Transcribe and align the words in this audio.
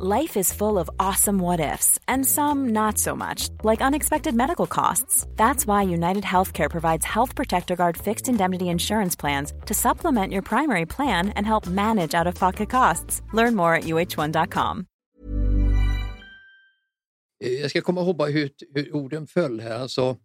Life 0.00 0.36
is 0.36 0.52
full 0.52 0.78
of 0.78 0.88
awesome 1.00 1.42
what 1.42 1.74
ifs, 1.74 1.98
and 2.06 2.24
some 2.24 2.68
not 2.72 2.98
so 2.98 3.16
much, 3.16 3.48
like 3.64 3.84
unexpected 3.84 4.32
medical 4.32 4.66
costs. 4.66 5.26
That's 5.36 5.66
why 5.66 5.82
United 5.82 6.22
Healthcare 6.22 6.70
provides 6.70 7.04
Health 7.06 7.34
Protector 7.34 7.76
Guard 7.76 7.96
fixed 7.96 8.28
indemnity 8.28 8.64
insurance 8.64 9.16
plans 9.20 9.52
to 9.66 9.74
supplement 9.74 10.32
your 10.32 10.42
primary 10.42 10.86
plan 10.86 11.32
and 11.36 11.46
help 11.46 11.66
manage 11.66 12.14
out 12.14 12.26
of 12.28 12.38
pocket 12.38 12.70
costs. 12.70 13.22
Learn 13.32 13.56
more 13.56 13.74
at 13.74 13.84
uh1.com. 13.84 14.86
Eh, 17.44 17.60
jag 17.60 17.70
ska 17.70 17.80
komma 17.80 18.00
ihåg 18.00 18.30
hur, 18.30 18.50
hur 18.74 18.96
orden 18.96 19.26
föll 19.26 19.60
här. 19.60 19.78
Alltså, 19.78 20.16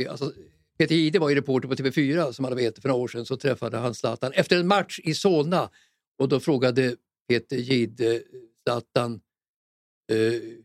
eh, 0.00 0.10
alltså, 0.10 0.32
Peter 0.78 0.94
Jihde 0.94 1.18
var 1.18 1.28
ju 1.28 1.34
reporter 1.34 1.68
på 1.68 1.74
TV4 1.74 2.32
som 2.32 2.44
alla 2.44 2.56
vet 2.56 2.82
för 2.82 2.88
några 2.88 3.02
år 3.02 3.08
sedan. 3.08 3.26
Så 3.26 3.36
träffade 3.36 3.76
han 3.76 3.94
Zlatan 3.94 4.32
efter 4.32 4.56
en 4.60 4.66
match 4.66 5.00
i 5.04 5.14
Solna 5.14 5.70
och 6.18 6.28
då 6.28 6.40
frågade 6.40 6.96
Peter 7.28 7.56
Jihde 7.56 8.14
eh, 8.14 8.20
Zlatan 8.66 9.20
eh, 10.12 10.16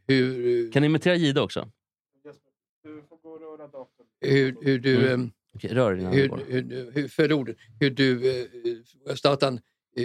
hur, 0.07 0.71
Kan 0.71 0.81
ni 0.81 0.85
imitera 0.85 1.15
Gide 1.15 1.41
också? 1.41 1.71
hur, 4.21 4.57
hur 4.61 4.79
du... 4.79 5.07
Mm. 5.07 5.21
eh, 5.21 5.29
Okej, 5.55 5.73
rör 5.73 5.95
dina 5.95 6.11
hur, 6.11 6.29
hur, 6.29 6.63
hur, 6.63 6.91
hur, 6.91 7.07
för 7.07 7.33
orden, 7.33 7.55
hur 7.79 7.89
du, 7.89 8.41
eh, 9.07 9.15
Zlatan, 9.15 9.53
eh, 9.97 10.03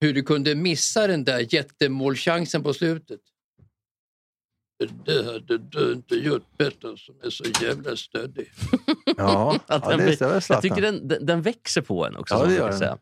hur 0.00 0.14
du 0.14 0.22
kunde 0.22 0.54
missa 0.54 1.06
den 1.06 1.24
där 1.24 1.54
jättemålchansen 1.54 2.62
på 2.62 2.74
slutet. 2.74 3.20
Det 5.04 5.24
hade 5.24 5.58
du 5.58 5.92
inte 5.92 6.14
gjort 6.14 6.58
bättre 6.58 6.96
som 6.96 7.20
är 7.22 7.30
så 7.30 7.44
jävla 7.62 7.96
stöddig. 7.96 8.50
Ja, 9.16 9.60
ja 9.68 9.96
det 9.96 10.20
är 10.22 10.52
Jag 10.52 10.62
tycker 10.62 10.82
den, 10.82 11.08
den, 11.08 11.26
den 11.26 11.42
växer 11.42 11.82
på 11.82 12.06
en 12.06 12.16
också. 12.16 12.34
Ja, 12.34 12.46
det 12.46 12.54
gör 12.54 12.80
den. 12.80 12.98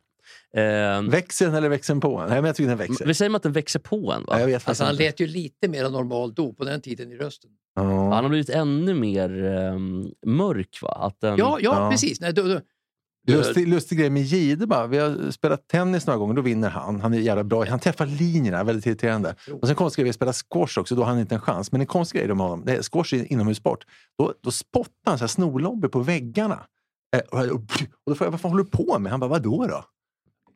Ehm, 0.57 1.09
Växer 1.11 1.47
den 1.47 1.55
eller 1.55 1.69
växer 1.69 1.95
den 1.95 2.01
på 2.01 2.17
en? 2.19 2.29
Nej, 2.29 2.37
men 2.37 2.45
jag 2.45 2.57
tycker 2.57 2.69
den 2.69 2.79
växer. 2.79 3.07
vi 3.07 3.15
säger 3.15 3.37
att 3.37 3.43
den 3.43 3.53
växer 3.53 3.79
på 3.81 4.13
en. 4.13 4.25
Va? 4.25 4.27
Ja, 4.31 4.41
jag 4.41 4.47
vet 4.47 4.69
Alltså, 4.69 4.85
han 4.85 4.93
inte. 4.93 5.05
lät 5.05 5.21
ju 5.21 5.27
lite 5.27 5.69
mer 5.69 5.91
normal 5.91 6.35
då, 6.35 6.53
på 6.53 6.65
den 6.65 6.81
tiden 6.81 7.13
i 7.13 7.17
rösten. 7.17 7.51
Han 7.77 7.87
Ja. 7.91 8.15
har 8.15 8.29
blivit 8.29 8.51
ännu 8.51 8.95
mer 8.95 9.45
ehm, 9.45 10.11
mörk. 10.27 10.79
Va? 10.83 10.93
Att 11.01 11.21
den, 11.21 11.37
Ja, 11.39 11.59
ja, 11.61 11.85
Ja. 11.85 11.91
precis. 11.91 12.21
Nej, 12.21 12.33
då, 12.33 12.43
då, 12.43 12.61
Lustig, 13.29 13.69
lustig 13.69 13.99
grej 13.99 14.11
med 14.11 14.23
Jihde 14.23 14.67
bara. 14.67 14.87
Vi 14.87 14.99
har 14.99 15.31
spelat 15.31 15.69
tennis 15.69 16.07
några 16.07 16.19
gånger, 16.19 16.35
då 16.35 16.43
vinner 16.43 16.69
han. 16.71 17.01
Han 17.01 17.15
är 17.15 17.19
jävla 17.19 17.45
bra. 17.45 17.65
Han 17.65 17.79
träffar 17.79 18.07
linjerna, 18.07 18.65
väldigt 18.65 18.87
irriterande. 18.87 19.35
Och 19.61 19.67
sen 19.67 19.77
konstig 19.77 20.03
grej, 20.03 20.09
vi 20.09 20.13
spelar 20.13 20.33
squash 20.33 20.81
också, 20.81 20.95
då 20.95 21.03
har 21.03 21.09
han 21.11 21.19
inte 21.21 21.35
en 21.35 21.41
chans. 21.41 21.73
Men 21.73 21.81
en 21.81 21.87
konstig 21.87 22.19
grej 22.19 22.29
med 22.29 22.37
honom, 22.37 22.63
det 22.67 22.77
är 22.77 22.83
squash 22.83 23.15
är 23.15 23.33
inomhussport. 23.33 23.85
Då, 24.19 24.35
då 24.43 24.51
spottar 24.51 24.91
han 25.07 25.19
så 25.19 25.23
här 25.23 25.29
snorlobbor 25.29 25.89
på 25.89 26.01
väggarna. 26.01 26.61
Eh, 27.17 27.21
och 27.39 27.61
då 28.07 28.15
frågar 28.15 28.27
jag, 28.27 28.31
vad 28.31 28.41
fan 28.41 28.51
håller 28.51 28.65
du 28.65 28.71
på 28.71 28.99
med? 28.99 29.11
Han 29.11 29.21
bara, 29.21 29.31
vadå 29.31 29.67
då? 29.67 29.85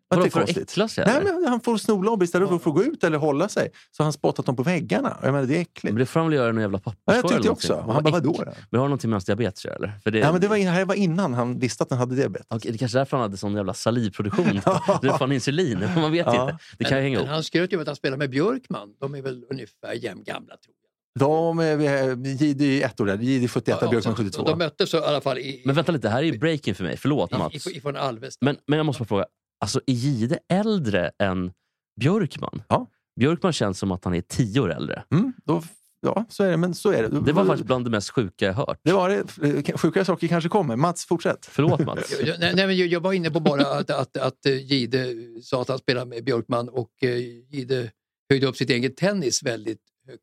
Vadå, 0.09 0.23
för 0.23 0.29
att 0.29 0.33
konstigt? 0.47 0.71
äckla 0.71 0.89
sig? 0.89 1.05
Nej, 1.07 1.21
men 1.25 1.45
han 1.49 1.61
får 1.61 1.77
snorlobb 1.77 2.23
istället 2.23 2.49
för 2.49 2.57
att 2.57 2.63
få 2.63 2.73
gå 2.73 2.83
ut 2.85 3.05
eller 3.05 3.19
hålla 3.19 3.49
sig. 3.49 3.71
Så 3.91 4.03
har 4.03 4.05
han 4.05 4.13
spottat 4.13 4.47
dem 4.47 4.57
på 4.57 4.63
väggarna. 4.63 5.19
Jag 5.23 5.33
menar, 5.33 5.47
det 5.47 5.57
är 5.57 5.61
äckligt. 5.61 5.85
Men 5.95 5.95
det 5.95 6.07
får 6.07 6.21
han 6.21 6.29
väl 6.31 6.37
göra 6.39 6.53
någon 6.53 6.61
jävla 6.61 6.81
Ja, 6.85 6.91
papperskorg 6.91 7.17
jag 7.17 7.23
tyckte 7.29 7.39
eller 7.39 7.51
också. 7.53 7.75
han 7.77 7.87
bara, 7.87 8.01
Vad 8.13 8.13
vadå? 8.13 8.43
Men 8.47 8.55
det 8.71 8.79
har 8.79 8.85
någonting 8.85 9.11
med 9.11 9.15
hans 9.15 9.25
diabetes 9.25 9.59
att 9.61 9.65
göra, 9.65 9.75
eller? 9.77 9.93
För 10.05 10.11
det, 10.11 10.19
Ja, 10.19 10.33
men 10.33 10.41
det 10.41 10.49
var, 10.49 10.57
in- 10.57 10.65
det 10.67 10.71
här 10.71 10.85
var 10.85 10.95
innan 10.95 11.35
han 11.35 11.59
visste 11.59 11.83
att 11.83 11.91
han 11.91 11.99
hade 11.99 12.15
diabetes. 12.15 12.47
Okej, 12.51 12.71
det 12.71 12.77
är 12.77 12.79
kanske 12.79 12.99
är 12.99 13.01
därför 13.01 13.17
han 13.17 13.23
hade 13.25 13.37
sån 13.37 13.55
jävla 13.57 13.75
salivproduktion. 13.75 14.47
Det 15.03 15.09
får 15.11 15.19
han 15.19 15.33
insulin. 15.33 15.79
Man 15.97 16.13
vet 16.13 16.27
Ja. 16.27 16.51
inte. 16.51 16.65
Det 16.79 16.85
kan 16.85 16.99
ju 16.99 17.03
hänga 17.05 17.15
men 17.19 17.25
ihop. 17.25 17.35
han 17.35 17.45
skröt 17.45 17.73
ju 17.73 17.77
om 17.77 17.81
att 17.83 17.87
han 17.87 17.97
spelar 17.97 18.17
med 18.17 18.31
Björkman. 18.31 18.89
De 19.01 19.15
är 19.15 19.23
väl 19.23 19.45
ungefär 19.51 19.93
jämngamla 19.93 20.57
tror 20.57 20.75
jag. 20.75 20.75
De 21.19 21.59
är, 21.59 21.81
är 21.81 22.85
ett 22.85 23.01
år 23.01 23.07
där, 23.07 23.15
är 23.45 23.49
71, 23.49 23.79
Ja, 23.83 23.91
Björkman 23.91 24.17
så- 24.17 24.23
72. 24.23 24.43
så 24.43 24.49
De 24.51 24.59
möttes 24.59 24.95
i 24.95 24.97
alla 24.97 25.21
fall 25.21 25.39
i, 25.39 25.63
Men 25.65 25.75
vänta 25.75 25.93
lite, 25.93 26.07
det 26.09 26.13
här 26.13 26.19
är 26.19 26.23
ju 26.23 26.39
breaking 26.39 26.75
för 26.75 26.85
mig. 26.85 26.97
Förlåt 26.97 27.33
i, 27.33 27.37
Mats. 27.37 27.67
i, 27.67 27.77
ifrån 27.77 27.97
Alvesta. 27.97 28.45
Men, 28.45 28.57
men 28.67 28.77
jag 28.77 28.87
måste 28.87 29.01
bara 29.03 29.07
fråga, 29.09 29.25
alltså, 29.61 29.81
är 29.87 29.93
Gide 29.93 30.39
äldre 30.49 31.11
än 31.19 31.53
Björkman? 32.01 32.63
Ja. 32.69 32.87
Björkman 33.21 33.53
känns 33.53 33.79
som 33.79 33.93
att 33.93 34.05
han 34.05 34.15
är 34.15 34.21
tio 34.21 34.61
år 34.61 34.73
äldre. 34.73 35.05
Mm, 35.11 35.33
då, 35.45 35.63
ja, 36.01 36.25
så 36.29 36.45
är 36.45 36.51
det. 36.51 36.57
Men 36.57 36.75
så 36.75 36.91
är 36.91 37.03
det. 37.03 37.21
Det 37.21 37.33
var 37.33 37.45
faktiskt 37.47 37.67
bland 37.67 37.85
det 37.87 37.91
mest 37.91 38.11
sjuka 38.11 38.47
jag 38.47 38.53
hört. 38.55 38.81
Det 38.85 38.93
var 38.93 39.09
det. 39.09 39.79
Sjukare 39.79 40.05
saker 40.05 40.29
kanske 40.29 40.49
kommer. 40.49 40.77
Mats, 40.77 41.05
fortsätt. 41.07 41.47
Förlåt 41.47 41.81
Mats. 41.87 42.21
Jag- 42.21 42.41
Nej, 42.41 42.53
nej, 42.57 42.67
men 42.67 42.89
jag 42.89 43.01
var 43.01 43.13
inne 43.13 43.31
på 43.31 43.41
bara 43.41 43.67
att, 43.67 43.91
att, 43.91 44.17
att 44.17 44.47
eh, 44.47 44.57
Gide 44.73 45.15
sa 45.43 45.63
att 45.63 45.69
han 45.69 45.79
spelade 45.79 46.07
med 46.07 46.25
Björkman 46.25 46.69
och 46.69 46.91
eh, 47.03 47.17
Gide 47.49 47.91
höjde 48.31 48.47
upp 48.47 48.57
sitt 48.57 48.71
eget 48.71 48.97
tennis 48.97 49.43
väldigt 49.43 49.83
högt. 50.07 50.23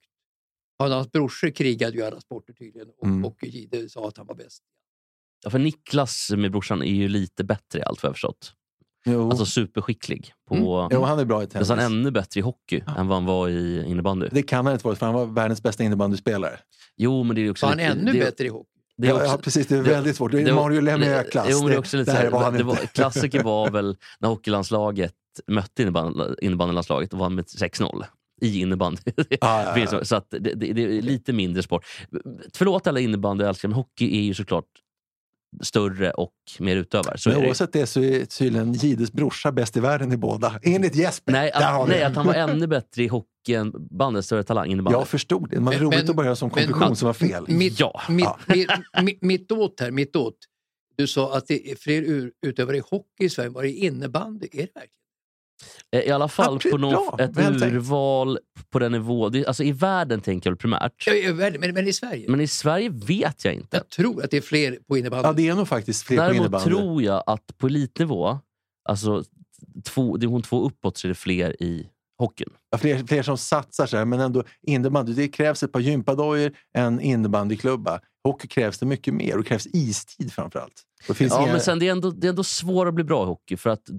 Han 0.79 0.91
och 0.91 0.95
hans 0.97 1.11
brorsor 1.11 1.49
krigade 1.49 1.97
ju 1.97 2.03
alla 2.03 2.21
sporter 2.21 2.53
tydligen 2.53 2.87
och, 2.97 3.05
Mm. 3.07 3.25
och 3.25 3.37
Gide 3.43 3.89
sa 3.89 4.07
att 4.07 4.17
han 4.17 4.27
var 4.27 4.35
bäst. 4.35 4.63
Ja, 5.43 5.49
för 5.49 5.59
Niklas 5.59 6.29
med 6.37 6.51
brorsan 6.51 6.81
är 6.81 6.93
ju 6.93 7.07
lite 7.07 7.43
bättre 7.43 7.79
i 7.79 7.83
allt 7.83 8.03
vad 8.03 8.09
jag 8.09 8.15
förstått. 8.15 8.53
Jo. 9.05 9.29
Alltså 9.29 9.45
superskicklig. 9.45 10.33
På, 10.49 10.55
Mm. 10.55 10.89
jo, 10.93 11.03
han 11.03 11.19
är 11.19 11.25
bra 11.25 11.43
i 11.43 11.47
tennis. 11.47 11.69
Nästan 11.69 11.85
ännu 11.85 12.11
bättre 12.11 12.39
i 12.39 12.43
hockey 12.43 12.81
än 12.97 13.07
vad 13.07 13.17
han 13.17 13.25
var 13.25 13.49
i 13.49 13.83
innebandy. 13.87 14.27
Det 14.31 14.43
kan 14.43 14.65
han 14.65 14.73
inte 14.73 14.85
vara, 14.85 14.95
för 14.95 15.05
han 15.05 15.15
var 15.15 15.25
världens 15.25 15.63
bästa 15.63 15.83
innebandyspelare. 15.83 16.59
Jo, 16.97 17.23
men 17.23 17.35
det 17.35 17.41
är 17.41 17.43
ju 17.43 17.51
också 17.51 17.65
Var 17.65 17.71
han 17.71 17.77
lite- 17.77 17.89
ännu 17.91 18.11
det, 18.13 18.19
bättre 18.19 18.45
i 18.45 18.49
hockey? 18.49 18.67
Det 18.97 19.07
är 19.07 19.11
Ja, 19.11 19.15
också, 19.15 19.27
ja, 19.27 19.37
precis. 19.37 19.67
Det 19.67 19.77
är 19.77 19.83
det- 19.83 19.89
väldigt 19.89 20.15
svårt. 20.15 20.31
Det 20.31 20.41
är 20.41 20.53
Mario 20.53 20.81
Lemieux-klass. 20.81 21.47
Jo, 21.51 21.57
men 21.59 21.67
det 21.67 21.73
är 21.73 21.79
också 21.79 21.97
lite 21.97 22.11
det 22.11 22.17
här 22.17 22.29
var 22.29 22.43
han 22.43 22.53
det 22.53 22.63
var, 22.63 22.75
klassiker 22.75 23.43
var 23.43 23.69
väl 23.71 23.97
när 24.19 24.29
hockeylandslaget 24.29 25.13
mötte 25.47 25.83
innebandy- 25.83 26.35
innebandylandslaget 26.41 27.13
och 27.13 27.19
vann 27.19 27.35
med 27.35 27.45
6-0 27.45 28.03
i 28.41 28.61
innebandy. 28.61 29.01
Ja, 29.15 29.23
ja, 29.39 29.77
ja. 29.79 29.87
Så- 29.87 30.05
Så 30.05 30.15
att 30.15 30.29
det, 30.29 30.39
det, 30.39 30.73
det 30.73 30.83
är 30.97 31.01
lite 31.01 31.33
mindre 31.33 31.63
sport. 31.63 31.85
Förlåt 32.53 32.87
alla 32.87 32.99
innebandyälskare, 32.99 33.69
men 33.69 33.75
hockey 33.75 34.17
är 34.17 34.21
ju 34.21 34.33
såklart 34.33 34.65
större 35.61 36.11
och 36.11 36.33
mer 36.59 36.75
utövare. 36.75 37.17
Så 37.17 37.29
är 37.29 37.35
Men 37.37 37.45
oavsett 37.45 37.73
det 37.73 37.85
så 37.87 38.01
är 38.01 38.25
tydligen 38.25 38.73
Jides 38.73 39.11
brorsa 39.11 39.51
bäst 39.51 39.77
i 39.77 39.79
världen 39.79 40.11
i 40.11 40.17
båda. 40.17 40.59
Enligt 40.63 40.95
Jesper. 40.95 41.31
Nej, 41.31 41.51
att, 41.51 41.87
nej, 41.87 42.03
att 42.03 42.15
han 42.15 42.27
var 42.27 42.33
ännu 42.49 42.67
bättre 42.67 43.03
i 43.03 43.07
hockey 43.07 43.53
än 43.53 43.73
bandet, 43.97 44.25
större 44.25 44.43
talang 44.43 44.71
innebandy. 44.71 44.99
Jag 44.99 45.07
förstod 45.07 45.49
det. 45.49 45.55
Man 45.59 45.73
Men- 45.73 45.83
roligt 45.83 45.99
men- 45.99 46.09
att 46.09 46.15
börja 46.15 46.35
som 46.35 46.51
men- 46.55 46.67
konklusion 46.67 46.95
som 46.95 47.05
var 47.05 47.13
fel. 47.13 47.45
Mitt, 47.47 47.79
Ja. 47.79 48.01
mitt, 48.09 48.25
Ja. 48.25 48.39
mitt, 48.47 48.69
mitt, 49.03 49.21
mitt 49.21 49.51
åt 49.51 49.79
här, 49.79 49.91
mitt 49.91 50.15
åt. 50.15 50.35
Du 50.95 51.07
sa 51.07 51.37
att 51.37 51.47
det 51.47 51.71
är 51.71 51.75
fler 51.75 52.29
utövare 52.45 52.77
i 52.77 52.81
hockey 52.89 53.05
i 53.25 53.29
Sverige 53.29 53.47
än 53.47 53.53
vad 53.53 53.63
det 53.63 53.67
är 53.69 53.71
i 53.71 53.85
innebandy. 53.85 54.47
Är 54.51 54.57
det 54.57 54.59
verkligen? 54.59 54.87
Eh, 55.91 55.99
I 56.01 56.11
alla 56.11 56.27
fall 56.27 56.59
Ja, 56.63 56.71
på 56.71 56.77
någon, 56.77 56.91
bra. 56.91 57.15
ett 57.19 57.37
Väl 57.37 57.59
tänkt. 57.59 57.73
urval 57.75 58.39
på 58.69 58.79
den 58.79 58.91
nivå. 58.91 59.25
Alltså 59.47 59.63
I 59.63 59.71
världen 59.71 60.21
tänker 60.21 60.49
jag 60.49 60.59
primärt. 60.59 61.03
Ja, 61.07 61.13
i 61.13 61.31
världen, 61.31 61.61
Men, 61.61 61.73
men 61.73 61.87
i 61.87 61.93
Sverige? 61.93 62.25
Men 62.29 62.41
i 62.41 62.47
Sverige 62.47 62.89
vet 62.89 63.45
jag 63.45 63.53
inte. 63.53 63.77
jag 63.77 63.89
tror 63.89 64.23
att 64.23 64.31
det 64.31 64.37
är 64.37 64.41
fler 64.41 64.77
på 64.87 64.97
innebandy. 64.97 65.27
Ja, 65.27 65.33
det 65.33 65.47
är 65.47 65.55
nog 65.55 65.67
faktiskt 65.67 66.03
fler 66.03 66.17
på 66.17 66.23
Däremot 66.23 66.39
innebandy. 66.39 66.69
tror 66.69 67.01
jag 67.03 67.23
att 67.27 67.57
på 67.57 67.67
elitnivå, 67.67 68.39
alltså 68.89 69.23
två, 69.85 70.17
division 70.17 70.41
två 70.41 70.65
uppåt, 70.65 70.97
så 70.97 71.07
är 71.07 71.09
det 71.09 71.15
fler 71.15 71.63
i 71.63 71.87
hockeyn. 72.19 72.49
Ja, 72.71 72.77
fler, 72.77 73.07
fler 73.07 73.23
som 73.23 73.37
satsar 73.37 73.85
så 73.85 73.97
här, 73.97 74.05
men 74.05 74.19
ändå 74.19 74.43
innebandy. 74.67 75.13
Det 75.13 75.27
krävs 75.27 75.63
ett 75.63 75.71
par 75.71 75.79
gympadojor, 75.79 76.51
en 76.73 76.99
innebandyklubba. 77.01 77.99
Hockey 78.23 78.47
krävs 78.47 78.79
det 78.79 78.85
mycket 78.85 79.13
mer 79.13 79.37
och 79.37 79.43
det 79.43 79.49
krävs 79.49 79.67
istid 79.73 80.33
framförallt. 80.33 80.83
Det 81.07 81.13
finns 81.13 81.33
Ja, 81.33 81.43
inga... 81.43 81.51
men 81.51 81.61
sen 81.61 81.79
det 81.79 81.87
är, 81.87 81.91
ändå, 81.91 82.11
det 82.11 82.27
är 82.27 82.29
ändå 82.29 82.43
svårt 82.43 82.87
att 82.87 82.93
bli 82.93 83.03
bra 83.03 83.23
i 83.23 83.25
hockey 83.25 83.57
för 83.57 83.69
att 83.69 83.89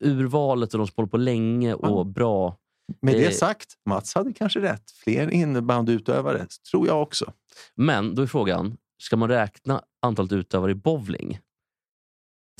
urvalet 0.00 0.74
och 0.74 0.78
de 0.78 0.86
som 0.86 0.94
håller 0.96 1.08
på 1.08 1.16
länge 1.16 1.74
och 1.74 2.06
bra. 2.06 2.56
Med 3.02 3.14
eh, 3.14 3.20
det 3.20 3.32
sagt, 3.32 3.74
Mats 3.88 4.14
hade 4.14 4.32
kanske 4.32 4.60
rätt. 4.60 4.90
Fler 4.90 5.30
innebandyutövare, 5.30 6.46
tror 6.70 6.86
jag 6.86 7.02
också. 7.02 7.32
Men 7.74 8.14
då 8.14 8.22
är 8.22 8.26
frågan, 8.26 8.76
ska 9.02 9.16
man 9.16 9.28
räkna 9.28 9.82
antalet 10.02 10.32
utövare 10.32 10.70
i 10.70 10.74
bowling 10.74 11.40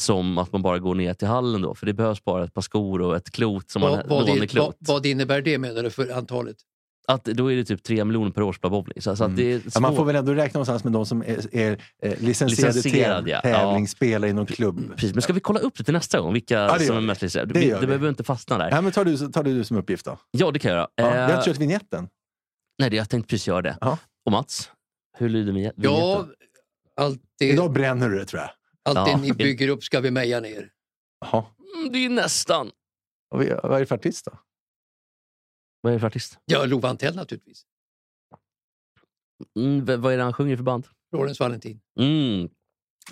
som 0.00 0.38
att 0.38 0.52
man 0.52 0.62
bara 0.62 0.78
går 0.78 0.94
ner 0.94 1.14
till 1.14 1.28
hallen 1.28 1.62
då? 1.62 1.74
För 1.74 1.86
det 1.86 1.92
behövs 1.92 2.24
bara 2.24 2.44
ett 2.44 2.54
par 2.54 2.62
skor 2.62 3.02
och 3.02 3.16
ett 3.16 3.30
klot 3.30 3.70
som 3.70 3.80
man 3.80 3.90
vad, 3.90 4.06
vad, 4.08 4.26
det, 4.26 4.34
låneklot. 4.34 4.76
vad, 4.78 4.94
vad 4.96 5.06
innebär 5.06 5.42
det 5.42 5.58
menar 5.58 5.82
du 5.82 5.90
för 5.90 6.10
antalet? 6.10 6.56
Att, 7.08 7.24
då 7.24 7.52
är 7.52 7.56
det 7.56 7.64
typ 7.64 7.82
tre 7.82 8.04
miljoner 8.04 8.30
per 8.30 8.42
år 8.42 8.50
att 8.50 8.56
spela 8.56 8.70
bowling. 8.70 9.02
Så, 9.02 9.16
så 9.16 9.24
att 9.24 9.36
det 9.36 9.42
är 9.52 9.56
Mm. 9.56 9.70
Ja, 9.74 9.80
man 9.80 9.96
får 9.96 10.04
väl 10.04 10.16
ändå 10.16 10.34
räkna 10.34 10.58
någonstans 10.58 10.84
med 10.84 10.92
de 10.92 11.06
som 11.06 11.22
är, 11.22 11.56
är 11.56 11.72
eh, 12.02 12.20
licensierade 12.20 12.74
Licensierad, 12.76 13.28
ja. 13.28 13.40
tävlingsspelare 13.40 14.30
i 14.30 14.32
någon 14.32 14.46
klubb. 14.46 14.90
Precis, 14.94 15.12
men 15.14 15.22
ska 15.22 15.32
vi 15.32 15.40
kolla 15.40 15.60
upp 15.60 15.78
det 15.78 15.84
till 15.84 15.94
nästa 15.94 16.20
gång? 16.20 16.32
Vilka 16.32 16.54
Ja, 16.54 16.78
som 16.78 16.96
är 16.96 17.00
mest 17.00 17.22
licensierade? 17.22 17.54
Det 17.54 17.60
Vi- 17.60 17.70
Det 17.70 17.80
vi. 17.80 17.86
behöver 17.86 18.08
inte 18.08 18.24
fastna 18.24 18.58
där. 18.58 18.70
Ja, 18.70 18.80
men 18.80 18.92
tar, 18.92 19.04
du, 19.04 19.16
tar 19.18 19.42
du 19.42 19.64
som 19.64 19.76
uppgift 19.76 20.04
då? 20.04 20.18
Ja, 20.30 20.50
det 20.50 20.58
kan 20.58 20.70
jag 20.70 20.78
göra. 20.78 20.88
Ja, 20.94 21.10
vi 21.10 21.16
har 21.18 21.28
Eh, 21.30 21.36
inte 21.36 21.50
kört 21.50 21.58
vignetten. 21.58 22.08
nej, 22.78 22.94
jag 22.94 23.10
tänkte 23.10 23.30
precis 23.30 23.46
göra 23.48 23.62
det. 23.62 23.78
Ja. 23.80 23.98
Och 24.26 24.32
Mats, 24.32 24.70
hur 25.18 25.28
lyder 25.28 25.52
vi? 25.52 25.70
Ja, 25.76 26.26
allt 27.00 27.20
det, 27.38 27.48
Idag 27.48 27.72
bränner 27.72 28.08
du 28.08 28.18
det 28.18 28.24
tror 28.24 28.40
jag. 28.42 28.50
allt 28.96 29.06
det 29.06 29.12
Ja. 29.12 29.18
ni 29.18 29.32
bygger 29.32 29.68
upp 29.68 29.84
ska 29.84 30.00
vi 30.00 30.10
meja 30.10 30.40
ner. 30.40 30.68
Jaha. 31.20 31.44
Mm, 31.76 31.92
Det 31.92 31.98
är 32.04 32.08
nästan. 32.10 32.70
Och 33.34 33.42
vi- 33.42 33.54
Vad 33.62 33.72
är 33.76 33.80
det 33.80 33.86
för 33.86 33.94
artist 33.94 34.24
då? 34.24 34.38
Vad 35.80 35.90
är 35.92 35.94
det 35.96 36.00
för 36.00 36.06
artist? 36.06 36.38
Ja, 36.44 36.64
Love 36.64 36.88
Antell 36.88 37.16
naturligtvis. 37.16 37.62
Mm, 39.58 39.84
v- 39.84 39.96
vad 39.96 40.12
är 40.12 40.16
det 40.16 40.22
han 40.22 40.32
sjunger 40.32 40.56
för 40.56 40.64
band? 40.64 40.86
Florence 41.10 41.42
Valentin. 41.42 41.80
Mm. 42.00 42.48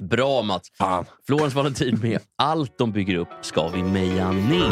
Bra 0.00 0.42
Mats! 0.42 0.70
Fan. 0.74 1.04
Florence 1.26 1.56
Valentin 1.56 1.98
med 2.00 2.20
Allt 2.36 2.78
de 2.78 2.92
bygger 2.92 3.14
upp 3.16 3.28
ska 3.42 3.68
vi 3.68 3.82
meja 3.82 4.32
ner. 4.32 4.70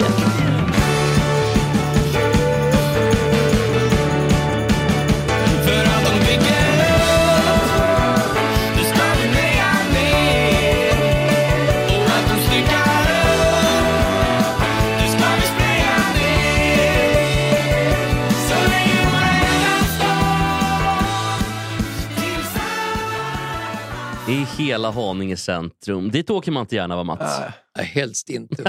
Hela 24.72 24.90
Haninge 24.90 25.36
centrum. 25.36 26.10
Dit 26.10 26.30
åker 26.30 26.52
man 26.52 26.60
inte 26.60 26.74
gärna 26.76 26.96
va 26.96 27.04
Mats? 27.04 27.40
Äh, 27.78 27.84
helst 27.84 28.30
inte. 28.30 28.64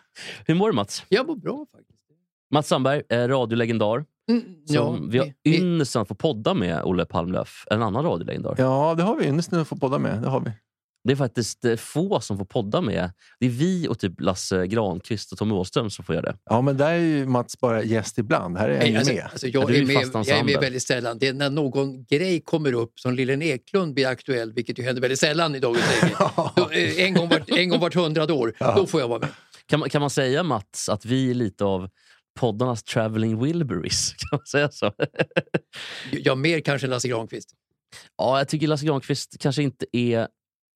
Hur 0.46 0.54
mår 0.54 0.68
du 0.70 0.74
Mats? 0.74 1.04
Jag 1.08 1.26
mår 1.26 1.36
bra 1.36 1.66
faktiskt. 1.72 1.98
Mats 2.50 2.68
Sandberg, 2.68 3.02
eh, 3.08 3.28
radiolegendar. 3.28 4.04
Mm, 4.30 4.42
Som 4.66 5.10
vi 5.10 5.18
har 5.18 5.32
ynnesten 5.46 6.02
att 6.02 6.08
få 6.08 6.14
podda 6.14 6.54
med 6.54 6.82
Olle 6.84 7.04
Palmlöf, 7.06 7.64
en 7.70 7.82
annan 7.82 8.04
radiolegendar. 8.04 8.54
ja, 8.58 8.94
det 8.96 9.02
har 9.02 9.16
vi 9.16 9.26
ynnesten 9.26 9.60
att 9.60 9.68
få 9.68 9.76
podda 9.76 9.98
med. 9.98 10.22
Det 10.22 10.28
har 10.28 10.40
vi. 10.40 10.50
Det 11.04 11.12
är 11.12 11.16
faktiskt 11.16 11.64
eh, 11.64 11.76
få 11.76 12.20
som 12.20 12.38
får 12.38 12.44
podda 12.44 12.80
med. 12.80 13.10
Det 13.40 13.46
är 13.46 13.50
vi 13.50 13.88
och 13.88 13.98
typ 13.98 14.20
Lasse 14.20 14.66
Granqvist 14.66 15.32
och 15.32 15.38
Tommy 15.38 15.54
Åström 15.54 15.90
som 15.90 16.04
får 16.04 16.14
göra 16.14 16.32
det. 16.32 16.38
Ja, 16.44 16.60
men 16.60 16.76
där 16.76 16.90
är 16.92 16.98
ju 16.98 17.26
Mats 17.26 17.58
bara 17.60 17.82
gäst 17.82 18.18
ibland. 18.18 18.58
Här 18.58 18.68
är 18.68 18.78
Nej, 18.78 18.90
ju 18.90 18.96
alltså, 18.98 19.12
med. 19.14 19.24
alltså, 19.32 19.46
Ja, 19.46 19.60
jag, 19.60 19.76
är 19.76 19.86
med, 19.86 19.96
jag 20.26 20.28
är 20.38 20.44
med 20.44 20.60
väldigt 20.60 20.82
sällan. 20.82 21.18
Det 21.18 21.28
är 21.28 21.32
när 21.32 21.50
någon 21.50 22.04
grej 22.04 22.40
kommer 22.40 22.72
upp 22.72 23.00
som 23.00 23.14
Lillen 23.14 23.42
Eklund 23.42 23.94
blir 23.94 24.06
aktuell, 24.06 24.52
vilket 24.52 24.78
ju 24.78 24.82
händer 24.82 25.02
väldigt 25.02 25.18
sällan 25.20 25.54
i 25.54 25.60
dagens 25.60 25.84
läge. 26.02 26.14
Eh, 26.72 27.04
en, 27.04 27.14
gång 27.14 27.28
vart, 27.28 27.50
en 27.58 27.68
gång 27.68 27.80
vart 27.80 27.94
hundrade 27.94 28.32
år, 28.32 28.54
då 28.76 28.86
får 28.86 29.00
jag 29.00 29.08
vara 29.08 29.18
med. 29.18 29.28
Kan, 29.66 29.80
man- 29.80 29.90
kan 29.90 30.00
man 30.00 30.10
säga 30.10 30.42
Mats 30.42 30.88
att 30.88 31.04
vi 31.04 31.30
är 31.30 31.34
lite 31.34 31.64
av 31.64 31.88
poddarnas 32.40 32.82
traveling 32.82 33.42
Wilburys? 33.44 34.12
Kan 34.18 34.28
man 34.38 34.46
säga 34.46 34.70
så? 34.70 34.92
Jag 36.12 36.38
mer 36.38 36.60
kanske 36.60 36.86
än 36.86 36.90
Lasse 36.90 37.08
Granqvist. 37.08 37.50
ja, 38.18 38.38
jag 38.38 38.48
tycker 38.48 38.66
Lasse 38.68 38.86
Granqvist 38.86 39.36
kanske 39.40 39.62
inte 39.62 39.86
är... 39.92 40.28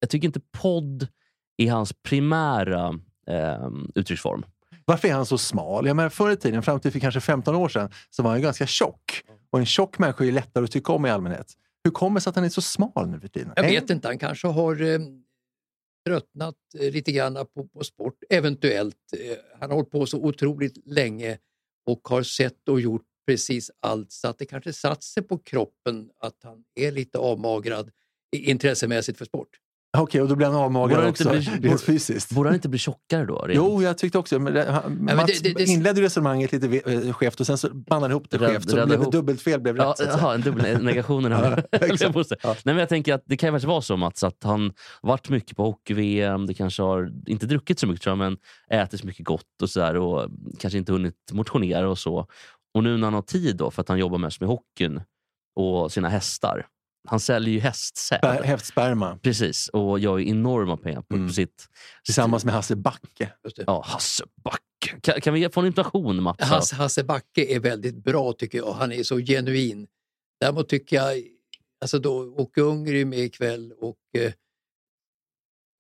Jag 0.03 0.11
tycker 0.11 0.27
inte 0.29 0.41
podd 0.63 1.09
är 1.57 1.71
hans 1.71 1.93
primära 2.03 3.01
eh, 3.27 3.69
uttrycksform. 3.95 4.45
Varför 4.85 5.09
är 5.09 5.13
han 5.13 5.27
så 5.27 5.39
smal? 5.39 5.87
Jag 5.87 5.97
menar, 5.97 6.09
förr 6.11 6.31
i 6.31 6.37
tiden, 6.37 6.63
fram 6.63 6.81
till 6.81 6.93
för 6.93 6.99
kanske 6.99 7.21
15 7.21 7.55
år 7.55 7.69
sedan, 7.69 7.91
så 8.11 8.23
var 8.23 8.31
han 8.31 8.39
ju 8.39 8.43
ganska 8.43 8.67
tjock. 8.67 9.23
Och 9.51 9.59
en 9.59 9.67
tjock 9.67 9.99
människa 9.99 10.25
är 10.25 10.33
lättare 10.33 10.65
att 10.65 10.71
tycka 10.71 10.93
om 10.93 11.07
i 11.07 11.11
allmänhet. 11.11 11.53
Hur 11.85 11.91
kommer 11.91 12.15
det 12.15 12.21
sig 12.21 12.31
att 12.31 12.37
han 12.37 12.45
är 12.45 12.49
så 12.49 12.63
smal 12.63 13.07
nu 13.09 13.21
för 13.21 13.29
tiden? 13.29 13.53
Jag 13.57 13.63
vet 13.63 13.91
inte, 13.91 14.09
han 14.09 14.19
kanske 14.19 14.49
har 14.49 14.83
eh, 14.83 14.99
tröttnat 16.07 16.55
eh, 16.81 16.93
lite 16.93 17.13
grann 17.13 17.35
på, 17.55 17.69
på 17.69 17.85
sport, 17.85 18.15
eventuellt. 18.31 18.97
Eh, 19.19 19.37
han 19.61 19.71
har 19.71 19.77
hållit 19.77 19.91
på 19.91 20.07
så 20.07 20.19
otroligt 20.19 20.79
länge 20.87 21.39
och 21.87 22.01
har 22.09 22.23
sett 22.23 22.69
och 22.69 22.81
gjort 22.81 23.03
precis 23.27 23.71
allt 23.81 24.13
så 24.13 24.29
att 24.29 24.39
det 24.39 24.45
kanske 24.47 24.73
satt 24.73 25.03
sig 25.03 25.23
på 25.23 25.39
kroppen 25.39 26.11
att 26.21 26.37
han 26.43 26.65
är 26.75 26.93
lite 26.93 27.19
avmagrad 27.19 27.91
i- 28.37 28.51
intressemässigt 28.51 29.19
för 29.19 29.25
sport. 29.25 29.49
Okej, 29.99 30.23
och 30.23 30.29
då 30.29 30.35
blir 30.37 30.47
han 30.47 30.55
han 30.55 31.07
också, 31.09 31.31
bli- 31.31 31.69
rent 31.69 31.81
fysiskt. 31.83 32.33
Borde 32.33 32.49
han 32.49 32.55
inte 32.55 32.69
bli 32.69 32.79
tjockare 32.79 33.25
då? 33.27 33.39
rent? 33.39 33.57
Jo, 33.57 33.83
jag 33.83 33.99
tyckte 33.99 34.19
också. 34.19 34.39
Men 34.39 34.69
han, 34.69 34.93
men 34.93 35.17
Mats 35.17 35.41
det- 35.41 35.49
det- 35.49 35.55
det- 35.65 35.65
inledde 35.73 36.03
resonemanget 36.03 36.53
lite 36.53 36.67
eh, 36.93 37.13
skevt 37.13 37.41
och 37.41 37.47
sen 37.47 37.59
så 37.59 37.69
bandade 37.75 38.01
han 38.05 38.11
ihop 38.11 38.31
det 38.31 38.39
skevt. 38.39 38.71
Så 38.71 38.77
det 38.77 38.87
blev 38.87 39.01
ihop. 39.01 39.13
dubbelt 39.13 39.43
fel 39.43 39.61
blev 39.61 39.77
rätt. 39.77 39.85
Ja, 39.99 40.05
jaha, 40.07 40.35
en 40.35 40.41
dubbel 40.41 40.85
negationen. 40.85 41.33
här. 41.33 41.65
Ja, 41.73 41.79
Ja. 42.43 42.49
Nej, 42.49 42.57
men 42.65 42.77
jag 42.77 42.89
tänker 42.89 43.15
att 43.15 43.23
det 43.27 43.37
kan 43.37 43.47
ju 43.49 43.53
faktiskt 43.53 43.69
vara 43.69 43.81
så 43.83 43.97
Mats, 43.97 44.25
att 44.25 44.43
han 44.45 44.73
varit 45.03 45.29
mycket 45.29 45.57
på 45.57 45.65
hockey-VM, 45.65 46.47
det 46.47 46.55
kanske 46.55 46.83
har, 46.83 47.11
inte 47.27 47.47
druckit 47.47 47.79
så 47.79 47.87
mycket 47.87 48.03
tror 48.03 48.11
jag, 48.11 48.19
men 48.19 48.37
ätit 48.71 49.01
så 49.01 49.07
mycket 49.07 49.27
gott 49.27 49.63
och 49.63 49.71
sådär 49.71 49.97
och 49.97 50.29
kanske 50.59 50.79
inte 50.79 50.93
hunnit 50.93 51.15
motionera 51.33 51.91
och 51.91 51.99
så. 51.99 52.27
Och 52.75 52.83
nu 52.83 52.97
när 52.97 53.05
han 53.07 53.15
har 53.15 53.23
tid 53.23 53.57
då, 53.57 53.71
för 53.71 53.81
att 53.83 53.89
han 53.89 53.99
jobbar 53.99 54.19
mest 54.19 54.41
med 54.41 54.49
hockeyn 54.49 55.01
och 55.57 55.93
sina 55.93 56.09
hästar. 56.09 56.67
Han 57.09 57.21
säljer 57.21 57.55
ju 57.55 57.61
hästsäd. 57.61 58.41
Häftsperma 58.45 59.19
Precis, 59.23 59.69
och 59.69 59.99
gör 59.99 60.19
ju 60.19 60.29
enorma 60.29 60.77
pengar 60.77 61.03
på, 61.03 61.15
Mm. 61.17 61.27
på 61.29 61.33
sitt... 61.35 61.69
tillsammans 62.05 62.45
med 62.45 62.55
Hasse 62.55 62.77
Backe. 62.77 63.33
Ja, 63.67 63.83
Hasse 63.87 64.25
Backe. 64.45 65.01
Kan, 65.01 65.21
kan 65.21 65.35
vi 65.35 65.49
få 65.49 65.61
en 65.61 65.67
intonation 65.67 66.23
Mats? 66.23 66.41
Hasse, 66.41 66.75
Hasse 66.77 67.05
Backe 67.05 67.45
är 67.55 67.61
väldigt 67.61 68.05
bra 68.05 68.33
tycker 68.33 68.59
jag. 68.59 68.73
Han 68.73 68.93
är 68.93 69.03
så 69.03 69.19
genuin. 69.19 69.87
Däremot 70.41 70.69
tycker 70.69 70.97
jag, 70.97 71.23
alltså 71.81 71.99
då, 71.99 72.35
Åke 72.37 72.61
Unger 72.61 72.95
är 72.95 73.05
med 73.05 73.19
ikväll 73.19 73.73
och 73.81 73.99
eh, 74.19 74.33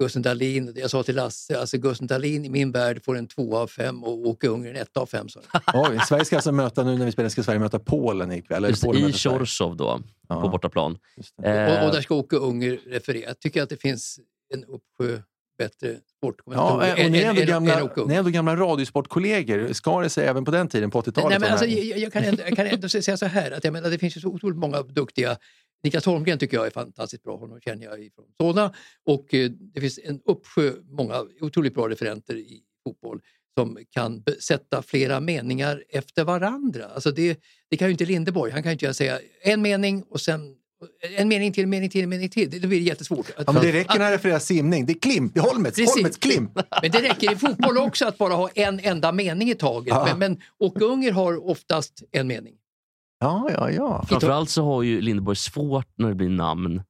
Gusten 0.02 0.22
Dahlin, 0.22 0.72
jag 0.76 0.90
sa 0.90 1.02
till 1.02 1.16
Lasse, 1.16 1.58
alltså 1.60 1.78
Gusten 1.78 2.06
Dahlin 2.06 2.44
i 2.44 2.48
min 2.48 2.72
värld 2.72 3.04
får 3.04 3.16
en 3.18 3.26
två 3.26 3.56
av 3.56 3.66
fem 3.66 4.04
och 4.04 4.26
Åke 4.26 4.48
Unger 4.48 4.70
en 4.70 4.76
ett 4.76 4.96
av 4.96 5.06
fem. 5.06 5.28
sa 5.28 5.40
jag. 5.52 5.90
Oj, 5.90 5.98
Sverige 6.08 6.24
ska 6.24 6.36
alltså 6.36 6.52
möta, 6.52 6.84
nu 6.84 6.98
när 6.98 7.06
vi 7.06 7.12
spelar, 7.12 7.28
ska 7.28 7.42
Sverige 7.42 7.58
möta 7.60 7.78
Polen 7.78 8.32
ikväll. 8.32 8.56
eller 8.56 8.68
Just, 8.68 8.84
Polen 8.84 9.10
I. 9.10 9.12
Tjorsov 9.12 9.76
då, 9.76 10.00
Ja, 10.28 10.40
på 10.42 10.48
bortaplan. 10.48 10.98
Eh, 11.42 11.50
Och, 11.80 11.86
och 11.86 11.92
där 11.94 12.00
ska 12.00 12.14
Åke 12.14 12.36
Unger 12.36 12.80
referera. 12.86 13.24
Jag 13.26 13.40
tycker 13.40 13.62
att 13.62 13.68
det 13.68 13.76
finns 13.76 14.18
en 14.54 14.64
uppsjö 14.64 15.18
bättre 15.58 15.96
sportkommentatorer 16.18 16.94
Ja, 16.98 17.04
och 17.04 17.10
ni 17.12 17.18
är, 17.18 17.28
ändå 17.28 17.40
än- 17.40 17.46
gamla, 17.46 17.74
än 17.78 17.82
Åke 17.82 18.00
Unger. 18.00 18.08
ni 18.08 18.14
är 18.14 18.18
ändå 18.18 18.30
gamla 18.30 18.56
radiosportkollegor. 18.56 19.72
Skar 19.72 20.02
det 20.02 20.10
sig 20.10 20.26
även 20.26 20.44
på 20.44 20.50
den 20.50 20.68
tiden, 20.68 20.90
på 20.90 21.00
80-talet? 21.02 21.30
Nej, 21.30 21.38
men 21.40 21.50
alltså, 21.50 21.66
jag, 21.66 21.98
jag, 21.98 22.12
kan 22.12 22.24
ändå, 22.24 22.42
jag 22.42 22.56
kan 22.56 22.66
ändå 22.66 22.88
säga 22.88 23.16
så 23.16 23.26
här, 23.26 23.50
att 23.50 23.64
jag 23.64 23.72
menar, 23.72 23.90
det 23.90 23.98
finns 23.98 24.16
ju 24.16 24.20
så 24.20 24.28
otroligt 24.28 24.58
många 24.58 24.82
duktiga 24.82 25.36
Niklas 25.82 26.06
Holmgren 26.06 26.38
tycker 26.38 26.56
jag 26.56 26.66
är 26.66 26.70
fantastiskt 26.70 27.22
bra, 27.22 27.36
honom 27.36 27.60
känner 27.60 27.84
jag 27.84 28.04
ifrån 28.04 28.24
Solna. 28.40 28.74
Och 29.06 29.34
eh, 29.34 29.50
det 29.50 29.80
finns 29.80 29.98
en 30.04 30.20
uppsjö, 30.24 30.72
många 30.90 31.24
otroligt 31.40 31.74
bra 31.74 31.88
referenter 31.88 32.36
i 32.36 32.60
fotboll 32.86 33.20
som 33.58 33.78
kan 33.90 34.24
sätta 34.40 34.82
flera 34.82 35.20
meningar 35.20 35.84
efter 35.88 36.24
varandra. 36.24 36.84
Alltså 36.94 37.10
det, 37.10 37.40
det 37.70 37.76
kan 37.76 37.88
ju 37.88 37.92
inte 37.92 38.04
Lindeborg, 38.04 38.52
han 38.52 38.62
kan 38.62 38.70
ju 38.70 38.72
inte 38.72 38.94
säga 38.94 39.18
en 39.42 39.62
mening 39.62 40.02
och 40.02 40.20
sen 40.20 40.54
en 41.16 41.28
mening 41.28 41.52
till, 41.52 41.62
en 41.64 41.70
mening 41.70 41.90
till, 41.90 42.02
en 42.02 42.08
mening 42.08 42.28
till. 42.28 42.50
Det, 42.50 42.66
blir 42.66 42.80
jättesvårt. 42.80 43.30
Att- 43.36 43.44
Ja, 43.46 43.52
men 43.52 43.62
det 43.62 43.72
räcker 43.72 43.98
när 43.98 44.10
det 44.10 44.16
refererar 44.16 44.38
simning. 44.38 44.86
Det 44.86 44.92
är 44.92 44.98
Klimp, 45.00 45.34
det 45.34 45.40
är 45.40 45.44
Holmets, 45.44 45.76
Precis. 45.76 45.94
Holmets 45.94 46.16
Klimp. 46.16 46.50
Men 46.82 46.90
det 46.90 47.02
räcker 47.02 47.32
i 47.32 47.36
fotboll 47.36 47.78
också 47.78 48.06
att 48.06 48.18
bara 48.18 48.34
ha 48.34 48.48
en 48.48 48.80
enda 48.80 49.12
mening 49.12 49.50
i 49.50 49.54
taget. 49.54 49.88
Ja. 49.88 50.04
Men, 50.04 50.18
men 50.18 50.40
Åke 50.58 50.84
Unger 50.84 51.12
har 51.12 51.46
oftast 51.48 52.02
en 52.12 52.26
mening. 52.26 52.54
Ja, 53.22 53.48
ja, 53.50 53.70
ja. 53.70 54.04
Framförallt 54.08 54.50
så 54.50 54.64
har 54.64 54.82
ju 54.82 55.00
Lindeborg 55.00 55.36
svårt 55.36 55.88
när 55.96 56.08
det 56.08 56.14
blir 56.14 56.28
namn 56.28 56.82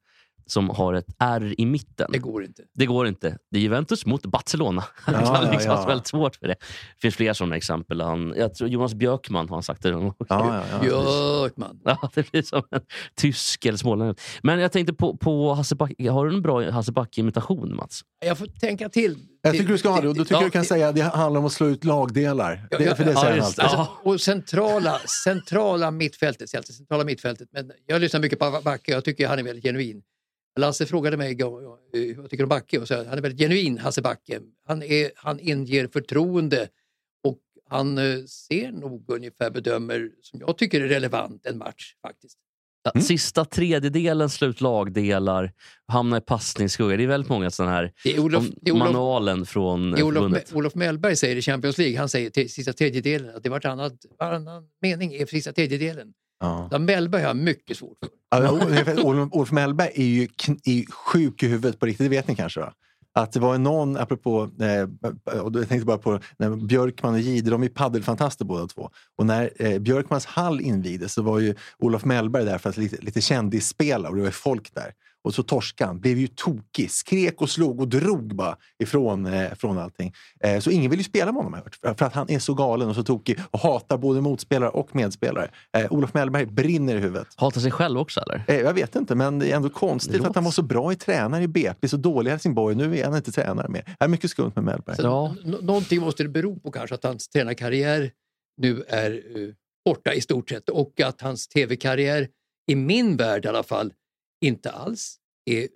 som 0.46 0.70
har 0.70 0.94
ett 0.94 1.06
R 1.18 1.54
i 1.58 1.66
mitten. 1.66 2.10
Det 2.12 2.18
går 2.18 2.44
inte. 2.44 2.62
Det 2.74 2.86
går 2.86 3.06
inte. 3.06 3.38
Det 3.50 3.58
är 3.58 3.62
Juventus 3.62 4.06
mot 4.06 4.26
Barcelona. 4.26 4.84
Ja, 5.06 5.12
Han 5.12 5.26
har 5.26 5.44
ja, 5.44 5.50
liksom 5.50 5.70
ja. 5.70 5.76
haft 5.76 5.88
väldigt 5.88 6.06
svårt 6.06 6.36
för 6.36 6.48
det. 6.48 6.54
Det 6.60 7.00
finns 7.00 7.16
fler 7.16 7.32
sådana 7.32 7.56
exempel. 7.56 8.00
Han, 8.00 8.34
jag 8.36 8.54
tror 8.54 8.70
Jonas 8.70 8.94
Björkman 8.94 9.48
har 9.48 9.56
han 9.56 9.62
sagt 9.62 9.82
det 9.82 9.88
ja, 9.88 10.14
ja, 10.28 10.64
ja. 10.72 10.78
Björkman. 10.80 11.80
Ja, 11.84 12.10
det 12.14 12.30
blir 12.30 12.42
som 12.42 12.62
en 12.70 12.80
tysk 13.16 13.66
eller 13.66 13.78
smålänning. 13.78 14.14
Men 14.42 14.58
jag 14.58 14.72
tänkte 14.72 14.94
på, 14.94 15.16
på 15.16 15.54
Hasse 15.54 15.74
Backe. 15.74 16.10
Har 16.10 16.26
du 16.26 16.34
en 16.34 16.42
bra 16.42 16.70
Hasse 16.70 16.92
Backe-imitation, 16.92 17.76
Mats? 17.76 18.00
Jag 18.24 18.38
får 18.38 18.46
tänka 18.46 18.88
till. 18.88 19.18
Jag 19.42 19.52
tycker 19.52 19.66
du 19.66 19.78
ska 19.78 19.88
ha 19.88 20.00
det. 20.00 20.08
Och 20.08 20.14
då 20.14 20.24
tycker 20.24 20.34
Ja, 20.34 20.44
du 20.44 20.50
kan 20.50 20.64
säga 20.64 20.88
att 20.88 20.94
det 20.94 21.02
handlar 21.02 21.40
om 21.40 21.46
att 21.46 21.52
slå 21.52 21.66
ut 21.66 21.84
lagdelar. 21.84 22.68
Ja, 22.70 22.78
Det, 22.78 22.84
ja, 22.84 22.94
för 22.94 23.04
det 23.04 23.10
ja, 23.10 23.20
säger 23.20 23.30
han 23.30 23.36
just 23.36 23.58
alltid. 23.58 23.76
det. 23.78 23.80
Alltså, 23.80 24.08
och 24.10 24.20
centrala, 24.20 24.98
centrala 25.24 25.90
mittfältet, 25.90 26.50
centrala 26.50 27.04
mittfältet. 27.04 27.48
Men 27.52 27.72
jag 27.86 28.00
lyssnar 28.00 28.20
mycket 28.20 28.38
på 28.38 28.60
Backe 28.64 28.92
jag 28.92 29.04
tycker 29.04 29.28
han 29.28 29.38
är 29.38 29.42
väldigt 29.42 29.64
genuin. 29.64 30.02
Lasse 30.60 30.86
frågade 30.86 31.16
mig 31.16 31.40
eh, 31.40 31.48
vad 31.48 31.64
jag 31.92 32.30
tycker 32.30 32.42
om 32.42 32.48
Backe 32.48 32.78
och 32.78 32.88
sa 32.88 32.96
han 32.96 33.18
är 33.18 33.22
väldigt 33.22 33.40
genuin, 33.40 33.78
Hasse 33.78 34.02
Backe. 34.02 34.40
Han, 34.66 34.82
är, 34.82 35.10
han 35.16 35.40
inger 35.40 35.88
förtroende 35.88 36.68
och 37.24 37.38
han 37.68 37.98
eh, 37.98 38.24
ser 38.24 38.72
nog 38.72 39.04
ungefär, 39.08 39.50
bedömer, 39.50 40.10
som 40.22 40.40
jag 40.40 40.58
tycker 40.58 40.80
är 40.80 40.88
relevant, 40.88 41.46
en 41.46 41.58
match 41.58 41.94
faktiskt. 42.02 42.38
Mm. 42.94 43.02
Sista 43.02 43.44
tredjedelen, 43.44 44.30
slut 44.30 44.60
lagdelar, 44.60 45.52
hamna 45.86 46.16
i 46.16 46.20
passningsskugga. 46.20 46.96
Det 46.96 47.02
är 47.02 47.06
väldigt 47.06 47.30
många 47.30 47.50
sådana 47.50 47.72
här... 47.72 47.92
Det 48.04 48.14
är 48.14 48.20
Olof, 48.20 48.44
om 48.44 48.54
det 48.60 48.70
är 48.70 48.74
Olof, 48.74 48.88
manualen 48.88 49.46
från 49.46 49.90
det 49.90 49.98
är 49.98 50.02
Olof, 50.02 50.22
förbundet. 50.22 50.52
Olof 50.52 50.74
Mellberg 50.74 51.16
säger 51.16 51.36
i 51.36 51.42
Champions 51.42 51.78
League, 51.78 51.98
han 51.98 52.08
säger 52.08 52.30
till 52.30 52.52
sista 52.52 52.72
tredjedelen 52.72 53.36
att 53.36 53.42
det 53.42 53.48
var 53.48 53.66
annat, 53.66 53.92
varannan 54.18 54.68
mening 54.80 55.14
i 55.14 55.26
sista 55.26 55.52
tredjedelen. 55.52 56.12
Ja. 56.42 56.68
Ja, 56.70 56.78
Mellberg 56.78 57.22
har 57.22 57.28
jag 57.28 57.36
mycket 57.36 57.76
svårt 57.76 57.96
för. 58.00 58.08
Ja, 58.30 58.50
Olof- 59.02 59.52
Mellberg 59.52 59.90
är 59.94 60.04
ju 60.04 60.22
är 60.64 60.92
sjuk 60.92 61.42
i 61.42 61.46
huvudet 61.46 61.80
på 61.80 61.86
riktigt, 61.86 62.04
det 62.04 62.16
vet 62.16 62.28
ni 62.28 62.36
kanske? 62.36 62.60
Va? 62.60 62.72
Att 63.14 63.32
det 63.32 63.40
var 63.40 63.58
någon, 63.58 63.96
apropå, 63.96 64.50
eh, 64.60 65.40
och 65.40 65.56
jag 65.56 65.68
tänkte 65.68 65.86
bara 65.86 65.98
på 65.98 66.20
när 66.36 66.66
Björkman 66.66 67.14
och 67.14 67.20
Jihde, 67.20 67.50
de 67.50 67.62
är 67.62 67.68
paddelfantaster 67.68 68.44
båda 68.44 68.66
två. 68.66 68.90
Och 69.18 69.26
när 69.26 69.50
eh, 69.58 69.78
Björkmans 69.78 70.26
hall 70.26 70.60
invigdes 70.60 71.12
så 71.12 71.22
var 71.22 71.38
ju 71.38 71.54
Olof 71.78 72.04
Mellberg 72.04 72.44
där 72.44 72.58
för 72.58 72.70
att 72.70 72.76
lite, 72.76 72.96
lite 73.00 73.20
kändisspela 73.20 74.08
och 74.08 74.16
det 74.16 74.22
var 74.22 74.30
folk 74.30 74.74
där. 74.74 74.92
Och 75.24 75.34
så 75.34 75.42
torskade 75.42 75.88
han, 75.88 76.00
blev 76.00 76.18
ju 76.18 76.26
tokig, 76.26 76.90
skrek 76.90 77.40
och 77.42 77.50
slog 77.50 77.80
och 77.80 77.88
drog 77.88 78.34
bara 78.34 78.56
ifrån 78.82 79.26
eh, 79.26 79.54
från 79.54 79.78
allting. 79.78 80.12
Eh, 80.44 80.58
så 80.60 80.70
ingen 80.70 80.90
vill 80.90 81.00
ju 81.00 81.04
spela 81.04 81.32
med 81.32 81.44
honom 81.44 81.54
hört, 81.54 81.74
för- 81.98 82.04
att 82.04 82.12
han 82.14 82.30
är 82.30 82.38
så 82.38 82.54
galen 82.54 82.88
och 82.88 82.94
så 82.94 83.02
tokig 83.02 83.38
och 83.50 83.60
hatar 83.60 83.98
både 83.98 84.20
motspelare 84.20 84.70
och 84.70 84.94
medspelare. 84.96 85.50
Eh, 85.76 85.92
Olof 85.92 86.14
Mellberg 86.14 86.46
brinner 86.46 86.96
i 86.96 86.98
huvudet. 86.98 87.28
Hatar 87.36 87.60
sig 87.60 87.70
själv 87.70 87.98
också 87.98 88.20
eller? 88.20 88.44
Eh, 88.48 88.56
Jag 88.60 88.74
vet 88.74 88.96
inte, 88.96 89.14
men 89.14 89.38
det 89.38 89.52
är 89.52 89.56
ändå 89.56 89.68
konstigt 89.68 90.22
Det 90.22 90.28
att 90.28 90.34
han 90.34 90.44
var 90.44 90.50
så 90.50 90.62
bra 90.62 90.92
i 90.92 90.96
tränare 90.96 91.42
i 91.42 91.48
BP, 91.48 91.88
så 91.88 91.96
dålig 91.96 92.28
i 92.28 92.32
Helsingborg. 92.32 92.76
Nu 92.76 92.98
är 92.98 93.04
han 93.04 93.16
inte 93.16 93.32
tränare 93.32 93.68
mer. 93.68 93.82
Det 93.98 94.04
är 94.04 94.08
mycket 94.08 94.30
skumt 94.30 94.52
med 94.54 94.64
Mellberg. 94.64 94.96
Så 94.96 95.02
Ja. 95.02 95.34
någonting 95.62 96.00
måste 96.00 96.22
det 96.22 96.28
bero 96.28 96.60
på 96.60 96.70
kanske 96.70 96.94
att 96.94 97.04
hans 97.04 97.28
tränarkarriär 97.28 98.10
nu 98.56 98.84
är 98.88 99.10
eh, 99.12 99.48
borta 99.84 100.12
i 100.14 100.20
stort 100.20 100.48
sett 100.48 100.68
och 100.68 101.00
att 101.00 101.20
hans 101.20 101.48
tv-karriär, 101.48 102.28
i 102.66 102.76
min 102.76 103.16
värld 103.16 103.44
i 103.44 103.48
alla 103.48 103.62
fall, 103.62 103.92
inte 104.42 104.70
alls 104.70 105.16
är 105.44 105.68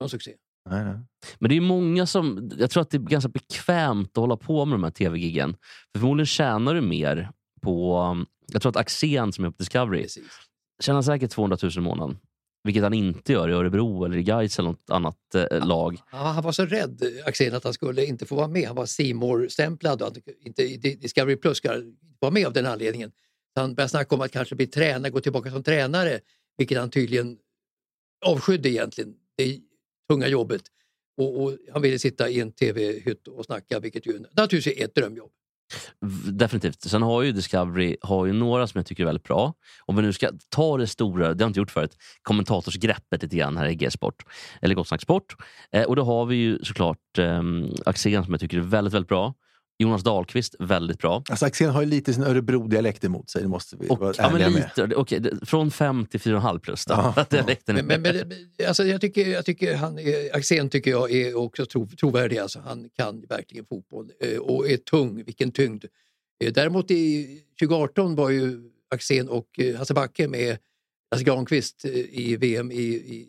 någon 0.00 0.10
succé. 0.10 0.34
Nej, 0.70 0.84
nej. 0.84 0.98
Men 1.38 1.48
det 1.48 1.56
är 1.56 1.60
många 1.60 2.06
som... 2.06 2.50
Jag 2.58 2.70
tror 2.70 2.80
att 2.80 2.90
det 2.90 2.96
är 2.96 3.00
ganska 3.00 3.28
bekvämt 3.28 4.08
att 4.08 4.16
hålla 4.16 4.36
på 4.36 4.64
med 4.64 4.74
de 4.74 4.84
här 4.84 4.90
tv-giggen. 4.90 5.56
För 5.92 5.98
förmodligen 6.00 6.26
tjänar 6.26 6.74
du 6.74 6.80
mer 6.80 7.30
på... 7.62 8.24
Jag 8.52 8.62
tror 8.62 8.70
att 8.70 8.76
Axén 8.76 9.32
som 9.32 9.44
är 9.44 9.50
på 9.50 9.56
Discovery 9.58 10.02
Precis. 10.02 10.24
tjänar 10.82 11.02
säkert 11.02 11.30
200 11.30 11.56
000 11.62 11.72
i 11.76 11.80
månaden. 11.80 12.18
Vilket 12.64 12.82
han 12.82 12.94
inte 12.94 13.32
gör 13.32 13.48
i 13.48 13.52
Örebro 13.52 14.04
eller 14.04 14.16
i 14.16 14.22
Gais 14.22 14.58
eller 14.58 14.68
något 14.68 14.90
annat 14.90 15.34
eh, 15.34 15.66
lag. 15.66 15.98
Han, 16.06 16.34
han 16.34 16.44
var 16.44 16.52
så 16.52 16.66
rädd, 16.66 17.02
Axén, 17.26 17.54
att 17.54 17.64
han 17.64 17.72
skulle 17.72 18.04
inte 18.04 18.26
få 18.26 18.34
vara 18.36 18.48
med. 18.48 18.66
Han 18.66 18.76
var 18.76 18.86
C 18.86 19.14
stämplad 19.48 20.02
och 20.02 20.08
att 20.08 20.18
inte 20.44 20.62
i 20.62 20.76
Discovery 20.76 21.36
Plus 21.36 21.58
ska 21.58 21.82
vara 22.20 22.32
med 22.32 22.46
av 22.46 22.52
den 22.52 22.66
anledningen. 22.66 23.12
Så 23.54 23.60
han 23.60 23.74
började 23.74 23.88
snacka 23.88 24.14
om 24.14 24.20
att 24.20 24.32
kanske 24.32 24.54
bli 24.54 24.66
tränare, 24.66 25.10
gå 25.10 25.20
tillbaka 25.20 25.50
som 25.50 25.62
tränare, 25.62 26.20
vilket 26.58 26.78
han 26.78 26.90
tydligen 26.90 27.38
avskydde 28.24 28.70
egentligen. 28.70 29.14
Det 29.36 29.60
tunga 30.08 30.28
jobbet. 30.28 30.62
Och, 31.16 31.42
och 31.42 31.56
han 31.72 31.82
ville 31.82 31.98
sitta 31.98 32.28
i 32.28 32.40
en 32.40 32.52
tv-hytt 32.52 33.28
och 33.28 33.44
snacka, 33.44 33.80
vilket 33.80 34.06
ju 34.06 34.24
naturligtvis 34.36 34.78
är 34.78 34.84
ett 34.84 34.94
drömjobb. 34.94 35.30
Definitivt. 36.32 36.82
Sen 36.82 37.02
har 37.02 37.22
ju 37.22 37.32
Discovery 37.32 37.96
har 38.02 38.26
ju 38.26 38.32
några 38.32 38.66
som 38.66 38.78
jag 38.78 38.86
tycker 38.86 39.02
är 39.02 39.06
väldigt 39.06 39.24
bra. 39.24 39.54
Om 39.86 39.96
vi 39.96 40.02
nu 40.02 40.12
ska 40.12 40.30
ta 40.48 40.76
det 40.76 40.86
stora, 40.86 41.22
det 41.22 41.24
har 41.24 41.40
jag 41.40 41.48
inte 41.48 41.60
gjort 41.60 41.70
förut, 41.70 41.96
kommentatorsgreppet 42.22 43.22
lite 43.22 43.36
grann 43.36 43.56
här 43.56 43.66
i 43.68 43.74
G-sport. 43.74 44.22
Eller 44.62 44.74
Gott 44.74 44.88
Snack 44.88 45.02
Sport. 45.02 45.36
Eh, 45.72 45.82
och 45.82 45.96
då 45.96 46.02
har 46.02 46.26
vi 46.26 46.36
ju 46.36 46.64
såklart 46.64 47.18
eh, 47.18 47.42
Axén 47.86 48.24
som 48.24 48.32
jag 48.32 48.40
tycker 48.40 48.56
är 48.56 48.62
väldigt, 48.62 48.94
väldigt 48.94 49.08
bra. 49.08 49.34
Jonas 49.84 50.02
Dahlqvist, 50.02 50.54
väldigt 50.58 50.98
bra. 50.98 51.22
Alltså 51.30 51.46
Axén 51.46 51.70
har 51.70 51.82
ju 51.82 51.88
lite 51.88 52.14
sin 52.14 52.22
Örebro-dialekt 52.22 53.04
emot 53.04 53.30
sig, 53.30 53.42
det 53.42 53.48
måste 53.48 53.76
vi 53.80 53.88
Och, 53.88 53.98
vara 53.98 54.14
ja, 54.18 54.30
men 54.30 54.52
med. 54.52 54.70
lite, 54.76 54.94
okej, 54.96 55.20
det- 55.20 55.46
från 55.46 55.70
5 55.70 56.06
till 56.06 56.20
4,5 56.20 56.58
plus. 56.58 56.84
Då, 56.84 56.94
Ja. 56.94 57.14
att 57.20 57.30
dialekten 57.30 57.76
är 57.76 57.82
Men, 57.82 58.02
men, 58.02 58.16
men 58.28 58.66
alltså 58.68 58.84
jag 58.84 59.00
tycker, 59.00 59.26
jag 59.26 59.44
tycker 59.44 59.74
han, 59.76 59.98
är- 59.98 60.36
Axén 60.36 60.68
tycker 60.68 60.90
jag 60.90 61.10
är 61.12 61.36
också 61.36 61.66
tro, 61.66 61.88
trovärdig. 62.00 62.38
Alltså 62.38 62.58
han 62.64 62.88
kan 62.96 63.24
verkligen 63.28 63.64
fotboll 63.66 64.10
eh, 64.20 64.38
och 64.38 64.68
är 64.70 64.76
tung. 64.76 65.24
Vilken 65.24 65.52
tyngd. 65.52 65.84
Eh, 66.44 66.52
Däremot 66.52 66.90
i 66.90 67.26
2018 67.60 68.14
var 68.14 68.30
ju 68.30 68.60
Axén 68.94 69.28
och 69.28 69.48
eh, 69.58 69.76
Hasse 69.76 69.94
Backe 69.94 70.28
med 70.28 70.58
Lasse 71.14 71.24
Granqvist 71.24 71.84
eh, 71.84 71.90
i 71.94 72.36
VM 72.40 72.72
i, 72.72 72.76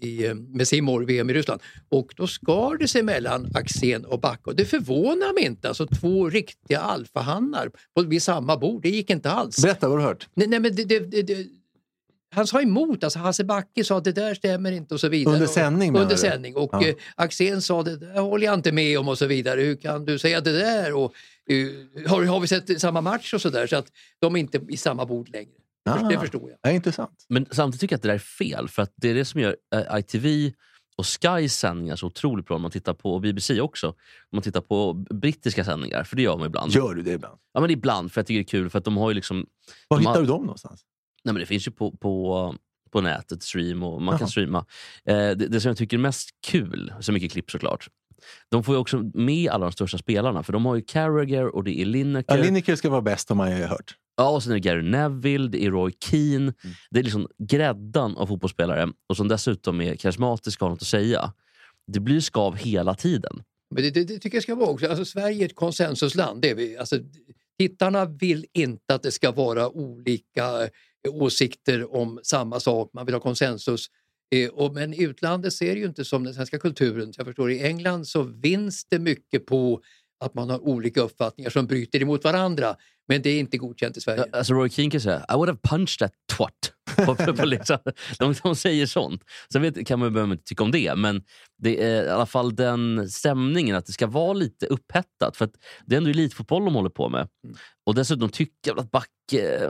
i, 0.01 0.25
eh, 0.25 0.34
med 0.36 0.68
Simor 0.68 1.01
VM 1.06 1.30
i 1.30 1.34
Ryssland. 1.34 1.62
Och 1.89 2.13
då 2.15 2.27
skar 2.27 2.77
det 2.77 2.88
sig 2.88 3.04
mellan 3.04 3.51
Axén 3.56 4.06
och 4.06 4.20
Backe. 4.20 4.42
Och 4.50 4.56
det 4.56 4.65
förvånar 4.65 5.34
mig 5.34 5.44
inte. 5.44 5.68
Alltså 5.68 5.88
två 5.88 6.30
riktiga 6.30 6.80
alfahannar 6.80 7.72
vid 8.08 8.24
samma 8.24 8.58
bord. 8.58 8.82
Det 8.82 8.89
gick 8.89 9.10
inte 9.10 9.32
alls. 9.32 9.62
Berätta 9.62 9.89
vad 9.89 10.00
du 10.00 10.04
hört. 10.04 10.27
Nej, 10.34 10.48
nej, 10.48 10.60
men 10.60 10.75
det, 10.75 10.84
det, 10.84 11.22
det, 11.22 11.48
han 12.32 12.48
sa 12.48 12.62
emot, 12.62 13.04
alltså 13.04 13.20
Hasse 13.20 13.44
Backe 13.44 13.84
sa 13.84 13.98
att 13.98 14.04
det 14.04 14.12
där 14.12 14.34
stämmer 14.34 14.72
inte 14.72 14.94
och 14.94 15.00
så 15.00 15.10
vidare. 15.10 15.34
Under 15.34 15.48
sändning, 15.48 15.92
menar 15.92 16.04
Under 16.04 16.15
sändning. 16.15 16.56
Och 16.56 16.70
Ja. 16.74 16.88
eh, 16.88 16.96
Axén 17.15 17.62
sa 17.62 17.84
det 17.84 17.98
där 17.98 18.20
håller 18.22 18.46
jag 18.46 18.54
inte 18.54 18.72
med 18.72 19.00
om 19.00 19.08
och 19.08 19.18
så 19.18 19.25
vidare. 19.25 19.62
Hur 19.62 19.75
kan 19.75 20.06
du 20.06 20.20
säga 20.20 20.42
det 20.42 20.51
där? 20.51 20.94
Och, 20.94 21.13
har, 22.08 22.24
har 22.24 22.39
vi 22.39 22.48
sett 22.48 22.82
samma 22.82 23.01
match 23.01 23.34
och 23.34 23.42
så 23.42 23.50
där? 23.50 23.68
Så 23.68 23.75
att 23.75 23.88
de 24.20 24.36
är 24.36 24.39
inte 24.39 24.62
i 24.70 24.77
samma 24.77 25.06
bord 25.06 25.30
längre. 25.30 25.51
Ah. 25.89 26.10
Det 26.10 26.20
förstår 26.20 26.50
jag. 26.50 26.60
Ja, 26.62 26.75
intressant. 26.75 27.25
Men 27.30 27.46
samtidigt 27.51 27.82
tycker 27.82 27.94
jag 27.94 27.98
att 27.98 28.01
det 28.01 28.08
där 28.08 28.15
är 28.15 28.20
fel. 28.20 28.68
För 28.70 28.82
att 28.82 28.94
det 28.96 29.10
är 29.10 29.13
det 29.13 29.25
som 29.25 29.42
gör 29.42 29.56
eh, 29.75 30.00
ITV 30.00 30.51
och 30.98 31.06
Skys 31.06 31.58
sändningar 31.58 31.96
så 31.96 32.08
otroligt 32.08 32.46
bra. 32.46 32.56
Om 32.56 32.62
man 32.62 32.72
tittar 32.72 32.94
på 32.94 33.13
och 33.13 33.22
BBC 33.22 33.62
också. 33.62 33.88
Om 33.88 33.96
man 34.32 34.42
tittar 34.42 34.62
på 34.62 34.94
brittiska 34.94 35.63
sändningar. 35.63 36.04
För 36.04 36.15
det 36.15 36.22
gör 36.22 36.38
man 36.38 36.48
ibland. 36.48 36.72
Gör 36.72 36.94
du 36.94 37.01
det 37.01 37.12
ibland? 37.12 37.39
Ja, 37.54 37.60
men 37.60 37.70
ibland, 37.70 38.12
för 38.12 38.22
jag 38.22 38.27
tycker 38.27 38.39
det 38.39 38.44
är 38.44 38.48
kul. 38.48 38.70
För 38.70 38.80
att 38.80 38.86
de 38.86 38.98
har 38.98 39.10
ju 39.10 39.13
liksom... 39.13 39.46
Var 39.88 40.00
hittar 40.00 40.12
har- 40.13 40.22
du 40.22 40.27
dem 40.27 40.42
någonstans? 40.42 40.82
Nej, 41.24 41.34
men 41.34 41.39
det 41.39 41.46
finns 41.46 41.68
ju 41.68 41.72
på, 41.72 41.92
på, 41.92 42.56
på 42.92 43.01
nätet, 43.01 43.44
stream 43.44 43.84
och 43.84 44.01
man 44.01 44.12
kan 44.13 44.20
Jaha. 44.20 44.30
streama. 44.30 44.65
Eh, 45.06 45.15
det, 45.15 45.36
det 45.36 45.62
som 45.62 45.70
jag 45.70 45.77
tycker 45.77 45.98
är 45.98 46.01
mest 46.01 46.30
kul, 46.48 46.94
så 47.00 47.12
mycket 47.12 47.32
klipp 47.32 47.51
såklart. 47.51 47.89
De 48.50 48.63
får 48.63 48.75
ju 48.75 48.80
också 48.82 49.12
med 49.13 49.50
alla 49.50 49.65
de 49.65 49.72
största 49.72 49.98
spelarna. 49.98 50.44
För 50.44 50.54
de 50.54 50.65
har 50.65 50.75
ju 50.75 50.82
Carragher 50.82 51.56
och 51.56 51.63
det 51.63 51.82
är 51.82 51.86
Lineker. 51.86 52.38
Ja, 52.38 52.44
Lineker 52.44 52.75
ska 52.75 52.89
vara 52.89 53.01
bäst 53.01 53.30
har 53.30 53.36
man 53.36 53.58
ju 53.58 53.63
hört. 53.63 53.96
Ja, 54.17 54.29
och 54.29 54.43
sen 54.43 54.51
är 54.51 54.55
det 54.55 54.60
Gary 54.60 54.81
Neville, 54.81 55.48
det 55.48 55.65
är 55.65 55.72
Roy 55.72 55.91
Keane. 56.00 56.36
Mm. 56.36 56.53
Det 56.91 57.00
är 57.00 57.03
liksom 57.03 57.27
gräddan 57.38 58.17
av 58.17 58.27
fotbollsspelare 58.27 58.89
och 59.10 59.17
som 59.17 59.27
dessutom 59.27 59.81
är 59.81 59.95
karismatiska 59.95 60.65
och 60.65 60.69
har 60.69 60.75
något 60.75 60.81
att 60.81 60.88
säga. 60.88 61.34
Det 61.88 62.00
blir 62.00 62.19
skav 62.19 62.55
hela 62.55 62.95
tiden. 62.95 63.43
Men 63.75 63.84
det, 63.84 63.91
det, 63.91 64.03
det 64.03 64.19
tycker 64.19 64.38
jag 64.38 64.43
ska 64.43 64.55
vara 64.55 64.69
också. 64.69 64.88
Alltså, 64.88 65.05
Sverige 65.05 65.41
är 65.41 65.45
ett 65.45 65.55
konsensusland. 65.55 66.41
Det 66.41 66.50
är 66.50 66.55
vi. 66.55 66.77
Alltså, 66.77 67.00
tittarna 67.60 68.05
vill 68.05 68.45
inte 68.53 68.95
att 68.95 69.03
det 69.03 69.12
ska 69.12 69.31
vara 69.31 69.69
olika 69.69 70.63
eh, 70.63 70.69
åsikter 71.10 71.95
om 71.95 72.19
samma 72.24 72.60
sak. 72.60 72.89
Man 72.93 73.05
vill 73.05 73.15
ha 73.15 73.19
konsensus. 73.19 73.88
Eh, 74.36 74.50
och, 74.50 74.74
men 74.74 74.93
i 74.93 75.03
utlandet 75.03 75.53
ser 75.53 75.74
det 75.74 75.79
ju 75.79 75.86
inte 75.86 76.05
som 76.05 76.24
den 76.24 76.34
svenska 76.34 76.60
kulturen. 76.60 77.13
Så 77.13 77.19
jag 77.19 77.27
förstår, 77.27 77.51
I 77.51 77.63
England 77.63 78.07
så 78.07 78.24
vinns 78.24 78.86
det 78.86 79.00
mycket 79.00 79.45
på 79.45 79.81
att 80.19 80.34
man 80.34 80.50
har 80.50 80.60
olika 80.60 81.01
uppfattningar 81.01 81.50
som 81.50 81.67
bryter 81.67 82.01
emot 82.01 82.24
varandra. 82.24 82.75
Men 83.08 83.22
det 83.22 83.30
är 83.30 83.40
inte 83.40 83.58
godkänt 83.58 83.98
i 83.98 84.02
Sverige. 84.02 84.26
Alltså 84.32 84.54
Roy 84.54 84.70
Keane 84.70 84.92
kan 84.92 85.02
säga 85.02 85.26
I 85.30 85.34
would 85.34 85.50
have 85.50 85.60
punched 85.70 86.00
that 86.00 86.14
twat. 86.38 86.72
Liksom, 87.46 87.78
de, 88.20 88.34
de 88.44 88.56
säger 88.56 88.86
sånt. 88.86 89.24
Sen 89.54 89.62
vet, 89.62 89.88
kan 89.88 90.00
man 90.00 90.14
behöver 90.14 90.34
inte 90.34 90.44
tycka 90.44 90.64
om 90.64 90.72
det, 90.72 90.96
men 90.96 91.24
det 91.58 91.84
är 91.84 92.06
i 92.06 92.10
alla 92.10 92.26
fall 92.26 92.56
den 92.56 93.10
stämningen 93.10 93.76
att 93.76 93.86
det 93.86 93.92
ska 93.92 94.08
vara 94.08 94.34
lite 94.34 94.66
upphettat. 94.66 95.38
För 95.38 95.50
det 95.86 95.96
är 95.96 95.98
ändå 95.98 96.10
elitfotboll 96.10 96.66
de 96.66 96.76
håller 96.76 96.90
på 96.90 97.10
med. 97.10 97.28
Mm. 97.44 97.56
Och 97.86 97.96
dessutom 97.96 98.30
tycker 98.30 98.72
jag 98.72 98.80
att 98.80 98.92
Backe... 98.92 99.70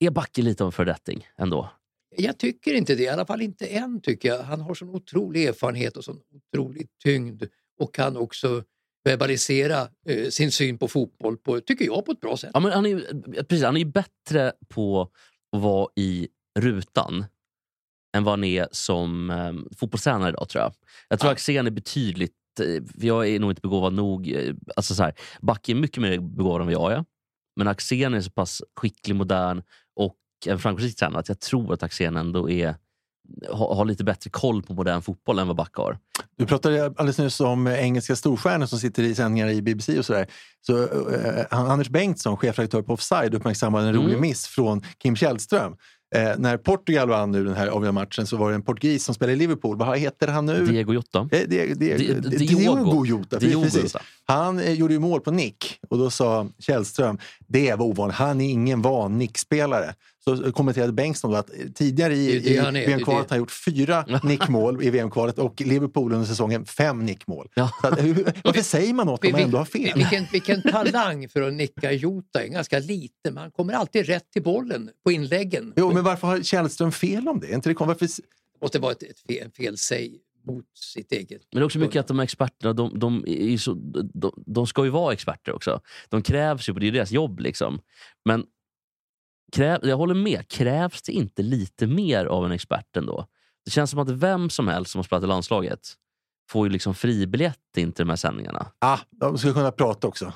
Är 0.00 0.10
Backe 0.10 0.42
lite 0.42 0.62
av 0.64 0.68
en 0.68 0.72
föredetting 0.72 1.26
ändå? 1.38 1.70
Jag 2.16 2.38
tycker 2.38 2.74
inte 2.74 2.94
det, 2.94 3.02
i 3.02 3.08
alla 3.08 3.26
fall 3.26 3.42
inte 3.42 3.66
än 3.66 4.00
tycker 4.00 4.28
jag. 4.28 4.42
Han 4.42 4.60
har 4.60 4.74
sån 4.74 4.88
otrolig 4.88 5.44
erfarenhet 5.44 5.96
och 5.96 6.04
sån 6.04 6.20
otrolig 6.34 6.88
tyngd 7.02 7.44
och 7.80 7.94
kan 7.94 8.16
också 8.16 8.64
verbalisera 9.04 9.88
eh, 10.08 10.28
sin 10.28 10.52
syn 10.52 10.78
på 10.78 10.88
fotboll 10.88 11.36
på, 11.36 11.60
tycker 11.60 11.84
jag, 11.84 12.04
på 12.06 12.12
ett 12.12 12.20
bra 12.20 12.36
sätt. 12.36 12.50
Ja, 12.54 12.60
men 12.60 12.72
han, 12.72 12.86
är, 12.86 13.42
precis, 13.42 13.64
han 13.64 13.76
är 13.76 13.84
bättre 13.84 14.52
på 14.68 15.00
att 15.52 15.60
vara 15.60 15.88
i 15.96 16.28
rutan 16.58 17.24
än 18.16 18.24
vad 18.24 18.32
han 18.32 18.44
är 18.44 18.68
som 18.72 19.30
eh, 19.30 19.52
fotbollstränare 19.76 20.28
idag 20.28 20.48
tror 20.48 20.62
jag. 20.64 20.72
Jag 21.08 21.18
tror 21.20 21.28
Ja. 21.28 21.32
Axén 21.32 21.66
är 21.66 21.70
betydligt, 21.70 22.32
eh, 22.60 22.82
jag 23.06 23.28
är 23.28 23.40
nog 23.40 23.50
inte 23.50 23.60
begåvad 23.62 23.92
nog. 23.92 24.28
eh, 24.32 24.54
Alltså 24.76 24.94
så 24.94 25.02
här, 25.02 25.14
Backe 25.40 25.72
är 25.72 25.74
mycket 25.74 26.02
mer 26.02 26.18
begåvad 26.18 26.60
än 26.60 26.66
vad 26.66 26.74
jag 26.74 26.92
är. 26.92 27.04
Men 27.56 27.68
Axén 27.68 28.14
är 28.14 28.20
så 28.20 28.30
pass 28.30 28.62
skicklig, 28.76 29.14
modern 29.16 29.62
och 29.96 30.16
en 30.46 30.58
framgångsrik 30.58 30.96
tränare 30.96 31.20
att 31.20 31.28
jag 31.28 31.40
tror 31.40 31.72
att 31.74 31.82
Axén 31.82 32.16
ändå 32.16 32.50
är, 32.50 32.74
har, 33.50 33.74
har 33.74 33.84
lite 33.84 34.04
bättre 34.04 34.30
koll 34.30 34.62
på 34.62 34.74
modern 34.74 35.02
fotboll 35.02 35.38
än 35.38 35.46
vad 35.46 35.56
Backe 35.56 35.80
har. 35.80 35.98
Du 36.38 36.46
pratade 36.46 36.84
alldeles 36.86 37.18
nyss 37.18 37.40
om 37.40 37.66
engelska 37.66 38.16
storstjärnor 38.16 38.66
som 38.66 38.78
sitter 38.78 39.02
i 39.02 39.14
sändningar 39.14 39.48
i 39.48 39.62
BBC 39.62 39.98
och 39.98 40.04
sådär. 40.06 40.26
Så, 40.66 40.82
eh, 40.82 41.44
Anders 41.50 41.88
Bengtsson, 41.88 42.36
chefredaktör 42.36 42.82
på 42.82 42.92
Offside, 42.92 43.34
uppmärksammade 43.34 43.88
en 43.88 43.94
rolig 43.94 44.08
Mm. 44.08 44.20
miss 44.20 44.46
från 44.46 44.82
Kim 45.02 45.16
Källström. 45.16 45.76
Eh, 46.14 46.32
när 46.38 46.56
Portugal 46.56 47.08
vann 47.08 47.30
nu 47.30 47.44
den 47.44 47.54
här 47.54 47.66
avgörande 47.66 47.92
matchen 47.92 48.26
så 48.26 48.36
var 48.36 48.48
det 48.48 48.54
en 48.54 48.62
portugis 48.62 49.04
som 49.04 49.14
spelar 49.14 49.32
i 49.32 49.36
Liverpool. 49.36 49.76
Vad 49.78 49.98
heter 49.98 50.28
han 50.28 50.46
nu? 50.46 50.66
Diego 50.66 50.92
Jota. 50.94 51.18
Eh, 51.18 51.26
det, 51.30 51.46
det, 51.46 51.74
Di- 51.74 52.14
det, 52.14 52.36
Diogo. 52.38 52.58
Diogo 52.76 53.06
Jota. 53.06 53.38
Diogo 53.38 53.62
precis. 53.62 53.82
Jota. 53.82 54.00
Han 54.28 54.58
eh, 54.58 54.72
gjorde 54.72 54.94
ju 54.94 55.00
mål 55.00 55.20
på 55.20 55.30
nick 55.30 55.78
och 55.88 55.98
då 55.98 56.10
sa 56.10 56.48
Källström, 56.58 57.18
det 57.46 57.74
var 57.74 57.86
ovanligt, 57.86 58.16
han 58.16 58.40
är 58.40 58.50
ingen 58.50 58.82
van 58.82 59.18
nickspelare. 59.18 59.94
Så 60.24 60.44
eh, 60.44 60.52
kommenterade 60.52 60.92
Bengtsson 60.92 61.34
att 61.34 61.50
eh, 61.50 61.56
tidigare 61.74 62.14
i, 62.14 62.36
i 62.36 62.58
VM-kvalet 62.58 63.06
har 63.06 63.28
han 63.28 63.38
gjort 63.38 63.50
fyra 63.50 64.04
nickmål 64.22 64.82
i 64.82 64.90
VM-kvalet 64.90 65.38
och 65.38 65.60
Liverpool 65.60 66.12
under 66.12 66.26
säsongen 66.26 66.64
fem 66.64 67.06
nickmål. 67.06 67.48
Ja. 67.54 67.70
Att, 67.82 68.04
hur, 68.04 68.32
varför 68.44 68.62
säger 68.62 68.94
man 68.94 69.06
något 69.06 69.24
om 69.24 69.32
man 69.32 69.40
ändå 69.40 69.58
har 69.58 69.64
fel? 69.64 69.92
Vilken, 69.94 70.26
vilken 70.32 70.62
talang 70.62 71.28
för 71.28 71.42
att 71.42 71.54
nicka 71.54 71.92
Jota, 71.92 72.46
ganska 72.46 72.78
liten, 72.78 73.34
men 73.34 73.36
han 73.36 73.50
kommer 73.50 73.72
alltid 73.72 74.06
rätt 74.06 74.30
till 74.32 74.42
bollen 74.42 74.90
på 75.04 75.12
inläggen. 75.12 75.72
Jo, 75.76 75.92
men 75.92 76.04
varför 76.04 76.26
har 76.26 76.42
Källström 76.42 76.92
fel 76.92 77.28
om 77.28 77.40
det? 77.40 77.52
Inte 77.52 77.68
det 77.68 77.74
kon- 77.74 77.88
varför, 77.88 78.06
Det 78.06 78.22
måste 78.62 78.78
vara 78.78 78.92
ett, 78.92 79.02
ett 79.02 79.20
fel, 79.28 79.50
fel 79.50 79.78
säg 79.78 80.20
mot 80.52 80.64
sitt 80.78 81.12
eget. 81.12 81.42
Men 81.52 81.60
det 81.60 81.62
är 81.62 81.64
också 81.64 81.78
mycket 81.78 82.00
att 82.00 82.06
de 82.08 82.18
här 82.18 82.24
experterna, 82.24 82.72
de, 82.72 82.98
de, 82.98 83.24
så, 83.58 83.74
de, 84.14 84.44
de 84.46 84.66
ska 84.66 84.84
ju 84.84 84.90
vara 84.90 85.12
experter 85.12 85.52
också. 85.52 85.80
De 86.08 86.22
krävs 86.22 86.68
ju, 86.68 86.72
det 86.72 86.88
är 86.88 86.92
deras 86.92 87.10
jobb. 87.10 87.40
liksom. 87.40 87.80
Men 88.24 88.44
kräv, 89.52 89.80
jag 89.82 89.96
håller 89.96 90.14
med, 90.14 90.48
krävs 90.48 91.02
det 91.02 91.12
inte 91.12 91.42
lite 91.42 91.86
mer 91.86 92.24
av 92.24 92.46
en 92.46 92.52
expert 92.52 92.96
ändå? 92.96 93.26
Det 93.64 93.70
känns 93.70 93.90
som 93.90 94.00
att 94.00 94.10
vem 94.10 94.50
som 94.50 94.68
helst 94.68 94.90
som 94.90 94.98
har 94.98 95.04
spelat 95.04 95.24
i 95.24 95.26
landslaget 95.26 95.80
får 96.50 96.66
ju 96.66 96.72
liksom 96.72 96.94
fribiljett 96.94 97.76
in 97.76 97.92
till 97.92 98.04
de 98.04 98.08
här 98.08 98.16
sändningarna. 98.16 98.72
ah, 98.78 98.98
de 99.10 99.38
skulle 99.38 99.52
kunna 99.54 99.72
prata 99.72 100.08
också. 100.08 100.32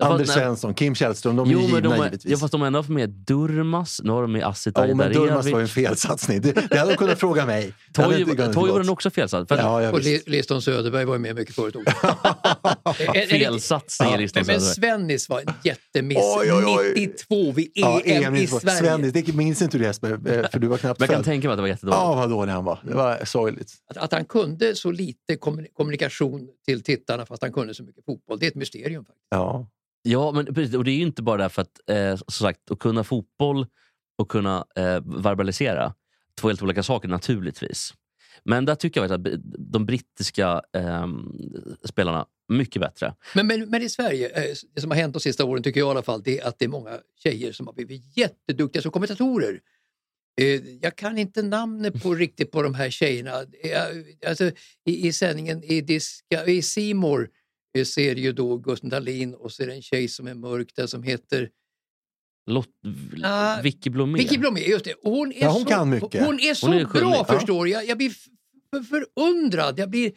Fast 0.00 0.12
Anders 0.12 0.28
Svensson, 0.28 0.74
Kim 0.74 0.94
Källström, 0.94 1.36
de 1.36 1.48
är 1.48 1.52
Jo, 1.52 1.60
givna 1.60 1.80
de 1.80 1.92
är, 1.92 1.96
givetvis. 2.04 2.32
ja, 2.32 2.38
fast 2.38 2.52
de 2.52 2.60
har 2.60 2.66
ändå 2.66 2.78
haft 2.78 2.88
med 2.88 3.10
Durmas, 3.10 4.00
nu 4.04 4.10
har 4.12 4.22
de 4.22 4.32
med 4.32 4.44
Asit 4.44 4.72
Ja, 4.78 4.86
men 4.86 5.00
Ajdarevic. 5.00 5.52
var 5.52 5.58
ju 5.58 5.62
en 5.62 5.68
felsatsning. 5.68 6.40
Det, 6.40 6.52
det 6.70 6.78
hade 6.78 6.90
de 6.92 6.96
kunnat 6.96 7.18
fråga 7.20 7.46
mig. 7.46 7.72
Det 7.94 8.02
hade 8.02 8.14
inte 8.20 8.30
Toivo 8.30 8.46
gått. 8.46 8.54
Toivo 8.54 8.72
var 8.72 8.80
den 8.80 8.88
också 8.90 9.10
felsatt. 9.10 9.48
För 9.48 9.56
Ja, 9.56 9.82
ja, 9.82 9.90
Och 9.92 10.00
Liston 10.26 10.62
Söderberg 10.62 11.04
var 11.04 11.14
ju 11.14 11.18
med 11.18 11.34
mycket 11.36 11.54
förut 11.54 11.76
också. 11.76 12.16
Felsatsning 13.30 14.08
i 14.08 14.12
Ja, 14.12 14.16
listan. 14.18 14.42
men, 14.46 14.54
men 14.56 14.60
Svennis 14.60 15.28
var 15.28 15.40
en 15.40 15.54
jättemiss. 15.64 16.18
Oj, 16.38 16.52
oj, 16.52 16.64
oj. 16.66 16.92
92 16.96 17.52
vid 17.52 17.70
Ja, 17.74 18.00
EM 18.04 18.24
EM 18.24 18.34
i 18.34 18.40
92. 18.40 18.60
Sverige. 18.60 18.78
Svennis, 18.78 19.12
det 19.12 19.34
minns 19.34 19.62
inte 19.62 19.78
du 19.78 19.84
Jesper, 19.84 20.10
eh, 20.12 20.50
för 20.50 20.58
du 20.58 20.66
var 20.66 20.78
knappt 20.78 21.00
Men 21.00 21.06
jag 21.06 21.14
kan 21.16 21.24
tänka 21.24 21.48
mig 21.48 21.52
att 21.52 21.58
det 21.58 21.62
var 21.62 21.68
jättedåligt. 21.68 21.98
Ja, 22.00 22.14
vad 22.14 22.30
dålig 22.30 22.52
han 22.52 22.64
var. 22.64 22.78
Det 22.86 22.94
var 22.94 23.24
sorgligt. 23.24 23.72
Att, 23.90 23.96
att 23.96 24.12
han 24.12 24.24
kunde 24.24 24.74
så 24.74 24.90
lite 24.90 25.36
kommun- 25.36 25.66
kommunikation 25.76 26.48
till 26.66 26.82
tittarna 26.82 27.26
fast 27.26 27.42
han 27.42 27.52
kunde 27.52 27.74
så 27.74 27.82
mycket 27.82 28.04
fotboll, 28.04 28.38
det 28.38 28.46
är 28.46 28.50
ett 28.50 28.54
mysterium. 28.54 29.04
faktiskt. 29.04 29.26
Ja. 29.30 29.66
Ja, 30.02 30.32
men 30.32 30.54
precis, 30.54 30.74
och 30.74 30.84
det 30.84 30.90
är 30.90 30.96
ju 30.96 31.02
inte 31.02 31.22
bara 31.22 31.42
därför 31.42 31.62
att, 31.62 31.80
eh, 31.90 32.16
som 32.16 32.46
sagt, 32.46 32.70
att 32.70 32.78
kunna 32.78 33.04
fotboll 33.04 33.66
och 34.18 34.28
kunna 34.30 34.64
eh, 34.76 35.00
verbalisera. 35.22 35.94
två 36.40 36.48
helt 36.48 36.62
olika 36.62 36.82
saker 36.82 37.08
naturligtvis. 37.08 37.94
Men 38.44 38.64
där 38.64 38.74
tycker 38.74 39.00
jag 39.00 39.12
att 39.12 39.26
de 39.58 39.86
brittiska 39.86 40.62
eh, 40.76 41.06
spelarna 41.84 42.26
mycket 42.48 42.82
bättre. 42.82 43.14
Men, 43.34 43.46
men, 43.46 43.70
men 43.70 43.82
i 43.82 43.88
Sverige, 43.88 44.28
eh, 44.28 44.54
det 44.74 44.80
som 44.80 44.90
har 44.90 44.98
hänt 44.98 45.12
de 45.14 45.20
sista 45.20 45.44
åren 45.44 45.62
tycker 45.62 45.80
jag 45.80 45.86
i 45.88 45.90
alla 45.90 46.02
fall, 46.02 46.22
det 46.22 46.40
är 46.40 46.48
att 46.48 46.58
det 46.58 46.64
är 46.64 46.68
många 46.68 46.98
tjejer 47.22 47.52
som 47.52 47.66
har 47.66 47.74
blivit 47.74 48.16
jätteduktiga 48.16 48.82
som 48.82 48.90
kommentatorer. 48.92 49.60
Eh, 50.40 50.60
Jag 50.82 50.96
kan 50.96 51.18
inte 51.18 51.42
namnet 51.42 52.02
på 52.02 52.14
riktigt 52.14 52.50
på 52.52 52.62
de 52.62 52.74
här 52.74 52.90
tjejerna. 52.90 53.30
Eh, 53.62 54.28
Alltså, 54.28 54.44
i, 54.84 55.08
I 55.08 55.12
sändningen 55.12 55.64
i 55.64 55.80
Diska, 55.80 56.46
i 56.46 56.62
C 56.62 56.94
Eh, 57.78 57.84
ser 57.84 58.14
ju 58.14 58.32
då 58.32 58.56
Gusten 58.56 58.90
Dahlin 58.90 59.34
och 59.34 59.52
så 59.52 59.62
är 59.62 59.66
det 59.66 59.74
en 59.74 59.82
tjej 59.82 60.08
som 60.08 60.26
är 60.26 60.34
mörk 60.34 60.72
där 60.76 60.86
som 60.86 61.02
heter 61.02 61.48
Lot, 62.46 62.68
Ah, 63.22 63.60
Vicky 63.62 63.90
Blomé. 63.90 64.18
Vicky 64.18 64.38
Blomé. 64.38 64.60
Just 64.60 64.84
det. 64.84 64.94
Och 64.94 65.12
Hon 65.12 65.32
är 65.32 65.42
Ja, 65.42 65.50
hon 65.50 65.62
så, 65.62 65.68
kan 65.68 65.90
mycket. 65.90 66.24
Hon 66.24 66.40
är 66.40 66.54
så 66.54 66.66
Hon 66.66 66.76
är 66.76 66.84
bra 66.84 67.24
ja. 67.28 67.38
förstår 67.38 67.64
du. 67.64 67.70
jag. 67.70 67.86
Jag 67.86 67.98
blir 67.98 68.10
för, 68.70 68.82
förundrad. 68.82 69.78
Jag 69.78 69.90
blir 69.90 70.12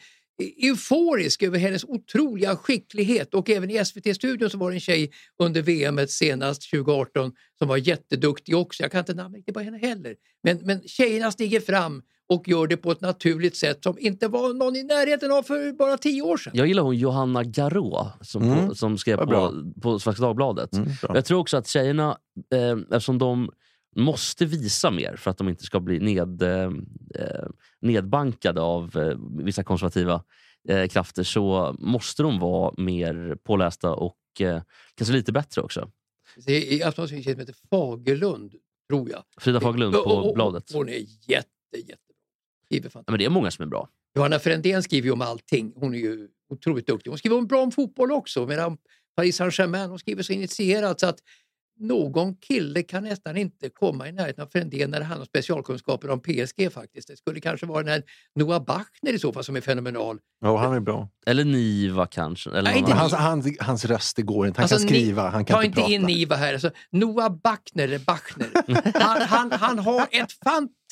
euforisk 0.62 1.42
över 1.42 1.58
hennes 1.58 1.84
otroliga 1.84 2.56
skicklighet. 2.56 3.34
Och 3.34 3.50
även 3.50 3.70
i 3.70 3.84
SVT-studion 3.84 4.50
så 4.50 4.58
var 4.58 4.70
det 4.70 4.76
en 4.76 4.80
tjej 4.80 5.10
under 5.42 5.62
VM 5.62 6.06
senast 6.08 6.70
2018 6.70 7.32
som 7.58 7.68
var 7.68 7.76
jätteduktig 7.76 8.56
också. 8.56 8.82
Jag 8.82 8.92
kan 8.92 8.98
inte 8.98 9.14
namnet 9.14 9.46
på 9.54 9.60
henne 9.60 9.78
heller. 9.78 10.16
Men, 10.42 10.58
men 10.58 10.82
tjejerna 10.88 11.32
stiger 11.32 11.60
fram 11.60 12.02
och 12.28 12.48
gör 12.48 12.66
det 12.66 12.76
på 12.76 12.90
ett 12.92 13.00
naturligt 13.00 13.56
sätt 13.56 13.82
som 13.82 13.98
inte 13.98 14.28
var 14.28 14.54
någon 14.54 14.76
i 14.76 14.82
närheten 14.82 15.32
av 15.32 15.42
för 15.42 15.72
bara 15.72 15.98
tio 15.98 16.22
år 16.22 16.36
sedan. 16.36 16.52
Jag 16.56 16.66
gillar 16.66 16.82
hon 16.82 16.96
Johanna 16.96 17.44
Garå 17.44 18.06
som, 18.20 18.42
Mm. 18.42 18.68
på, 18.68 18.74
som 18.74 18.98
skrev 18.98 19.16
på, 19.16 19.52
på 19.82 19.98
Svenska 19.98 20.22
Dagbladet. 20.22 20.72
Mm. 20.72 20.88
Jag 21.02 21.24
tror 21.24 21.38
också 21.40 21.56
att 21.56 21.66
tjejerna, 21.68 22.18
eh, 22.54 22.76
eftersom 22.90 23.18
de 23.18 23.50
måste 23.96 24.44
visa 24.46 24.90
mer 24.90 25.16
för 25.16 25.30
att 25.30 25.38
de 25.38 25.48
inte 25.48 25.64
ska 25.64 25.80
bli 25.80 25.98
ned, 26.00 26.42
eh, 26.42 26.62
eh, 27.14 27.46
nedbankade 27.80 28.60
av 28.60 28.96
eh, 28.96 29.18
vissa 29.44 29.64
konservativa 29.64 30.22
eh, 30.68 30.86
krafter 30.88 31.22
så 31.22 31.76
måste 31.78 32.22
de 32.22 32.38
vara 32.38 32.74
mer 32.76 33.36
pålästa 33.44 33.90
och 33.94 34.16
eh, 34.40 34.62
kanske 34.94 35.14
lite 35.14 35.32
bättre 35.32 35.62
också. 35.62 35.90
Det 36.46 36.52
är 36.52 36.72
i 36.72 36.82
Aftonbladet 36.82 37.16
en 37.16 37.22
tjej 37.22 37.32
som 37.34 37.40
heter 37.40 37.54
Fagerlund, 37.70 38.52
tror 38.90 39.10
jag. 39.10 39.22
Frida 39.40 39.60
Fagerlund 39.60 39.96
Och- 39.96 40.04
på 40.04 40.10
och- 40.10 40.28
och- 40.28 40.34
bladet. 40.34 40.70
Hon 40.74 40.88
är 40.88 40.92
jätte, 41.28 41.48
jättebra. 41.76 41.98
Skriver 42.64 42.90
men 43.06 43.18
det 43.18 43.24
är 43.24 43.30
många 43.30 43.50
som 43.50 43.62
är 43.62 43.66
bra. 43.66 43.88
Johanna 44.16 44.38
Frändén 44.38 44.82
skriver 44.82 45.06
ju 45.06 45.12
om 45.12 45.20
allting. 45.22 45.72
Hon 45.76 45.94
är 45.94 45.98
ju 45.98 46.28
otroligt 46.50 46.86
duktig. 46.86 47.10
Hon 47.10 47.18
skriver 47.18 47.36
om 47.38 47.46
bra 47.46 47.62
om 47.62 47.72
fotboll 47.72 48.12
också. 48.12 48.46
Medan 48.46 48.76
Paris 49.16 49.36
Saint-Germain 49.36 49.88
hon 49.90 49.98
skriver 49.98 50.22
så 50.22 50.32
initierat 50.32 51.00
så 51.00 51.06
att 51.06 51.18
någon 51.80 52.36
kille 52.36 52.82
kan 52.82 53.04
nästan 53.04 53.36
inte 53.36 53.68
komma 53.70 54.08
i 54.08 54.12
närheten 54.12 54.44
av 54.44 54.48
Frändén 54.48 54.90
när 54.90 54.98
det 54.98 55.04
handlar 55.04 55.22
om 55.22 55.26
specialkunskaper 55.26 56.10
om 56.10 56.20
PSG 56.20 56.72
faktiskt. 56.72 57.08
Det 57.08 57.16
skulle 57.16 57.40
kanske 57.40 57.66
vara 57.66 57.82
den 57.82 57.92
här 57.92 58.02
Noah 58.34 58.64
Bachner 58.64 59.12
i 59.12 59.18
så 59.18 59.32
fall 59.32 59.44
som 59.44 59.56
är 59.56 59.60
fenomenal. 59.60 60.18
Ja, 60.40 60.56
han 60.56 60.74
är 60.74 60.80
bra. 60.80 61.08
Eller 61.26 61.44
Niva 61.44 62.06
kanske. 62.06 62.50
Eller 62.50 62.62
Nej, 62.62 62.78
inte 62.78 62.92
hans, 62.92 63.12
hans, 63.12 63.46
hans 63.60 63.84
röst 63.84 64.18
går 64.18 64.46
inte. 64.46 64.60
Han 64.60 64.62
Alltså, 64.64 64.76
kan 64.76 64.82
ni- 64.86 64.88
skriva, 65.02 65.28
han 65.30 65.44
kan 65.44 65.54
Ta 65.56 65.64
inte 65.64 65.80
inte 65.80 65.92
in 65.92 66.00
prata. 66.02 66.14
Niva 66.14 66.36
här. 66.36 66.52
Alltså, 66.52 66.70
Noah 66.90 67.36
Bachner, 67.42 67.84
eller 67.84 67.98
Bachner. 67.98 68.48
Han, 69.00 69.22
han, 69.22 69.52
han 69.52 69.78
har 69.78 70.02
ett 70.10 70.32
fantastiskt, 70.44 70.83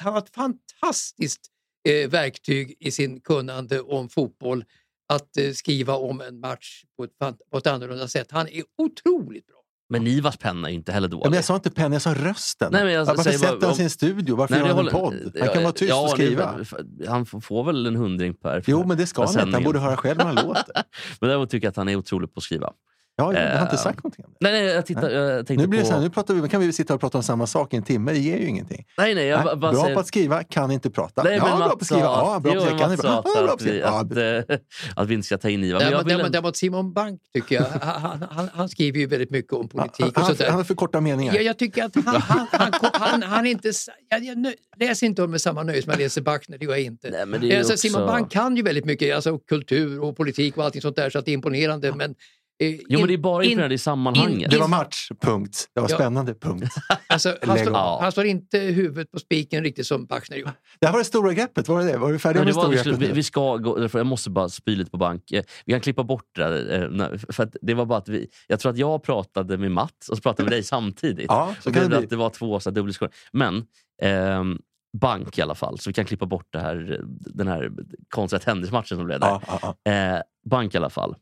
han 0.00 0.12
har 0.12 0.18
ett 0.18 0.34
fantastiskt 0.34 1.40
eh, 1.88 2.10
verktyg 2.10 2.76
i 2.80 2.90
sin 2.90 3.20
kunnande 3.20 3.80
om 3.80 4.08
fotboll 4.08 4.64
att 5.12 5.36
eh, 5.36 5.52
skriva 5.52 5.94
om 5.94 6.20
en 6.20 6.40
match 6.40 6.82
på 6.96 7.04
ett, 7.04 7.10
på 7.50 7.58
ett 7.58 7.66
annorlunda 7.66 8.08
sätt. 8.08 8.26
Han 8.30 8.48
är 8.48 8.62
otroligt 8.78 9.46
bra. 9.46 9.54
Men 9.88 10.04
Nivas 10.04 10.36
penna 10.36 10.70
är 10.70 10.74
inte 10.74 10.92
heller 10.92 11.08
Ja, 11.08 11.10
dålig. 11.10 11.24
men 11.30 11.34
jag 11.34 11.44
sa 11.44 11.54
inte 11.54 11.70
pennan, 11.70 11.92
jag 11.92 12.02
sa 12.02 12.14
rösten. 12.14 12.72
Nej, 12.72 12.84
men 12.84 12.92
jag 12.92 13.04
Varför 13.04 13.22
säger 13.22 13.38
sätter 13.38 13.56
bara- 13.56 13.66
han 13.66 13.76
sin 13.76 13.90
studio? 13.90 14.36
Varför 14.36 14.54
Nej, 14.54 14.60
gör 14.60 14.68
han 14.68 14.86
en 14.86 14.92
håller- 14.94 15.20
podd? 15.30 15.36
Han 15.40 15.48
kan 15.48 15.62
vara 15.62 15.72
tyst 15.72 15.88
ja, 15.90 16.02
och 16.04 16.10
skriva. 16.10 16.64
Han 17.08 17.22
f- 17.22 17.44
får 17.44 17.64
väl 17.64 17.86
en 17.86 17.96
hundring 17.96 18.34
per 18.34 18.62
Jo, 18.66 18.84
men 18.86 18.96
det 18.96 19.06
ska 19.06 19.24
han 19.26 19.40
inte. 19.40 19.56
Han 19.56 19.64
borde 19.64 19.78
höra 19.78 19.96
själv 19.96 20.18
hur 20.20 20.26
han 20.26 20.34
låter. 20.46 20.74
Men 21.20 21.28
däremot 21.28 21.50
tycker 21.50 21.66
jag 21.66 21.70
att 21.70 21.76
han 21.76 21.88
är 21.88 21.96
otrolig 21.96 22.34
på 22.34 22.38
att 22.38 22.44
skriva. 22.44 22.72
Ja, 23.16 23.32
jag 23.34 23.56
har 23.56 23.62
inte 23.62 23.74
Eh, 23.74 23.78
sagt 23.78 23.98
någonting 23.98 24.24
om 24.24 24.30
det. 24.40 24.50
Nej, 24.50 24.52
nej, 24.62 24.74
jag, 24.74 24.86
tittar, 24.86 25.10
jag 25.10 25.50
Nu, 25.50 25.66
blir 25.66 25.66
det 25.66 25.84
på... 25.84 25.86
så 25.88 25.94
här, 25.94 26.00
nu 26.00 26.10
pratar 26.10 26.34
vi, 26.34 26.48
kan 26.48 26.60
vi 26.60 26.72
sitta 26.72 26.94
och 26.94 27.00
prata 27.00 27.18
om 27.18 27.24
samma 27.24 27.46
sak 27.46 27.74
i 27.74 27.76
en 27.76 27.82
timme, 27.82 28.12
det 28.12 28.18
ger 28.18 28.38
ju 28.38 28.46
ingenting. 28.46 28.84
Nej, 28.98 29.14
nej, 29.14 29.26
jag 29.26 29.36
Nej, 29.36 29.44
bara, 29.44 29.56
bra 29.72 29.82
säger... 29.82 29.94
på 29.94 30.00
att 30.00 30.06
skriva, 30.06 30.42
kan 30.44 30.70
inte 30.70 30.90
prata. 30.90 31.22
Nej, 31.22 31.36
ja, 31.36 31.44
men 31.48 31.58
bra 31.58 31.68
på 31.68 31.74
att 31.74 31.86
skriva. 31.86 32.02
Ja, 32.02 32.40
bra 32.42 32.52
på 32.52 32.58
att 32.58 32.64
skriva. 32.64 32.78
Kan 32.78 32.90
inte 32.90 33.02
prata. 33.02 33.28
Ja, 33.34 33.40
bra 33.40 33.46
på 33.46 33.52
att, 33.52 33.54
att 33.54 33.60
skriva. 33.60 33.86
Ja, 33.86 34.00
att, 34.00 34.60
att 34.96 35.08
vi 35.08 35.14
inte 35.14 35.26
ska 35.26 35.38
ta 35.38 35.48
in 35.48 35.68
jag 35.68 35.80
Däremot, 35.80 36.00
vill 36.00 36.08
däremot, 36.08 36.32
däremot 36.32 36.56
Simon 36.56 36.92
Bank 36.92 37.20
tycker 37.34 37.54
jag, 37.54 37.64
han, 37.80 38.24
han, 38.30 38.48
han 38.54 38.68
skriver 38.68 38.98
ju 38.98 39.06
väldigt 39.06 39.30
mycket 39.30 39.52
om 39.52 39.68
politik 39.68 40.06
och 40.06 40.12
han, 40.16 40.26
sånt 40.26 40.26
han, 40.26 40.36
där. 40.36 40.46
han 40.46 40.56
har 40.56 40.64
för 40.64 40.74
korta 40.74 41.00
meningar. 41.00 41.34
Ja, 41.34 41.40
jag 41.40 41.58
tycker 41.58 41.84
att 41.84 41.94
han, 42.04 42.20
han, 42.20 42.46
han, 42.50 42.72
han, 42.92 43.22
han 43.22 43.46
inte... 43.46 43.72
Jag, 44.08 44.24
jag 44.24 44.38
nö- 44.38 44.54
läser 44.76 45.06
inte 45.06 45.22
om 45.22 45.30
med 45.30 45.40
samma 45.40 45.62
nöje 45.62 45.82
som 45.82 45.90
jag 45.90 45.98
läser 46.00 46.22
Bachner, 46.22 46.58
det 46.58 46.64
gör 46.64 46.72
jag 46.72 46.82
inte. 46.82 47.10
Nej, 47.10 47.26
men 47.26 47.40
det 47.40 47.52
är 47.52 47.58
alltså, 47.58 47.72
också... 47.72 47.88
Simon 47.88 48.06
Bank 48.06 48.30
kan 48.30 48.56
ju 48.56 48.62
väldigt 48.62 48.84
mycket, 48.84 49.14
alltså 49.14 49.38
kultur 49.38 50.00
och 50.00 50.16
politik 50.16 50.56
och 50.56 50.64
allting 50.64 50.82
sånt 50.82 50.96
där 50.96 51.10
så 51.10 51.18
att 51.18 51.24
det 51.24 51.30
är 51.30 51.34
imponerande. 51.34 51.92
Men, 51.94 52.14
eh, 52.62 52.70
Jo, 52.88 52.98
men 52.98 53.06
det 53.06 53.12
är 53.12 53.14
in- 53.14 53.22
bara 53.22 53.44
in- 53.44 53.72
i 53.72 53.78
sammanhanget. 53.78 54.50
Det 54.50 54.58
var 54.58 54.68
match, 54.68 55.08
punkt. 55.20 55.66
Det 55.74 55.80
var 55.80 55.88
Ja. 55.90 55.96
spännande, 55.96 56.34
punkt. 56.34 56.74
Alltså, 57.06 57.36
han, 57.42 57.58
står, 57.58 57.76
av. 57.76 58.00
han 58.02 58.12
står 58.12 58.24
inte 58.24 58.58
huvudet 58.58 59.10
på 59.10 59.18
spiken 59.18 59.64
riktigt 59.64 59.86
som 59.86 60.06
Bachner 60.06 60.36
gjorde. 60.36 60.52
Det 60.80 60.86
här 60.86 60.92
var 60.92 60.98
det 60.98 61.04
stora 61.04 61.32
greppet, 61.32 61.68
var 61.68 61.80
det 61.80 61.86
det? 61.92 61.96
Var 61.98 62.12
du 62.12 62.18
färdig 62.18 62.38
med 62.38 62.46
det 62.46 62.52
var, 62.52 62.62
stora 62.62 62.74
greppet? 62.92 63.08
vi, 63.08 63.12
vi 63.12 63.22
ska 63.22 63.56
gå, 63.56 63.88
jag 63.92 64.06
måste 64.06 64.30
bara 64.30 64.48
spy 64.48 64.76
lite 64.76 64.90
på 64.90 64.96
bank. 64.96 65.30
Eh, 65.32 65.42
Vi 65.66 65.72
kan 65.72 65.80
klippa 65.80 66.02
bort 66.04 66.24
det 66.34 66.42
där. 66.42 66.82
eh, 67.12 67.18
För 67.30 67.42
att 67.42 67.56
det 67.62 67.74
var 67.74 67.86
bara 67.86 67.98
att 67.98 68.08
vi, 68.08 68.28
jag 68.46 68.60
tror 68.60 68.72
att 68.72 68.78
jag 68.78 69.02
pratade 69.02 69.58
med 69.58 69.70
Mats 69.70 70.08
och 70.10 70.16
så 70.16 70.22
pratade 70.22 70.42
med 70.42 70.52
dig 70.52 70.62
samtidigt. 70.62 71.26
Ja, 71.28 71.54
så 71.56 71.62
Så 71.62 71.72
kan 71.72 71.82
det 71.82 71.88
bli. 71.88 71.98
att 71.98 72.10
det 72.10 72.16
var 72.16 72.30
två 72.30 72.58
dubbelskor. 72.58 73.10
Men 73.32 73.64
ehm, 74.02 74.58
bank 74.98 75.38
i 75.38 75.42
alla 75.42 75.54
fall, 75.54 75.78
så 75.78 75.90
vi 75.90 75.94
kan 75.94 76.04
klippa 76.04 76.26
bort 76.26 76.46
det 76.50 76.58
här, 76.60 77.00
den 77.34 77.48
här 77.48 77.70
konstiga 78.08 78.40
tennismatchen 78.40 78.96
som 78.98 79.06
blev 79.06 79.20
där. 79.20 79.26
Ja, 79.28 79.42
ja, 79.62 79.74
ja. 79.84 79.92
Eh, 79.92 80.20
bank 80.50 80.74
i 80.74 80.76
alla 80.76 80.90
fall. 80.90 81.14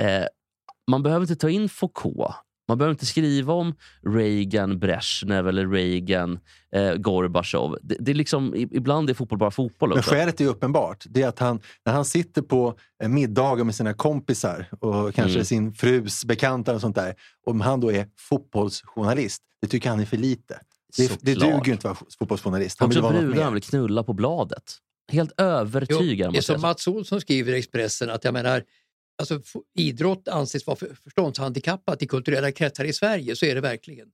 Eh, 0.00 0.24
man 0.90 1.02
behöver 1.02 1.22
inte 1.24 1.36
ta 1.36 1.50
in 1.50 1.68
Foucault. 1.68 2.34
Man 2.68 2.78
behöver 2.78 2.92
inte 2.92 3.06
skriva 3.06 3.52
om 3.52 3.74
Reagan, 4.06 4.78
Brezhnev 4.78 5.48
eller 5.48 5.68
Reagan, 5.68 6.38
eh, 6.74 6.94
Gorbachev. 6.94 7.76
Det, 7.82 7.96
det 8.00 8.10
är 8.10 8.14
liksom, 8.14 8.54
ibland 8.56 9.10
är 9.10 9.14
fotboll 9.14 9.38
bara 9.38 9.50
fotboll 9.50 9.88
Men 9.88 9.98
också. 9.98 10.10
skälet 10.10 10.40
är 10.40 10.46
uppenbart. 10.46 11.04
Det 11.08 11.22
är 11.22 11.28
att 11.28 11.38
han, 11.38 11.60
när 11.86 11.92
han 11.92 12.04
sitter 12.04 12.42
på 12.42 12.78
eh, 13.02 13.08
middagar 13.08 13.64
med 13.64 13.74
sina 13.74 13.94
kompisar 13.94 14.66
och 14.80 15.14
kanske 15.14 15.34
Mm. 15.34 15.44
sin 15.44 15.72
frus 15.74 16.24
bekanta 16.24 16.74
och 16.74 16.80
sånt 16.80 16.96
där. 16.96 17.14
Om 17.46 17.60
han 17.60 17.80
då 17.80 17.92
är 17.92 18.06
fotbollsjournalist, 18.18 19.42
det 19.62 19.68
tycker 19.68 19.90
han 19.90 20.00
är 20.00 20.04
för 20.04 20.16
lite. 20.16 20.60
Det, 20.96 21.18
det 21.22 21.34
duger 21.34 21.72
inte 21.72 21.90
att 21.90 22.00
vara 22.00 22.10
fotbollsjournalist. 22.18 22.80
Han 22.80 22.88
vill 22.90 23.00
vara 23.00 23.12
brudarna 23.12 23.44
mer. 23.46 23.54
vill 23.54 23.62
knulla 23.62 24.02
på 24.02 24.12
bladet. 24.12 24.76
Helt 25.12 25.40
övertygad 25.40 26.26
om 26.26 26.32
det 26.32 26.38
är 26.38 26.40
att 26.40 26.46
det 26.46 26.52
är 26.52 26.58
som. 26.58 26.60
Mats 26.62 26.86
Olsson 26.88 27.20
skriver 27.20 27.52
i 27.52 27.58
Expressen 27.58 28.10
att 28.10 28.24
jag 28.24 28.34
menar, 28.34 28.62
alltså, 29.20 29.40
idrott 29.78 30.28
anses 30.28 30.66
vara 30.66 30.76
för- 30.76 30.94
förståndshandikappat 31.04 32.02
i 32.02 32.06
kulturella 32.06 32.52
kretsar 32.52 32.84
i 32.84 32.92
Sverige, 32.92 33.36
så 33.36 33.46
är 33.46 33.54
det 33.54 33.60
verkligen. 33.60 34.08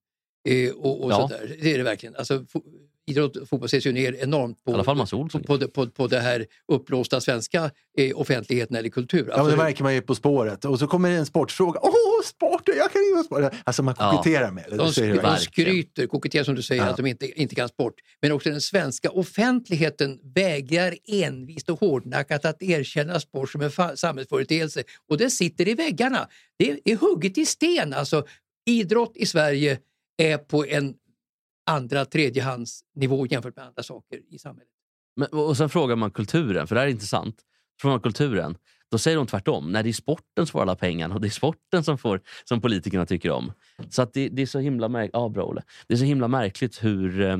Eh, 0.46 0.70
och, 0.70 1.04
och 1.04 1.12
Ja. 1.12 1.28
sådär. 1.28 1.56
Det 1.62 1.72
är 1.74 1.78
det 1.78 1.84
verkligen. 1.84 2.16
Alltså, 2.16 2.34
fo- 2.38 2.62
idrott 3.08 3.36
och 3.36 3.48
fotboll 3.48 3.66
ses 3.66 3.86
ju 3.86 3.92
ner 3.92 4.12
enormt 4.22 4.64
på, 4.64 4.84
på, 4.84 5.58
på, 5.58 5.68
på, 5.68 5.86
på 5.90 6.06
det 6.06 6.20
här 6.20 6.46
uppblåsta 6.72 7.20
svenska 7.20 7.70
eh, 7.98 8.16
offentligheten 8.20 8.76
eller 8.76 8.88
kultur. 8.88 9.26
Ja, 9.30 9.42
men 9.42 9.50
det 9.50 9.56
märker 9.56 9.82
man 9.82 9.94
ju 9.94 10.00
på 10.02 10.14
spåret. 10.14 10.64
Och 10.64 10.78
så 10.78 10.86
kommer 10.86 11.10
det 11.10 11.16
en 11.16 11.26
sportfråga. 11.26 11.80
Åh, 11.82 11.92
sport! 12.24 12.62
Jag 12.76 12.92
kan 12.92 13.02
inte 13.02 13.22
sport! 13.24 13.52
Alltså 13.64 13.82
man 13.82 13.94
Ja. 13.98 14.10
koketterar 14.10 14.50
med 14.50 14.64
det. 14.70 14.76
De, 14.76 14.92
det 14.96 15.22
de 15.22 15.36
skryter, 15.36 16.06
koketterar 16.06 16.44
som 16.44 16.54
du 16.54 16.62
säger, 16.62 16.82
Ja. 16.82 16.88
att 16.88 16.96
de 16.96 17.06
inte, 17.06 17.40
inte 17.40 17.54
kan 17.54 17.68
sport. 17.68 17.94
Men 18.22 18.32
också 18.32 18.50
den 18.50 18.60
svenska 18.60 19.10
offentligheten 19.10 20.18
vägrar 20.34 20.94
envist 21.08 21.70
och 21.70 21.80
hårdnackat 21.80 22.44
att 22.44 22.62
erkänna 22.62 23.20
sport 23.20 23.50
som 23.50 23.60
en 23.60 23.70
samhällsföreteelse. 23.96 24.82
Och 25.08 25.18
det 25.18 25.30
sitter 25.30 25.68
i 25.68 25.74
väggarna. 25.74 26.28
Det 26.58 26.70
är, 26.70 26.78
är 26.84 26.96
hugget 26.96 27.38
i 27.38 27.46
sten. 27.46 27.92
Alltså, 27.92 28.24
idrott 28.66 29.12
i 29.16 29.26
Sverige 29.26 29.78
är 30.16 30.38
på 30.38 30.66
en 30.66 30.94
andra, 31.66 32.04
tredjehandsnivå 32.04 33.26
jämfört 33.26 33.56
med 33.56 33.64
andra 33.64 33.82
saker 33.82 34.20
i 34.30 34.38
samhället. 34.38 34.68
Men, 35.16 35.28
och 35.28 35.56
sen 35.56 35.68
frågar 35.68 35.96
man 35.96 36.10
kulturen, 36.10 36.66
för 36.66 36.74
det 36.74 36.80
här 36.80 36.86
är 36.86 36.90
intressant. 36.90 37.36
Frågar 37.80 37.94
man 37.94 38.00
kulturen, 38.00 38.56
då 38.90 38.98
säger 38.98 39.16
de 39.16 39.26
tvärtom. 39.26 39.72
Nej, 39.72 39.82
det 39.82 39.88
är 39.88 39.92
sporten 39.92 40.46
som 40.46 40.52
får 40.52 40.62
alla 40.62 40.76
pengarna 40.76 41.14
och 41.14 41.20
det 41.20 41.28
är 41.28 41.30
sporten 41.30 41.84
som, 41.84 41.98
får, 41.98 42.20
som 42.44 42.60
politikerna 42.60 43.06
tycker 43.06 43.30
om. 43.30 43.52
Så 43.90 44.02
att 44.02 44.12
det, 44.12 44.28
det 44.28 44.42
är 44.42 44.46
så 44.46 44.58
himla 44.58 44.88
märk- 44.88 45.10
ja, 45.12 45.28
bra, 45.28 45.44
Olle. 45.44 45.62
Det 45.88 45.94
är 45.94 45.98
så 45.98 46.04
himla 46.04 46.28
märkligt 46.28 46.84
hur, 46.84 47.20
eh, 47.20 47.36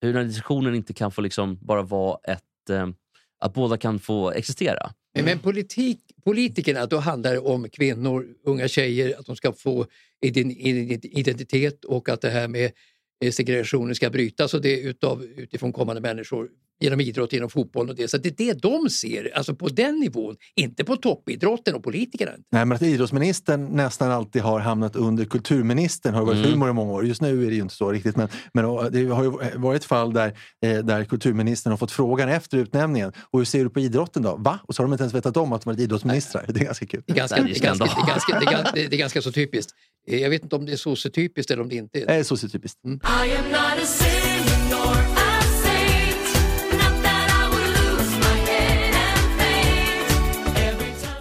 hur 0.00 0.12
den 0.12 0.16
här 0.16 0.24
diskussionen 0.24 0.74
inte 0.74 0.92
kan 0.92 1.10
få 1.10 1.20
liksom 1.20 1.58
bara 1.60 1.82
vara 1.82 2.18
ett... 2.24 2.70
Eh, 2.70 2.88
att 3.40 3.54
båda 3.54 3.76
kan 3.76 3.98
få 3.98 4.30
existera. 4.30 4.92
Men, 5.14 5.24
men 5.24 5.38
politik, 5.38 6.00
politikerna, 6.24 6.86
då 6.86 6.98
handlar 6.98 7.32
det 7.32 7.38
om 7.38 7.68
kvinnor, 7.70 8.26
unga 8.44 8.68
tjejer, 8.68 9.18
att 9.18 9.26
de 9.26 9.36
ska 9.36 9.52
få 9.52 9.86
i 10.20 10.30
din 10.30 10.50
identitet 10.50 11.84
och 11.84 12.08
att 12.08 12.20
det 12.20 12.30
här 12.30 12.48
med 12.48 12.72
eh, 13.24 13.32
segregationen 13.32 13.94
ska 13.94 14.10
brytas 14.10 14.54
och 14.54 14.62
det 14.62 14.80
utav, 14.80 15.24
utifrån 15.24 15.72
kommande 15.72 16.00
människor 16.00 16.48
genom 16.80 17.00
idrott, 17.00 17.32
genom 17.32 17.50
fotboll 17.50 17.88
och 17.88 17.96
det. 17.96 18.08
Så 18.08 18.18
det 18.18 18.28
är 18.28 18.34
det 18.36 18.52
de 18.62 18.90
ser, 18.90 19.36
alltså 19.36 19.54
på 19.54 19.68
den 19.68 19.94
nivån, 20.00 20.36
inte 20.56 20.84
på 20.84 20.96
toppidrotten 20.96 21.74
och 21.74 21.84
politikerna. 21.84 22.32
Nej, 22.52 22.64
men 22.64 22.72
att 22.76 22.82
idrottsministern 22.82 23.64
nästan 23.66 24.10
alltid 24.10 24.42
har 24.42 24.60
hamnat 24.60 24.96
under 24.96 25.24
kulturministern 25.24 26.14
har 26.14 26.24
varit 26.24 26.38
Mm. 26.38 26.50
humor 26.50 26.70
i 26.70 26.72
många 26.72 26.92
år. 26.92 27.06
Just 27.06 27.20
nu 27.22 27.44
är 27.46 27.48
det 27.50 27.54
ju 27.56 27.62
inte 27.62 27.74
så 27.74 27.92
riktigt, 27.92 28.16
men, 28.16 28.28
men 28.54 28.64
det 28.92 29.04
har 29.06 29.22
ju 29.24 29.30
varit 29.58 29.84
fall 29.84 30.12
där, 30.12 30.38
eh, 30.66 30.78
där 30.78 31.04
kulturministern 31.04 31.70
har 31.70 31.76
fått 31.78 31.92
frågan 31.92 32.28
efter 32.28 32.58
utnämningen. 32.58 33.12
Och 33.30 33.38
hur 33.40 33.44
ser 33.44 33.64
du 33.64 33.70
på 33.70 33.80
idrotten 33.80 34.22
då? 34.22 34.36
Va? 34.36 34.58
Och 34.68 34.74
så 34.74 34.82
har 34.82 34.86
de 34.88 34.92
inte 34.92 35.02
ens 35.02 35.14
vetat 35.14 35.36
om 35.36 35.52
att 35.52 35.62
de 35.62 35.70
varit 35.70 35.80
idrottsministrar. 35.80 36.44
Det 36.48 36.60
är 36.60 36.64
ganska 36.64 36.86
kul. 36.86 37.02
Det 37.06 37.12
är 37.12 37.16
ganska, 37.16 37.36
Det 37.36 37.42
är 37.42 37.44
det 37.44 37.50
ju 37.50 37.56
är 37.56 37.60
ganska, 37.64 37.84
det 37.84 37.90
skandal. 37.90 38.08
är 38.08 38.12
ganska, 38.12 38.38
det 38.40 38.46
är 38.46 38.52
ganska, 38.52 38.72
det 38.88 38.96
är 38.96 38.98
ganska 38.98 39.22
så 39.22 39.32
typiskt. 39.32 39.72
Eh, 40.10 40.18
Jag 40.20 40.30
vet 40.30 40.42
inte 40.42 40.56
om 40.56 40.66
det 40.66 40.72
är 40.72 40.76
sociotypiskt 40.76 41.50
eller 41.50 41.62
om 41.62 41.68
det 41.68 41.76
inte 41.76 42.00
är 42.02 42.06
Det 42.06 42.14
är 42.14 42.22
sociotypiskt. 42.22 42.78
I 42.84 44.27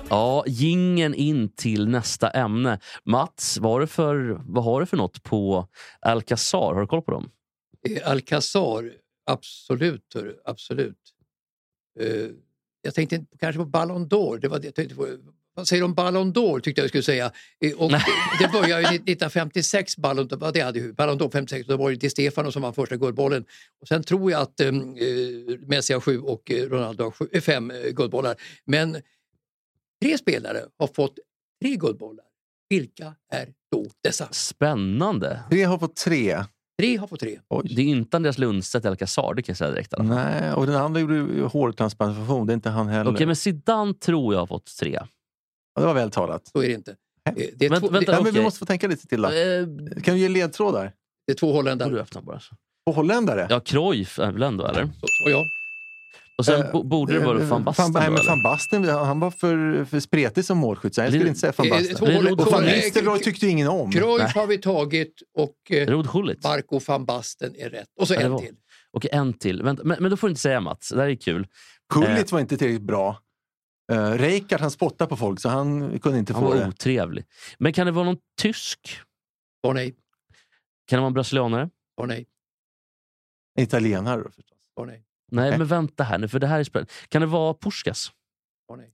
Ja, 0.09 0.43
gingen 0.47 1.13
in 1.13 1.49
till 1.49 1.87
nästa 1.87 2.29
ämne. 2.29 2.79
Mats, 3.03 3.57
vad 3.57 3.71
har 3.71 3.79
du 3.79 3.87
för, 3.87 4.41
vad 4.45 4.63
har 4.63 4.79
du 4.79 4.85
för 4.85 4.97
något 4.97 5.23
på 5.23 5.67
Alcazar? 5.99 6.73
Har 6.73 6.81
du 6.81 6.87
koll 6.87 7.01
på 7.01 7.11
dem? 7.11 7.29
Eh, 7.89 8.11
Alcazar, 8.11 8.91
absolut. 9.25 10.15
absolut. 10.45 10.97
Eh, 11.99 12.07
jag 12.81 12.93
tänkte 12.95 13.25
kanske 13.39 13.59
på 13.59 13.65
Ballon 13.65 14.07
d'Or. 14.09 14.39
Det 14.39 14.47
var 14.47 14.59
det 14.59 14.65
jag 14.67 14.75
tänkte 14.75 14.95
på. 14.95 15.07
Vad 15.53 15.67
säger 15.67 15.81
du 15.81 15.85
om 15.85 15.93
Ballon 15.93 16.33
d'Or 16.33 16.59
tyckte 16.59 16.81
jag 16.81 16.89
skulle 16.89 17.03
säga. 17.03 17.31
Eh, 17.61 17.73
Och 17.77 17.91
det 18.39 18.51
började 18.51 18.81
ju 18.81 18.87
1956, 18.87 19.97
Ballon 19.97 20.27
d'Or, 20.29 20.51
det 20.51 20.61
hade 20.61 20.79
ju, 20.79 20.93
Ballon 20.93 21.19
d'Or 21.19 21.31
56, 21.31 21.67
då 21.67 21.77
var 21.77 21.89
det 21.89 21.95
Di 21.95 22.09
Stefano 22.09 22.51
som 22.51 22.61
vann 22.61 22.73
första 22.73 22.95
guldbollen. 22.95 23.45
Och 23.81 23.87
sen 23.87 24.03
tror 24.03 24.31
jag 24.31 24.41
att 24.41 24.59
eh, 24.59 24.71
Messi 25.67 25.93
har 25.93 25.99
sju 26.01 26.19
och 26.19 26.51
Ronaldo 26.51 27.03
har 27.03 27.11
sju, 27.11 27.41
fem 27.41 27.71
guldbollar. 27.91 28.35
Men 28.65 28.97
tre 30.03 30.17
spelare 30.17 30.59
har 30.79 30.87
fått 30.87 31.19
tre 31.63 31.75
guldbollar. 31.75 32.25
Vilka 32.69 33.15
är 33.33 33.47
då 33.71 33.85
dessa? 34.03 34.27
Spännande. 34.31 35.43
Tre 35.49 35.63
har 35.63 35.77
fått 35.77 35.95
tre. 35.95 36.43
Tre 36.81 36.97
har 36.97 37.07
fått 37.07 37.19
tre. 37.19 37.39
Oj. 37.49 37.73
Det 37.75 37.81
är 37.81 37.85
inte 37.85 38.17
Andreas 38.17 38.37
Lundstedt 38.37 38.85
i 38.85 38.87
Alcazar, 38.87 39.33
det 39.33 39.41
kan 39.41 39.53
jag 39.53 39.57
säga 39.57 39.71
direkt. 39.71 39.93
alla. 39.93 40.03
Nej, 40.15 40.53
och 40.53 40.65
den 40.67 40.75
andra 40.75 40.99
gjorde 40.99 41.41
hårtransplantation. 41.43 42.47
Det 42.47 42.51
är 42.53 42.55
inte 42.55 42.69
han 42.69 42.87
heller. 42.87 43.11
Okej, 43.13 43.25
men 43.25 43.35
Zidane 43.35 43.93
tror 43.93 44.33
jag 44.33 44.39
har 44.41 44.47
fått 44.47 44.77
tre. 44.79 44.99
Ja, 45.75 45.81
det 45.81 45.87
var 45.87 45.93
väl 45.93 46.11
talat. 46.11 46.47
Så 46.47 46.61
är 46.63 46.67
det 46.67 46.73
inte. 46.73 46.91
Eh, 47.29 47.33
Det 47.55 47.65
är, 47.65 47.69
Vänt- 47.69 47.79
två, 47.79 47.89
vänta, 47.89 48.11
det, 48.11 48.17
Ja, 48.17 48.23
men 48.23 48.33
vi 48.33 48.41
måste 48.43 48.59
få 48.59 48.65
tänka 48.65 48.87
lite 48.87 49.07
till 49.07 49.21
då. 49.21 49.29
Eh, 49.29 49.65
Kan 50.03 50.13
du 50.15 50.19
ge 50.21 50.29
ledtrådar? 50.29 50.93
det 51.27 51.33
är 51.33 51.35
två 51.35 51.47
får 51.47 51.51
du 51.53 51.57
holländare. 51.57 52.01
öppna 52.01 52.21
bara. 52.21 52.39
så. 52.39 52.55
Och 52.85 52.95
holländare? 52.95 53.47
Ja, 53.49 53.59
Cruyff 53.59 54.19
är 54.19 54.31
väl 54.31 54.43
ändå, 54.43 54.65
eller? 54.67 54.83
Så, 54.85 54.89
så 55.23 55.29
ja. 55.29 55.43
Och 56.37 56.45
sen 56.45 56.61
Eh, 56.65 56.71
bo- 56.71 56.83
borde 56.83 57.13
det 57.13 57.19
vara 57.25 57.39
Eh, 57.41 57.47
van 57.47 57.63
Basten 57.63 57.91
nej, 57.93 58.11
men 58.11 58.25
van 58.25 58.43
Basten, 58.43 58.83
han 58.89 59.19
var 59.19 59.31
för, 59.31 59.85
för 59.85 59.99
spretig 59.99 60.45
som 60.45 60.57
målskytt. 60.57 60.95
så 60.95 61.01
Jag 61.01 61.09
skulle 61.13 61.27
inte 61.27 61.39
säga 61.39 61.53
van 61.57 61.67
Eh, 61.67 61.71
Basten. 61.73 62.07
Rod- 62.07 62.41
Och 62.41 62.51
van 62.51 62.63
Nistelrooy 62.63 63.19
tyckte 63.19 63.47
ingen 63.47 63.67
om. 63.67 63.91
Cruyff 63.91 64.35
har 64.35 64.47
vi 64.47 64.57
tagit 64.57 65.13
och 65.33 65.71
eh. 65.71 65.97
Marco 66.43 66.79
van 66.87 67.05
Basten 67.05 67.55
är 67.55 67.69
rätt. 67.69 67.87
Och 67.99 68.07
så 68.07 68.13
Ja, 68.13 68.19
en 68.21 68.31
var- 68.31 68.39
till. 68.39 68.55
Okej, 68.91 69.09
en 69.13 69.33
till. 69.33 69.63
Vänta, 69.63 69.83
men, 69.83 69.97
men 70.01 70.11
då 70.11 70.17
får 70.17 70.27
du 70.27 70.31
inte 70.31 70.41
säga 70.41 70.61
Mats. 70.61 70.89
Det 70.89 71.01
här 71.01 71.09
är 71.09 71.15
kul. 71.15 71.47
Gullit 71.93 72.31
var 72.31 72.39
inte 72.39 72.57
tillräckligt 72.57 72.81
bra. 72.87 73.21
Uh, 73.91 73.97
Reikard 74.11 74.61
han 74.61 74.71
spottade 74.71 75.09
på 75.09 75.17
folk 75.17 75.39
så 75.39 75.49
han 75.49 75.99
kunde 75.99 76.19
inte 76.19 76.33
Han 76.33 76.41
få 76.43 76.49
var 76.49 76.55
det. 76.55 76.67
otrevlig. 76.67 77.25
Men 77.59 77.73
kan 77.73 77.85
det 77.85 77.91
vara 77.91 78.05
någon 78.05 78.17
tysk? 78.41 78.99
Svar 79.65 79.73
nej. 79.73 79.95
Kan 80.87 80.97
det 80.97 81.01
vara 81.01 81.07
en 81.07 81.13
brasilianare? 81.13 81.69
Svar 81.95 82.07
nej. 82.07 82.25
Italienare 83.59 84.21
då 84.23 84.29
förstås. 84.29 84.57
Svar 84.73 84.85
nej. 84.85 84.95
Nej, 84.95 85.06
Nej. 85.31 85.57
men 85.57 85.67
vänta 85.67 86.03
här 86.03 86.17
nu, 86.17 86.27
för 86.27 86.39
det 86.39 86.47
här 86.47 86.59
är 86.59 86.63
spännande. 86.63 86.91
Kan 87.09 87.21
det 87.21 87.27
vara 87.27 87.53
Puskas? 87.53 88.11
Svar 88.65 88.77
nej. 88.77 88.93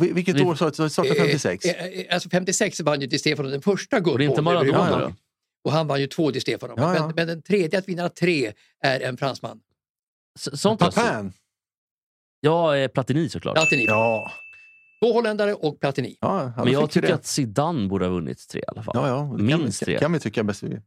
Vil- 0.00 0.12
Vilket 0.14 0.36
Det- 0.36 0.44
år 0.44 0.54
sa 0.54 0.70
du? 0.70 0.90
Startade 0.90 1.14
56? 1.14 1.64
Eh, 1.64 1.84
eh, 1.84 2.14
Alltså 2.14 2.28
56 2.30 2.80
vann 2.80 3.00
ju 3.00 3.06
Di 3.06 3.18
Stefano 3.18 3.48
den 3.48 3.62
första 3.62 3.96
Och 3.96 4.02
det 4.02 4.10
är 4.10 4.28
guldbollen. 4.28 4.30
inte 4.30 4.42
Maradona 4.42 4.98
då? 5.08 5.14
Och 5.64 5.72
han 5.72 5.86
vann 5.86 6.00
ju 6.00 6.06
två 6.06 6.30
Di 6.30 6.40
Stefano. 6.40 6.74
Ja, 6.76 6.94
ja. 6.96 7.06
Men, 7.06 7.14
men 7.16 7.26
den 7.26 7.42
tredje 7.42 7.78
att 7.78 7.88
vinna 7.88 8.08
tre 8.08 8.52
är 8.84 9.00
en 9.00 9.16
fransman. 9.16 9.60
S- 10.38 10.60
Sånt 10.60 10.82
alltså. 10.82 11.00
Papin? 11.00 11.32
Ja, 12.40 12.76
eh, 12.76 12.88
Platini 12.88 13.28
såklart. 13.28 13.54
Platini. 13.54 13.84
Ja. 13.84 14.32
Två 15.04 15.12
holländare 15.12 15.54
och 15.54 15.80
Platini. 15.80 16.16
ja 16.20 16.52
Men 16.56 16.72
jag 16.72 16.90
tycker 16.90 17.08
det. 17.08 17.14
att 17.14 17.26
Zidane 17.26 17.88
borde 17.88 18.04
ha 18.04 18.12
vunnit 18.12 18.48
tre 18.48 18.60
i 18.60 18.64
alla 18.68 18.82
fall. 18.82 18.92
Ja, 18.96 19.08
ja. 19.08 19.32
Minst 19.32 19.78
kan, 19.80 19.86
tre. 19.86 19.94
vi- 19.94 20.00
kan 20.00 20.12
vi 20.12 20.20
tycka 20.20 20.42
bäst 20.44 20.62
vi. 20.62 20.80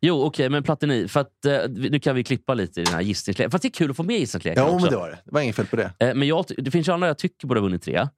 Jo, 0.00 0.22
okej, 0.22 0.48
men 0.50 0.62
Platini. 0.62 1.08
För 1.08 1.20
att, 1.20 1.44
eh, 1.44 1.58
nu 1.68 1.98
kan 2.00 2.14
vi 2.16 2.24
klippa 2.24 2.54
lite 2.54 2.80
i 2.80 2.84
den 2.84 2.94
här 2.94 3.00
gissningsleken. 3.02 3.50
Fast 3.50 3.62
det 3.62 3.68
är 3.68 3.70
kul 3.70 3.90
att 3.90 3.96
få 3.96 4.02
med 4.02 4.18
gissningsleken 4.18 4.62
Ja, 4.62 4.70
också. 4.70 4.84
men 4.84 4.90
det 4.90 4.96
var 4.98 5.08
det. 5.10 5.18
Det 5.24 5.32
var 5.32 5.40
inget 5.40 5.56
fel 5.56 5.66
på 5.66 5.76
det. 5.76 5.92
Eh, 5.98 6.14
Men 6.14 6.28
jag, 6.28 6.44
det 6.58 6.70
finns 6.70 6.88
ju 6.88 6.92
andra 6.92 7.06
jag 7.06 7.18
tycker 7.18 7.46
borde 7.48 7.60
ha 7.60 7.62
vunnit 7.64 7.82
tre. 7.82 8.08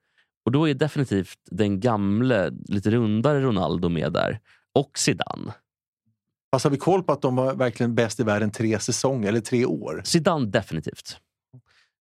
Och 0.45 0.53
då 0.53 0.69
är 0.69 0.75
definitivt 0.75 1.39
den 1.51 1.81
gamle, 1.81 2.51
lite 2.69 2.91
rundare 2.91 3.41
Ronaldo 3.41 3.89
med 3.89 4.13
där. 4.13 4.41
Och 4.75 4.99
Zidane. 4.99 5.53
Fast 6.55 6.65
har 6.65 6.71
vi 6.71 6.77
koll 6.77 7.03
på 7.03 7.13
att 7.13 7.23
de 7.23 7.37
var 7.37 7.55
verkligen 7.55 7.95
bäst 7.95 8.21
i 8.21 8.23
världen 8.23 8.51
tre 8.51 8.79
säsonger, 8.79 9.29
eller 9.29 9.41
tre 9.41 9.65
år? 9.67 10.03
Zidane 10.05 10.47
definitivt. 10.47 11.17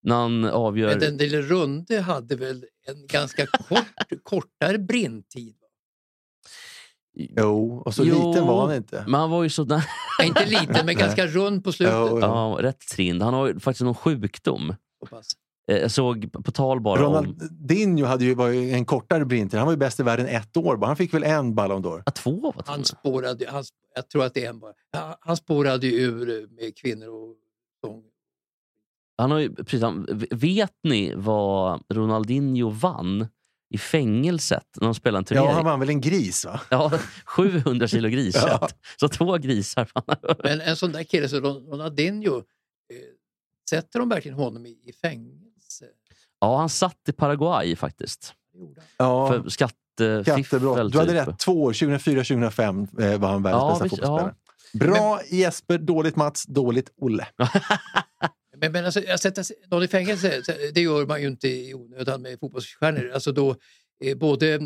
När 0.02 0.14
han 0.14 0.44
avgör... 0.44 0.88
Men 0.88 0.98
den 0.98 1.16
lille 1.16 1.42
Runde 1.42 2.00
hade 2.00 2.36
väl 2.36 2.64
en 2.86 3.06
ganska 3.06 3.46
kort, 3.46 3.84
kortare 4.22 4.78
brintid? 4.78 5.54
Jo, 7.18 7.82
och 7.84 7.94
så 7.94 8.04
Jo, 8.04 8.28
liten 8.28 8.46
var 8.46 8.66
han 8.66 8.76
inte. 8.76 9.04
Men 9.06 9.20
han 9.20 9.30
var 9.30 9.42
ju 9.42 9.48
så... 9.50 9.66
Ja, 9.68 9.82
inte 10.24 10.46
liten, 10.46 10.86
men 10.86 10.96
ganska 10.96 11.26
rund 11.26 11.64
på 11.64 11.72
slutet. 11.72 11.94
Jo, 11.98 12.08
jo. 12.10 12.18
ja, 12.20 12.56
rätt 12.60 12.80
trind. 12.80 13.22
Han 13.22 13.34
har 13.34 13.46
ju 13.46 13.60
faktiskt 13.60 13.84
någon 13.84 13.94
sjukdom. 13.94 14.74
Pass. 15.10 15.26
Eh, 15.70 15.76
Jag 15.76 15.90
såg 15.90 16.32
på 16.44 16.52
tal 16.52 16.80
bara 16.80 17.06
om... 17.06 17.14
Ronaldinho 17.14 18.06
hade 18.06 18.24
ju, 18.24 18.34
var 18.34 18.48
ju 18.48 18.70
en 18.70 18.84
kortare 18.84 19.24
brintid. 19.24 19.58
Han 19.58 19.66
var 19.66 19.72
ju 19.72 19.78
bäst 19.78 20.00
i 20.00 20.02
världen 20.02 20.26
ett 20.26 20.56
år 20.56 20.76
bara. 20.76 20.86
Han 20.86 20.96
fick 20.96 21.14
väl 21.14 21.24
en 21.24 21.54
Ballon 21.54 21.84
d'Or. 21.84 22.02
Ja, 22.06 22.12
två 22.12 22.40
var 22.40 22.52
det 22.52 22.62
Han 22.66 22.84
spårade, 22.84 23.46
han, 23.50 23.64
jag 23.94 24.08
tror 24.10 24.24
att 24.24 24.34
det 24.34 24.44
är 24.44 24.48
en 24.50 24.58
bara. 24.60 24.72
Han- 24.96 25.14
Han 25.20 25.36
spårade 25.36 25.86
ju 25.86 25.92
ur 26.00 26.30
eh, 26.42 26.48
med 26.50 26.76
kvinnor 26.76 27.08
och 27.08 27.34
sång. 27.84 28.02
Han 29.18 29.30
har 29.30 29.38
ju, 29.38 29.54
precis, 29.54 29.82
han, 29.82 30.06
vet 30.30 30.72
ni 30.84 31.12
vad 31.16 31.82
Ronaldinho 31.94 32.70
vann 32.70 33.26
i 33.70 33.78
fängelset 33.78 34.64
när 34.80 34.84
de 34.88 34.94
spelade 34.94 35.18
en 35.18 35.24
Ja, 35.36 35.42
turnering? 35.42 35.54
han 35.56 35.64
vann 35.64 35.80
väl 35.80 35.88
en 35.88 36.00
gris 36.00 36.44
va? 36.44 36.60
Ja, 36.70 36.92
700 37.24 37.88
kilo 37.88 38.08
griskött. 38.08 38.44
Ja. 38.60 38.68
Så 39.00 39.08
två 39.08 39.36
grisar. 39.38 39.88
Men 40.42 40.60
en 40.60 40.76
sån 40.76 40.92
där 40.92 41.02
kille 41.04 41.28
som 41.28 41.38
Ron- 41.38 41.70
Ronaldinho, 41.70 42.36
eh, 42.38 42.42
sätter 43.70 43.98
de 43.98 44.08
verkligen 44.08 44.36
honom 44.38 44.66
i, 44.66 44.70
i 44.84 44.92
fängelse? 44.92 45.84
Ja, 46.40 46.56
han 46.58 46.68
satt 46.68 47.08
i 47.08 47.12
Paraguay 47.12 47.76
faktiskt. 47.76 48.34
Ja, 48.96 49.28
För 49.28 49.48
skattefiffel. 49.48 50.44
skattebrott. 50.44 50.92
Du 50.92 50.98
hade 50.98 51.18
typ. 51.18 51.28
rätt. 51.28 51.38
Två 51.38 51.62
år. 51.62 51.72
2004-2005 51.72 53.02
eh, 53.02 53.18
var 53.18 53.28
han 53.28 53.42
världens 53.42 53.62
Ja, 53.62 53.68
bästa 53.70 53.84
visst, 53.84 53.96
fotbollsspelare. 53.96 54.34
Bra 54.74 55.20
Jesper, 55.30 55.78
dåligt 55.78 56.16
Mats, 56.16 56.44
dåligt 56.46 56.90
Olle. 56.96 57.26
Men, 58.60 58.72
men 58.72 58.84
alltså, 58.84 59.00
att 59.08 59.20
sätta 59.20 59.42
någon 59.70 59.82
i 59.82 59.88
fängelse, 59.88 60.42
det 60.74 60.80
gör 60.80 61.06
man 61.06 61.22
ju 61.22 61.28
inte 61.28 61.48
i 61.48 61.74
onödan 61.74 62.22
med 62.22 62.40
fotbollsstjärnor. 62.40 63.10
Alltså 63.14 63.32
då, 63.32 63.56
eh, 64.04 64.16
både 64.16 64.54
eh, 64.54 64.60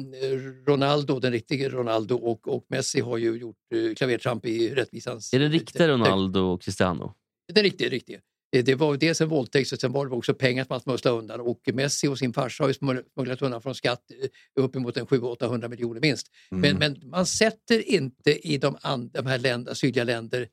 Ronaldo, 0.66 1.20
den 1.20 1.32
riktiga 1.32 1.68
Ronaldo 1.68 2.14
och, 2.14 2.48
och 2.48 2.66
Messi 2.68 3.00
har 3.00 3.18
ju 3.18 3.36
gjort 3.36 3.56
eh, 3.74 3.94
klavertramp 3.94 4.46
i 4.46 4.74
rättvisans... 4.74 5.34
Är 5.34 5.38
det 5.38 5.48
riktiga 5.48 5.88
Ronaldo 5.88 6.40
och 6.40 6.62
Cristiano? 6.62 7.14
Den 7.52 7.62
riktiga, 7.62 7.88
riktiga. 7.88 8.20
Det 8.64 8.74
var 8.74 8.96
dels 8.96 9.20
en 9.20 9.28
våldtäkt 9.28 9.72
och 9.72 9.78
sen 9.78 9.92
var 9.92 10.06
det 10.06 10.14
också 10.14 10.34
pengar 10.34 10.64
som 10.64 10.72
man 10.74 10.80
smusslade 10.80 11.18
undan. 11.18 11.40
Och 11.40 11.60
Messi 11.72 12.08
och 12.08 12.18
sin 12.18 12.32
farsa 12.32 12.64
har 12.64 12.68
ju 12.68 12.74
smuggl- 12.74 13.04
smugglat 13.14 13.42
undan 13.42 13.62
från 13.62 13.74
skatt 13.74 14.02
uppemot 14.60 14.96
en 14.96 15.06
700-800 15.06 15.68
miljoner 15.68 16.00
minst. 16.00 16.26
Mm. 16.50 16.60
Men, 16.60 16.78
men 16.78 17.10
man 17.10 17.26
sätter 17.26 17.88
inte 17.88 18.48
i 18.48 18.58
de, 18.58 18.76
and, 18.80 19.10
de 19.12 19.26
här 19.26 19.38
länder, 19.38 19.74
sydliga 19.74 20.04
länder 20.04 20.48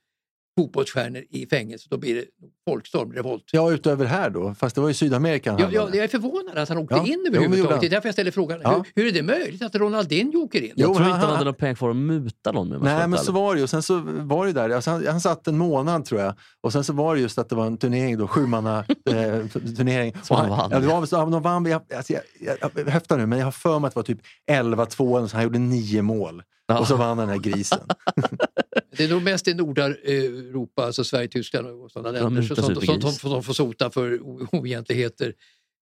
fotbollsstjärnor 0.63 1.24
i 1.30 1.45
fängelse. 1.48 1.88
Då 1.91 1.98
blir 1.98 2.15
det 2.15 2.26
folkstorm, 2.69 3.12
revolt. 3.13 3.43
Ja, 3.52 3.72
utöver 3.72 4.06
här 4.06 4.30
då. 4.30 4.54
Fast 4.60 4.76
det 4.76 4.82
var 4.82 4.89
i 4.89 4.93
Sydamerika 4.93 5.52
han 5.52 5.60
Ja, 5.62 5.67
ja, 5.72 5.89
jag 5.93 6.04
är 6.04 6.08
förvånad 6.08 6.58
att 6.58 6.69
han 6.69 6.78
åkte 6.78 6.95
Ja, 6.95 7.06
in 7.08 7.24
jo, 7.32 7.36
överhuvudtaget. 7.36 7.82
Det 7.82 7.88
är 7.88 7.89
därför 7.89 8.08
jag 8.08 8.15
ställer 8.15 8.32
frågan. 8.32 8.60
Ja. 8.63 8.84
Hur, 8.95 9.04
hur 9.04 9.10
är 9.10 9.13
det 9.13 9.24
möjligt 9.24 9.62
att 9.63 9.76
Ronaldinho 9.76 10.38
åker 10.43 10.62
in? 10.62 10.72
Jo, 10.76 10.88
Jag 10.88 10.95
tror 10.95 11.04
han- 11.04 11.06
inte 11.06 11.19
han 11.19 11.22
han- 11.26 11.34
hade 11.34 11.45
någon 11.45 11.54
pengar 11.56 11.76
för 11.76 11.89
att 11.89 11.95
muta 11.95 12.52
någon 12.52 12.69
med. 12.69 12.82
Nej, 12.82 13.08
men 13.08 13.19
så 13.19 13.32
var 13.32 13.54
det 13.54 13.60
ju. 13.60 13.63
Och 13.63 13.69
sen 13.69 13.82
så 13.84 14.02
var 14.06 14.45
det 14.45 14.54
där. 14.54 14.69
Alltså 14.69 14.91
han, 14.91 15.08
han 15.08 15.22
satt 15.22 15.48
en 15.48 15.58
månad 15.58 16.06
tror 16.06 16.22
jag. 16.22 16.34
Och 16.62 16.72
sen 16.74 16.84
så 16.84 16.93
var 16.93 17.15
det 17.15 17.22
just 17.22 17.38
att 17.38 17.50
det 17.50 17.56
var 17.56 17.65
en 17.65 17.78
turnering 17.78 18.17
då, 18.17 18.28
sjumanna 18.28 18.80
eh, 19.10 19.48
turnering. 19.78 20.13
Och 20.30 20.38
han 20.38 20.50
vann. 20.50 20.69
Ja, 20.72 20.80
det 20.80 20.88
var, 20.88 21.06
så, 21.06 21.15
ja, 21.15 21.26
de 21.26 21.41
vann, 21.41 21.65
jag, 21.65 21.82
alltså, 21.95 22.13
jag, 22.13 22.22
jag, 22.62 22.72
jag 22.76 22.91
höftar 22.91 23.17
nu, 23.17 23.26
men 23.26 23.39
jag 23.39 23.45
har 23.45 23.52
för 23.52 23.80
mig 23.80 23.88
att 23.88 23.93
det 23.93 24.00
var 24.00 24.04
typ 24.04 24.22
11-2, 24.52 25.17
eller 25.17 25.28
så 25.28 25.36
han 25.38 25.43
gjorde 25.43 25.60
nio 25.60 26.02
mål. 26.02 26.43
Ja. 26.67 26.80
Och 26.80 26.88
så 26.88 26.95
vann 26.95 27.17
den 27.17 27.30
här 27.30 27.38
grisen. 27.38 27.80
Det 28.91 29.04
är 29.04 29.10
nog 29.10 29.23
mest 29.23 29.47
i 29.47 29.54
Nordeuropa, 29.54 30.86
alltså 30.86 31.04
Sverige, 31.04 31.28
Tyskland 31.28 31.67
och 31.67 31.91
sådana 31.91 32.12
De 32.12 32.23
länder 32.23 32.56
som, 32.56 33.02
som, 33.02 33.12
som, 33.12 33.43
får 33.43 33.54
sota 33.54 33.89
för 33.89 34.19
oegentligheter. 34.56 35.34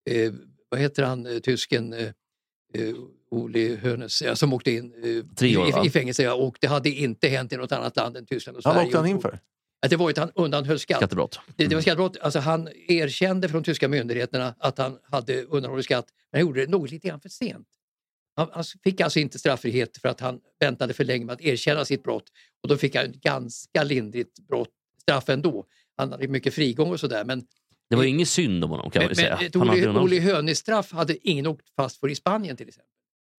Eh, 0.09 0.33
vad 0.69 0.79
heter 0.79 1.03
han, 1.03 1.25
eh, 1.25 1.39
tysken? 1.39 1.93
Eh, 1.93 1.99
eh, 2.73 2.95
Ole 3.31 3.77
Hoeneß, 3.83 4.21
ja, 4.21 4.35
som 4.35 4.53
åkte 4.53 4.71
in 4.71 4.93
eh, 5.41 5.59
år, 5.59 5.83
i, 5.83 5.87
i 5.87 5.89
fängelse. 5.89 6.23
Ja, 6.23 6.33
och 6.33 6.57
det 6.61 6.67
hade 6.67 6.89
inte 6.89 7.27
hänt 7.27 7.53
i 7.53 7.57
något 7.57 7.71
annat 7.71 7.95
land 7.95 8.17
än 8.17 8.25
Tyskland 8.25 8.57
och 8.57 8.63
Sverige. 8.63 8.75
vad 8.75 8.85
åkte 8.85 8.97
han 8.97 9.07
in 9.07 9.21
för? 9.21 9.39
Att 9.81 9.89
det 9.89 9.95
var 9.95 10.09
att 10.09 10.17
han 10.17 10.31
undanhöll 10.35 10.79
skatt. 10.79 10.97
Skattebrott. 10.97 11.39
Det, 11.55 11.67
det 11.67 11.75
var 11.75 11.81
skattebrott. 11.81 12.17
Alltså 12.21 12.39
han 12.39 12.69
erkände 12.87 13.49
från 13.49 13.63
tyska 13.63 13.87
myndigheterna 13.87 14.55
att 14.59 14.77
han 14.77 14.97
hade 15.03 15.43
undanhållit 15.43 15.85
skatt, 15.85 16.05
men 16.31 16.39
han 16.39 16.47
gjorde 16.47 16.65
det 16.65 16.71
något 16.71 16.91
lite 16.91 17.07
grann 17.07 17.19
för 17.19 17.29
sent. 17.29 17.67
Han, 18.37 18.49
han 18.53 18.63
fick 18.83 19.01
alltså 19.01 19.19
inte 19.19 19.39
straffrihet 19.39 19.97
för 19.97 20.09
att 20.09 20.19
han 20.19 20.39
väntade 20.59 20.93
för 20.93 21.03
länge 21.03 21.25
med 21.25 21.33
att 21.33 21.41
erkänna 21.41 21.85
sitt 21.85 22.03
brott 22.03 22.23
och 22.63 22.69
då 22.69 22.77
fick 22.77 22.95
han 22.95 23.05
ett 23.05 23.21
ganska 23.21 23.83
lindrigt 23.83 24.39
brott, 24.47 24.69
straff 25.01 25.29
ändå. 25.29 25.65
Han 25.97 26.11
hade 26.11 26.27
mycket 26.27 26.53
frigång 26.53 26.91
och 26.91 26.99
sådär 26.99 27.25
men, 27.25 27.43
Det 27.89 27.95
var 27.95 28.03
ju 28.03 28.09
ingen 28.09 28.25
synd 28.25 28.63
om 28.63 28.69
honom 28.69 28.91
kan 28.91 29.01
man 29.01 29.07
men, 29.07 29.15
säga. 29.15 29.35
men 29.37 29.45
ett 29.47 29.55
undan- 29.55 29.97
Olle 30.03 30.19
Hönes-straff 30.19 30.91
hade 30.91 31.27
ingen 31.29 31.47
åkt 31.47 31.69
fast 31.75 31.99
för 31.99 32.09
i 32.09 32.15
Spanien 32.15 32.57
till 32.57 32.67
exempel. 32.67 32.91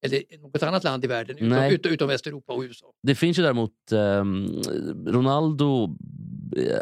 Eller 0.02 0.38
något 0.38 0.62
annat 0.62 0.84
land 0.84 1.04
i 1.04 1.06
världen 1.06 1.36
utom, 1.36 1.48
Nej. 1.48 1.74
utom, 1.74 1.92
utom 1.92 2.08
Västeuropa 2.08 2.52
och 2.52 2.62
USA. 2.62 2.86
Det 3.02 3.14
finns 3.14 3.38
ju 3.38 3.42
däremot, 3.42 3.92
ehm, 3.92 4.46
Ronaldo 5.06 5.96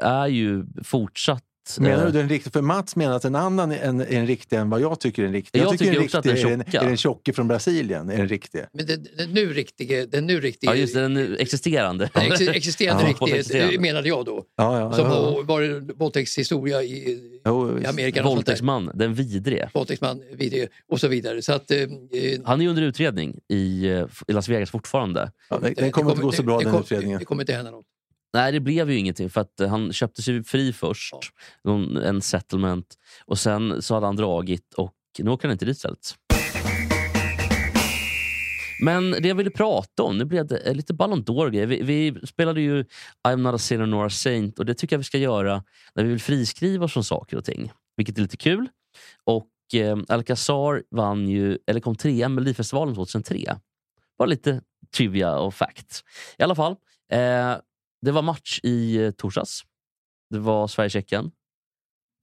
är 0.03 0.27
ju 0.27 0.65
fortsatt... 0.85 1.45
Menar 1.79 1.99
eh, 1.99 2.13
du 2.13 2.19
den 2.19 2.29
riktiga? 2.29 2.51
För 2.53 2.63
Mats 2.63 2.97
menar 2.97 3.17
att 3.17 3.25
en 3.25 3.35
annan 3.35 3.73
är 3.73 3.79
en, 3.83 4.01
en 4.01 4.27
riktig 4.27 4.57
än 4.57 4.71
vad 4.71 4.81
jag 4.81 5.01
tycker 5.01 5.23
är 5.23 5.27
en 5.27 5.33
riktig. 5.33 5.61
Jag 5.61 5.79
tycker 5.79 5.93
den 5.95 6.05
också 6.05 6.19
att 6.19 6.27
riktiga 6.27 6.49
den 6.51 6.61
är 6.61 6.65
tjocka- 6.65 6.81
är 6.81 6.87
den 6.87 6.97
tjocke 6.97 7.33
från 7.33 7.49
Brasilien 7.49 8.11
är 8.11 8.17
den 8.19 8.29
riktiga. 8.29 8.67
Men 8.73 8.87
den, 8.87 9.07
den 9.19 9.31
nu 9.31 9.53
riktige, 9.53 10.07
den 10.07 10.27
nu 10.27 10.41
riktige 10.41 10.71
Ja, 10.71 10.75
just 10.77 10.95
det, 10.95 11.01
den 11.01 11.15
nu 11.15 11.37
existerande. 11.37 12.11
den 12.15 12.23
ex, 12.33 12.41
existerande 12.41 13.03
Ja, 13.03 13.09
riktige 13.09 13.37
existerande. 13.39 13.81
menade 13.81 14.09
jag 14.09 14.25
då. 14.25 14.45
Ja, 14.57 14.79
ja, 14.81 14.93
Som 14.93 15.07
ja, 15.07 15.13
har 15.13 15.43
varit 15.43 15.83
våldtäktshistoria 16.01 16.83
i, 16.83 17.19
Jo, 17.47 17.79
i 17.79 17.87
Amerika. 17.87 18.23
Våldtäktsman, 18.23 18.91
den 18.95 19.15
vidrige. 19.15 19.71
Våldtäktsman 19.75 20.23
video 20.39 20.67
och 20.93 21.01
så 21.01 21.09
vidare. 21.09 21.43
Så 21.43 21.53
att, 21.53 21.71
eh, 21.71 21.79
eh, 21.79 21.89
Han 22.45 22.61
är 22.61 22.69
under 22.69 22.83
utredning 22.83 23.39
i, 23.49 23.87
eh, 23.89 24.05
i 24.29 24.33
Las 24.33 24.49
Vegas 24.49 24.71
fortfarande. 24.71 25.33
Ja, 25.51 25.59
den, 25.59 25.75
den 25.75 25.93
kommer 25.93 26.11
det 26.11 26.13
inte 26.13 26.23
gå 26.23 26.33
så 26.33 26.43
bra 26.43 26.59
det, 26.59 26.65
den 26.65 26.73
kom- 26.73 26.81
utredningen. 26.83 27.19
Det 27.19 27.25
kommer 27.25 27.43
inte 27.43 27.53
hända 27.53 27.71
något. 27.71 27.87
Nej, 28.35 28.53
det 28.53 28.61
blev 28.61 28.91
ju 28.91 28.99
ingenting 28.99 29.31
för 29.31 29.41
att 29.41 29.61
eh, 29.61 29.69
han 29.69 29.93
köpte 29.93 30.23
sig 30.23 30.45
fri 30.45 30.73
först. 30.73 31.15
En 32.05 32.23
settlement. 32.23 32.95
Och 33.25 33.39
sen 33.39 33.83
så 33.83 33.95
hade 33.95 34.07
han 34.07 34.17
dragit 34.17 34.75
och 34.75 34.95
nu 35.19 35.31
åker 35.31 35.49
han 35.49 35.53
inte 35.53 35.65
dit 35.65 35.77
istället. 35.77 36.15
Men 38.81 39.11
det 39.11 39.29
jag 39.29 39.35
ville 39.35 39.51
prata 39.51 40.03
om, 40.03 40.19
nu 40.19 40.25
blev 40.25 40.47
det 40.47 40.75
lite 40.75 40.95
Ballon 40.95 41.25
d'Or 41.25 41.67
vi, 41.67 41.83
vi 41.83 42.27
spelade 42.27 42.61
ju 42.61 42.85
I'm 43.29 43.37
not 43.37 43.55
a 43.55 43.59
sinner 43.59 43.87
nor 43.87 44.07
a 44.07 44.11
saint 44.11 44.59
och 44.59 44.67
det 44.67 44.75
tycker 44.75 44.97
jag 44.97 44.99
vi 44.99 45.05
ska 45.05 45.19
göra 45.19 45.65
när 45.95 46.05
vi 46.05 46.11
vill 46.11 46.21
friskriva 46.21 46.85
oss 46.85 46.93
från 46.93 47.05
saker 47.05 47.37
och 47.37 47.45
ting. 47.45 47.73
Vilket 47.97 48.19
är 48.19 48.23
lite 48.23 48.37
kul. 48.37 48.69
Och 49.25 49.49
eh, 49.75 49.99
Alcazar 50.09 50.83
vann 50.91 51.29
ju, 51.29 51.59
eller 51.67 51.81
kom 51.81 51.97
trea 51.97 52.27
i 52.27 52.29
Melodifestivalen 52.29 52.95
2003. 52.95 53.57
Bara 54.19 54.27
lite 54.27 54.61
trivia 54.97 55.39
och 55.39 55.55
fact. 55.55 56.05
I 56.39 56.43
alla 56.43 56.55
fall, 56.55 56.77
eh, 57.13 57.57
det 58.03 58.11
var 58.13 58.23
match 58.23 58.61
i 58.63 58.97
eh, 58.97 59.11
torsdags. 59.11 59.61
Det 60.31 60.39
var 60.39 60.69
Sverige-Tjeckien. 60.69 61.31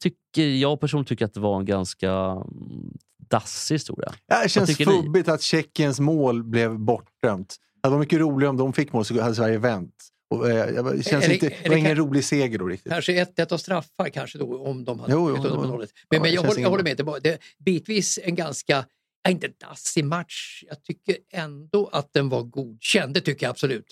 Tycker, 0.03 0.47
jag 0.47 0.79
personligen 0.79 1.05
tycker 1.05 1.25
att 1.25 1.33
det 1.33 1.39
var 1.39 1.59
en 1.59 1.65
ganska 1.65 2.11
mm, 2.11 2.93
dassig 3.29 3.75
historia. 3.75 4.13
Ja, 4.27 4.43
det 4.43 4.49
känns 4.49 4.79
ni? 4.79 4.85
fubbigt 4.85 5.29
att 5.29 5.41
Tjeckiens 5.41 5.99
mål 5.99 6.43
blev 6.43 6.79
bortdömt. 6.79 7.55
Det 7.83 7.89
var 7.89 7.99
mycket 7.99 8.19
roligare 8.19 8.49
om 8.49 8.57
de 8.57 8.73
fick 8.73 8.93
mål 8.93 9.05
så 9.05 9.21
hade 9.21 9.35
Sverige 9.35 9.57
vänt. 9.57 9.95
Och, 10.29 10.49
eh, 10.49 10.83
det 10.85 11.03
känns 11.03 11.25
Eller- 11.25 11.33
inte, 11.33 11.49
det 11.63 11.69
var 11.69 11.75
ingen 11.75 11.95
kan- 11.95 12.05
rolig 12.05 12.23
seger 12.25 12.59
då 12.59 12.67
riktigt. 12.67 12.91
Kanske 12.91 13.13
ett, 13.21 13.39
ett 13.39 13.51
av 13.51 13.57
straffar 13.57 14.09
kanske 14.09 14.37
då 14.37 14.57
om 14.65 14.85
de 14.85 14.99
hade 14.99 15.13
Jo, 15.13 15.29
jo, 15.29 15.35
under 15.35 15.57
med 15.57 15.67
nollet. 15.69 15.89
Ja, 15.93 16.01
Men, 16.09 16.21
men 16.21 16.29
det 16.31 16.35
jag, 16.35 16.41
håller, 16.43 16.61
jag 16.61 16.69
håller 16.69 16.83
med. 16.83 16.97
Det 16.97 17.03
var 17.03 17.19
det, 17.19 17.37
bitvis 17.65 18.19
en 18.23 18.35
ganska, 18.35 18.85
ja, 19.23 19.29
inte 19.29 19.47
dassig 19.47 20.05
match. 20.05 20.63
Jag 20.67 20.83
tycker 20.83 21.17
ändå 21.33 21.89
att 21.91 22.13
den 22.13 22.29
var 22.29 22.43
godkänd. 22.43 23.13
Det 23.13 23.21
tycker 23.21 23.45
jag 23.45 23.51
absolut. 23.51 23.85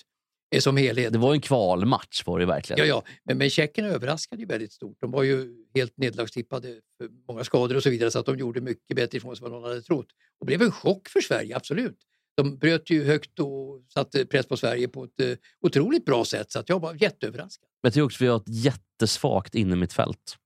Som 0.60 0.76
helhet. 0.76 1.12
Det 1.12 1.18
var 1.18 1.34
en 1.34 1.40
kvalmatch 1.40 2.22
var 2.26 2.38
det 2.38 2.46
verkligen. 2.46 2.78
Ja, 2.78 2.86
ja. 2.86 3.02
Men, 3.24 3.38
men 3.38 3.50
Tjeckien 3.50 3.86
överraskade 3.86 4.42
ju 4.42 4.46
väldigt 4.46 4.72
stort. 4.72 4.96
De 5.00 5.10
var 5.10 5.22
ju 5.22 5.54
helt 5.74 5.96
nedlagstippade 5.96 6.68
för 6.98 7.08
många 7.28 7.44
skador 7.44 7.76
och 7.76 7.82
så 7.82 7.90
vidare 7.90 8.10
så 8.10 8.18
att 8.18 8.26
de 8.26 8.38
gjorde 8.38 8.60
mycket 8.60 8.96
bättre 8.96 9.18
ifrån 9.18 9.36
sig 9.36 9.44
än 9.46 9.52
vad 9.52 9.60
någon 9.60 9.70
hade 9.70 9.82
trott. 9.82 10.06
Och 10.40 10.46
blev 10.46 10.62
en 10.62 10.72
chock 10.72 11.08
för 11.08 11.20
Sverige, 11.20 11.56
absolut. 11.56 11.98
De 12.36 12.58
bröt 12.58 12.90
ju 12.90 13.04
högt 13.04 13.38
och 13.38 13.82
satte 13.94 14.26
press 14.26 14.46
på 14.46 14.56
Sverige 14.56 14.88
på 14.88 15.04
ett 15.04 15.20
eh, 15.20 15.36
otroligt 15.60 16.04
bra 16.04 16.24
sätt 16.24 16.52
så 16.52 16.58
att 16.58 16.68
jag 16.68 16.80
var 16.80 17.02
jätteöverraskad. 17.02 17.68
Men 17.82 17.88
jag 17.88 17.92
tycker 17.92 18.04
också 18.04 18.16
att 18.16 18.20
vi 18.22 18.26
har 18.26 18.36
ett 18.36 18.64
jättesvagt 18.64 19.54
innermittfält. 19.54 20.36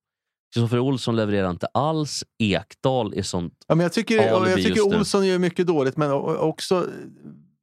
Kristoffer 0.55 0.79
Olsson 0.79 1.16
levererar 1.16 1.51
inte 1.51 1.66
alls. 1.66 2.25
Ekdal 2.38 3.14
är 3.14 3.23
sånt... 3.23 3.64
Ja, 3.66 3.75
men 3.75 3.85
jag 3.85 3.92
tycker, 3.92 4.16
jag 4.16 4.57
tycker. 4.57 4.83
Olsson 4.83 5.27
gör 5.27 5.38
mycket 5.38 5.66
dåligt, 5.66 5.97
men 5.97 6.12
också 6.12 6.87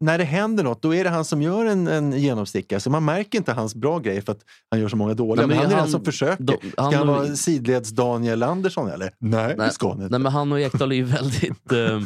när 0.04 0.18
det 0.18 0.24
händer 0.24 0.64
något, 0.64 0.82
då 0.82 0.96
är 0.96 1.04
det 1.04 1.10
han 1.10 1.26
som 1.26 1.42
gör 1.42 1.66
en, 1.66 1.88
en 1.88 2.12
genomstickare. 2.20 2.80
Så 2.80 2.90
man 2.90 3.06
märker 3.06 3.38
inte 3.38 3.52
hans 3.54 3.76
bra 3.76 4.00
grejer 4.00 4.22
för 4.22 4.32
att 4.32 4.42
han 4.72 4.80
gör 4.80 4.90
så 4.90 4.96
många 4.96 5.14
dåliga. 5.14 5.48
Nej, 5.48 5.48
men 5.48 5.58
men 5.58 5.66
han 5.66 5.72
är 5.72 5.76
han- 5.76 5.84
den 5.86 5.92
som 5.92 6.06
försöker. 6.06 6.44
Ska 6.72 6.82
han 6.82 6.94
han 6.94 7.10
och- 7.10 7.16
vara 7.16 7.36
sidleds-Daniel 7.36 8.44
Andersson 8.44 8.90
eller? 8.90 9.14
Nej, 9.20 9.56
det 9.58 9.72
ska 9.72 9.88
han 9.90 9.98
inte. 10.02 10.12
Nej, 10.12 10.20
men 10.20 10.32
han 10.32 10.52
och 10.52 10.60
Ekdal 10.60 10.92
är 10.92 10.96
ju 10.96 11.04
väldigt... 11.20 11.72
eh, 11.72 12.02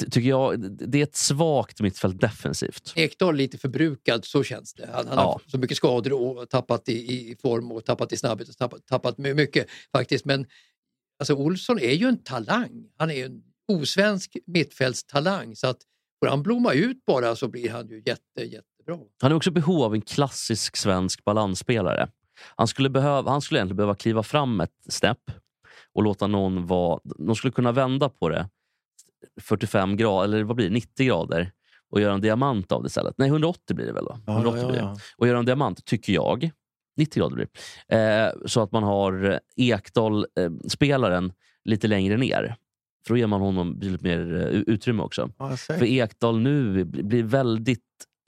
ty- 0.00 0.10
tycker 0.10 0.28
jag, 0.28 0.60
det 0.88 0.98
är 0.98 1.02
ett 1.02 1.16
svagt 1.16 1.80
mittfält 1.80 2.20
defensivt. 2.20 2.92
Ekdal 2.96 3.36
lite 3.36 3.58
förbrukad, 3.58 4.24
så 4.24 4.42
känns 4.42 4.74
det. 4.74 4.88
Han, 4.94 5.06
han 5.08 5.16
Ja. 5.18 5.22
har 5.22 5.40
så 5.50 5.58
mycket 5.58 5.76
skador 5.76 6.12
och 6.12 6.50
tappat 6.50 6.88
i, 6.88 6.92
i 6.92 7.36
form 7.42 7.72
och 7.72 7.84
tappat 7.84 8.12
i 8.12 8.16
snabbhet 8.16 8.48
och 8.48 8.56
tappat, 8.56 8.86
tappat 8.86 9.18
my- 9.18 9.34
mycket 9.34 9.66
faktiskt. 9.92 10.24
Men 10.24 10.46
alltså, 11.18 11.34
Olsson 11.34 11.78
är 11.78 11.92
ju 11.92 12.06
en 12.08 12.22
talang. 12.22 12.84
Han 12.98 13.10
är 13.10 13.26
en 13.26 13.42
osvensk 13.72 14.36
mittfältstalang 14.46 15.56
så 15.56 15.66
att 15.66 15.78
får 16.24 16.30
han 16.30 16.42
blomma 16.42 16.72
ut 16.72 17.04
bara 17.06 17.36
så 17.36 17.48
blir 17.48 17.70
han 17.70 17.88
ju 17.88 18.02
jätte, 18.06 18.42
jättebra. 18.42 18.98
Han 19.22 19.32
är 19.32 19.36
också 19.36 19.50
i 19.50 19.52
behov 19.52 19.82
av 19.82 19.94
en 19.94 20.02
klassisk 20.02 20.76
svensk 20.76 21.24
balansspelare. 21.24 22.08
Han 22.56 22.68
skulle, 22.68 22.90
behöva, 22.90 23.30
han 23.30 23.40
skulle 23.40 23.58
egentligen 23.58 23.76
behöva 23.76 23.94
kliva 23.94 24.22
fram 24.22 24.60
ett 24.60 24.74
snäpp 24.88 25.30
och 25.92 26.02
låta 26.02 26.26
någon 26.26 26.66
vara... 26.66 27.00
De 27.04 27.36
skulle 27.36 27.52
kunna 27.52 27.72
vända 27.72 28.08
på 28.08 28.28
det 28.28 28.48
45 29.40 29.96
grader, 29.96 30.24
eller 30.24 30.44
vad 30.44 30.56
blir 30.56 30.66
det, 30.68 30.74
90 30.74 31.06
grader 31.06 31.52
och 31.90 32.00
göra 32.00 32.14
en 32.14 32.20
diamant 32.20 32.72
av 32.72 32.82
det 32.82 32.86
istället. 32.86 33.14
Nej, 33.18 33.28
180 33.28 33.76
blir 33.76 33.86
det 33.86 33.92
väl? 33.92 34.04
Då? 34.04 34.18
Ja, 34.26 34.32
180 34.32 34.62
ja, 34.62 34.68
blir 34.68 34.80
det. 34.80 34.84
ja. 34.84 34.96
Och 35.16 35.28
göra 35.28 35.38
en 35.38 35.44
diamant, 35.44 35.84
tycker 35.84 36.12
jag. 36.12 36.50
90 36.96 37.20
grader 37.20 37.36
blir 37.36 37.48
det. 37.88 37.96
Eh, 37.96 38.46
så 38.46 38.60
att 38.62 38.72
man 38.72 38.82
har 38.82 39.40
Ekdal-spelaren 39.56 41.32
lite 41.64 41.88
längre 41.88 42.16
ner. 42.16 42.56
För 43.06 43.14
då 43.14 43.18
ger 43.18 43.26
man 43.26 43.40
honom 43.40 43.78
betydligt 43.78 44.02
mer 44.02 44.36
eh, 44.36 44.60
utrymme 44.74 45.02
också. 45.02 45.30
Ja. 45.38 45.56
För 45.56 45.84
Ekdal 45.84 46.40
nu 46.40 46.84
blir 46.84 47.22
väldigt 47.22 47.80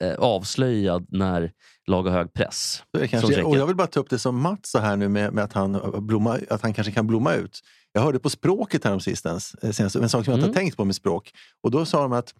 eh, 0.03 0.13
avslöjad 0.13 1.05
när 1.09 1.51
lag 1.87 2.03
har 2.03 2.11
hög 2.11 2.33
press. 2.33 2.83
Kanske. 3.09 3.43
Och 3.43 3.57
jag 3.57 3.67
vill 3.67 3.75
bara 3.75 3.87
ta 3.87 3.99
upp 3.99 4.09
det 4.09 4.19
som 4.19 4.41
Mats 4.41 4.59
sa 4.71 4.79
här 4.79 4.95
nu 4.97 5.07
med, 5.07 5.33
med 5.33 5.43
att, 5.43 5.53
han 5.53 5.81
blomma, 6.07 6.39
att 6.49 6.61
han 6.61 6.73
kanske 6.73 6.93
kan 6.93 7.07
blomma 7.07 7.33
ut. 7.33 7.59
Jag 7.91 8.01
hörde 8.01 8.19
på 8.19 8.29
språket 8.29 8.83
här 8.83 8.99
sistens, 8.99 9.55
eh, 9.61 9.71
senast, 9.71 9.95
en 9.95 10.09
sak 10.09 10.25
som 10.25 10.31
jag 10.31 10.37
inte 10.37 10.45
Mm. 10.47 10.55
har 10.55 10.61
tänkt 10.61 10.77
på 10.77 10.85
med 10.85 10.95
språk. 10.95 11.31
Och 11.63 11.71
då 11.71 11.85
sa 11.85 12.01
de 12.01 12.13
att 12.13 12.33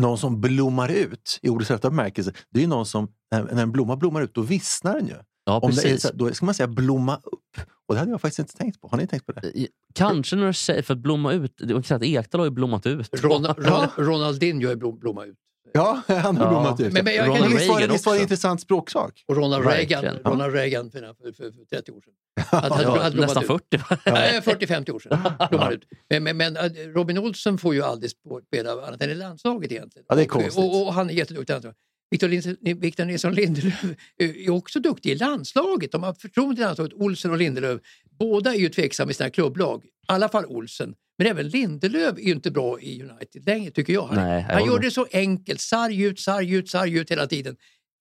någon 0.00 0.18
som 0.18 0.40
blommar 0.40 0.88
ut 0.88 1.38
i 1.42 1.48
ordets 1.48 1.70
rätta 1.70 1.90
bemärkelse, 1.90 2.32
det 2.50 2.62
är 2.64 2.66
någon 2.66 2.86
som, 2.86 3.08
när 3.30 3.58
en 3.62 3.72
blomma 3.72 3.96
blommar 3.96 4.22
ut, 4.22 4.34
då 4.34 4.40
vissnar 4.42 4.94
den 4.94 5.06
ju. 5.06 5.14
Ja, 5.46 5.58
Om 5.58 5.70
det 5.70 5.80
är, 5.80 5.82
precis. 5.82 6.02
så, 6.02 6.08
då 6.14 6.34
ska 6.34 6.44
man 6.46 6.54
säga 6.54 6.66
blomma 6.66 7.16
upp. 7.16 7.66
Och 7.86 7.94
det 7.94 7.98
hade 7.98 8.10
jag 8.10 8.20
faktiskt 8.20 8.38
inte 8.38 8.54
tänkt 8.56 8.80
på. 8.80 8.88
Har 8.88 8.98
ni 8.98 9.06
tänkt 9.06 9.26
på 9.26 9.32
det? 9.32 9.46
I- 9.58 9.68
Kanske 9.94 10.36
när 10.36 10.46
du 10.46 10.52
säger 10.52 10.82
för 10.82 10.94
att 10.94 11.00
blomma 11.00 11.32
ut. 11.32 11.52
Det 11.58 11.66
var 11.72 11.76
inte 11.76 11.94
att 11.94 12.02
Ekdal 12.02 12.40
har 12.40 12.46
ju 12.46 12.50
blommat 12.50 12.86
ut. 12.86 13.08
Ron, 13.22 13.44
Ron, 13.46 13.86
Ronaldinho 13.96 14.70
är 14.70 14.76
blom, 14.76 14.98
blomma 14.98 15.24
ut. 15.24 15.36
Ja, 15.72 16.00
han 16.08 16.36
har 16.36 16.44
Ja. 16.44 16.50
blommat 16.50 16.80
ut. 16.80 16.92
Men- 16.92 17.04
men 17.04 17.14
jag 17.14 17.26
kan- 17.26 17.40
Men 17.40 17.50
visst 17.50 17.68
var 17.68 17.74
det, 17.74 17.80
Reagan 17.80 17.92
visst 17.92 18.06
var 18.06 18.12
det 18.12 18.16
en 18.16 18.20
också. 18.20 18.22
intressant 18.22 18.60
språksak? 18.60 19.24
Och 19.28 19.36
Ronald 19.36 19.64
Verkligen. 19.64 20.02
Reagan, 20.02 20.20
Ja. 20.24 20.30
Ronald 20.30 20.54
Reagan 20.54 20.90
för, 20.90 21.00
för, 21.00 21.32
för, 21.32 21.50
för 21.52 21.64
30 21.64 21.92
år 21.92 22.00
sedan. 22.00 22.12
Hade, 22.46 22.68
hade, 22.74 22.82
Ja, 22.82 23.02
hade 23.02 23.10
blommat 23.16 23.34
nästan 23.36 23.56
ut. 23.56 23.62
40. 23.70 23.76
va? 23.76 24.12
Nej, 24.12 24.40
40-50 24.40 24.90
år 24.90 24.98
sedan. 24.98 25.18
blommar 25.50 25.72
ut. 25.72 25.84
Men, 26.10 26.22
men, 26.24 26.36
men 26.36 26.56
äh, 26.56 26.62
Robin 26.94 27.18
Olsen 27.18 27.58
får 27.58 27.74
ju 27.74 27.82
aldrig 27.82 28.10
spela 28.48 28.86
annat 28.86 29.02
än 29.02 29.10
i 29.10 29.14
landslaget 29.14 29.72
egentligen. 29.72 30.06
Ja, 30.08 30.14
det 30.14 30.20
är 30.22 30.24
och, 30.24 30.30
konstigt. 30.30 30.56
och, 30.64 30.86
och 30.86 30.94
han 30.94 31.10
är 31.10 31.14
jätteduktig. 31.14 31.52
i 31.52 31.54
landslaget. 31.54 31.78
Victor, 32.10 33.04
Nilsson 33.04 33.34
Lindelöf 33.34 33.84
är 34.18 34.50
också 34.50 34.80
duktig 34.80 35.10
i 35.10 35.14
landslaget. 35.14 35.92
De 35.92 36.02
har 36.02 36.14
förtroende 36.14 36.60
i 36.60 36.64
landslaget, 36.64 36.94
Olsen 36.94 37.30
och 37.30 37.38
Lindelöf. 37.38 37.80
Båda 38.18 38.54
är 38.54 38.58
ju 38.58 38.68
tveksamma 38.68 39.10
i 39.10 39.14
sina 39.14 39.30
klubblag. 39.30 39.84
I 39.84 39.88
alla 40.06 40.28
fall 40.28 40.46
Olsen. 40.46 40.94
Men 41.18 41.26
även 41.26 41.48
Lindelöf 41.48 42.18
är 42.18 42.22
ju 42.22 42.32
inte 42.32 42.50
bra 42.50 42.80
i 42.80 43.02
United 43.02 43.46
längre 43.46 43.70
tycker 43.70 43.92
jag. 43.92 44.06
Han, 44.06 44.16
Nej, 44.16 44.44
jag 44.48 44.54
han 44.54 44.66
gör 44.66 44.78
det 44.78 44.90
så 44.90 45.06
enkelt. 45.12 45.60
Sarg 45.60 46.02
ut, 46.02 46.20
sarg 46.20 46.54
ut, 46.54 46.70
sarg 46.70 46.98
ut 46.98 47.10
hela 47.10 47.26
tiden. 47.26 47.56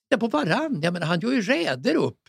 Titta 0.09 0.19
på 0.19 0.27
varann. 0.27 0.81
Jag 0.81 0.93
menar, 0.93 1.07
han 1.07 1.19
gör 1.19 1.31
ju 1.31 1.41
räder 1.41 1.95
upp 1.95 2.19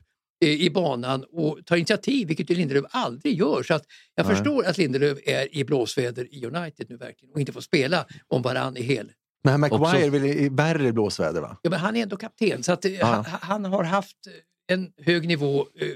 eh, 0.44 0.48
i 0.48 0.70
banan 0.70 1.24
och 1.32 1.58
tar 1.66 1.76
initiativ, 1.76 2.28
vilket 2.28 2.50
Lindelöf 2.50 2.84
aldrig 2.90 3.38
gör. 3.38 3.62
Så 3.62 3.74
att 3.74 3.84
jag 4.14 4.26
Nej. 4.26 4.37
förstår 4.37 4.64
att 4.64 4.78
Lindelöf 4.78 5.18
är 5.24 5.56
i 5.56 5.64
blåsväder 5.64 6.34
i 6.34 6.46
United 6.46 6.87
nu 6.88 6.96
verkligen 6.96 7.32
och 7.34 7.40
inte 7.40 7.52
får 7.52 7.60
spela 7.60 8.06
om 8.28 8.42
varann 8.42 8.76
är 8.76 8.82
hel. 8.82 9.10
Men 9.44 9.61
Maguire 9.61 9.80
Också- 9.83 9.96
är 9.96 10.50
värre 10.50 10.92
blåsväder? 10.92 11.40
va? 11.40 11.57
Ja, 11.62 11.70
men 11.70 11.78
han 11.80 11.96
är 11.96 12.02
ändå 12.02 12.16
kapten 12.16 12.62
så 12.62 12.72
att, 12.72 12.85
eh, 12.85 12.92
Ja. 12.92 13.07
han, 13.07 13.24
han 13.40 13.64
har 13.72 13.85
haft 13.85 14.16
en 14.66 14.92
hög 15.02 15.28
nivå 15.28 15.61
eh, 15.80 15.88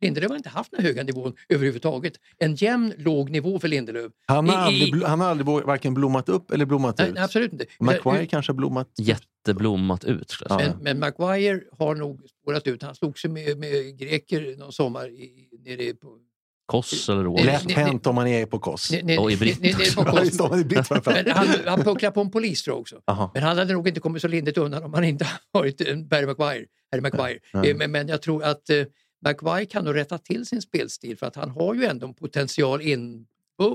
Lindelöf 0.00 0.28
har 0.30 0.36
inte 0.36 0.48
haft 0.48 0.72
någon 0.72 0.82
höga 0.84 1.02
nivå 1.02 1.32
överhuvudtaget. 1.48 2.12
En 2.38 2.54
jämn, 2.54 2.92
låg 2.98 3.30
nivå 3.30 3.58
för 3.58 3.68
Lindelöf. 3.68 4.12
Han 4.26 4.48
har 4.48 4.72
I- 4.72 4.82
aldrig, 4.84 5.02
han 5.02 5.20
har 5.20 5.28
aldrig 5.28 5.46
varken 5.46 5.94
blommat 5.94 6.28
upp 6.28 6.50
eller 6.50 6.64
blommat 6.66 6.98
Nej, 6.98 7.10
ut. 7.10 7.18
absolut 7.18 7.52
inte. 7.52 7.64
Maguire 7.80 8.26
kanske 8.26 8.52
har 8.52 8.56
blommat 8.56 8.88
Jätteblommat 8.98 10.04
ut. 10.04 10.30
Säga. 10.30 10.56
Men, 10.58 10.82
men 10.82 10.98
Maguire 10.98 11.60
har 11.78 11.94
nog 11.94 12.20
spårat 12.42 12.66
ut. 12.66 12.82
Han 12.82 12.94
slog 12.94 13.18
sig 13.18 13.30
med, 13.30 13.58
med 13.58 13.98
greker 13.98 14.56
någon 14.58 14.72
sommar 14.72 15.08
i, 15.08 15.48
nere 15.64 15.94
på... 15.94 16.18
Koss 16.66 17.08
eller 17.08 17.24
Rål. 17.24 17.44
Lätt 17.44 17.72
hänt 17.72 18.06
om 18.06 18.14
man 18.14 18.26
är 18.26 18.46
på 18.46 18.58
koss. 18.58 18.90
Och 19.18 19.32
i 19.32 19.36
britt. 19.36 19.64
är 19.64 21.34
han, 21.34 21.48
han 21.66 21.82
pucklade 21.82 22.14
på 22.14 22.20
en 22.20 22.30
polis 22.30 22.62
tror 22.62 22.74
jag 22.74 22.80
också. 22.80 23.00
Jaha. 23.06 23.30
Men 23.34 23.42
han 23.42 23.58
hade 23.58 23.72
nog 23.72 23.88
inte 23.88 24.00
kommit 24.00 24.22
så 24.22 24.28
lindrigt 24.28 24.58
undan 24.58 24.84
om 24.84 24.94
han 24.94 25.04
inte 25.04 25.26
varit 25.52 26.08
Barry 26.08 26.26
Maguire. 26.26 26.64
Harry 26.92 27.00
Maguire. 27.02 27.38
Nej. 27.54 27.70
Eh, 27.70 27.76
Men, 27.76 27.90
men 27.90 28.08
jag 28.08 28.22
tror 28.22 28.44
att 28.44 28.70
eh, 28.70 28.76
Maguire 29.24 29.66
kan 29.66 29.84
nog 29.84 29.94
rätta 29.94 30.18
till 30.18 30.46
sin 30.46 30.62
spelstil 30.62 31.16
för 31.18 31.26
att 31.26 31.36
han 31.36 31.50
har 31.50 31.74
ju 31.74 31.84
ändå 31.84 32.06
en 32.06 32.14
potential 32.14 32.82
in, 32.82 33.26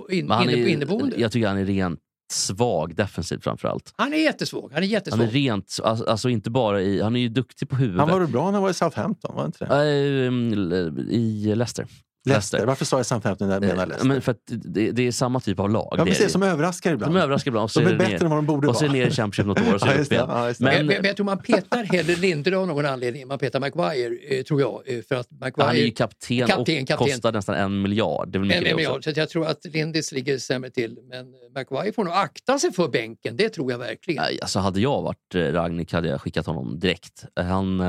in, 0.09 0.29
han 0.29 0.49
inne, 0.49 0.61
är, 0.61 0.67
inneboende. 0.67 1.15
jag 1.19 1.31
tycker 1.31 1.47
han 1.47 1.57
är 1.57 1.65
rent 1.65 1.99
svag 2.33 2.95
defensivt 2.95 3.43
framförallt. 3.43 3.93
Han 3.97 4.13
är 4.13 4.17
jättesvåg. 4.17 4.71
Han 4.73 4.77
är 4.77 4.81
Han 4.81 4.89
jättesvåg. 4.89 5.21
är 5.21 5.27
rent, 5.27 5.79
alltså, 5.83 6.05
alltså 6.05 6.29
inte 6.29 6.49
bara 6.49 6.81
i, 6.81 7.01
han 7.01 7.15
är 7.15 7.19
ju 7.19 7.29
duktig 7.29 7.69
på 7.69 7.75
huvudet. 7.75 7.99
Han 7.99 8.09
var 8.09 8.19
väl 8.19 8.27
bra 8.27 8.45
när 8.45 8.51
han 8.51 8.61
var 8.61 8.69
i 8.69 8.73
Southampton? 8.73 9.35
Var 9.35 9.45
inte 9.45 9.65
det? 9.65 9.75
Ehm, 10.27 10.53
I 11.09 11.55
Leicester. 11.55 11.87
Leicester. 12.25 12.65
Varför 12.65 12.85
sa 12.85 12.97
jag 12.97 13.05
Southampton 13.05 13.47
när 13.47 13.55
jag 13.55 13.61
menar 13.61 13.73
Eh, 13.83 13.87
Leicester? 13.87 14.07
Men 14.07 14.21
för 14.21 14.31
att 14.31 14.37
det, 14.47 14.91
det 14.91 15.07
är 15.07 15.11
samma 15.11 15.39
typ 15.39 15.59
av 15.59 15.69
lag. 15.69 15.95
ja, 15.97 16.05
det. 16.05 16.29
som 16.29 16.43
överraskar 16.43 16.93
ibland. 16.93 17.13
De 17.15 17.19
överraskar 17.21 17.51
ibland. 17.51 17.63
Och 17.63 17.71
så 17.71 17.79
De 17.79 17.85
är 17.85 17.91
det 17.91 17.97
bättre 17.97 18.13
ner- 18.17 18.23
än 18.23 18.29
vad 18.29 18.37
de 18.37 18.45
borde 18.45 18.67
Och 18.67 18.75
så 18.75 18.83
är 18.85 18.87
vara. 18.89 18.97
det 18.97 19.03
ner 19.03 19.11
i 19.11 19.13
Championship 19.15 19.45
något 19.45 19.69
år 19.69 19.73
och 19.73 19.79
så 19.79 19.85
är 19.85 19.91
Ja, 19.91 19.95
det 19.97 20.01
upp 20.03 20.11
igen. 20.11 20.25
Ja. 20.29 20.53
Men, 20.59 20.85
Men 20.85 21.05
jag 21.05 21.15
tror 21.15 21.25
man 21.25 21.37
petar 21.37 21.83
hellre 21.83 22.15
Lindelöf 22.15 22.57
av 22.59 22.67
någon 22.67 22.85
anledning 22.85 23.27
man 23.27 23.39
petar 23.39 23.59
Maguire, 23.59 24.15
eh, 24.37 24.43
tror 24.43 24.61
jag. 24.61 24.81
Eh, 24.85 25.01
för 25.01 25.15
att 25.15 25.31
Maguire... 25.31 25.67
han 25.67 25.75
är 25.75 25.79
ju 25.79 25.91
kapten, 25.91 26.47
Kapten, 26.47 26.59
och 26.81 26.87
kapten. 26.87 26.97
kostar 26.97 27.31
nästan 27.31 27.55
en 27.55 27.81
miljard. 27.81 28.29
Det 28.31 28.37
är 28.37 28.39
väl 28.39 28.47
men, 28.47 28.73
också. 28.73 28.81
jag, 28.83 29.03
så 29.15 29.19
jag 29.19 29.29
tror 29.29 29.47
att 29.47 29.65
Lindis 29.65 30.11
ligger 30.11 30.37
sämre 30.37 30.69
till. 30.69 30.97
Men 31.09 31.25
Maguire 31.55 31.93
får 31.93 32.03
nog 32.03 32.13
akta 32.13 32.59
sig 32.59 32.73
för 32.73 32.87
bänken, 32.87 33.37
det 33.37 33.49
tror 33.49 33.71
jag 33.71 33.77
verkligen. 33.79 34.23
Nej, 34.23 34.39
Alltså 34.41 34.59
hade 34.59 34.79
jag 34.79 35.01
varit 35.01 35.35
Ragnik 35.35 35.93
hade 35.93 36.07
jag 36.07 36.21
skickat 36.21 36.45
honom 36.45 36.79
direkt. 36.79 37.25
Han, 37.35 37.79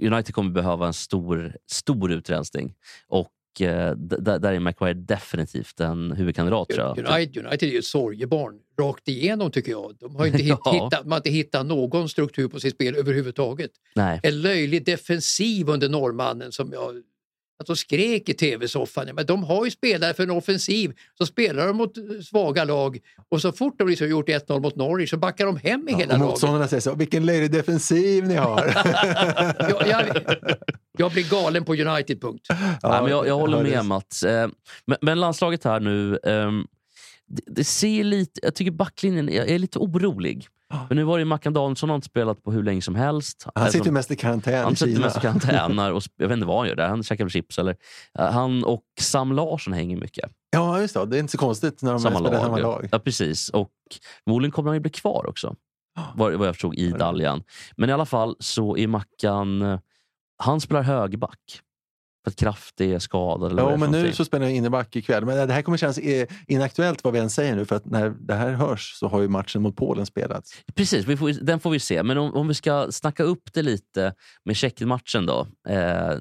United 0.00 0.34
kommer 0.34 0.50
behöva 0.50 0.86
en 0.86 0.92
stor, 0.92 1.56
stor 1.72 2.12
utrensning. 2.12 2.74
Och 3.08 3.28
eh, 3.60 3.90
d- 3.90 4.16
d- 4.20 4.38
där 4.38 4.52
är 4.52 4.58
Maguire 4.60 4.94
definitivt 4.94 5.80
en 5.80 6.12
huvudkandidat. 6.12 6.68
tror 6.68 6.86
jag. 6.86 6.98
United, 6.98 7.46
United 7.46 7.68
är 7.68 7.72
ju 7.72 7.78
ett 7.78 7.84
sorgebarn 7.84 8.54
rakt 8.80 9.08
igenom 9.08 9.50
tycker 9.50 9.70
jag. 9.72 9.96
De 10.00 10.16
har 10.16 10.26
inte 10.26 10.38
hitt, 10.42 10.58
Ja. 10.64 10.72
hittat, 10.72 11.04
man 11.04 11.12
har 11.12 11.16
inte 11.18 11.30
hittat 11.30 11.66
någon 11.66 12.08
struktur 12.08 12.48
på 12.48 12.60
sitt 12.60 12.74
spel 12.74 12.94
överhuvudtaget. 12.96 13.70
Nej. 13.94 14.20
En 14.22 14.40
löjlig 14.42 14.84
defensiv 14.86 15.68
under 15.68 15.88
norrmannen 15.88 16.52
som 16.52 16.72
jag 16.72 17.02
att 17.60 17.66
de 17.66 17.76
skrek 17.76 18.28
i 18.28 18.34
tv-soffan. 18.34 19.08
Men 19.14 19.26
de 19.26 19.44
har 19.44 19.64
ju 19.64 19.70
spelare 19.70 20.14
för 20.14 20.22
en 20.22 20.30
offensiv. 20.30 20.92
Så 21.18 21.26
spelar 21.26 21.66
de 21.66 21.76
mot 21.76 21.92
svaga 22.28 22.64
lag 22.64 22.98
och 23.28 23.40
så 23.42 23.52
fort 23.52 23.78
de 23.78 23.88
liksom 23.88 24.08
gjort 24.08 24.28
1-0 24.28 24.60
mot 24.60 24.76
Norwich 24.76 25.10
så 25.10 25.16
backar 25.16 25.46
de 25.46 25.56
hem 25.56 25.88
i 25.88 25.92
Ja, 25.92 25.98
hela 25.98 26.12
och 26.14 26.18
laget. 26.18 26.30
motståndarna 26.30 26.68
säger 26.68 26.80
så, 26.80 26.94
vilken 26.94 27.26
löjlig 27.26 27.52
defensiv 27.52 28.24
ni 28.24 28.34
har. 28.34 28.66
Jag, 29.58 29.88
jag, 29.88 30.16
jag 30.98 31.12
blir 31.12 31.30
galen 31.30 31.64
på 31.64 31.74
United, 31.74 32.20
punkt. 32.20 32.46
Nej, 32.50 32.76
men 33.02 33.06
jag, 33.10 33.26
jag 33.26 33.38
håller 33.38 33.62
med. 33.62 33.84
Mats. 33.84 34.22
Eh, 34.22 34.48
Men, 34.86 34.98
men 35.00 35.20
landslaget 35.20 35.64
här 35.64 35.80
nu, 35.80 36.18
ehm, 36.24 36.66
det, 37.26 37.42
det 37.46 37.64
ser 37.64 38.04
lite, 38.04 38.40
jag 38.42 38.54
tycker 38.54 38.70
backlinjen, 38.70 39.28
jag 39.34 39.48
är 39.48 39.58
lite 39.58 39.78
orolig. 39.78 40.46
För 40.88 40.94
nu 40.94 41.04
var 41.04 41.16
det 41.18 41.20
ju 41.20 41.24
Mackan 41.24 41.52
Danielsson 41.52 41.88
har 41.88 41.96
inte 41.96 42.06
spelat 42.06 42.42
på 42.42 42.52
hur 42.52 42.62
länge 42.62 42.82
som 42.82 42.94
helst. 42.94 43.46
Han 43.54 43.66
sitter 43.66 43.78
Alltså, 43.78 43.92
mest 43.92 44.10
i 44.10 44.16
karantän 44.16 44.64
han 44.64 44.72
i 44.72 44.76
sitter 44.76 45.00
mest 45.00 45.16
i 45.16 45.20
karantän 45.20 45.78
och 45.78 46.02
jag 46.16 46.28
vet 46.28 46.34
inte 46.36 46.46
vad 46.46 46.58
han 46.58 46.68
gör 46.68 46.76
där. 46.76 46.88
Han 46.88 47.02
käkar 47.02 47.28
chips 47.28 47.58
eller... 47.58 47.76
Eh, 48.18 48.30
Han 48.30 48.64
och 48.64 48.82
Sam 49.00 49.32
Larsson 49.32 49.72
hänger 49.72 49.96
mycket. 49.96 50.30
Ja, 50.50 50.80
just 50.80 50.94
det. 50.94 51.06
Det 51.06 51.16
är 51.16 51.20
inte 51.20 51.30
så 51.32 51.38
konstigt 51.38 51.82
när 51.82 51.92
de 51.92 52.00
Samma 52.00 52.14
spelar 52.16 52.32
lag. 52.32 52.42
samma 52.42 52.58
ja. 52.58 52.62
lag. 52.66 52.88
Ja, 52.92 52.98
precis. 52.98 53.48
Och 53.48 53.70
förmodligen 54.24 54.52
kommer 54.52 54.68
han 54.68 54.76
ju 54.76 54.80
bli 54.80 54.90
kvar 54.90 55.26
också. 55.28 55.54
Vad, 56.14 56.32
vad 56.34 56.48
jag 56.48 56.54
förstod 56.54 56.74
i 56.74 56.90
Ja. 56.90 56.96
Daljan. 56.96 57.42
Men 57.76 57.90
i 57.90 57.92
alla 57.92 58.06
fall 58.06 58.36
så 58.38 58.76
är 58.76 58.86
Mackan... 58.86 59.78
eh, 60.42 60.46
Han 60.46 60.60
spelar 60.60 60.82
högerback. 60.82 61.60
För 62.24 62.30
att 62.30 62.36
Kraft 62.36 62.80
är 62.80 62.98
skadad. 62.98 63.52
Eller 63.52 63.62
Ja, 63.62 63.76
men 63.76 63.90
nu 63.90 64.12
så 64.12 64.24
spelar 64.24 64.46
jag 64.46 64.54
inneback 64.54 64.96
ikväll. 64.96 65.24
Men 65.24 65.48
det 65.48 65.54
här 65.54 65.62
kommer 65.62 65.78
kännas 65.78 65.98
eh, 65.98 66.28
inaktuellt 66.46 67.04
vad 67.04 67.12
vi 67.12 67.18
än 67.18 67.30
säger 67.30 67.56
nu. 67.56 67.64
För 67.64 67.76
att 67.76 67.84
när 67.86 68.10
det 68.10 68.34
här 68.34 68.52
hörs 68.52 68.92
så 68.98 69.08
har 69.08 69.20
ju 69.20 69.28
matchen 69.28 69.62
mot 69.62 69.76
Polen 69.76 70.06
spelats. 70.06 70.64
Precis, 70.74 71.04
får, 71.06 71.44
den 71.44 71.60
får 71.60 71.70
vi 71.70 71.80
se. 71.80 72.02
Men 72.02 72.18
om, 72.18 72.34
om 72.34 72.48
vi 72.48 72.54
ska 72.54 72.86
snacka 72.90 73.22
upp 73.22 73.52
det 73.52 73.62
lite 73.62 74.14
med 74.44 74.56
Tjeckien-matchen 74.56 75.26
då. 75.26 75.46
Eh, 75.68 76.14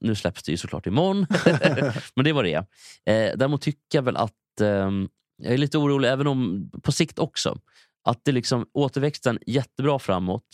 nu 0.00 0.14
släpps 0.14 0.42
det 0.42 0.52
ju 0.52 0.56
såklart 0.56 0.86
imorgon, 0.86 1.26
men 2.16 2.24
det 2.24 2.32
var 2.32 2.42
det. 2.42 2.54
Eh, 2.54 3.36
däremot 3.36 3.62
tycker 3.62 3.98
jag 3.98 4.02
väl 4.02 4.16
att 4.16 4.60
ehm, 4.60 5.08
jag 5.42 5.52
är 5.52 5.58
lite 5.58 5.78
orolig, 5.78 6.08
även 6.08 6.26
om 6.26 6.70
på 6.82 6.92
sikt 6.92 7.18
också, 7.18 7.58
att 8.04 8.20
det 8.24 8.32
liksom 8.32 8.66
återväxten 8.72 9.38
jättebra 9.46 9.98
framåt, 9.98 10.44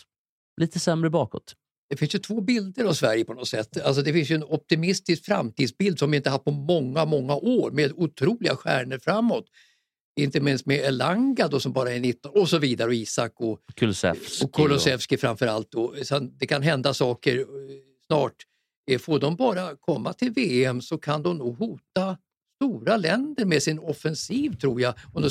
lite 0.60 0.78
sämre 0.78 1.10
bakåt. 1.10 1.54
Det 1.90 1.96
finns 1.96 2.14
ju 2.14 2.18
två 2.18 2.40
bilder 2.40 2.84
av 2.84 2.92
Sverige 2.92 3.24
på 3.24 3.34
något 3.34 3.48
sätt. 3.48 3.80
Alltså 3.80 4.02
det 4.02 4.12
finns 4.12 4.30
ju 4.30 4.34
en 4.34 4.44
optimistisk 4.44 5.24
framtidsbild 5.24 5.98
som 5.98 6.10
vi 6.10 6.16
inte 6.16 6.30
haft 6.30 6.44
på 6.44 6.50
många, 6.50 7.04
många 7.04 7.36
år 7.36 7.70
med 7.70 7.92
otroliga 7.96 8.56
stjärnor 8.56 8.98
framåt. 8.98 9.44
Inte 10.20 10.40
minst 10.40 10.66
med 10.66 10.78
Elanga 10.80 11.48
då, 11.48 11.60
som 11.60 11.72
bara 11.72 11.92
är 11.92 12.00
19 12.00 12.32
och 12.34 12.48
så 12.48 12.58
vidare 12.58 12.88
och 12.88 12.94
Isak 12.94 13.32
och, 13.36 13.58
Kulusevski. 13.76 14.44
och 14.44 14.54
Kulusevski 14.54 15.16
framför 15.16 15.46
allt. 15.46 15.70
Då. 15.70 15.94
Sen, 16.02 16.38
det 16.38 16.46
kan 16.46 16.62
hända 16.62 16.94
saker 16.94 17.38
eh, 17.38 17.44
snart. 18.06 18.34
Eh, 18.90 18.98
Får 18.98 19.18
de 19.18 19.36
bara 19.36 19.76
komma 19.76 20.12
till 20.12 20.30
VM 20.32 20.80
så 20.80 20.98
kan 20.98 21.22
de 21.22 21.38
nog 21.38 21.58
hota 21.58 22.18
stora 22.56 22.96
länder 22.96 23.44
med 23.44 23.62
sin 23.62 23.78
offensiv 23.78 24.56
tror 24.56 24.80
jag. 24.80 24.94
Och 25.12 25.22
då 25.22 25.30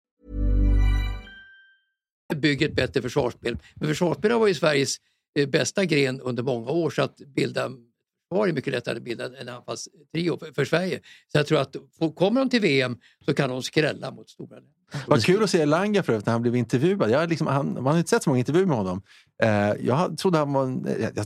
Bygg 2.35 2.61
ett 2.61 2.75
bättre 2.75 3.01
försvarsspel. 3.01 3.57
Men 3.75 3.87
försvarsspel 3.87 4.31
var 4.31 4.47
ju 4.47 4.53
Sveriges 4.53 4.97
eh, 5.39 5.49
bästa 5.49 5.85
gren 5.85 6.21
under 6.21 6.43
många 6.43 6.71
år 6.71 6.89
så 6.89 7.01
att 7.01 7.17
bilda 7.17 7.71
var 8.29 8.47
det 8.47 8.53
mycket 8.53 8.73
lättare 8.73 8.97
att 8.97 9.03
bilda 9.03 9.25
en 9.37 9.49
anfallstrio 9.49 10.37
för, 10.39 10.53
för 10.53 10.65
Sverige. 10.65 10.99
Så 11.27 11.37
jag 11.37 11.47
tror 11.47 11.59
att 11.59 11.75
kommer 12.15 12.41
de 12.41 12.49
till 12.49 12.61
VM 12.61 12.97
så 13.25 13.33
kan 13.33 13.49
de 13.49 13.63
skrälla 13.63 14.11
mot 14.11 14.29
stora 14.29 14.55
länder. 14.55 14.71
Vad 15.07 15.23
kul 15.23 15.43
att 15.43 15.49
se 15.49 15.61
Elanga 15.61 16.03
för 16.03 16.13
övrigt 16.13 16.25
när 16.25 16.33
han 16.33 16.41
blev 16.41 16.55
intervjuad. 16.55 17.11
Jag 17.11 17.29
liksom, 17.29 17.47
han, 17.47 17.73
man 17.73 17.85
har 17.85 17.97
inte 17.97 18.09
sett 18.09 18.23
så 18.23 18.29
många 18.29 18.39
intervjuer 18.39 18.65
med 18.65 18.77
honom. 18.77 19.01
Eh, 19.43 19.49
jag 19.81 20.17
trodde 20.17 20.37
han 20.37 20.53
var 20.53 20.63
en, 20.63 20.85
eh, 20.85 21.01
jag, 21.01 21.11
jag 21.15 21.25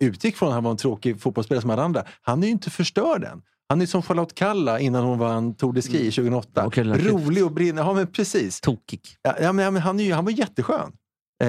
utgick 0.00 0.36
från 0.36 0.48
att 0.48 0.54
han 0.54 0.64
var 0.64 0.70
en 0.70 0.76
tråkig 0.76 1.20
fotbollsspelare 1.20 1.60
som 1.60 1.70
alla 1.70 1.82
andra. 1.82 2.04
Han 2.22 2.42
är 2.42 2.46
ju 2.46 2.52
inte 2.52 2.70
förstörd 2.70 3.24
än. 3.24 3.42
Han 3.72 3.80
är 3.80 3.86
som 3.86 4.02
Charlotte 4.02 4.34
Kalla 4.34 4.80
innan 4.80 5.04
hon 5.04 5.18
vann 5.18 5.54
Tour 5.54 5.72
de 5.72 5.82
Ski 5.82 6.10
2008. 6.10 6.66
Och 6.66 6.72
Carolina 6.72 6.96
Klüft. 6.96 7.26
Rolig 7.26 7.44
och 7.44 7.52
brinnande. 7.52 7.90
Ja, 7.90 7.94
men 7.94 8.06
precis. 8.06 8.60
Tokig. 8.60 9.00
Ja, 9.22 9.52
men, 9.52 9.64
ja, 9.64 9.70
men 9.70 9.82
han, 9.82 10.00
är 10.00 10.14
han 10.14 10.24
var 10.24 10.32
jätteskön, 10.32 10.92
eh, 11.42 11.48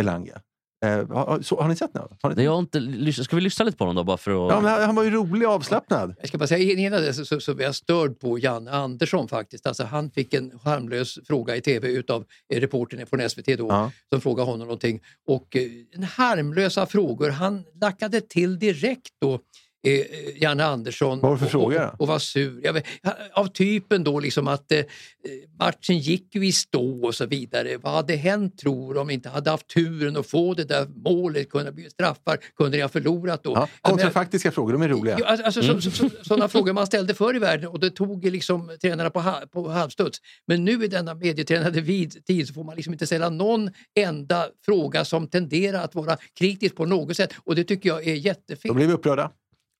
Elanga. 0.00 0.40
Eh, 0.84 1.08
har, 1.08 1.42
så, 1.42 1.60
har 1.60 1.68
ni 1.68 1.76
sett 1.76 1.92
den? 1.92 2.02
Har 2.22 2.30
ni 2.30 2.36
Nej, 2.36 2.44
Jag 2.44 2.52
har 2.52 2.58
inte, 2.58 3.12
ska 3.24 3.36
vi 3.36 3.42
lyssna 3.42 3.64
lite 3.64 3.78
på 3.78 3.84
honom 3.84 3.96
då? 3.96 4.04
Bara 4.04 4.16
för 4.16 4.46
att... 4.46 4.52
Ja, 4.52 4.60
men 4.60 4.86
han 4.86 4.94
var 4.94 5.02
ju 5.02 5.10
rolig 5.10 5.48
och 5.48 5.54
avslappnad. 5.54 6.14
Jag 6.18 6.28
ska 6.28 6.38
bara 6.38 6.46
säga 6.46 6.78
innan 6.78 7.02
det 7.02 7.14
så, 7.14 7.40
så, 7.40 7.56
jag 7.58 7.74
störd 7.74 8.20
på 8.20 8.38
Janne 8.38 8.70
Andersson 8.70 9.28
faktiskt. 9.28 9.66
Alltså, 9.66 9.84
han 9.84 10.10
fick 10.10 10.34
en 10.34 10.52
harmlös 10.64 11.18
fråga 11.26 11.56
i 11.56 11.60
tv 11.60 11.88
utav 11.88 12.24
eh, 12.54 12.60
reportern 12.60 13.06
från 13.06 13.30
SVT 13.30 13.58
då, 13.58 13.68
Ja. 13.68 13.90
som 14.12 14.20
frågade 14.20 14.50
honom 14.50 14.66
någonting. 14.66 15.00
Och 15.26 15.56
eh, 15.56 15.62
en 15.92 16.02
harmlösa 16.02 16.86
frågor. 16.86 17.30
Han 17.30 17.64
lackade 17.80 18.20
till 18.20 18.58
direkt 18.58 19.12
då. 19.20 19.40
Eh, 19.88 20.42
Janne 20.42 20.64
Andersson 20.64 21.20
Vad 21.20 21.30
var 21.30 21.36
det 21.36 21.38
för 21.38 21.46
och, 21.46 21.50
fråga 21.50 21.80
då? 21.80 21.88
och, 21.88 22.00
och 22.00 22.08
var 22.08 22.18
sur. 22.18 22.60
Jag 22.62 22.72
vet, 22.72 22.84
av 23.32 23.46
typen 23.46 24.04
då 24.04 24.20
liksom 24.20 24.48
att 24.48 24.72
eh, 24.72 24.84
matchen 25.58 25.98
gick 25.98 26.34
ju 26.34 26.46
i 26.46 26.52
stå 26.52 27.06
och 27.06 27.14
så 27.14 27.26
vidare. 27.26 27.76
Vad 27.76 27.92
hade 27.92 28.16
hänt 28.16 28.58
tror 28.58 28.96
om 28.96 29.06
vi 29.06 29.14
inte 29.14 29.28
hade 29.28 29.50
haft 29.50 29.68
turen 29.68 30.16
att 30.16 30.26
få 30.26 30.54
det 30.54 30.64
där 30.64 30.86
målet, 31.04 31.50
kunde 31.50 31.72
bli 31.72 31.90
straffar, 31.90 32.38
kunde 32.56 32.76
ni 32.76 32.82
ha 32.82 32.88
förlorat 32.88 33.42
då? 33.42 33.52
Ja, 33.54 33.68
kontrafaktiska 33.80 34.52
frågor, 34.52 34.72
de 34.72 34.82
är 34.82 34.88
roliga. 34.88 35.14
Alltså, 35.14 35.44
alltså, 35.44 35.62
så, 35.62 35.80
så, 35.80 35.90
så, 35.90 36.10
sådana 36.22 36.48
frågor 36.48 36.72
man 36.72 36.86
ställde 36.86 37.14
förr 37.14 37.36
i 37.36 37.38
världen 37.38 37.68
och 37.68 37.80
det 37.80 37.90
tog 37.90 38.24
liksom 38.24 38.76
tränarna 38.80 39.10
på, 39.10 39.20
ha, 39.20 39.42
på 39.52 39.68
halvstuds. 39.68 40.20
Men 40.46 40.64
nu 40.64 40.84
i 40.84 40.88
denna 40.88 41.14
medietränade 41.14 41.80
vid 41.80 42.26
tid 42.26 42.48
så 42.48 42.54
får 42.54 42.64
man 42.64 42.76
liksom 42.76 42.92
inte 42.92 43.06
ställa 43.06 43.30
någon 43.30 43.70
enda 43.94 44.46
fråga 44.64 45.04
som 45.04 45.28
tenderar 45.28 45.84
att 45.84 45.94
vara 45.94 46.16
kritisk 46.38 46.76
på 46.76 46.86
något 46.86 47.16
sätt 47.16 47.34
och 47.44 47.54
det 47.54 47.64
tycker 47.64 47.88
jag 47.88 48.06
är 48.06 48.14
jättefel. 48.14 48.68
De 48.68 48.74
blev 48.76 48.90
upprörda. 48.90 49.30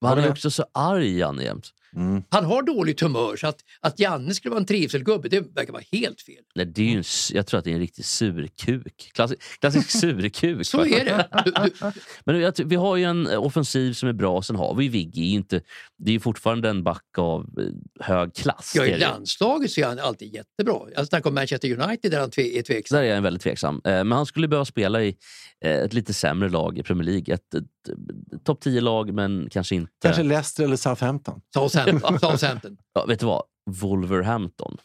Men 0.00 0.08
han 0.08 0.18
är 0.18 0.30
också 0.30 0.50
så 0.50 0.64
arg, 0.74 1.18
Janne, 1.18 1.44
jämt. 1.44 1.72
Mm. 1.96 2.22
Han 2.30 2.44
har 2.44 2.62
dåligt 2.62 3.00
humör 3.00 3.36
så 3.36 3.46
att, 3.46 3.60
att 3.80 3.98
Janne 4.00 4.34
skulle 4.34 4.50
vara 4.50 4.60
en 4.60 4.66
trivselgubbe 4.66 5.28
det 5.28 5.40
verkar 5.40 5.72
vara 5.72 5.82
helt 5.92 6.20
fel. 6.20 6.42
Nej, 6.54 6.66
det 6.66 6.82
är 6.82 6.96
en, 6.96 7.04
jag 7.32 7.46
tror 7.46 7.58
att 7.58 7.64
det 7.64 7.70
är 7.70 7.74
en 7.74 7.80
riktig 7.80 8.04
surkuk. 8.04 9.10
Klassisk, 9.14 9.60
klassisk 9.60 9.90
surkuk. 10.00 10.66
Så 10.66 10.84
är 10.86 11.04
det. 11.04 11.28
Men 12.24 12.40
jag, 12.40 12.54
vi 12.64 12.76
har 12.76 12.96
ju 12.96 13.04
en 13.04 13.26
offensiv 13.26 13.92
som 13.92 14.08
är 14.08 14.12
bra. 14.12 14.42
Sen 14.42 14.56
har 14.56 14.74
vi 14.74 14.86
är 14.86 15.18
Inte, 15.18 15.60
det 15.98 16.10
är 16.10 16.12
ju 16.12 16.20
fortfarande 16.20 16.68
en 16.68 16.82
back 16.82 17.18
av 17.18 17.40
eh, 17.40 18.04
hög 18.04 18.34
klass. 18.34 18.72
ja, 18.76 18.86
I 18.86 18.98
landslaget 18.98 19.70
så 19.70 19.80
är 19.80 19.86
han 19.86 19.98
alltid 19.98 20.34
jättebra. 20.34 20.80
Jag 20.94 21.06
snackar 21.06 21.30
om 21.30 21.34
Manchester 21.34 21.82
United 21.82 22.10
där 22.10 22.20
han 22.20 22.30
tve, 22.30 22.58
är 22.58 22.62
tveksam. 22.62 22.96
Där 22.96 23.04
är 23.04 23.14
jag 23.14 23.22
väldigt 23.22 23.42
tveksam. 23.42 23.80
Eh, 23.84 23.90
Men 23.90 24.12
han 24.12 24.26
skulle 24.26 24.48
behöva 24.48 24.64
spela 24.64 25.02
i 25.02 25.16
eh, 25.64 25.72
ett 25.72 25.92
lite 25.92 26.14
sämre 26.14 26.48
lag 26.48 26.78
i 26.78 26.82
Premier 26.82 27.04
League. 27.04 27.34
Ett 27.34 27.54
topp 28.44 28.64
10-lag, 28.64 29.14
men 29.14 29.48
kanske 29.50 29.74
inte... 29.74 29.92
Kanske 30.02 30.22
Leicester 30.22 30.64
eller 30.64 30.76
Southampton. 30.76 31.40
Southampton. 31.54 32.18
Southampton. 32.20 32.76
Ja, 32.94 33.04
vet 33.06 33.20
du 33.20 33.26
vad? 33.26 33.42
Wolverhampton. 33.70 34.76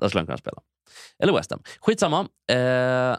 Där 0.00 0.08
skulle 0.08 0.20
han 0.20 0.26
kunna 0.26 0.38
spela. 0.38 0.60
Eller 1.22 1.32
West 1.32 1.50
Ham. 1.50 1.62
Skitsamma. 1.80 2.20
Eh, 2.50 3.16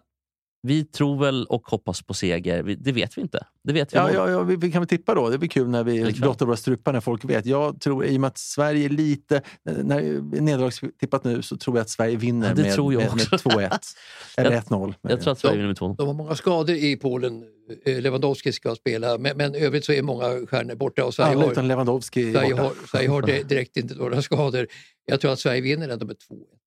vi 0.61 0.83
tror 0.83 1.19
väl 1.19 1.45
och 1.45 1.67
hoppas 1.67 2.01
på 2.01 2.13
seger. 2.13 2.63
Vi, 2.63 2.75
det 2.75 2.91
vet 2.91 3.17
vi 3.17 3.21
inte. 3.21 3.45
Det 3.63 3.73
vet 3.73 3.93
vi 3.93 3.97
Ja, 3.97 4.11
ja, 4.13 4.29
ja, 4.29 4.43
vi, 4.43 4.55
vi 4.55 4.71
kan 4.71 4.81
väl 4.81 4.87
tippa 4.87 5.13
då. 5.15 5.29
Det 5.29 5.37
blir 5.37 5.49
kul 5.49 5.69
när 5.69 5.83
vi 5.83 6.11
blottar 6.13 6.45
våra 6.45 6.57
strupar 6.57 6.93
när 6.93 7.01
folk 7.01 7.25
vet. 7.25 7.45
Jag 7.45 7.81
tror, 7.81 8.05
i 8.05 8.17
och 8.17 8.21
med 8.21 8.27
att 8.27 8.37
Sverige 8.37 8.85
är 8.85 8.89
lite... 8.89 9.41
När 9.63 10.01
nederlagstippat 10.41 11.23
nu 11.23 11.41
så 11.41 11.57
tror 11.57 11.77
jag 11.77 11.81
att 11.81 11.89
Sverige 11.89 12.15
vinner 12.17 12.47
Ja, 12.49 12.53
det 12.53 12.61
med, 12.61 12.73
tror 12.73 12.93
jag 12.93 12.99
med, 12.99 13.15
med 13.15 13.33
också. 13.33 13.49
2-1. 13.49 13.77
Eller 14.37 14.51
Jag- 14.51 14.63
1-0. 14.63 14.93
Jag 15.01 15.21
tror 15.21 15.31
att 15.31 15.39
Sverige 15.39 15.55
vinner 15.55 15.67
med 15.67 15.77
2 15.77 15.95
De 15.97 16.07
har 16.07 16.13
många 16.13 16.35
skador 16.35 16.75
i 16.75 16.95
Polen. 16.95 17.43
Eh, 17.85 18.01
Lewandowski 18.01 18.51
ska 18.51 18.75
spela, 18.75 19.17
men, 19.17 19.37
men 19.37 19.55
övrigt 19.55 19.85
så 19.85 19.91
är 19.93 20.01
många 20.01 20.45
stjärnor 20.47 20.75
borta 20.75 21.05
och 21.05 21.13
Sverige 21.13 21.31
Alla 21.31 21.41
har, 21.45 21.51
utan 21.51 21.67
Lewandowski 21.67 22.29
är 22.29 22.33
Sverige 22.33 22.49
borta. 22.51 22.63
har, 22.63 22.73
Sverige 22.87 23.09
har 23.09 23.21
di- 23.21 23.43
direkt 23.43 23.77
inte 23.77 23.95
några 23.95 24.21
skador. 24.21 24.67
Jag 25.05 25.21
tror 25.21 25.31
att 25.31 25.39
Sverige 25.39 25.61
vinner 25.61 25.89
ändå 25.89 26.05
med 26.05 26.15
2-1. 26.15 26.19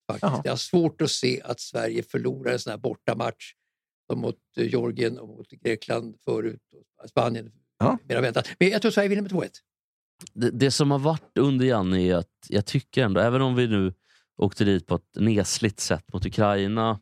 faktiskt. 0.07 0.23
Jaha. 0.23 0.41
Jag 0.45 0.53
har 0.53 0.57
svårt 0.57 1.03
att 1.03 1.11
se 1.11 1.41
att 1.45 1.61
Sverige 1.61 2.03
förlorar 2.03 2.53
en 2.53 2.59
sån 2.59 2.71
här 2.71 2.79
bortamatch 2.79 3.53
som 4.13 4.21
mot 4.21 4.37
eh, 4.57 4.67
Georgien 4.67 5.19
och 5.19 5.29
mot 5.29 5.51
Grekland 5.51 6.17
förut. 6.25 6.61
Och 7.03 7.09
Spanien 7.09 7.53
Ja. 7.79 7.99
mera 8.09 8.21
väntat. 8.21 8.49
Men 8.59 8.69
jag 8.69 8.83
tror 8.83 8.91
Sverige 8.93 9.09
vinner 9.09 9.23
med 9.23 9.31
2-1. 9.31 9.51
det, 10.35 10.51
det 10.51 10.71
som 10.71 10.91
har 10.91 10.99
varit 10.99 11.39
under 11.39 11.67
Janne 11.67 12.01
är 12.03 12.15
att 12.15 12.47
jag 12.49 12.67
tycker 12.67 13.05
ändå, 13.05 13.21
även 13.21 13.43
om 13.43 13.55
vi 13.55 13.67
nu 13.69 13.95
åkte 14.37 14.65
dit 14.65 14.87
på 14.87 14.95
ett 14.95 15.17
nesligt 15.17 15.81
sätt 15.81 16.13
mot 16.13 16.27
Ukraina 16.27 17.01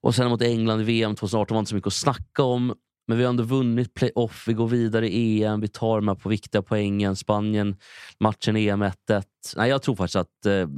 och 0.00 0.14
sen 0.14 0.28
mot 0.28 0.42
England 0.42 0.80
i 0.80 0.84
VM 0.84 1.16
2018 1.16 1.54
var 1.54 1.58
inte 1.58 1.68
så 1.68 1.74
mycket 1.74 1.86
att 1.86 1.92
snacka 1.92 2.42
om. 2.42 2.74
Men 3.08 3.18
vi 3.18 3.24
har 3.24 3.30
ändå 3.30 3.42
vunnit 3.42 3.94
playoff, 3.94 4.44
vi 4.48 4.52
går 4.52 4.68
vidare 4.68 5.08
i 5.08 5.42
EM, 5.42 5.60
vi 5.60 5.68
tar 5.68 5.96
de 5.96 6.08
här 6.08 6.14
på 6.14 6.28
viktiga 6.28 6.62
poängen. 6.62 7.16
Spanien, 7.16 7.76
matchen 8.20 8.56
EM 8.56 8.82
1-1. 8.82 8.92
Nej, 9.56 9.70
jag 9.70 9.82
tror 9.82 9.96
faktiskt 9.96 10.16
att 10.16 10.46
eh, 10.46 10.68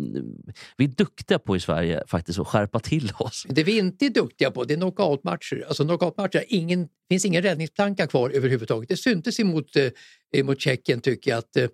vi 0.76 0.84
är 0.84 0.88
duktiga 0.88 1.38
på 1.38 1.56
i 1.56 1.60
Sverige 1.60 2.02
faktiskt 2.06 2.38
att 2.38 2.46
skärpa 2.46 2.80
till 2.80 3.12
oss. 3.18 3.46
Det 3.48 3.64
vi 3.64 3.78
inte 3.78 4.06
är 4.06 4.10
duktiga 4.10 4.50
på 4.50 4.64
det 4.64 4.74
är 4.74 4.76
knockoutmatcher. 4.76 5.64
Alltså 5.68 5.84
knockoutmatcher, 5.84 6.44
ingen, 6.48 6.88
finns 7.08 7.24
ingen 7.24 7.42
räddningsplanka 7.42 8.06
kvar 8.06 8.30
överhuvudtaget. 8.30 8.88
Det 8.88 8.96
syntes 8.96 9.40
emot, 9.40 9.76
eh, 10.36 10.44
mot 10.44 10.60
Tjeckien 10.60 11.00
tycker 11.00 11.30
jag 11.30 11.38
att 11.38 11.56
eh, 11.56 11.64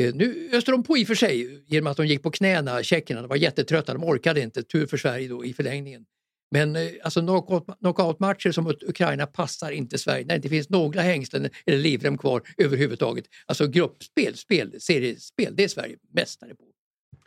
eh, 0.00 0.14
nu 0.14 0.50
öste 0.52 0.70
de 0.70 0.82
på 0.82 0.98
i 0.98 1.04
och 1.04 1.06
för 1.06 1.14
sig 1.14 1.64
genom 1.66 1.90
att 1.90 1.96
de 1.96 2.06
gick 2.06 2.22
på 2.22 2.30
knäna, 2.30 2.82
tjeckerna. 2.82 3.20
De 3.20 3.28
var 3.28 3.36
jättetrötta, 3.36 3.92
de 3.92 4.04
orkade 4.04 4.40
inte. 4.40 4.62
Tur 4.62 4.86
för 4.86 4.96
Sverige 4.96 5.28
då 5.28 5.44
i 5.44 5.52
förlängningen. 5.52 6.04
Men 6.50 6.76
eh, 6.76 6.82
alltså 7.04 7.20
knockout, 7.20 7.66
knockoutmatcher 7.80 8.52
som 8.52 8.66
Ukraina 8.66 9.26
passar 9.26 9.70
inte 9.70 9.98
Sverige 9.98 10.24
när 10.24 10.28
det 10.28 10.36
inte 10.36 10.48
finns 10.48 10.68
några 10.68 11.00
hängslen 11.00 11.48
eller 11.66 11.78
livrem 11.78 12.18
kvar 12.18 12.42
överhuvudtaget. 12.58 13.24
Alltså 13.46 13.66
gruppspel, 13.66 14.36
spel, 14.36 14.80
seriespel, 14.80 15.56
det 15.56 15.64
är 15.64 15.68
Sverige 15.68 15.96
mästare 16.14 16.54
på. 16.54 16.64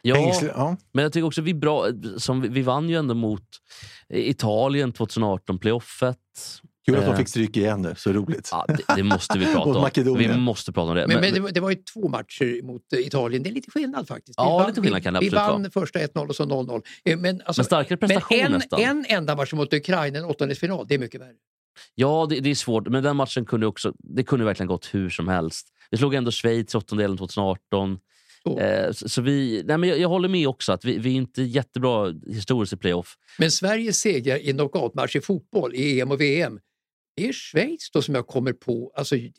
Ja, 0.01 0.33
ja. 0.41 0.77
Men 0.91 1.03
jag 1.03 1.13
tycker 1.13 1.27
också 1.27 1.41
vi 1.41 1.51
är 1.51 1.55
bra. 1.55 1.87
Som 2.17 2.41
vi, 2.41 2.47
vi 2.47 2.61
vann 2.61 2.89
ju 2.89 2.95
ändå 2.95 3.13
mot 3.13 3.47
Italien 4.09 4.93
2018, 4.93 5.59
playoffet. 5.59 6.17
Kul 6.85 6.95
att 6.95 7.03
Eh. 7.03 7.09
de 7.09 7.17
fick 7.17 7.27
stryk 7.27 7.57
igen 7.57 7.81
nu. 7.81 7.93
Så 7.97 8.13
roligt. 8.13 8.49
Ja, 8.51 8.65
det, 8.67 8.95
det 8.95 9.03
måste 9.03 9.37
vi 9.39 9.45
prata 9.53 10.09
om. 10.09 10.17
Vi 10.17 10.37
måste 10.37 10.71
prata 10.71 10.89
om 10.91 10.95
det. 10.95 11.07
Men, 11.07 11.15
Men- 11.15 11.21
men 11.21 11.33
det, 11.33 11.39
var, 11.39 11.51
det 11.51 11.59
var 11.59 11.69
ju 11.69 11.75
två 11.75 12.07
matcher 12.07 12.63
mot 12.63 12.93
eh, 12.93 12.99
Italien. 12.99 13.43
Det 13.43 13.49
är 13.49 13.53
lite 13.53 13.71
skillnad 13.71 14.07
faktiskt. 14.07 14.33
Ja, 14.37 14.57
vann, 14.57 14.67
lite 14.67 14.81
skillnad 14.81 15.03
kan 15.03 15.13
det 15.13 15.19
vi, 15.19 15.27
absolut 15.27 15.59
vi 15.59 15.63
vann 15.63 15.71
första 15.71 15.99
1-0 15.99 16.27
och 16.29 16.35
så 16.35 16.43
0-0. 16.45 16.81
Eh, 17.05 17.17
Men, 17.17 17.41
alltså, 17.45 17.59
Men 17.61 17.65
starkare 17.65 17.97
prestation 17.97 18.37
men 18.37 18.45
en, 18.45 18.51
nästan. 18.51 18.81
en 18.81 19.05
enda 19.07 19.35
match 19.35 19.53
mot 19.53 19.73
Ukraina, 19.73 20.19
en 20.19 20.25
åttondelsfinal, 20.25 20.85
det 20.87 20.95
är 20.95 20.99
mycket 20.99 21.21
värre. 21.21 21.31
Ja, 21.95 22.27
det, 22.29 22.39
det 22.39 22.49
är 22.49 22.55
svårt. 22.55 22.87
Men 22.87 23.03
den 23.03 23.15
matchen 23.15 23.45
kunde 23.45 23.65
också, 23.67 23.93
det 23.99 24.23
kunde 24.23 24.45
verkligen 24.45 24.67
gått 24.67 24.89
hur 24.91 25.09
som 25.09 25.27
helst. 25.27 25.67
Vi 25.91 25.97
slog 25.97 26.13
ändå 26.13 26.31
Schweiz 26.31 26.75
i 26.75 26.77
åttondelen 26.77 27.17
2018. 27.17 27.97
Så. 28.43 28.59
Eh, 28.59 28.91
så, 28.91 29.09
så 29.09 29.21
vi, 29.21 29.63
nej 29.65 29.77
men 29.77 29.89
jag, 29.89 29.99
jag 29.99 30.09
håller 30.09 30.29
med 30.29 30.47
också 30.47 30.71
att 30.71 30.85
vi, 30.85 30.97
vi 30.97 31.09
är 31.09 31.13
inte 31.15 31.41
jättebra 31.43 32.13
historiskt 32.27 32.73
i 32.73 32.77
playoff. 32.77 33.15
Men 33.37 33.51
Sveriges 33.51 33.99
seger 33.99 34.37
i 34.49 34.51
knockoutmatch 34.53 35.15
i 35.15 35.21
fotboll 35.21 35.75
i 35.75 36.01
EM 36.01 36.11
och 36.11 36.21
VM, 36.21 36.59
det 37.15 37.27
är 37.27 37.33
Schweiz 37.33 37.91
då 37.91 38.01
som 38.01 38.15
jag 38.15 38.27
kommer 38.27 38.53
på. 38.53 38.91
Alltså, 38.95 39.15
det 39.15 39.21
är 39.25 39.31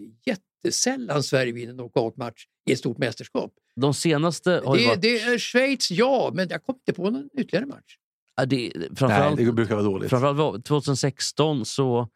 jättesällan 0.64 1.22
Sverige 1.22 1.53
vinner 1.53 1.75
knockoutmatch 1.75 2.45
i 2.70 2.72
ett 2.72 2.79
stort 2.79 2.99
mästerskap. 2.99 3.53
De 3.81 3.95
senaste 3.95 4.51
har 4.64 4.77
Det, 4.77 4.87
varit... 4.87 5.03
det 5.03 5.20
är 5.20 5.39
Schweiz, 5.39 5.91
ja, 5.91 6.31
men 6.35 6.49
jag 6.49 6.62
kommer 6.62 6.79
inte 6.79 6.93
på 6.93 7.11
någon 7.11 7.29
ytterligare 7.39 7.66
match. 7.66 7.97
ja, 8.37 8.47
det, 8.47 8.72
Nej, 8.75 8.89
framförallt, 8.97 9.37
det 9.37 9.53
brukar 9.53 9.75
vara 9.75 9.85
dåligt. 9.85 10.11
framförallt 10.11 10.39
var- 10.39 10.59
2016 10.59 11.64
så 11.66 12.09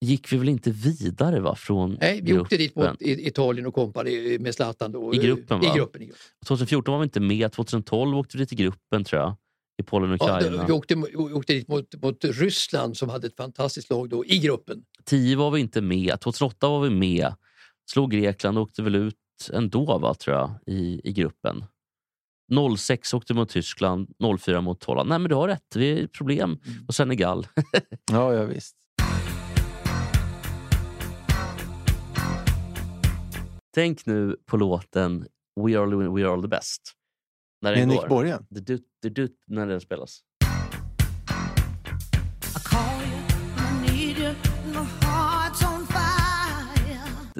gick 0.00 0.32
vi 0.32 0.36
väl 0.36 0.48
inte 0.48 0.70
vidare 0.70 1.40
va, 1.40 1.54
från 1.56 1.98
Nej, 2.00 2.14
vi 2.14 2.20
gruppen. 2.30 2.40
åkte 2.42 2.56
dit 2.56 2.76
mot 2.76 3.02
I- 3.02 3.26
Italien 3.26 3.66
och 3.66 3.74
kompani 3.74 4.38
med 4.40 4.54
Zlatan. 4.54 4.92
Då, 4.92 5.14
I 5.14 5.18
gruppen, 5.18 5.64
I 5.64 5.66
va? 5.68 5.74
gruppen, 5.76 6.02
i 6.02 6.06
gruppen. 6.06 6.22
2014 6.46 6.92
var 6.92 6.98
vi 7.00 7.04
inte 7.04 7.20
med. 7.20 7.52
2012 7.52 8.16
åkte 8.16 8.36
vi 8.36 8.44
dit 8.44 8.52
i 8.52 8.56
gruppen 8.56 9.04
tror 9.04 9.22
jag. 9.22 9.36
I 9.82 9.84
Polen 9.84 10.10
och 10.12 10.16
Ja, 10.20 10.36
Ukraina. 10.36 10.56
då- 10.56 10.66
vi 10.66 10.72
åkte, 10.72 10.94
vi 10.94 11.16
åkte 11.16 11.52
dit 11.52 11.68
mot, 11.68 12.02
mot 12.02 12.24
Ryssland 12.24 12.96
som 12.96 13.08
hade 13.08 13.26
ett 13.26 13.36
fantastiskt 13.36 13.90
lag 13.90 14.08
då, 14.08 14.24
i 14.26 14.38
gruppen. 14.38 14.84
10 15.04 15.36
var 15.36 15.50
vi 15.50 15.60
inte 15.60 15.80
med. 15.80 16.20
2008 16.20 16.68
var 16.68 16.80
vi 16.80 16.90
med. 16.90 17.34
Slog 17.90 18.10
Grekland 18.10 18.58
och 18.58 18.62
åkte 18.62 18.82
väl 18.82 18.94
ut 18.94 19.14
ändå 19.52 19.98
va, 19.98 20.14
tror 20.14 20.36
jag, 20.36 20.50
i, 20.66 21.00
i 21.04 21.12
gruppen. 21.12 21.64
06 22.78 23.14
åkte 23.14 23.34
mot 23.34 23.48
Tyskland, 23.48 24.08
04 24.40 24.60
mot 24.60 24.84
Holland. 24.84 25.08
Nej 25.08 25.18
men 25.18 25.28
du 25.28 25.34
har 25.34 25.48
rätt, 25.48 25.76
vi 25.76 26.02
är 26.02 26.06
problem. 26.06 26.58
Och 26.88 26.94
Senegal. 26.94 27.46
Ja, 28.12 28.34
ja, 28.34 28.44
visst. 28.44 28.76
Tänk 33.74 34.06
nu 34.06 34.36
på 34.46 34.56
låten 34.56 35.26
We 35.60 35.78
are, 35.78 35.86
we 36.10 36.22
are 36.24 36.32
all 36.32 36.42
the 36.42 36.48
best. 36.48 36.80
När 37.62 37.74
den 37.74 37.88
Nick 37.88 38.00
går. 38.00 38.08
Borgen. 38.08 38.46
Det 38.50 38.60
dut, 38.60 38.84
det 39.02 39.08
dut, 39.08 39.36
när 39.46 39.66
den 39.66 39.80
spelas. 39.80 40.20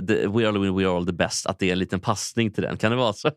The, 0.06 0.26
We 0.26 0.48
are 0.48 0.52
the 0.52 0.58
we 0.58 0.84
are 0.88 0.96
all 0.96 1.06
the 1.06 1.12
best, 1.12 1.46
att 1.46 1.58
det 1.58 1.68
är 1.68 1.72
en 1.72 1.78
liten 1.78 2.00
passning 2.00 2.50
till 2.50 2.62
den. 2.62 2.76
Kan 2.76 2.90
det 2.90 2.96
vara 2.96 3.12
så? 3.12 3.30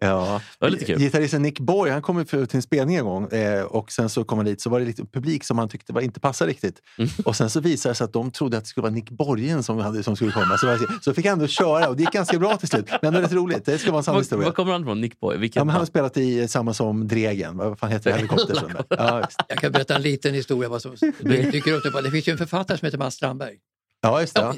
Ja. 0.00 0.40
Det 0.58 0.64
var 0.66 0.70
lite 0.70 0.84
kul. 0.84 0.98
Gitarristen 0.98 1.42
Nick 1.42 1.60
Borg 1.60 1.90
han 1.90 2.02
kom 2.02 2.26
för- 2.26 2.46
till 2.46 2.56
en 2.56 2.62
spelning 2.62 2.96
en 2.96 3.04
gång 3.04 3.32
eh, 3.32 3.62
och 3.64 3.92
sen 3.92 4.08
så 4.08 4.24
kom 4.24 4.38
han 4.38 4.46
dit 4.46 4.60
så 4.60 4.70
var 4.70 4.80
det 4.80 4.86
lite 4.86 5.04
publik 5.06 5.44
som 5.44 5.58
han 5.58 5.68
tyckte 5.68 5.92
var, 5.92 6.00
inte 6.00 6.20
passade 6.20 6.50
riktigt. 6.50 6.80
Mm. 6.98 7.10
Och 7.24 7.36
sen 7.36 7.50
så 7.50 7.60
visade 7.60 7.90
det 7.92 7.96
sig 7.96 8.04
att 8.04 8.12
de 8.12 8.30
trodde 8.30 8.56
att 8.56 8.64
det 8.64 8.68
skulle 8.68 8.82
vara 8.82 8.92
Nick 8.92 9.10
Borgen 9.10 9.62
som, 9.62 9.78
hade, 9.78 10.02
som 10.02 10.16
skulle 10.16 10.32
komma. 10.32 10.58
Så, 10.58 10.66
var- 10.66 11.00
så 11.02 11.14
fick 11.14 11.24
han 11.26 11.32
ändå 11.32 11.46
köra 11.46 11.88
och 11.88 11.96
det 11.96 12.02
gick 12.02 12.12
ganska 12.12 12.38
bra 12.38 12.56
till 12.56 12.68
slut. 12.68 12.90
Men 13.02 13.12
det 13.12 13.18
är 13.18 13.22
rätt 13.22 13.32
roligt. 13.32 13.64
Det 13.64 13.78
ska 13.78 13.90
vara 13.90 13.98
en 13.98 14.04
sann 14.04 14.14
Var, 14.14 14.20
historia. 14.20 14.44
var 14.46 14.52
kommer 14.52 14.72
han 14.72 14.82
ifrån? 14.82 15.00
Nick 15.00 15.20
Boy? 15.20 15.36
Vilken 15.36 15.60
Ja, 15.60 15.64
men 15.64 15.72
han 15.72 15.80
har 15.80 15.86
spelat 15.86 16.16
i 16.16 16.48
samma 16.48 16.74
som 16.74 17.08
Dregen. 17.08 17.56
Vad 17.56 17.78
fan 17.78 17.90
heter 17.90 18.10
det? 18.10 18.16
Helikopter. 18.16 18.84
ja. 18.88 19.28
Jag 19.48 19.58
kan 19.58 19.72
berätta 19.72 19.96
en 19.96 20.02
liten 20.02 20.34
historia. 20.34 20.68
Vad 20.68 20.82
som 20.82 20.96
dyker 21.20 21.72
upp. 21.72 21.82
Det 22.04 22.10
finns 22.10 22.28
ju 22.28 22.32
en 22.32 22.38
författare 22.38 22.78
som 22.78 22.86
heter 22.86 22.98
Mats 22.98 23.14
Strandberg. 23.14 23.54
ja, 24.02 24.20
just 24.20 24.34
det. 24.34 24.40
Ja. 24.40 24.54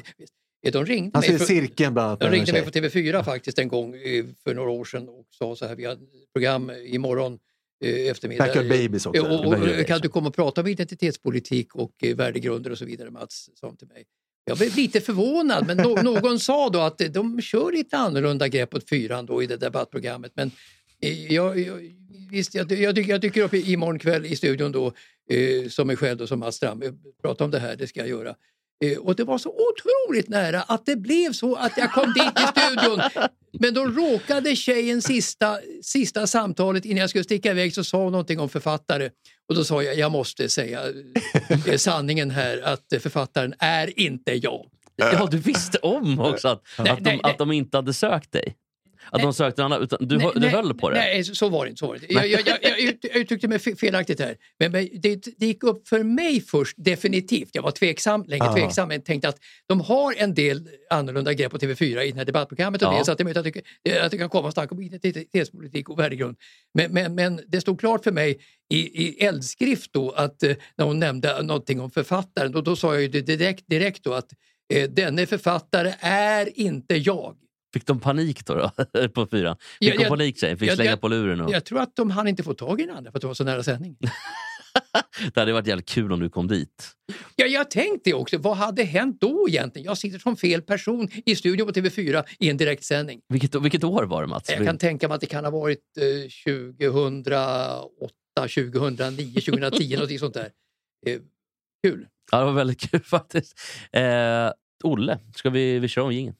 De 0.71 0.85
ringde 0.85 1.11
Han 1.13 1.23
för- 1.23 1.45
Cirkeln 1.45 1.93
bland 1.93 2.07
annat. 2.07 2.19
De 2.19 2.29
ringde 2.29 2.51
mig 2.51 2.63
på 2.63 2.69
TV4 2.69 3.23
faktiskt 3.23 3.59
en 3.59 3.67
gång 3.67 3.95
eh, 3.95 4.25
för 4.43 4.53
några 4.55 4.69
år 4.69 4.85
sedan 4.85 5.09
och 5.09 5.25
sa 5.29 5.55
så 5.55 5.65
här, 5.67 5.75
vi 5.75 5.85
har 5.85 5.93
ett 5.93 5.99
program 6.33 6.71
imorgon 6.85 7.39
eh, 7.85 8.11
eftermiddag. 8.11 8.45
Backyard 8.45 8.69
Babies 8.69 9.05
också. 9.05 9.21
Eh, 9.25 9.31
Och, 9.31 9.45
och, 9.79 9.87
kan 9.87 9.99
du 10.01 10.09
komma 10.09 10.27
och 10.29 10.35
prata 10.35 10.61
om 10.61 10.67
identitetspolitik 10.67 11.75
och 11.75 11.91
eh, 12.03 12.15
värdegrunder 12.15 12.71
och 12.71 12.77
så 12.77 12.85
vidare, 12.85 13.09
Mats? 13.11 13.49
Sa 13.55 13.75
till 13.79 13.87
mig. 13.87 14.03
Jag 14.45 14.57
blev 14.57 14.75
lite 14.75 15.01
förvånad, 15.01 15.67
men 15.67 15.77
no, 15.77 16.01
någon 16.03 16.39
sa 16.39 16.69
då 16.69 16.79
att 16.79 17.01
eh, 17.01 17.07
de 17.07 17.41
kör 17.41 17.71
lite 17.71 17.97
annorlunda 17.97 18.47
grepp 18.47 18.73
åt 18.73 18.89
fyran 18.89 19.25
då 19.25 19.43
i 19.43 19.47
det 19.47 19.57
debattprogrammet. 19.57 20.31
Men 20.35 20.51
eh, 21.01 21.33
jag, 21.33 21.59
jag, 21.59 21.95
visst, 22.31 22.55
jag, 22.55 22.71
jag, 22.71 22.97
jag 22.97 23.21
dyker 23.21 23.41
upp 23.41 23.53
imorgon 23.53 23.99
kväll 23.99 24.25
i 24.25 24.35
studion 24.35 24.71
då, 24.71 24.93
eh, 25.29 25.69
som 25.69 25.87
mig 25.87 25.95
själv 25.95 26.21
och 26.21 26.27
som 26.27 26.39
Mats 26.39 26.55
Strandberg. 26.55 26.91
Prata 27.21 27.43
om 27.43 27.51
det 27.51 27.59
här, 27.59 27.75
det 27.75 27.87
ska 27.87 27.99
jag 27.99 28.09
göra. 28.09 28.35
Eh, 28.85 28.97
Och 28.97 29.15
det 29.15 29.23
var 29.23 29.37
så 29.37 29.49
otroligt 29.49 30.29
nära 30.29 30.61
att 30.61 30.85
det 30.85 30.95
blev 30.95 31.31
så 31.33 31.55
att 31.55 31.77
jag 31.77 31.91
kom 31.93 32.13
dit 32.13 32.39
i 32.39 32.59
studion. 32.59 33.01
Men 33.59 33.73
då 33.73 33.85
råkade 33.85 34.55
tjejen 34.55 35.01
sista, 35.01 35.59
sista 35.81 36.27
samtalet 36.27 36.85
innan 36.85 36.97
jag 36.97 37.09
skulle 37.09 37.23
sticka 37.23 37.51
iväg 37.51 37.73
så 37.75 37.83
sa 37.83 37.97
hon 38.03 38.11
någonting 38.11 38.39
om 38.39 38.49
författare. 38.49 39.09
Och 39.49 39.55
då 39.55 39.63
sa 39.63 39.83
jag, 39.83 39.97
jag 39.97 40.11
måste 40.11 40.49
säga 40.49 40.81
eh, 41.67 41.77
sanningen 41.77 42.31
här 42.31 42.61
att 42.61 42.93
eh, 42.93 42.99
författaren 42.99 43.53
är 43.59 43.99
inte 43.99 44.33
jag. 44.33 44.65
Ja, 44.95 45.27
du 45.31 45.37
visste 45.37 45.77
om 45.77 46.19
också 46.19 46.47
att, 46.47 46.61
Nej, 46.79 46.89
att, 46.89 46.97
de, 46.97 47.03
nej, 47.03 47.19
nej. 47.23 47.31
att 47.31 47.37
de 47.37 47.51
inte 47.51 47.77
hade 47.77 47.93
sökt 47.93 48.31
dig. 48.31 48.55
Att 49.11 49.21
de 49.21 49.33
sökte 49.33 49.61
en 49.61 49.65
annan, 49.65 49.83
utan 49.83 50.07
du, 50.07 50.17
Nej, 50.17 50.31
du 50.33 50.39
nej, 50.39 50.49
höll 50.49 50.73
på 50.73 50.89
det. 50.89 50.95
Nej, 50.97 51.23
så- 51.23 51.49
var 51.49 51.65
det 51.65 51.69
inte. 51.69 51.79
Så 51.79 51.87
var 51.87 51.95
det. 51.97 52.13
Jag, 52.13 52.27
jag, 52.27 52.41
jag, 52.47 52.57
jag, 52.61 52.79
ut- 52.79 52.99
jag 53.01 53.15
uttryckte 53.15 53.47
mig 53.47 53.57
fe- 53.57 53.75
felaktigt 53.75 54.19
här. 54.19 54.35
Men, 54.59 54.71
men 54.71 54.89
det, 54.93 55.27
det 55.37 55.45
gick 55.45 55.63
upp 55.63 55.87
för 55.87 56.03
mig 56.03 56.41
först, 56.41 56.73
definitivt. 56.77 57.49
Jag 57.53 57.61
var 57.61 57.71
tveksam, 57.71 58.23
länge 58.27 58.43
Aha. 58.43 58.55
tveksam, 58.55 58.87
men 58.87 59.01
tänkte 59.01 59.29
att 59.29 59.37
de 59.67 59.81
har 59.81 60.13
en 60.17 60.33
del 60.33 60.69
annorlunda 60.89 61.33
grepp 61.33 61.51
på 61.51 61.57
TV4 61.57 62.01
i 62.01 62.11
det 62.11 62.17
här 62.17 62.25
debattprogrammet. 62.25 62.81
Och 62.81 62.87
Ja. 62.93 62.97
det, 62.99 63.05
så 63.05 63.11
att 63.11 63.17
det 63.17 63.21
är 63.21 63.25
möjligt 63.25 63.37
att, 64.01 64.11
det- 64.11 64.17
kan 64.17 64.29
komma 64.29 64.51
snack 64.51 64.71
om 64.71 64.81
identitetspolitik 64.81 65.89
och 65.89 65.99
värdegrund. 65.99 66.37
Men, 66.73 66.91
men, 66.93 67.15
men 67.15 67.41
det 67.47 67.61
stod 67.61 67.79
klart 67.79 68.03
för 68.03 68.11
mig 68.11 68.39
i, 68.73 68.77
i 69.07 69.25
eldskrift 69.25 69.93
då 69.93 70.11
att 70.11 70.43
eh, 70.43 70.55
när 70.77 70.85
hon 70.85 70.99
nämnde 70.99 71.41
någonting 71.43 71.79
om 71.79 71.91
författaren, 71.91 72.51
då, 72.51 72.61
då 72.61 72.75
sa 72.75 72.93
jag 72.93 73.01
ju 73.01 73.07
direkt, 73.21 73.63
direkt 73.67 74.03
då 74.03 74.13
att 74.13 74.29
eh, 74.73 74.89
denne 74.89 75.25
författare 75.25 75.93
är 75.99 76.59
inte 76.59 76.95
jag. 76.95 77.35
Fick 77.73 77.85
de 77.85 77.99
panik 77.99 78.45
då? 78.45 78.71
då 78.93 79.09
på 79.13 79.25
fyran? 79.27 79.57
Fick 79.79 79.89
Ja, 79.89 79.93
de 79.97 80.01
jag- 80.03 80.09
panik 80.09 80.39
tjejen? 80.39 80.57
Fick 80.57 80.69
jag- 80.69 80.75
slänga 80.75 80.89
jag- 80.89 81.01
på 81.01 81.07
luren? 81.07 81.41
Och... 81.41 81.51
Jag 81.51 81.65
tror 81.65 81.79
att 81.79 81.95
de 81.95 82.11
hann 82.11 82.27
inte 82.27 82.43
få 82.43 82.53
tag 82.53 82.81
i 82.81 82.85
den 82.85 82.95
andra 82.97 83.11
för 83.11 83.17
att 83.17 83.21
det 83.21 83.27
var 83.27 83.33
så 83.33 83.43
nära 83.43 83.63
sändning. 83.63 83.97
Det 85.33 85.39
hade 85.39 85.53
varit 85.53 85.67
jävligt 85.67 85.89
kul 85.89 86.11
om 86.11 86.19
du 86.19 86.29
kom 86.29 86.47
dit. 86.47 86.91
Ja, 87.35 87.45
jag 87.45 87.71
tänkte 87.71 88.13
också, 88.13 88.37
vad 88.37 88.57
hade 88.57 88.83
hänt 88.83 89.17
då 89.21 89.45
egentligen? 89.49 89.85
Jag 89.85 89.97
sitter 89.97 90.19
som 90.19 90.37
fel 90.37 90.61
person 90.61 91.09
i 91.25 91.35
studion 91.35 91.67
på 91.67 91.73
TV4 91.73 92.23
i 92.39 92.49
en 92.49 92.57
direktsändning. 92.57 93.21
Vilket, 93.29 93.55
vilket 93.55 93.83
år 93.83 94.03
var 94.03 94.21
det 94.21 94.27
Mats? 94.27 94.49
Jag 94.49 94.65
kan 94.65 94.77
tänka 94.77 95.07
mig 95.07 95.15
att 95.15 95.21
det 95.21 95.27
kan 95.27 95.43
ha 95.43 95.51
varit 95.51 95.79
eh, 95.97 96.29
2008, 96.45 97.87
2009, 98.35 99.33
2010, 99.33 99.97
något 99.99 100.19
sånt 100.19 100.33
där. 100.33 100.49
Eh, 101.07 101.19
kul. 101.83 102.07
Ja, 102.31 102.39
det 102.39 102.45
var 102.45 102.53
väldigt 102.53 102.91
kul 102.91 102.99
faktiskt. 103.03 103.59
Eh, 103.91 104.51
Olle, 104.83 105.19
ska 105.35 105.49
vi, 105.49 105.79
vi 105.79 105.87
köra 105.87 106.05
om 106.05 106.13
jingeln? 106.13 106.35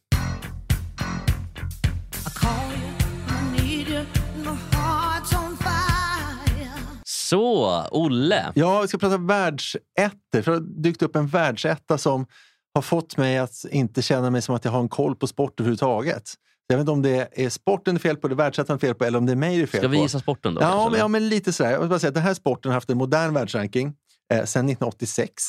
Så, 7.29 7.83
Olle. 7.91 8.51
Ja, 8.55 8.81
vi 8.81 8.87
ska 8.87 8.97
prata 8.97 9.17
världsettor. 9.17 10.41
För 10.41 10.51
det 10.51 10.57
har 10.57 10.59
dykt 10.83 11.01
upp 11.01 11.15
en 11.15 11.27
världsetta 11.27 11.97
som 11.97 12.25
har 12.73 12.81
fått 12.81 13.17
mig 13.17 13.37
att 13.37 13.65
inte 13.71 14.01
känna 14.01 14.29
mig 14.29 14.41
som 14.41 14.55
att 14.55 14.65
jag 14.65 14.71
har 14.71 14.79
en 14.79 14.89
koll 14.89 15.15
på 15.15 15.27
sport 15.27 15.59
överhuvudtaget. 15.59 16.33
Jag 16.67 16.77
vet 16.77 16.81
inte 16.81 16.91
om 16.91 17.01
det 17.01 17.45
är 17.45 17.49
sporten 17.49 17.95
det 17.95 17.97
är 17.97 18.01
fel 18.01 18.17
på, 18.17 18.27
det 18.27 18.33
är 18.33 18.35
världsettan 18.35 18.79
fel 18.79 18.95
på 18.95 19.05
eller 19.05 19.17
om 19.17 19.25
det 19.25 19.31
är 19.31 19.35
mig 19.35 19.57
det 19.57 19.63
är 19.63 19.67
fel 19.67 19.79
Ska 19.79 19.87
på. 19.87 19.91
vi 19.91 20.01
gissa 20.01 20.19
sporten 20.19 20.55
då? 20.55 20.61
Ja, 20.61 20.69
kanske, 20.69 20.91
men, 20.91 20.99
ja, 20.99 21.07
men 21.07 21.29
lite 21.29 21.53
sådär. 21.53 21.71
Jag 21.71 21.79
vill 21.79 21.89
bara 21.89 21.99
säga 21.99 22.07
att 22.09 22.13
den 22.13 22.23
här 22.23 22.33
sporten 22.33 22.69
har 22.71 22.73
haft 22.73 22.89
en 22.89 22.97
modern 22.97 23.33
världsranking 23.33 23.87
eh, 24.33 24.37
sedan 24.37 24.65
1986. 24.65 25.43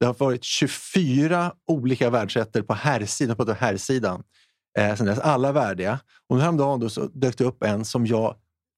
Det 0.00 0.06
har 0.06 0.14
varit 0.14 0.44
24 0.44 1.52
olika 1.66 2.10
världsettor 2.10 2.62
på 2.62 2.74
herrsidan, 2.74 3.36
pratar 3.36 3.54
herrsidan, 3.54 4.22
eh, 4.78 4.94
sedan 4.96 5.06
dess. 5.06 5.18
Alla 5.18 5.52
värdiga. 5.52 5.98
Och 6.28 6.36
nu 6.36 6.42
häromdagen 6.42 6.80
då 6.80 6.88
så 6.88 7.06
dök 7.06 7.38
det 7.38 7.44
upp 7.44 7.62
en 7.64 7.84
som 7.84 8.06
jag 8.06 8.36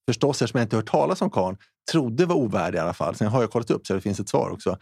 förstås, 0.09 0.43
eftersom 0.43 0.59
jag 0.59 0.65
inte 0.65 0.77
hört 0.77 0.91
talas 0.91 1.23
om 1.23 1.31
karln, 1.31 1.57
trodde 1.93 2.27
var 2.27 2.35
ovärdig 2.37 2.79
i 2.79 2.81
alla 2.81 2.95
fall. 2.95 3.15
Sen 3.15 3.27
har 3.29 3.41
jag 3.41 3.51
kollat 3.51 3.71
upp 3.71 3.87
så 3.87 3.95
det 3.95 4.01
finns 4.01 4.21
ett 4.21 4.29
svar 4.29 4.51
också. 4.51 4.79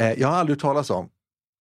Eh, 0.00 0.12
jag 0.12 0.28
har 0.28 0.36
aldrig 0.36 0.56
hört 0.56 0.62
talas 0.62 0.90
om 0.90 1.08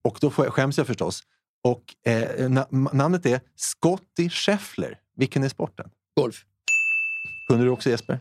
och 0.04 0.18
då 0.22 0.30
får 0.30 0.46
jag- 0.46 0.54
skäms 0.54 0.78
jag 0.78 0.88
förstås. 0.88 1.24
Och 1.64 1.84
eh, 2.12 2.48
na- 2.50 2.93
namnet 2.96 3.26
är 3.26 3.41
Scotty 3.56 4.30
Scheffler. 4.30 5.00
Vilken 5.18 5.43
är 5.43 5.50
sporten? 5.50 5.89
Golf. 6.16 6.46
Kunde 7.50 7.64
du 7.66 7.70
också 7.70 7.89
Jesper? 7.89 8.20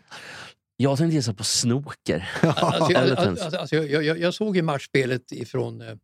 Jag 0.77 0.99
tänkte 0.99 1.15
gissa 1.17 1.35
på 1.35 1.45
snooker. 1.45 2.29
Alltså, 2.43 2.93
jag, 2.93 3.11
alltså, 3.19 3.57
alltså, 3.57 3.77
jag, 3.77 4.05
jag, 4.05 4.19
jag 4.19 4.35
såg 4.35 4.57
ju 4.57 4.63
matchspelet 4.63 5.33
ifrån, 5.33 5.81
eh, 5.81 5.95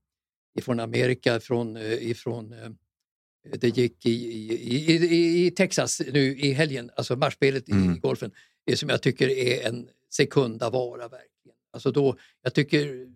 ifrån 0.58 0.80
Amerika, 0.80 1.40
från, 1.40 1.76
eh, 1.76 1.82
ifrån 2.10 2.52
eh, 2.52 2.70
det 3.58 3.68
gick 3.78 4.06
i, 4.06 4.10
i, 4.10 4.92
i, 4.94 5.46
i, 5.46 5.50
Texas 5.50 6.00
nu 6.12 6.38
i 6.38 6.52
helgen, 6.52 6.90
alltså 6.96 7.16
matchspelet 7.16 7.68
i, 7.68 7.72
Mm. 7.72 7.94
i 7.96 7.98
golfen, 7.98 8.30
som 8.74 8.88
jag 8.88 9.02
tycker 9.02 9.28
är 9.28 9.68
en 9.68 9.88
sekunda 10.10 10.70
vara 10.70 11.08
verkligen. 11.08 11.56
Alltså 11.72 11.90
då, 11.90 12.16
jag 12.42 12.54
tycker 12.54 13.06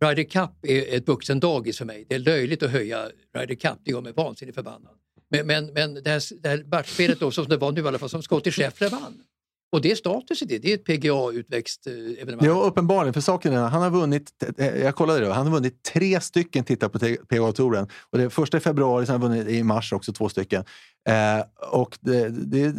Ryder 0.00 0.24
Cup 0.24 0.50
är 0.62 0.96
ett 0.96 1.08
vuxendagis 1.08 1.78
för 1.78 1.84
mig. 1.84 2.06
Det 2.08 2.14
är 2.14 2.18
löjligt 2.18 2.62
att 2.62 2.70
höja 2.70 3.10
Ryder 3.34 3.54
Cup, 3.54 3.78
det 3.84 3.90
gör 3.90 4.00
mig 4.00 4.12
vansinnigt 4.12 4.54
förbannad. 4.54 4.98
Men, 5.30 5.46
men, 5.46 5.66
men 5.66 5.94
det, 5.94 6.10
här, 6.10 6.42
det 6.42 6.48
här 6.48 6.64
matchspelet 6.64 7.20
då, 7.20 7.30
som 7.30 7.48
det 7.48 7.56
var 7.56 7.72
nu 7.72 7.80
i 7.80 7.86
alla 7.86 7.98
fall, 7.98 8.08
som 8.08 8.22
Scottie 8.22 8.52
Scheffler 8.52 8.90
vann. 8.90 9.22
Och 9.70 9.80
det 9.80 9.90
är 9.90 9.96
status 9.96 10.42
i 10.42 10.44
det, 10.44 10.58
det 10.58 10.72
är 10.72 10.74
ett 10.74 10.84
PGA-utväxt 10.84 11.86
eh. 11.86 12.36
Ja, 12.40 12.62
uppenbarligen. 12.62 13.14
För 13.14 13.20
saken 13.20 13.52
är 13.52 13.56
han 13.56 13.82
har 13.82 13.90
vunnit, 13.90 14.30
eh, 14.58 14.66
jag 14.66 14.94
kollade 14.94 15.20
det, 15.20 15.32
han 15.32 15.46
har 15.46 15.54
vunnit 15.54 15.82
tre 15.82 16.20
stycken 16.20 16.64
tittar 16.64 16.88
på 16.88 16.98
PGA-touren. 16.98 17.88
Och 18.10 18.18
det 18.18 18.30
första 18.30 18.56
i 18.56 18.60
februari, 18.60 19.06
sen 19.06 19.12
har 19.12 19.28
han 19.28 19.36
vunnit 19.36 19.48
i 19.48 19.62
mars 19.62 19.92
också 19.92 20.12
två 20.12 20.28
stycken. 20.28 20.64
Eh, 21.08 21.44
och 21.70 21.98
det, 22.00 22.28
det, 22.28 22.74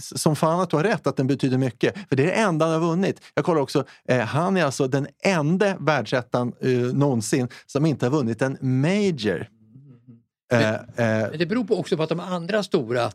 som 0.00 0.36
fan 0.36 0.60
att 0.60 0.70
du 0.70 0.76
har 0.76 0.84
rätt 0.84 1.06
att 1.06 1.16
den 1.16 1.26
betyder 1.26 1.58
mycket. 1.58 1.94
För 2.08 2.16
det 2.16 2.22
är 2.22 2.26
det 2.26 2.32
enda 2.32 2.66
han 2.66 2.82
har 2.82 2.88
vunnit. 2.88 3.20
Jag 3.34 3.44
kollar 3.44 3.60
också, 3.60 3.84
eh, 4.08 4.20
han 4.20 4.56
är 4.56 4.64
alltså 4.64 4.88
den 4.88 5.06
enda 5.22 5.76
världsettan 5.76 6.52
eh, 6.60 6.70
någonsin 6.70 7.48
som 7.66 7.86
inte 7.86 8.06
har 8.06 8.10
vunnit 8.10 8.42
en 8.42 8.58
major. 8.60 9.48
Eh, 10.52 10.74
eh, 10.74 10.80
Men 10.96 11.38
det 11.38 11.46
beror 11.46 11.64
på 11.64 11.78
också 11.78 11.96
på 11.96 12.02
att 12.02 12.08
de 12.08 12.20
andra 12.20 12.62
stora, 12.62 13.04
eh, 13.04 13.10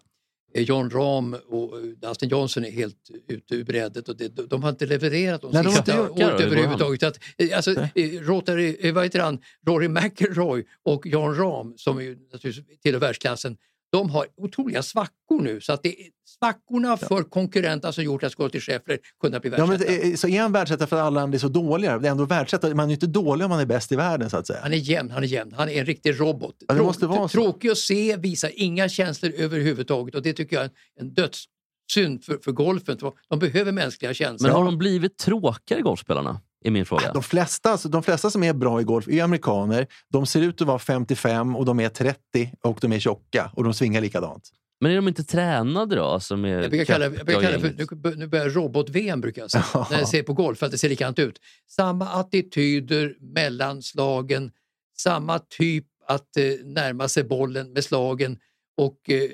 John 0.54 0.89
Rahm 0.89 1.36
och 1.47 1.78
eh, 1.78 1.84
Dustin 1.84 2.30
Johnson 2.30 2.66
är 2.66 2.72
helt 2.72 3.10
ute 3.28 3.56
ur 3.56 3.64
brädet 3.64 4.10
och 4.10 4.18
det, 4.18 4.28
de- 4.28 4.47
de 4.47 4.64
har 4.64 4.70
inte 4.70 4.86
levererat 4.86 5.41
de 5.41 5.52
Nej, 5.52 5.64
de 5.64 5.70
sista 5.72 5.95
det, 5.95 6.10
året 6.10 6.41
överhuvudtaget. 6.41 7.04
Att, 7.04 7.20
eh, 7.38 7.56
alltså, 7.56 7.72
eh, 7.72 8.22
Rotary, 8.22 8.78
eh, 8.80 8.93
vad 8.93 9.04
heter 9.04 9.20
han? 9.20 9.39
Rory 9.68 9.88
McIlroy 9.88 10.66
och 10.84 11.08
John 11.08 11.36
Rahm 11.36 11.74
som 11.78 12.02
ju 12.04 12.18
naturligtvis 12.32 12.80
tillhör 12.82 13.00
världsklassen, 13.00 13.58
de 13.92 14.10
har 14.10 14.28
otroliga 14.38 14.84
svackor 14.84 15.42
nu. 15.42 15.62
Så 15.62 15.74
att 15.74 15.84
det 15.84 15.90
är 16.02 16.08
svackorna 16.40 16.98
för 16.98 17.24
konkurrenterna 17.24 17.92
som 17.92 18.04
gjort 18.04 18.24
att 18.24 18.32
Scottie 18.32 18.62
Scheffler 18.62 19.00
kunnat 19.22 19.42
bli 19.42 19.52
ja, 19.52 19.66
men, 19.66 19.70
världsetta. 19.70 20.08
eh, 20.08 20.16
så 20.16 20.28
är 20.28 20.42
han 20.42 20.52
världsetta 20.52 20.88
för 20.88 20.96
att 20.96 21.02
alla 21.04 21.22
andra 21.22 21.36
är 21.36 21.40
så 21.40 21.48
dåliga? 21.48 22.00
Det 22.00 22.08
är 22.08 22.12
ändå 22.12 22.26
världsetta. 22.26 22.76
Man 22.76 22.80
är 22.86 22.90
ju 22.90 22.94
inte 22.94 23.08
dålig 23.08 23.46
om 23.46 23.50
man 23.50 23.60
är 23.60 23.66
bäst 23.66 23.92
i 23.92 23.96
världen 23.96 24.30
så 24.30 24.38
att 24.38 24.48
säga. 24.48 24.60
Han 24.62 24.74
är 24.74 24.78
jämn, 24.78 25.12
han 25.12 25.24
är 25.24 25.28
jämn. 25.28 25.54
Han 25.58 25.70
är 25.70 25.80
en 25.80 25.86
riktig 25.86 26.20
robot. 26.20 26.56
Ja, 26.60 26.74
det 26.74 26.80
Trå- 26.80 26.84
måste 26.86 27.08
vara 27.08 27.28
så. 27.28 27.42
Tråkig 27.42 27.70
att 27.70 27.78
se, 27.78 28.16
visar 28.18 28.52
inga 28.56 28.90
känslor 28.90 29.32
överhuvudtaget 29.38 30.16
och 30.16 30.22
det 30.22 30.34
tycker 30.34 30.56
jag 30.56 30.66
är 30.66 30.72
en 31.00 31.14
dödssynd 31.14 32.24
för, 32.24 32.38
för 32.44 32.52
golfen. 32.52 32.98
De 33.30 33.40
behöver 33.40 33.72
mänskliga 33.72 34.14
känslor. 34.14 34.50
Men 34.50 34.58
har 34.58 34.66
de 34.66 34.78
blivit 34.78 35.18
tråkigare 35.18 35.82
golfspelarna? 35.82 36.42
Är 36.66 36.72
min 36.72 36.86
fråga. 36.86 37.14
De 37.14 37.24
flesta, 37.24 37.72
alltså, 37.72 37.89
de 37.89 38.03
flesta 38.03 38.30
som 38.30 38.43
är 38.43 38.53
bra 38.53 38.82
i 38.82 38.84
golf 38.84 39.07
är 39.07 39.24
amerikaner. 39.24 39.88
De 40.10 40.26
ser 40.26 40.41
ut 40.41 40.62
att 40.62 40.68
vara 40.68 40.80
55 40.80 41.55
och 41.55 41.66
de 41.66 41.80
är 41.80 41.89
30 41.89 42.51
och 42.62 42.78
de 42.82 42.91
är 42.93 42.99
tjocka 42.99 43.51
och 43.53 43.64
de 43.64 43.74
svingar 43.74 44.01
likadant. 44.01 44.49
Men 44.82 44.91
är 44.91 44.95
de 44.95 45.07
inte 45.07 45.24
tränade 45.24 45.95
då? 45.95 46.20
Som 46.20 46.45
är 46.45 46.49
Jag 46.49 46.70
brukar 46.70 46.86
kalla, 46.86 47.05
jag 47.05 47.26
brukar 47.26 47.41
kalla 47.41 47.57
det 47.57 47.88
för, 47.88 47.95
nu, 47.95 48.16
nu 48.16 48.28
börjar 48.28 48.49
robot-VM 48.49 49.22
brukar 49.22 49.41
jag 49.41 49.51
säga, 49.51 49.66
Ja. 49.74 49.88
när 49.91 49.99
jag 49.99 50.07
ser 50.07 50.24
på 50.24 50.34
golf, 50.34 50.60
för 50.60 50.66
att 50.66 50.72
det 50.72 50.78
ser 50.78 50.89
likadant 50.89 51.20
ut. 51.20 51.39
Samma 51.68 52.07
attityder 52.10 53.16
mellan 53.20 53.82
slagen, 53.84 54.51
samma 54.97 55.39
typ 55.39 55.86
att 56.07 56.38
eh, 56.38 56.43
närma 56.66 57.07
sig 57.07 57.24
bollen 57.24 57.74
med 57.74 57.84
slagen. 57.84 58.38
Och 58.78 59.10
eh, 59.10 59.30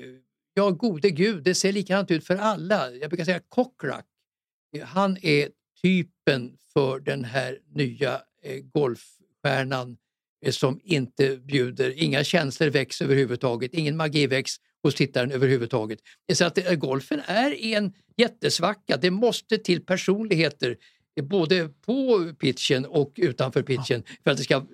ja, 0.54 0.70
gode 0.70 1.10
gud, 1.10 1.44
det 1.44 1.54
ser 1.54 1.72
likadant 1.72 2.10
ut 2.10 2.26
för 2.26 2.36
alla. 2.36 2.90
Jag 2.90 3.10
brukar 3.10 3.24
säga 3.24 3.40
Kokrak. 3.48 4.04
Han 4.84 5.16
är 5.22 5.48
typen 5.86 6.56
för 6.72 7.00
den 7.00 7.24
här 7.24 7.58
nya 7.74 8.14
eh, 8.42 8.62
golfstjärnan 8.72 9.96
eh, 10.46 10.50
som 10.50 10.80
inte 10.84 11.36
bjuder, 11.36 12.02
inga 12.02 12.24
känslor 12.24 12.68
väcks 12.70 13.02
överhuvudtaget, 13.02 13.74
ingen 13.74 13.96
magi 13.96 14.26
väcks 14.26 14.52
hos 14.82 14.94
tittaren 14.94 15.32
överhuvudtaget. 15.32 15.98
Så 16.32 16.44
att 16.44 16.58
eh, 16.58 16.74
golfen 16.74 17.20
är 17.26 17.64
en 17.64 17.92
jättesvacka. 18.16 18.96
Det 18.96 19.10
måste 19.10 19.58
till 19.58 19.84
personligheter 19.84 20.76
både 21.22 21.68
på 21.68 22.28
pitchen 22.38 22.86
och 22.86 23.12
utanför 23.16 23.62
pitchen 23.62 24.02
för 24.24 24.30
att 24.30 24.36
det 24.36 24.44
ska 24.44 24.66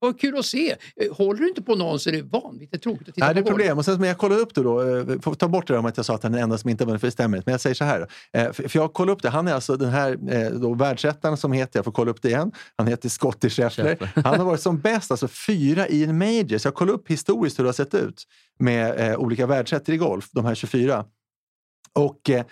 vara 0.00 0.12
kul 0.12 0.38
att 0.38 0.44
se. 0.46 0.70
Eh, 0.70 1.12
Håller 1.16 1.40
du 1.40 1.48
inte 1.48 1.62
på 1.62 1.74
någon 1.76 2.00
så 2.00 2.08
är 2.10 2.12
det 2.12 2.22
vanligt 2.22 2.82
tråkigt 2.82 3.08
att 3.08 3.14
titta 3.14 3.26
Nej, 3.26 3.34
det 3.34 3.40
är 3.40 3.42
på 3.42 3.48
problem. 3.50 3.78
Och 3.78 3.84
sen, 3.84 4.00
men 4.00 4.08
jag 4.08 4.18
kollade 4.18 4.40
upp 4.40 4.54
det 4.54 4.62
då. 4.62 4.82
eh, 4.82 5.20
Får 5.20 5.34
ta 5.34 5.48
bort 5.48 5.66
det 5.66 5.72
där 5.74 5.78
om 5.78 5.86
att 5.86 5.96
jag 5.96 6.06
sa 6.06 6.14
att 6.14 6.22
han 6.22 6.32
är 6.32 6.36
den 6.36 6.44
enda 6.44 6.58
som 6.58 6.70
inte 6.70 6.84
vunnit, 6.84 7.00
för 7.00 7.06
det 7.08 7.12
stämmer. 7.12 7.42
Men 7.46 7.52
jag 7.52 7.60
säger 7.60 7.74
så 7.74 7.84
här. 7.84 8.06
eh, 8.32 8.52
För 8.52 8.70
jag 8.76 8.92
kollade 8.92 9.12
upp 9.12 9.22
det. 9.22 9.30
Han 9.30 9.48
är 9.48 9.52
alltså 9.54 9.76
den 9.76 9.90
här 9.90 10.50
då, 10.58 10.74
världsettan 10.74 11.36
som 11.36 11.52
heter, 11.52 11.78
jag 11.78 11.84
får 11.84 11.92
kolla 11.92 12.10
upp 12.10 12.22
det 12.22 12.28
igen. 12.28 12.52
Han 12.76 12.86
heter 12.86 13.08
Scottie 13.08 13.50
Scheffler. 13.50 14.12
Han 14.24 14.38
har 14.38 14.44
varit 14.44 14.60
som 14.60 14.80
bäst, 14.80 15.10
alltså 15.10 15.28
fyra 15.28 15.88
i 15.88 16.04
en 16.04 16.18
major. 16.18 16.58
Så 16.58 16.66
jag 16.66 16.74
kollade 16.74 16.98
upp 16.98 17.08
historiskt 17.10 17.58
hur 17.58 17.64
det 17.64 17.68
har 17.68 17.72
sett 17.74 17.94
ut 17.94 18.24
med 18.58 19.10
eh, 19.12 19.16
olika 19.18 19.46
världsettor 19.46 19.94
i 19.94 19.98
golf, 19.98 20.28
de 20.32 20.44
här 20.44 20.54
24. 20.54 21.04
Och 21.92 22.30
eh, 22.30 22.44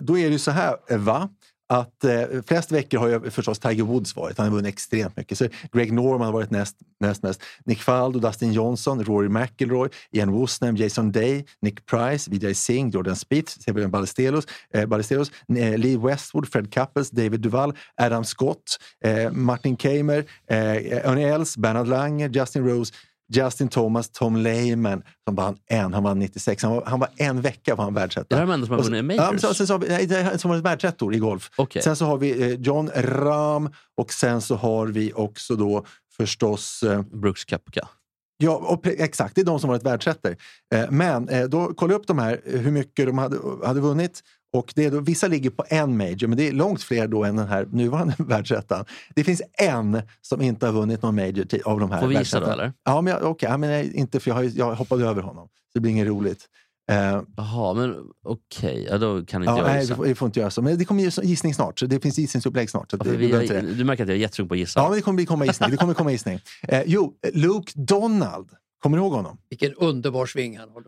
då 0.00 0.18
är 0.18 0.24
det 0.26 0.32
ju 0.32 0.38
så 0.38 0.50
här, 0.50 0.96
va? 0.96 1.28
Att 1.66 2.04
eh, 2.04 2.42
flest 2.46 2.72
veckor 2.72 2.98
har 2.98 3.08
ju 3.08 3.30
förstås 3.30 3.58
Tiger 3.58 3.84
Woods 3.84 4.16
varit. 4.16 4.38
Han 4.38 4.46
har 4.46 4.54
vunnit 4.54 4.74
extremt 4.74 5.16
mycket. 5.16 5.38
Så 5.38 5.48
Greg 5.72 5.92
Norman 5.92 6.26
har 6.26 6.32
varit 6.32 6.50
näst, 6.50 6.76
näst 7.00 7.22
mest. 7.22 7.42
Nick 7.64 7.82
Faldo, 7.82 8.18
Dustin 8.18 8.52
Johnson, 8.52 9.04
Rory 9.04 9.28
McIlroy, 9.28 9.88
Ian 10.12 10.30
Woosnam, 10.30 10.76
Jason 10.76 11.12
Day, 11.12 11.44
Nick 11.62 11.86
Price, 11.86 12.30
Vijay 12.30 12.54
Singh, 12.54 12.94
Jordan 12.94 13.16
Spieth, 13.16 13.52
Sebastian 13.60 13.90
Ballesteros, 13.90 14.46
eh, 14.74 14.86
Ballesteros 14.86 15.30
eh, 15.56 15.78
Lee 15.78 15.96
Westwood, 15.96 16.48
Fred 16.48 16.70
Couples, 16.70 17.10
David 17.10 17.40
Duval, 17.40 17.72
Adam 17.96 18.24
Scott, 18.24 18.78
eh, 19.04 19.30
Martin 19.30 19.76
Kamer, 19.76 20.24
eh, 20.48 21.00
Ernie 21.04 21.24
Els, 21.24 21.56
Bernard 21.56 21.88
Langer, 21.88 22.28
Justin 22.28 22.64
Rose, 22.64 22.92
Justin 23.36 23.68
Thomas, 23.68 24.10
Tom 24.10 24.36
Lehman 24.36 25.02
som 25.26 25.34
vann 25.34 25.56
en, 25.66 25.94
han 25.94 26.02
vann 26.02 26.18
96. 26.18 26.62
Han 26.62 26.72
var, 26.72 26.84
han 26.86 27.00
var 27.00 27.08
en 27.16 27.40
vecka 27.40 27.74
var 27.74 27.84
han 27.84 27.94
världsetta. 27.94 28.36
Det 28.36 28.42
är 28.42 28.46
de 28.46 28.52
enda 28.52 28.66
som 28.66 28.76
har 28.76 28.82
vunnit 28.82 29.16
Ja, 29.16 29.24
majors? 29.24 29.40
så, 29.40 29.54
sen 29.54 29.66
så 29.66 29.74
har 29.74 29.78
vi, 29.78 30.06
nej, 30.06 30.38
som 30.38 30.50
varit 30.50 30.64
världsettor 30.64 31.14
i 31.14 31.18
golf. 31.18 31.50
Okej. 31.56 31.82
Sen 31.82 31.96
så 31.96 32.04
har 32.04 32.18
vi 32.18 32.42
eh, 32.42 32.60
John 32.60 32.90
Rahm 32.94 33.70
och 33.96 34.12
sen 34.12 34.40
så 34.40 34.56
har 34.56 34.86
vi 34.86 35.12
också 35.12 35.56
då 35.56 35.84
förstås 36.16 36.82
eh, 36.82 37.02
Brooks 37.02 37.44
Koepka. 37.44 37.88
Ja, 38.36 38.52
och 38.56 38.86
exakt. 38.86 39.34
Det 39.34 39.40
är 39.40 39.44
de 39.44 39.60
som 39.60 39.68
varit 39.70 39.82
världsettor. 39.82 40.36
Eh, 40.74 40.90
men 40.90 41.50
då 41.50 41.74
kollade 41.74 41.94
jag 41.94 42.00
upp 42.00 42.06
de 42.06 42.18
här, 42.18 42.40
hur 42.44 42.70
mycket 42.70 43.06
de 43.06 43.18
hade, 43.18 43.36
hade 43.66 43.80
vunnit. 43.80 44.20
Och 44.54 44.72
det 44.74 44.84
är 44.84 44.90
då, 44.90 45.00
vissa 45.00 45.28
ligger 45.28 45.50
på 45.50 45.64
en 45.68 45.96
major, 45.96 46.26
men 46.26 46.38
det 46.38 46.48
är 46.48 46.52
långt 46.52 46.82
fler 46.82 47.08
då 47.08 47.24
än 47.24 47.36
den 47.36 47.48
här 47.48 47.66
nuvarande 47.70 48.14
världsettan. 48.18 48.84
Det 49.14 49.24
finns 49.24 49.42
en 49.52 50.02
som 50.20 50.42
inte 50.42 50.66
har 50.66 50.72
vunnit 50.72 51.02
någon 51.02 51.14
major 51.14 51.46
av 51.64 51.80
de 51.80 51.90
här 51.90 52.00
Får 52.00 52.08
vi 52.08 52.18
gissa 52.18 52.40
då, 52.40 52.46
eller? 52.46 52.72
Ja, 52.84 53.00
men 53.00 53.12
jag, 53.12 53.22
okej, 53.22 53.48
ja, 53.50 53.56
men 53.56 53.70
nej, 53.70 53.92
inte 53.94 54.20
för 54.20 54.30
jag, 54.30 54.34
har, 54.34 54.50
jag 54.54 54.74
hoppade 54.74 55.06
över 55.06 55.22
honom. 55.22 55.48
Så 55.48 55.70
det 55.74 55.80
blir 55.80 55.92
inget 55.92 56.06
roligt. 56.06 56.48
Eh, 56.90 57.22
Jaha, 57.36 57.74
men 57.74 57.96
okej. 58.24 58.86
Ja, 58.90 58.98
då 58.98 59.24
kan 59.24 59.42
inte 59.42 59.50
ja, 59.50 59.58
jag 59.58 59.66
nej, 59.66 59.80
gissa. 59.80 59.94
vi 59.94 59.96
får, 59.96 60.04
vi 60.04 60.14
får 60.14 60.26
inte 60.26 60.40
göra 60.40 60.50
så. 60.50 60.62
Men 60.62 60.78
det 60.78 60.84
kommer 60.84 61.24
gissning 61.24 61.54
snart, 61.54 61.78
så 61.78 61.86
det 61.86 62.00
finns 62.00 62.18
gissningsupplägg 62.18 62.70
snart. 62.70 62.90
Så 62.90 62.96
Ja, 63.00 63.04
det, 63.04 63.16
vi 63.16 63.26
det. 63.28 63.60
du 63.60 63.84
märker 63.84 64.02
att 64.02 64.08
jag 64.08 64.16
är 64.16 64.20
jättesugen 64.20 64.48
på 64.48 64.54
att 64.54 64.58
gissa. 64.58 64.80
Ja, 64.80 64.88
men 64.88 64.96
det 64.96 65.02
kommer 65.02 65.16
bli 65.16 65.26
komma 65.26 65.46
gissning. 65.46 65.70
Det 65.70 65.76
kommer 65.76 65.94
komma 65.94 66.12
gissning. 66.12 66.40
Eh, 66.62 66.82
jo, 66.86 67.14
Luke 67.32 67.72
Donald. 67.74 68.48
Kommer 68.82 68.96
du 68.96 69.02
ihåg 69.02 69.12
honom? 69.12 69.38
Vilken 69.48 69.74
underbar 69.74 70.26
sving 70.26 70.58
han 70.58 70.68
har. 70.68 70.82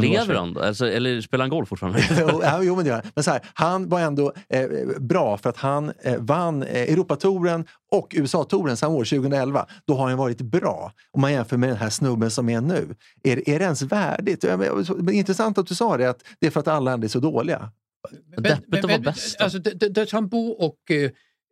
Lever 0.00 0.34
han 0.34 0.54
då? 0.54 0.60
Alltså, 0.62 0.86
eller 0.88 1.20
spelar 1.20 1.42
han 1.42 1.50
golf 1.50 1.68
fortfarande? 1.68 2.02
Jo, 2.62 2.76
men 2.76 2.84
det 2.84 2.88
gör 2.88 2.96
han. 2.96 3.10
Men 3.14 3.24
så 3.24 3.30
här, 3.30 3.40
han 3.54 3.88
var 3.88 4.00
ändå 4.00 4.32
eh, 4.48 4.68
bra 4.98 5.36
för 5.36 5.50
att 5.50 5.56
han 5.56 5.92
eh, 6.02 6.16
vann 6.18 6.62
eh, 6.62 6.82
Europatouren 6.92 7.64
och 7.92 8.12
USA-touren 8.16 8.76
samma 8.76 8.94
år, 8.94 9.04
2011. 9.04 9.66
Då 9.86 9.94
har 9.94 10.08
han 10.08 10.18
varit 10.18 10.40
bra. 10.40 10.92
Om 11.10 11.20
man 11.20 11.32
jämför 11.32 11.56
med 11.56 11.68
den 11.68 11.76
här 11.76 11.90
snubben 11.90 12.30
som 12.30 12.48
är 12.48 12.60
nu. 12.60 12.94
Är, 13.22 13.48
är 13.48 13.58
det 13.58 13.64
ens 13.64 13.82
värdigt? 13.82 14.44
Men, 14.98 15.14
intressant 15.14 15.58
att 15.58 15.66
du 15.66 15.74
sa 15.74 15.96
det, 15.96 16.10
att 16.10 16.24
det 16.40 16.46
är 16.46 16.50
för 16.50 16.60
att 16.60 16.68
alla 16.68 16.92
andra 16.92 17.04
är 17.04 17.08
så 17.08 17.20
dåliga. 17.20 17.70
Deppigt 18.36 18.84
att 18.84 18.90
vara 18.90 18.98
bäst. 18.98 19.40
Alltså, 19.40 19.58
D- 19.58 19.72
D- 19.74 19.88
Deschambault 19.88 20.56
och 20.58 20.90
eh, 20.90 21.10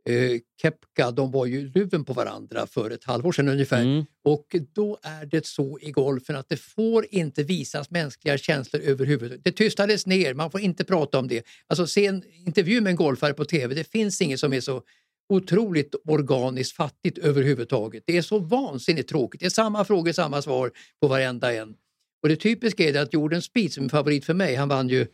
eh, 0.09 0.41
Kepka 0.63 1.11
de 1.11 1.31
var 1.31 1.47
ju 1.47 1.69
luven 1.69 2.05
på 2.05 2.13
varandra 2.13 2.67
för 2.67 2.91
ett 2.91 3.05
halvår 3.05 3.33
sedan 3.33 3.49
ungefär. 3.49 3.83
Mm. 3.83 4.05
Och 4.25 4.57
då 4.75 4.99
är 5.03 5.27
det 5.27 5.47
så 5.47 5.79
i 5.83 5.91
golfen 5.91 6.37
att 6.37 6.49
det 6.49 6.57
får 6.57 7.07
inte 7.11 7.43
visas 7.43 7.91
mänskliga 7.91 8.39
känslor 8.39 8.83
överhuvudtaget. 8.83 9.45
Det 9.45 9.53
tystades 9.53 10.07
ner, 10.07 10.35
man 10.35 10.51
får 10.51 10.61
inte 10.61 10.85
prata 10.85 11.19
om 11.19 11.29
det. 11.29 11.47
Alltså 11.67 11.87
se 11.87 12.07
en 12.07 12.23
intervju 12.47 12.81
med 12.81 12.91
en 12.91 12.97
golfare 12.97 13.35
på 13.35 13.45
tv, 13.45 13.75
det 13.75 13.91
finns 13.91 14.21
inget 14.21 14.41
som 14.41 14.53
är 14.53 14.61
så 14.61 14.83
otroligt 15.29 15.95
organiskt 16.05 16.77
fattigt 16.77 17.19
överhuvudtaget. 17.19 18.03
Det 18.07 18.17
är 18.17 18.23
så 18.23 18.39
vansinnigt 18.39 19.09
tråkigt. 19.09 19.41
Det 19.41 19.47
är 19.47 19.51
samma 19.51 19.85
frågor, 19.85 20.13
samma 20.13 20.43
svar 20.43 20.73
på 21.01 21.09
varenda 21.09 21.55
en. 21.55 21.75
Och 22.23 22.29
det 22.29 22.37
typiska 22.37 22.89
är 22.89 22.93
det 22.93 23.01
att 23.01 23.13
Jordan 23.13 23.43
Spieth 23.43 23.75
som 23.75 23.85
är 23.85 23.89
favorit 23.89 24.25
för 24.25 24.35
mig, 24.35 24.55
han 24.55 24.69
vann 24.69 24.89
ju, 24.89 25.07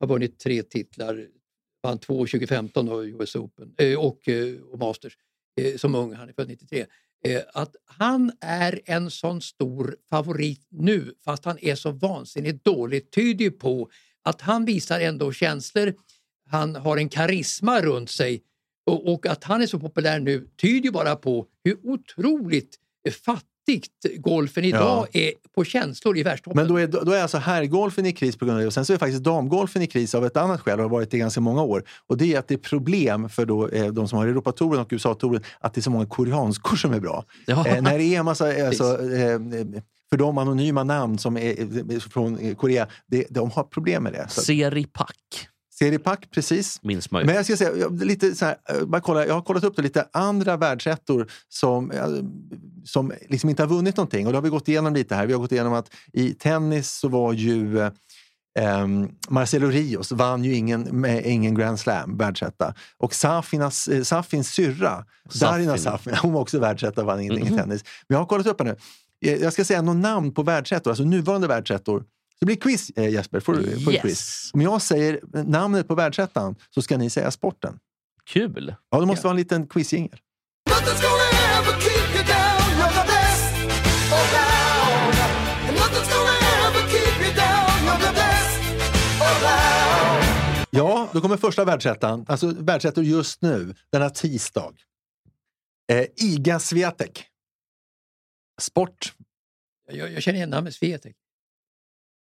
har 0.00 0.06
vunnit 0.06 0.38
tre 0.38 0.62
titlar, 0.62 1.26
vann 1.82 1.98
två 1.98 2.14
2015 2.14 2.88
och 2.88 3.00
US 3.00 3.36
Open 3.36 3.74
eh, 3.78 3.98
och, 3.98 4.28
eh, 4.28 4.60
och 4.60 4.78
Masters 4.78 5.16
eh, 5.60 5.76
som 5.76 5.94
ung, 5.94 6.14
han 6.14 6.28
är 6.28 6.32
född 6.32 6.48
93. 6.48 6.86
Eh, 7.24 7.42
att 7.54 7.76
han 7.84 8.32
är 8.40 8.80
en 8.84 9.10
sån 9.10 9.40
stor 9.40 9.96
favorit 10.10 10.66
nu 10.70 11.14
fast 11.24 11.44
han 11.44 11.58
är 11.60 11.74
så 11.74 11.90
vansinnigt 11.90 12.64
dålig 12.64 13.10
tyder 13.10 13.44
ju 13.44 13.50
på 13.50 13.90
att 14.22 14.40
han 14.40 14.64
visar 14.64 15.00
ändå 15.00 15.32
känslor, 15.32 15.94
han 16.46 16.76
har 16.76 16.96
en 16.96 17.08
karisma 17.08 17.80
runt 17.80 18.10
sig 18.10 18.42
och, 18.86 19.12
och 19.12 19.26
att 19.26 19.44
han 19.44 19.62
är 19.62 19.66
så 19.66 19.78
populär 19.78 20.20
nu 20.20 20.48
tyder 20.56 20.84
ju 20.84 20.90
bara 20.90 21.16
på 21.16 21.46
hur 21.64 21.78
otroligt 21.82 22.76
eh, 23.04 23.12
fattig 23.12 23.51
golfen 24.16 24.64
idag 24.64 25.06
är 25.12 25.32
på 25.54 25.64
känslor 25.64 26.18
i 26.18 26.22
världstoppen. 26.22 26.56
Men 26.56 26.68
då 26.68 26.76
är, 26.76 26.86
då 26.86 27.12
är 27.12 27.22
alltså 27.22 27.38
herrgolfen 27.38 28.06
i 28.06 28.12
kris 28.12 28.36
på 28.36 28.44
grund 28.44 28.56
av 28.56 28.60
det. 28.60 28.66
Och 28.66 28.72
sen 28.72 28.84
så 28.84 28.92
är 28.92 28.98
faktiskt 28.98 29.22
damgolfen 29.22 29.82
i 29.82 29.86
kris 29.86 30.14
av 30.14 30.26
ett 30.26 30.36
annat 30.36 30.60
skäl 30.60 30.78
och 30.78 30.82
har 30.82 30.90
varit 30.90 31.10
det 31.10 31.16
i 31.16 31.20
ganska 31.20 31.40
många 31.40 31.62
år. 31.62 31.84
Och 32.06 32.16
det 32.16 32.34
är 32.34 32.38
att 32.38 32.48
det 32.48 32.54
är 32.54 32.58
problem 32.58 33.28
för 33.28 33.46
då, 33.46 33.68
eh, 33.68 33.86
de 33.86 34.08
som 34.08 34.18
har 34.18 34.26
Europatouren 34.26 34.80
och 34.80 34.88
USA-touren 34.90 35.42
att 35.60 35.74
det 35.74 35.78
är 35.78 35.82
så 35.82 35.90
många 35.90 36.06
koreanskor 36.06 36.76
som 36.76 36.92
är 36.92 37.00
bra. 37.00 37.24
Ja. 37.46 37.66
Eh, 37.66 37.82
när 37.82 37.98
det 37.98 38.04
är 38.04 38.18
en 38.18 38.24
massa, 38.24 38.66
alltså, 38.66 38.84
eh, 38.84 39.40
för 40.10 40.16
de 40.16 40.38
anonyma 40.38 40.84
namn 40.84 41.18
som 41.18 41.36
är 41.36 41.60
eh, 41.92 41.98
från 41.98 42.54
Korea, 42.54 42.86
det, 43.06 43.26
de 43.30 43.50
har 43.50 43.64
problem 43.64 44.02
med 44.02 44.12
det. 44.12 44.26
Så, 44.28 44.40
Seri 44.40 44.86
Pack 45.82 45.88
Seriepack, 45.88 46.30
precis. 46.30 46.82
minns 46.82 47.10
man 47.10 47.20
ju. 47.22 47.26
Men 47.26 47.34
jag 47.34 47.44
ska 47.44 47.56
säga, 47.56 47.88
lite 47.88 48.34
så 48.34 48.44
här, 48.44 48.56
eh, 48.68 48.84
bara 48.84 49.00
kolla, 49.00 49.26
jag 49.26 49.34
har 49.34 49.42
kollat 49.42 49.64
upp 49.64 49.76
det, 49.76 49.82
lite 49.82 50.08
andra 50.12 50.56
världsettor 50.56 51.26
som, 51.48 51.90
eh, 51.90 52.06
som 52.84 53.12
liksom 53.28 53.50
inte 53.50 53.62
har 53.62 53.68
vunnit 53.68 53.96
någonting. 53.96 54.26
Och 54.26 54.32
då 54.32 54.36
har 54.36 54.42
vi 54.42 54.48
gått 54.48 54.68
igenom 54.68 54.94
lite 54.94 55.14
här. 55.14 55.26
Vi 55.26 55.32
har 55.32 55.40
gått 55.40 55.52
igenom 55.52 55.72
att 55.72 55.90
i 56.12 56.34
tennis 56.34 56.90
så 56.90 57.08
var 57.08 57.32
ju 57.32 57.80
eh, 57.80 57.90
ehm, 58.58 59.08
Marcelo 59.28 59.68
Rios 59.68 60.12
vann 60.12 60.44
ju 60.44 60.54
ingen, 60.54 60.82
med, 60.82 61.26
ingen 61.26 61.54
Grand 61.54 61.80
Slam, 61.80 62.16
världsetta. 62.16 62.74
Och 62.98 63.14
Safinas, 63.14 63.88
eh, 63.88 64.02
Safins 64.02 64.48
syrra, 64.48 65.04
Darina 65.40 65.78
Safin, 65.78 66.14
hon 66.22 66.32
var 66.32 66.40
också 66.40 66.58
världsetta, 66.58 67.04
vann 67.04 67.20
ingen, 67.20 67.38
ingen 67.38 67.56
tennis. 67.56 67.84
Men 68.08 68.14
jag 68.14 68.18
har 68.18 68.26
kollat 68.26 68.46
upp 68.46 68.60
henne. 68.60 68.76
Eh, 69.24 69.34
Jag 69.34 69.52
ska 69.52 69.64
säga 69.64 69.82
några 69.82 69.98
namn 69.98 70.34
på 70.34 70.42
världsettor, 70.42 70.90
alltså 70.90 71.04
nuvarande 71.04 71.48
världsettor. 71.48 72.04
Det 72.42 72.46
blir 72.46 72.56
quiz 72.56 72.90
eh, 72.96 73.08
Jesper, 73.10 73.40
får, 73.40 73.54
du- 73.54 73.80
får 73.80 73.92
Yes. 73.92 74.02
quiz. 74.02 74.50
Om 74.54 74.60
jag 74.60 74.82
säger 74.82 75.20
namnet 75.44 75.88
på 75.88 75.94
världsettan 75.94 76.54
så 76.70 76.82
ska 76.82 76.96
ni 76.96 77.10
säga 77.10 77.30
sporten. 77.30 77.78
Kul! 78.24 78.74
Ja, 78.90 79.00
det 79.00 79.06
måste 79.06 79.26
vara 79.26 79.30
en 79.32 79.36
liten 79.36 79.66
quizjingel. 79.66 80.18
Ja, 90.70 91.08
då 91.12 91.20
kommer 91.20 91.36
första 91.36 91.64
världsettan. 91.64 92.24
Alltså 92.28 92.46
världsettor 92.58 93.04
just 93.04 93.42
nu, 93.42 93.74
denna 93.92 94.10
tisdag. 94.10 94.72
Eh, 95.92 96.06
Iga 96.16 96.58
Swiatek. 96.60 97.26
Sport. 98.60 99.14
jag, 99.92 100.12
jag 100.12 100.22
känner 100.22 100.36
igen 100.36 100.50
namnet 100.50 100.74
Swiatek. 100.74 101.16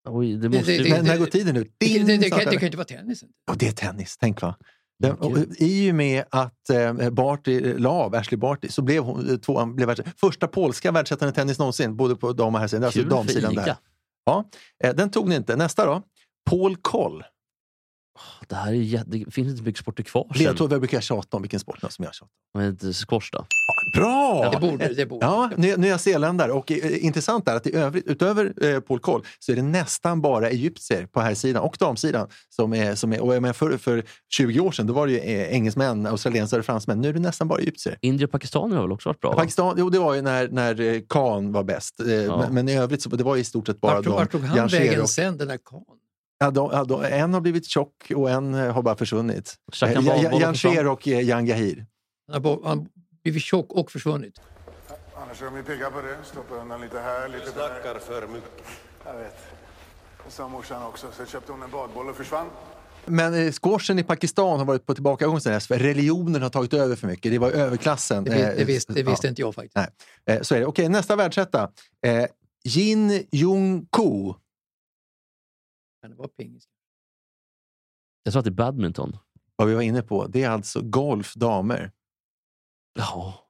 Oj, 0.09 0.37
det 0.37 0.49
måste 0.49 0.71
det- 0.71 0.83
det- 0.83 1.01
När, 1.01 1.17
går 1.17 1.25
tiden 1.25 1.57
ut? 1.57 1.75
Det, 1.77 1.85
Ding, 1.85 2.05
det, 2.05 2.17
det, 2.17 2.29
kan, 2.29 2.39
det 2.39 2.45
kan 2.57 2.65
inte 2.65 2.77
vara 2.77 2.85
tennisen. 2.87 3.29
Ja, 3.47 3.53
det 3.59 3.67
är 3.67 3.71
tennis, 3.71 4.17
tänk 4.17 4.41
va. 4.41 4.55
Den, 4.99 5.15
och, 5.15 5.37
I 5.57 5.91
och 5.91 5.95
med 5.95 6.23
att 6.29 6.69
eh, 6.69 7.09
Barty 7.09 7.77
la 7.77 7.89
av, 7.89 8.15
Ashley 8.15 8.37
Barty, 8.37 8.67
så 8.69 8.81
blev 8.81 9.03
hon 9.03 9.29
eh, 9.29 9.35
tvåan, 9.37 9.75
blev 9.75 9.87
världs, 9.87 10.01
första 10.17 10.47
polska 10.47 10.91
världsettan 10.91 11.29
i 11.29 11.31
tennis 11.31 11.59
någonsin, 11.59 11.95
både 11.95 12.15
på 12.15 12.33
dam 12.33 12.55
och 12.55 12.61
herrsidan. 12.61 12.83
Alltså 12.83 13.03
damsidan 13.03 13.55
där. 13.55 13.75
Ja, 14.25 14.49
eh, 14.83 14.93
den 14.95 15.11
tog 15.11 15.29
ni 15.29 15.35
inte. 15.35 15.55
Nästa 15.55 15.85
då. 15.85 16.01
Paul 16.49 16.75
Koll. 16.77 17.23
Det 18.47 18.55
här 18.55 18.71
är 18.71 18.75
jä- 18.75 19.03
det 19.07 19.31
finns 19.31 19.51
inte 19.51 19.63
mycket 19.63 19.81
sporter 19.81 20.03
kvar 20.03 20.27
sen. 20.35 20.43
Ledtråd, 20.43 20.69
vad 20.69 20.79
brukar 20.79 20.97
jag 20.97 21.03
tjata 21.03 21.37
om? 21.37 21.43
Vilken 21.43 21.59
sport 21.59 21.79
som 21.89 22.05
jag 22.05 22.13
tjatar 22.15 22.27
om? 22.53 22.61
Men 22.61 22.93
Squash 22.93 23.29
då? 23.31 23.45
Bra! 23.95 24.49
Det 24.53 24.59
borde 24.59 24.93
det. 24.93 25.05
Borde. 25.05 25.25
Ja, 25.25 25.49
Nya, 25.77 25.97
Zeeländare. 25.97 26.51
Och 26.51 26.71
eh, 26.71 27.05
intressant 27.05 27.47
är 27.47 27.55
att 27.55 27.67
i 27.67 27.75
övrigt, 27.75 28.07
utöver 28.07 28.53
eh, 28.65 28.79
Paul 28.79 28.99
Coll 28.99 29.23
så 29.39 29.51
är 29.51 29.55
det 29.55 29.61
nästan 29.61 30.21
bara 30.21 30.49
egyptier 30.49 31.05
på 31.05 31.19
här 31.21 31.33
sidan 31.33 31.63
och 31.63 31.75
damsidan. 31.79 32.27
Som 32.49 32.73
är, 32.73 32.95
som 32.95 33.13
är, 33.13 33.21
och 33.21 33.35
jag 33.35 33.41
menar 33.41 33.53
för, 33.53 33.77
för 33.77 34.03
20 34.35 34.59
år 34.59 34.71
sedan 34.71 34.87
då 34.87 34.93
var 34.93 35.07
det 35.07 35.13
ju 35.13 35.19
eh, 35.19 35.53
engelsmän, 35.53 36.05
australiensare 36.05 36.59
och 36.59 36.65
fransmän. 36.65 37.01
Nu 37.01 37.09
är 37.09 37.13
det 37.13 37.19
nästan 37.19 37.47
bara 37.47 37.59
egyptier. 37.59 37.97
Indier 38.01 38.27
och 38.27 38.31
Pakistan 38.31 38.71
har 38.71 38.81
väl 38.81 38.91
också 38.91 39.09
varit 39.09 39.19
bra? 39.19 39.29
va? 39.29 39.35
Pakistan, 39.35 39.75
jo, 39.77 39.89
det 39.89 39.99
var 39.99 40.13
ju 40.13 40.21
när, 40.21 40.47
när 40.47 40.81
eh, 40.81 41.01
Khan 41.09 41.51
var 41.51 41.63
bäst. 41.63 41.99
Eh, 41.99 42.05
men, 42.37 42.53
men 42.53 42.69
i 42.69 42.77
övrigt 42.77 43.01
så 43.01 43.09
det 43.09 43.23
var 43.23 43.37
i 43.37 43.43
stort 43.43 43.67
sett 43.67 43.81
bara 43.81 43.95
Vart 44.01 44.03
tog, 44.31 44.31
tog 44.31 44.41
han 44.49 44.67
vägen 44.67 44.93
Scherok. 44.93 45.09
sen, 45.09 45.37
den 45.37 45.47
där 45.47 45.59
karln? 45.65 45.83
Ja, 46.41 46.51
de, 46.51 46.69
ja, 46.71 46.83
de, 46.83 47.03
en 47.03 47.33
har 47.33 47.41
blivit 47.41 47.65
tjock 47.65 48.11
och 48.15 48.29
en 48.29 48.53
eh, 48.53 48.73
har 48.73 48.81
bara 48.81 48.95
försvunnit. 48.95 49.55
Eh, 49.81 49.87
Bal- 49.87 50.01
Jan- 50.03 50.31
Bal- 50.31 50.75
Jan 50.75 50.87
och 50.87 51.07
eh, 51.07 51.21
Jan 51.21 51.45
Gahir. 51.45 51.85
Han 52.31 52.43
har 52.45 52.87
blivit 53.23 53.43
tjock 53.43 53.71
och 53.71 53.91
försvunnit. 53.91 54.41
Annars 55.15 55.41
är 55.41 55.45
de 55.45 55.57
ju 55.57 55.63
pigga 55.63 55.91
på 55.91 56.01
det. 56.01 56.17
Stoppa 56.23 56.55
undan 56.55 56.81
lite 56.81 56.99
här, 56.99 57.27
lite 57.27 57.45
där. 57.45 57.51
Snackar 57.51 57.99
för 57.99 58.27
mycket. 58.27 58.51
Jag 59.05 59.13
vet. 59.13 59.37
Det 60.25 60.31
sa 60.31 60.47
morsan 60.47 60.83
också. 60.83 61.07
Så 61.17 61.25
köpte 61.25 61.51
hon 61.51 61.63
en 61.63 61.71
badboll 61.71 62.09
och 62.09 62.15
försvann. 62.15 62.47
Men 63.05 63.33
eh, 63.47 63.51
squashen 63.51 63.99
i 63.99 64.03
Pakistan 64.03 64.59
har 64.59 64.65
varit 64.65 64.85
på 64.85 64.93
tillbakagång 64.93 65.39
sen 65.39 65.53
dess, 65.53 65.67
för 65.67 65.79
religionen 65.79 66.41
har 66.41 66.49
tagit 66.49 66.73
över 66.73 66.95
för 66.95 67.07
mycket. 67.07 67.31
Det 67.31 67.39
var 67.39 67.51
överklassen. 67.51 68.23
Det, 68.23 68.53
det, 68.57 68.65
visste, 68.65 68.93
det 68.93 69.03
visste 69.03 69.27
ja. 69.27 69.29
inte 69.29 69.41
jag 69.41 69.55
faktiskt. 69.55 69.75
Nej, 69.75 69.87
eh, 70.25 70.41
så 70.41 70.55
är 70.55 70.59
det. 70.59 70.65
Okej, 70.65 70.89
nästa 70.89 71.15
världsetta. 71.15 71.69
Eh, 72.05 72.25
Jin 72.63 73.27
Jung 73.31 73.85
Ko. 73.89 74.35
Kan 76.01 76.11
det 76.11 76.17
vara 76.17 76.27
pingis? 76.27 76.63
Jag 78.23 78.33
tror 78.33 78.39
att 78.39 78.45
det 78.45 78.49
är 78.49 78.65
badminton. 78.65 79.17
Vad 79.55 79.67
vi 79.67 79.73
var 79.73 79.81
inne 79.81 80.01
på, 80.01 80.27
det 80.27 80.43
är 80.43 80.49
alltså 80.49 80.81
golf 80.81 81.33
damer. 81.33 81.91
Ja. 82.93 83.47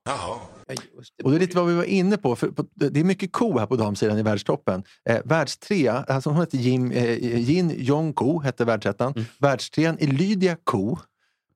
Det. 0.68 1.24
Och 1.24 1.32
det 1.32 1.38
är 1.38 1.40
lite 1.40 1.58
vad 1.58 1.68
vi 1.68 1.76
var 1.76 1.84
inne 1.84 2.18
på. 2.18 2.36
För 2.36 2.48
på 2.48 2.66
det 2.74 3.00
är 3.00 3.04
mycket 3.04 3.32
ko 3.32 3.58
här 3.58 3.66
på 3.66 3.76
damsidan 3.76 4.18
i 4.18 4.22
världstoppen. 4.22 4.84
Eh, 5.10 5.22
världstrea, 5.26 6.06
alltså 6.08 6.30
hon 6.30 6.40
heter 6.40 6.58
Jim, 6.58 6.92
eh, 6.92 7.40
Jin 7.40 7.74
Jong 7.78 8.14
Ko, 8.14 8.40
hette 8.40 8.66
världsettan. 8.66 9.14
Mm. 9.16 9.26
Världstrean 9.40 9.98
är 10.00 10.08
Lydia 10.08 10.58
Ko. 10.64 10.98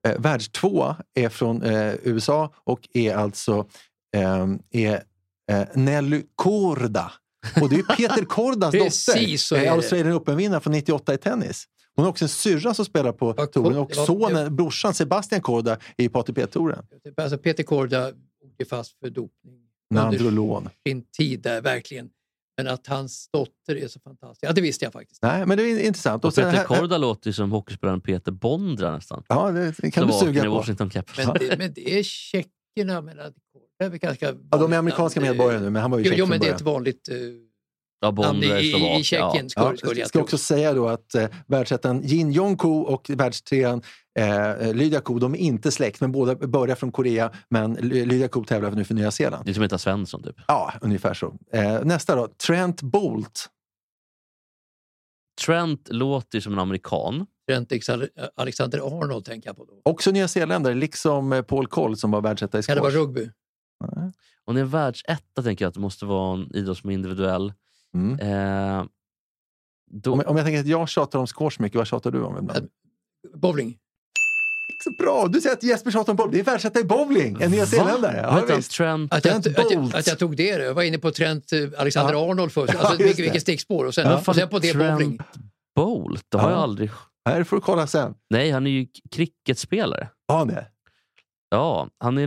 Eh, 0.06 0.20
världstvåa 0.20 0.96
är 1.14 1.28
från 1.28 1.62
eh, 1.62 1.94
USA 2.02 2.52
och 2.54 2.88
är 2.94 3.14
alltså 3.14 3.68
eh, 4.16 4.46
är, 4.70 5.02
eh, 5.52 5.66
Nelly 5.74 6.22
Korda. 6.34 7.12
Och 7.62 7.68
det 7.68 7.76
är 7.76 7.96
Peter 7.96 8.24
Kordas 8.24 8.72
dotter, 8.72 9.56
är 9.56 9.66
eh. 9.66 9.72
Australian 9.72 10.12
Open-vinnare 10.16 10.60
från 10.60 10.72
98 10.72 11.14
i 11.14 11.18
tennis. 11.18 11.64
Hon 11.96 12.04
har 12.04 12.10
också 12.10 12.24
en 12.24 12.28
syrra 12.28 12.74
som 12.74 12.84
spelar 12.84 13.12
på 13.12 13.32
touren 13.32 13.78
och 13.78 13.94
sonen, 13.94 14.56
brorsan 14.56 14.94
Sebastian 14.94 15.40
Korda 15.40 15.78
är 15.96 16.04
i 16.04 16.10
ATP-touren. 16.12 16.86
Alltså 17.16 17.38
Peter 17.38 17.62
Korda 17.62 18.12
åkte 18.44 18.64
fast 18.64 18.98
för 18.98 19.10
dopning 19.10 19.54
Nandrolon. 19.90 20.68
sin 20.86 21.02
tid 21.02 21.40
där, 21.40 21.60
verkligen. 21.60 22.10
Men 22.56 22.68
att 22.68 22.86
hans 22.86 23.28
dotter 23.32 23.76
är 23.76 23.88
så 23.88 24.00
fantastisk, 24.00 24.42
ja 24.42 24.52
det 24.52 24.60
visste 24.60 24.84
jag 24.84 24.92
faktiskt. 24.92 25.22
Nej, 25.22 25.46
men 25.46 25.58
det 25.58 25.62
är 25.62 25.86
intressant. 25.86 26.24
Och 26.24 26.34
Peter 26.34 26.50
här- 26.50 26.64
Korda 26.64 26.98
låter 26.98 27.28
ju 27.28 27.32
som 27.32 27.52
hockeyspelaren 27.52 28.00
Peter 28.00 28.32
Bondra 28.32 28.94
nästan. 28.94 29.22
Ja, 29.28 29.50
det 29.50 29.74
det 29.78 29.90
kan 29.90 30.06
du 30.06 30.12
suga 30.12 30.44
på. 30.44 30.64
Men 31.16 31.34
det, 31.38 31.58
men 31.58 31.72
det 31.72 31.98
är 31.98 32.02
tjeckerna, 32.02 33.00
men 33.00 33.20
att 33.20 33.34
är 33.84 33.88
ganska 33.90 34.26
Ja, 34.50 34.58
de 34.58 34.72
är 34.72 34.76
amerikanska 34.78 35.20
namn. 35.20 35.30
medborgare 35.30 35.60
nu, 35.60 35.70
men 35.70 35.82
han 35.82 35.90
var 35.90 35.98
ju 35.98 36.04
tjeck 36.04 36.14
jo 36.18 36.24
från 36.24 36.30
men 36.30 36.40
det 36.40 36.48
är 36.48 36.54
ett 36.54 36.60
vanligt 36.60 37.08
eh, 37.08 37.16
Ja, 38.00 38.10
namn 38.10 38.42
i, 38.42 38.46
i, 38.46 38.98
i 39.00 39.04
Tjeckien. 39.04 39.48
Ja. 39.56 39.62
Skulle, 39.66 39.76
skulle 39.76 40.00
jag 40.00 40.08
ska 40.08 40.20
också 40.20 40.38
säga 40.38 40.72
då 40.74 40.88
att 40.88 41.14
eh, 41.14 41.28
världsettan 41.46 42.02
Jin 42.02 42.32
Jong-Ko 42.32 42.80
och 42.80 43.10
världstrean 43.10 43.82
eh, 44.18 44.74
Lydia 44.74 45.00
Ko, 45.00 45.18
de 45.18 45.34
är 45.34 45.38
inte 45.38 45.70
släkt, 45.70 46.00
men 46.00 46.12
båda 46.12 46.34
börjar 46.34 46.76
från 46.76 46.92
Korea. 46.92 47.32
Men 47.48 47.76
Ly- 47.78 48.06
Lydia 48.06 48.28
Ko 48.28 48.44
tävlar 48.44 48.70
nu 48.70 48.84
för 48.84 48.94
Nya 48.94 49.10
Zeeland. 49.10 49.44
Det 49.44 49.50
är 49.50 49.54
som 49.54 49.62
heter 49.62 49.76
Svensson 49.76 50.22
typ. 50.22 50.36
Ja, 50.48 50.72
ungefär 50.80 51.14
så. 51.14 51.34
Eh, 51.52 51.84
nästa 51.84 52.14
då, 52.16 52.28
Trent 52.46 52.82
Bolt. 52.82 53.48
Trent 55.46 55.88
låter 55.90 56.40
som 56.40 56.52
en 56.52 56.58
amerikan. 56.58 57.26
Trent 57.48 57.72
Alexander- 58.36 59.00
Arnold 59.02 59.24
tänker 59.24 59.48
jag 59.48 59.56
på 59.56 59.64
då. 59.64 59.72
Också 59.84 60.10
Nya 60.10 60.28
Zeeländare, 60.28 60.74
liksom 60.74 61.32
eh, 61.32 61.42
Paul 61.42 61.66
Coll 61.66 61.96
som 61.96 62.10
var 62.10 62.20
världsetta 62.20 62.58
i 62.58 62.62
Kan 62.62 62.76
det 62.76 62.80
vara 62.82 62.92
squash. 63.84 63.96
rugby? 63.96 64.12
Och 64.44 64.54
när 64.54 64.60
en 64.60 64.68
världsetta 64.68 65.42
tänker 65.42 65.64
jag 65.64 65.68
att 65.68 65.74
det 65.74 65.80
måste 65.80 66.04
vara 66.06 66.34
en 66.40 66.56
idrott 66.56 66.78
som 66.78 66.90
är 66.90 66.94
individuell. 66.94 67.52
Mm. 67.94 68.20
Eh, 68.20 68.84
då, 69.90 70.12
Om, 70.12 70.22
om 70.26 70.36
jag 70.36 70.46
tänker 70.46 70.60
att 70.60 70.66
jag 70.66 70.88
tjatar 70.88 71.18
om 71.18 71.26
squash 71.26 71.56
mycket, 71.58 71.76
vad 71.76 71.86
tjatar 71.86 72.10
du 72.10 72.22
om 72.22 72.38
ibland? 72.38 72.68
Bowling? 73.34 73.78
Så 74.84 75.04
bra! 75.04 75.26
Du 75.28 75.40
säger 75.40 75.56
att 75.56 75.62
Jesper 75.62 75.90
tjatar 75.90 76.12
om 76.12 76.16
bowling. 76.16 76.32
Det 76.32 76.40
är 76.40 76.44
världsetta 76.44 76.80
i 76.80 76.84
bowling! 76.84 77.36
En 77.40 77.50
Nya 77.50 77.66
Zeeländare. 77.66 78.22
Vad 78.22 78.34
heter 78.34 78.48
han? 78.48 78.56
visst. 78.56 78.72
Trent? 78.72 79.12
Att 79.12 79.24
jag, 79.24 79.42
Trent 79.42 79.58
att, 79.58 79.70
jag, 79.70 79.96
att 79.96 80.06
jag 80.06 80.18
tog 80.18 80.36
det. 80.36 80.44
Jag 80.48 80.74
var 80.74 80.82
inne 80.82 80.98
på 80.98 81.10
Trent 81.10 81.52
eh, 81.52 81.58
Alexander 81.78 82.14
Ja. 82.14 82.30
Arnold 82.30 82.52
först. 82.52 82.72
Ja, 82.74 82.78
Alltså, 82.80 82.92
just 82.92 83.00
vilket, 83.00 83.16
det. 83.16 83.22
vilket 83.22 83.42
stickspår. 83.42 83.84
Och 83.84 83.94
sen, 83.94 84.08
Vem 84.08 84.18
och 84.26 84.34
sen 84.36 84.48
på 84.48 84.58
det 84.58 84.72
Trent 84.72 84.92
bowling. 84.98 85.18
Bolt? 85.76 86.24
Det 86.28 86.38
har 86.38 86.50
Ja. 86.50 86.54
jag 86.56 86.62
aldrig... 86.62 86.90
Här 87.28 87.44
får 87.44 87.56
du 87.56 87.60
kolla 87.62 87.86
sen. 87.86 88.14
Nej, 88.30 88.50
han 88.50 88.66
är 88.66 88.70
ju 88.70 88.86
cricketspelare. 89.10 90.08
Ja, 90.28 90.44
nej. 90.44 90.66
Ja, 91.48 91.88
han 91.98 92.18
är 92.18 92.26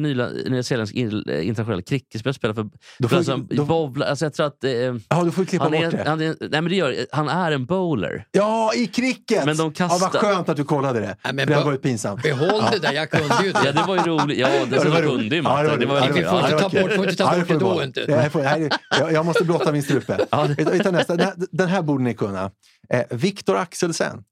nyzeeländsk 0.50 0.96
in- 0.96 1.30
internationell 1.30 1.82
cricketspelare. 1.82 2.34
Spelar 2.34 2.54
för... 2.54 2.70
Då 3.00 3.08
får, 3.10 3.18
alltså, 3.18 3.38
då, 3.38 3.66
bowla, 3.66 4.06
alltså 4.06 4.26
jag 4.26 4.34
tror 4.34 4.46
att... 4.46 4.64
Eh, 4.64 4.72
ja, 4.72 4.98
då 5.10 5.32
får 5.32 5.46
klippa 5.46 5.64
han, 5.64 5.72
bort 5.72 5.82
är, 5.84 5.92
det. 5.92 6.04
han, 6.10 6.22
är, 6.22 6.36
nej, 6.40 6.50
men 6.50 6.64
det 6.70 6.76
gör, 6.76 6.96
han 7.12 7.30
är 7.30 7.52
en 7.52 7.66
bowler. 7.66 8.26
Ja, 8.32 8.72
i 8.76 8.88
cricket! 8.88 9.46
Men 9.46 9.58
de 9.58 9.74
kastar- 9.74 9.96
Ja, 10.06 10.10
vad 10.14 10.22
skönt 10.22 10.50
att 10.50 10.58
du 10.58 10.64
kollade 10.64 11.00
det. 11.00 11.18
Nej, 11.24 11.34
men 11.34 11.48
det 11.48 11.54
har 11.56 11.66
varit 11.66 11.82
pinsamt. 11.82 12.24
Behåll 12.24 12.64
det 12.72 12.80
där, 12.80 12.94
jag 12.94 13.10
kunde 13.12 13.36
ju 13.44 13.50
Ja, 13.52 13.62
det. 13.64 13.72
det 13.72 13.84
var 13.88 13.96
ju 13.96 14.02
roligt. 14.02 14.38
Ja, 14.38 14.48
det, 14.48 14.56
Ja, 14.58 14.66
det 14.66 14.78
var 14.78 14.86
var 14.86 15.02
roligt. 15.02 15.10
kunde 15.20 15.36
ju 15.36 15.42
Ja. 15.42 15.76
Det 15.78 15.86
var 15.86 16.00
roligt. 16.02 16.16
Vi 16.18 16.24
får 16.24 16.40
Ja, 16.40 16.44
inte 16.44 16.56
det 16.56 16.60
ta 16.62 16.70
bort, 16.82 16.92
får 16.94 17.04
inte 17.10 17.16
ta 17.16 17.24
Ja, 17.34 17.40
bort 17.40 17.48
får 17.48 17.54
det 17.54 17.60
du 17.60 17.66
då 17.66 17.84
inte. 17.84 18.06
Ja, 18.08 18.24
jag, 18.24 18.32
får, 18.32 18.42
här 18.42 18.60
är, 18.62 18.70
jag, 19.00 19.14
jag 19.14 19.26
måste 19.26 19.44
blotta 19.44 19.72
min 19.72 19.84
strupe. 19.84 20.26
Ja, 20.32 20.48
Vi 20.58 20.66
tar, 20.66 20.72
vi 20.72 20.80
tar 20.80 20.92
nästa. 20.92 21.16
Den 21.16 21.26
här, 21.26 21.36
den 21.52 21.68
här 21.70 21.82
borde 21.82 22.04
ni 22.04 22.14
kunna. 22.14 22.52
Eh, 22.90 23.04
Viktor 23.10 23.58
Axelsen. 23.58 24.24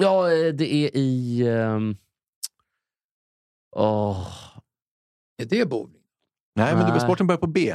Ja, 0.00 0.32
eh, 0.32 0.52
det 0.54 0.74
är 0.74 0.96
i... 0.96 1.42
ehm, 1.48 1.96
åh, 3.76 4.28
Är 5.42 5.44
det 5.44 5.68
bowling? 5.68 6.02
Nej, 6.56 6.74
men 6.74 6.88
Nej. 6.90 7.00
sporten 7.00 7.26
börjar 7.26 7.38
på 7.38 7.46
B. 7.46 7.74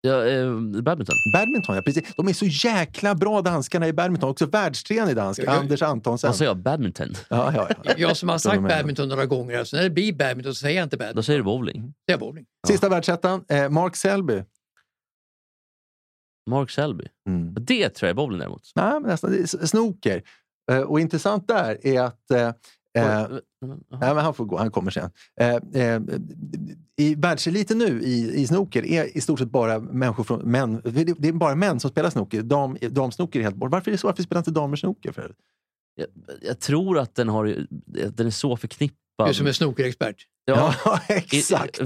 ja, 0.00 0.24
eh, 0.26 0.50
badminton. 0.82 1.14
Badminton, 1.32 1.76
ja 1.76 1.82
precis. 1.82 2.14
De 2.16 2.28
är 2.28 2.32
så 2.32 2.46
jäkla 2.46 3.14
bra 3.14 3.42
danskarna 3.42 3.88
i 3.88 3.92
badminton. 3.92 4.30
Också 4.30 4.46
världstrean 4.46 5.08
i 5.08 5.14
dansk, 5.14 5.40
Ja, 5.40 5.44
ja. 5.44 5.52
Anders 5.60 5.82
Antonsen. 5.82 6.28
Vad 6.28 6.36
sa 6.36 6.44
jag? 6.44 6.56
Badminton? 6.56 7.08
Ja, 7.30 7.52
ja, 7.54 7.68
ja. 7.84 7.92
Jag 7.96 8.16
som 8.16 8.28
har 8.28 8.38
sagt 8.38 8.62
badminton 8.62 9.08
några 9.08 9.26
gånger, 9.26 9.58
alltså 9.58 9.76
när 9.76 9.82
det 9.82 9.90
blir 9.90 10.12
badminton 10.12 10.54
så 10.54 10.58
säger 10.60 10.76
jag 10.76 10.86
inte 10.86 10.96
Då 10.96 10.98
badminton. 10.98 11.24
säger 11.24 11.38
du 11.38 11.44
bowling. 11.44 11.94
Det 12.06 12.12
är 12.12 12.18
bowling. 12.18 12.46
Sista 12.68 12.88
världsettan, 12.88 13.44
eh, 13.48 13.68
Mark 13.68 13.96
Selby. 13.96 14.42
Mark 16.50 16.70
Selby. 16.70 17.04
Mm. 17.28 17.54
Det 17.60 17.88
tror 17.88 18.06
jag 18.06 18.10
är 18.10 18.14
bowling 18.16 18.38
däremot. 18.38 18.62
Nej, 18.74 18.92
men 18.92 19.02
nästan. 19.02 19.30
Det 19.30 19.38
är 19.38 19.42
s- 19.44 19.70
snooker. 19.70 20.22
Eh, 20.72 20.80
och 20.80 21.00
intressant 21.00 21.48
där 21.48 21.86
är 21.86 22.00
att 22.00 22.30
eh, 22.30 22.52
Eh, 22.98 23.28
nej, 23.90 24.14
men 24.14 24.16
han 24.18 24.34
får 24.34 24.44
gå, 24.44 24.56
han 24.58 24.70
kommer 24.70 24.90
sen. 24.90 25.10
Eh, 25.40 25.54
eh, 25.82 26.00
I 26.96 27.14
världseliten 27.14 27.78
nu 27.78 28.02
i, 28.02 28.40
i 28.40 28.46
snooker 28.46 28.84
är 28.86 29.16
i 29.16 29.20
stort 29.20 29.38
sett 29.38 29.50
bara 29.50 29.78
människor 29.78 30.24
från 30.24 30.40
män. 30.40 30.80
Det 31.18 31.28
är 31.28 31.32
bara 31.32 31.54
män 31.54 31.80
som 31.80 31.90
spelar 31.90 32.10
snooker. 32.10 32.42
Dam, 32.42 32.76
damsnooker 32.90 33.38
är 33.38 33.44
helt 33.44 33.56
bort. 33.56 33.70
Varför 33.72 33.90
är 33.90 33.92
det 33.92 33.98
så? 33.98 34.06
Varför 34.06 34.22
spelar 34.22 34.38
inte 34.40 34.50
damer 34.50 34.76
snooker? 34.76 35.12
För? 35.12 35.34
jag, 35.94 36.06
jag 36.42 36.60
tror 36.60 36.98
att 36.98 37.14
den, 37.14 37.28
har, 37.28 37.46
att 38.06 38.16
den 38.16 38.26
är 38.26 38.30
så 38.30 38.56
förknippad. 38.56 38.96
Du 39.26 39.34
som 39.34 39.46
är 39.46 39.52
snookerexpert. 39.52 40.16
Ja, 40.44 40.74
Ja, 40.84 41.00
exakt. 41.08 41.80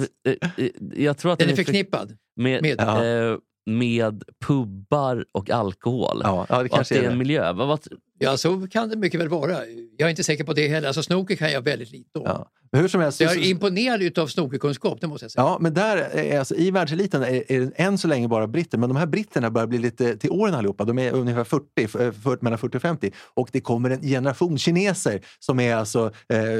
i- 0.56 1.04
Jag 1.04 1.18
tror 1.18 1.32
att 1.32 1.38
Den 1.38 1.48
den, 1.48 1.52
är 1.52 1.56
förknippad. 1.56 2.16
med, 2.36 2.62
med- 2.62 2.76
Ja. 2.78 3.04
eh, 3.04 3.36
med 3.66 4.24
pubbar 4.46 5.24
och 5.32 5.50
alkohol. 5.50 6.20
Ja, 6.22 6.46
ja, 6.48 6.62
det 6.62 6.68
och 6.68 6.78
att 6.78 6.88
det 6.88 6.94
är 6.98 7.00
är 7.02 7.04
en 7.06 7.12
det. 7.12 7.18
miljö. 7.18 7.52
Vad, 7.52 7.68
vad, 7.68 7.80
Ja, 8.18 8.36
så 8.36 8.66
kan 8.70 8.88
det 8.88 8.96
mycket 8.96 9.20
väl 9.20 9.28
vara. 9.28 9.58
Jag 9.96 10.06
är 10.06 10.10
inte 10.10 10.24
säker 10.24 10.44
på 10.44 10.52
det 10.52 10.68
heller. 10.68 10.86
Alltså 10.88 11.02
snooker 11.02 11.36
kan 11.36 11.52
jag 11.52 11.62
väldigt 11.62 11.90
lite 11.92 12.18
om. 12.18 12.24
Ja. 12.26 12.50
Men 12.72 12.80
hur 12.80 12.88
som 12.88 13.00
helst. 13.00 13.20
Jag 13.20 13.30
så- 13.32 13.38
är 13.40 13.44
imponerad 13.44 14.18
av 14.18 14.26
snookerkunskap, 14.26 15.00
det 15.00 15.06
måste 15.06 15.24
jag 15.24 15.30
säga. 15.30 15.42
Ja, 15.42 15.58
men 15.60 15.74
där, 15.74 15.96
är, 15.96 16.38
alltså, 16.38 16.54
i 16.54 16.70
världseliten 16.70 17.22
är, 17.22 17.52
är 17.52 17.60
det 17.60 17.70
än 17.76 17.98
så 17.98 18.08
länge 18.08 18.28
bara 18.28 18.46
britter. 18.46 18.78
Men 18.78 18.88
de 18.88 18.96
här 18.96 19.06
britterna 19.06 19.50
börjar 19.50 19.66
bli 19.66 19.78
lite 19.78 20.16
till 20.16 20.30
åren 20.30 20.54
allihopa. 20.54 20.84
De 20.84 20.98
är 20.98 21.12
ungefär 21.12 21.44
40, 21.44 21.86
för, 21.88 22.12
för, 22.12 22.38
mellan 22.40 22.58
40 22.58 22.76
och 22.76 22.82
50. 22.82 23.10
Och 23.34 23.48
det 23.52 23.60
kommer 23.60 23.90
en 23.90 24.02
generation 24.02 24.58
kineser 24.58 25.20
som 25.38 25.60
är 25.60 25.74
alltså 25.74 26.10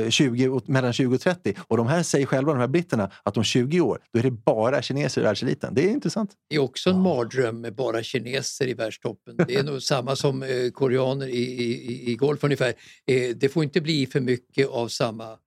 eh, 0.05 0.11
20, 0.11 0.49
och- 0.49 0.69
mellan 0.69 0.93
20 0.93 1.15
och 1.15 1.21
30. 1.21 1.55
Och 1.69 1.77
de 1.77 1.87
här 1.87 2.03
säger 2.03 2.27
själva, 2.27 2.53
de 2.53 2.61
här 2.61 2.69
britterna, 2.69 3.11
att 3.23 3.37
om 3.37 3.45
20 3.45 3.81
år 3.81 3.99
då 4.13 4.19
är 4.19 4.23
det 4.23 4.31
bara 4.31 4.83
kineser 4.83 5.21
i 5.21 5.25
världseliten. 5.25 5.75
Det 5.75 5.85
är 5.85 5.91
intressant. 5.91 6.31
Det 6.51 6.57
är 6.57 6.61
också 6.61 6.91
en 6.91 7.01
mardröm 7.01 7.61
med 7.61 7.75
bara 7.75 8.03
kineser 8.03 8.69
i 8.69 8.75
världstoppen. 8.75 9.37
Det 9.49 9.55
är 9.57 9.63
nog 9.73 9.83
samma 9.83 10.17
som 10.17 10.43
eh, 10.43 10.49
koreaner 10.73 11.27
i, 11.27 11.44
i, 11.45 12.11
i 12.11 12.17
golf 12.17 12.45
ungefär. 12.45 12.75
Eh, 13.07 13.37
det 13.37 13.49
får 13.49 13.65
inte 13.65 13.81
bli 13.81 14.07
för 14.07 14.21
mycket 14.21 14.69
av 14.69 14.89
samma 14.89 15.39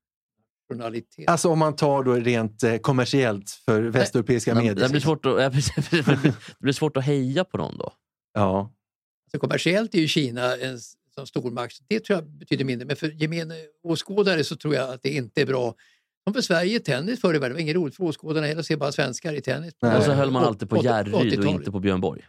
nationalitet. 0.70 1.30
Alltså 1.30 1.50
om 1.50 1.60
man 1.60 1.76
tar 1.76 2.04
då 2.04 2.14
rent 2.14 2.64
eh, 2.64 2.78
kommersiellt 2.78 3.50
för 3.50 3.82
västeuropeiska 3.82 4.54
det, 4.54 4.62
medier. 4.62 4.90
blir 4.90 5.00
svårt 5.00 5.26
att, 5.26 5.38
det 6.22 6.36
blir 6.60 6.74
svårt 6.74 6.98
att 6.98 7.04
heja 7.04 7.44
på 7.44 7.58
någon 7.58 7.78
då. 7.78 7.94
Ja. 8.34 8.74
Så 9.32 9.40
kommersiellt 9.40 9.96
är 9.96 10.00
ju 10.00 10.08
Kina 10.08 10.58
en 10.58 10.80
som 11.16 11.28
stormatch. 11.28 11.80
Det 11.88 12.00
tror 12.00 12.20
jag 12.20 12.30
betyder 12.30 12.66
mindre. 12.66 12.86
Men 12.88 12.96
för 12.96 13.10
gemene 13.10 13.56
åskådare 13.84 14.44
så 14.44 14.56
tror 14.56 14.76
jag 14.76 14.90
att 14.90 15.04
det 15.04 15.10
inte 15.10 15.42
är 15.42 15.46
bra. 15.46 15.76
Som 16.24 16.34
för 16.34 16.42
Sverige 16.42 16.76
i 16.76 16.80
tennis 16.80 17.22
förr 17.22 17.36
i 17.36 17.40
världen. 17.40 17.50
Det 17.50 17.54
var 17.54 17.62
inget 17.62 17.76
roligt 17.76 17.96
för 17.96 18.04
åskådarna 18.04 18.48
heller 18.48 18.60
att 18.60 18.66
se 18.66 18.76
bara 18.76 18.92
svenskar 18.92 19.34
i 19.34 19.42
tennis. 19.42 19.74
Och 19.82 20.04
så 20.04 20.12
höll 20.12 20.32
man 20.32 20.44
alltid 20.44 20.70
på 20.70 20.84
Järryd 20.84 21.14
och 21.14 21.22
80-talet. 21.22 21.50
inte 21.50 21.72
på 21.72 21.80
Björn 21.80 22.02
Borg. 22.02 22.26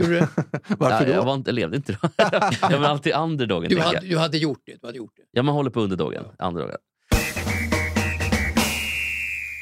Gjorde 0.00 0.20
du? 0.20 0.26
Varför 0.78 1.06
ja, 1.06 1.12
då? 1.12 1.12
Jag, 1.12 1.24
var 1.24 1.34
inte, 1.34 1.50
jag 1.50 1.54
levde 1.54 1.76
inte 1.76 1.92
då. 1.92 2.08
jag 2.70 2.78
var 2.78 2.88
alltid 2.88 3.14
underdogen. 3.14 3.70
Du 3.70 3.80
hade, 3.80 4.00
du 4.00 4.18
hade 4.18 4.38
gjort 4.38 4.62
det. 4.66 4.76
Du 4.80 4.86
hade 4.86 4.98
gjort 4.98 5.12
det. 5.16 5.22
Ja, 5.30 5.42
man 5.42 5.54
håller 5.54 5.70
på 5.70 5.80
underdogen. 5.80 6.24
underdogen. 6.38 6.76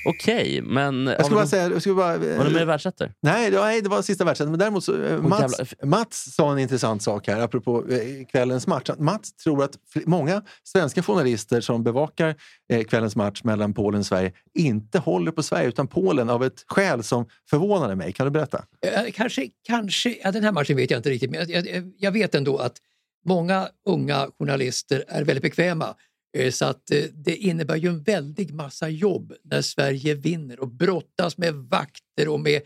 Okej, 0.09 0.63
men... 0.63 1.07
Jag 1.07 1.15
skulle 1.25 1.35
bara 1.35 1.41
någon- 1.41 1.49
säga... 1.49 1.71
Jag 1.71 1.81
skulle 1.81 1.95
bara, 1.95 2.19
Var 2.19 2.45
det 2.45 2.51
mer 2.51 2.65
världsettor? 2.65 3.13
Nej, 3.23 3.51
det 3.51 3.57
var, 3.57 3.65
nej, 3.65 3.81
det 3.83 3.89
var 3.89 4.03
sista 4.03 4.25
världsen. 4.25 4.51
Men 4.51 4.59
däremot 4.59 4.85
så, 4.85 5.03
eh, 5.03 5.23
Mats, 5.23 5.41
jävlar. 5.41 5.87
Mats 5.87 6.35
sa 6.35 6.53
en 6.53 6.59
intressant 6.59 7.03
sak 7.03 7.29
här 7.29 7.41
apropå 7.41 7.85
eh, 7.91 8.27
kvällens 8.31 8.67
match. 8.67 8.91
Mats 8.99 9.33
tror 9.37 9.65
att 9.65 9.73
många 10.07 10.43
svenska 10.65 11.03
journalister 11.03 11.61
som 11.61 11.83
bevakar 11.85 12.35
eh, 12.73 12.85
kvällens 12.85 13.17
match 13.17 13.41
mellan 13.45 13.75
Polen 13.75 14.01
och 14.01 14.07
Sverige 14.07 14.33
inte 14.59 14.99
håller 14.99 15.33
på 15.33 15.43
Sverige 15.43 15.69
utan 15.69 15.87
Polen 15.89 16.31
av 16.31 16.45
ett 16.45 16.65
skäl 16.67 17.03
som 17.03 17.27
förvånade 17.51 17.97
mig. 17.97 18.13
Kan 18.13 18.27
du 18.27 18.31
berätta? 18.31 18.65
Eh, 18.87 19.13
Kanske, 19.15 19.49
kanske, 19.67 20.17
ja, 20.25 20.33
den 20.33 20.45
här 20.45 20.53
matchen 20.53 20.77
vet 20.77 20.91
jag 20.91 20.99
inte 20.99 21.11
riktigt, 21.11 21.31
men 21.31 21.51
jag, 21.51 21.67
jag, 21.67 21.93
jag 21.99 22.13
vet 22.13 22.35
ändå 22.35 22.59
att 22.59 22.77
många 23.27 23.69
unga 23.89 24.27
journalister 24.39 25.05
är 25.09 25.25
väldigt 25.25 25.43
bekväma. 25.43 25.95
Eh, 26.37 26.51
Så 26.51 26.65
att 26.65 26.91
eh, 26.91 27.03
det 27.13 27.37
innebär 27.37 27.77
ju 27.77 27.89
en 27.89 28.03
väldig 28.03 28.55
massa 28.55 28.89
jobb 28.89 29.33
när 29.45 29.63
Sverige 29.63 30.15
vinner 30.15 30.61
och 30.61 30.69
brottas 30.69 31.39
med 31.39 31.55
vakter 31.55 32.29
och 32.29 32.41
med 32.41 32.63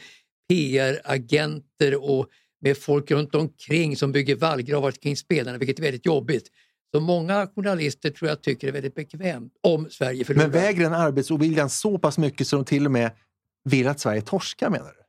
PR-agenter 0.48 1.94
och 2.10 2.28
med 2.60 2.78
folk 2.78 3.10
runt 3.10 3.34
omkring 3.34 3.96
som 3.96 4.12
bygger 4.12 4.36
vallgravar 4.36 4.90
kring 4.90 5.16
spelarna, 5.16 5.58
vilket 5.58 5.78
är 5.78 5.82
väldigt 5.82 6.06
jobbigt. 6.06 6.50
Så 6.94 7.00
många 7.00 7.46
journalister 7.46 8.10
tror 8.10 8.28
jag 8.28 8.42
tycker 8.42 8.66
det 8.66 8.70
är 8.70 8.72
väldigt 8.72 8.94
bekvämt 8.94 9.52
om 9.60 9.90
Sverige 9.90 10.24
förlorar. 10.24 10.48
Men 10.48 10.62
väger 10.62 10.82
den 10.82 10.94
arbetsoviljan 10.94 11.70
så 11.70 11.98
pass 11.98 12.18
mycket 12.18 12.46
så 12.48 12.56
de 12.56 12.64
till 12.64 12.86
och 12.86 12.92
med 12.92 13.10
vill 13.64 13.88
att 13.88 14.00
Sverige 14.00 14.22
torskar 14.22 14.70
menar 14.70 14.86
du? 14.86 15.02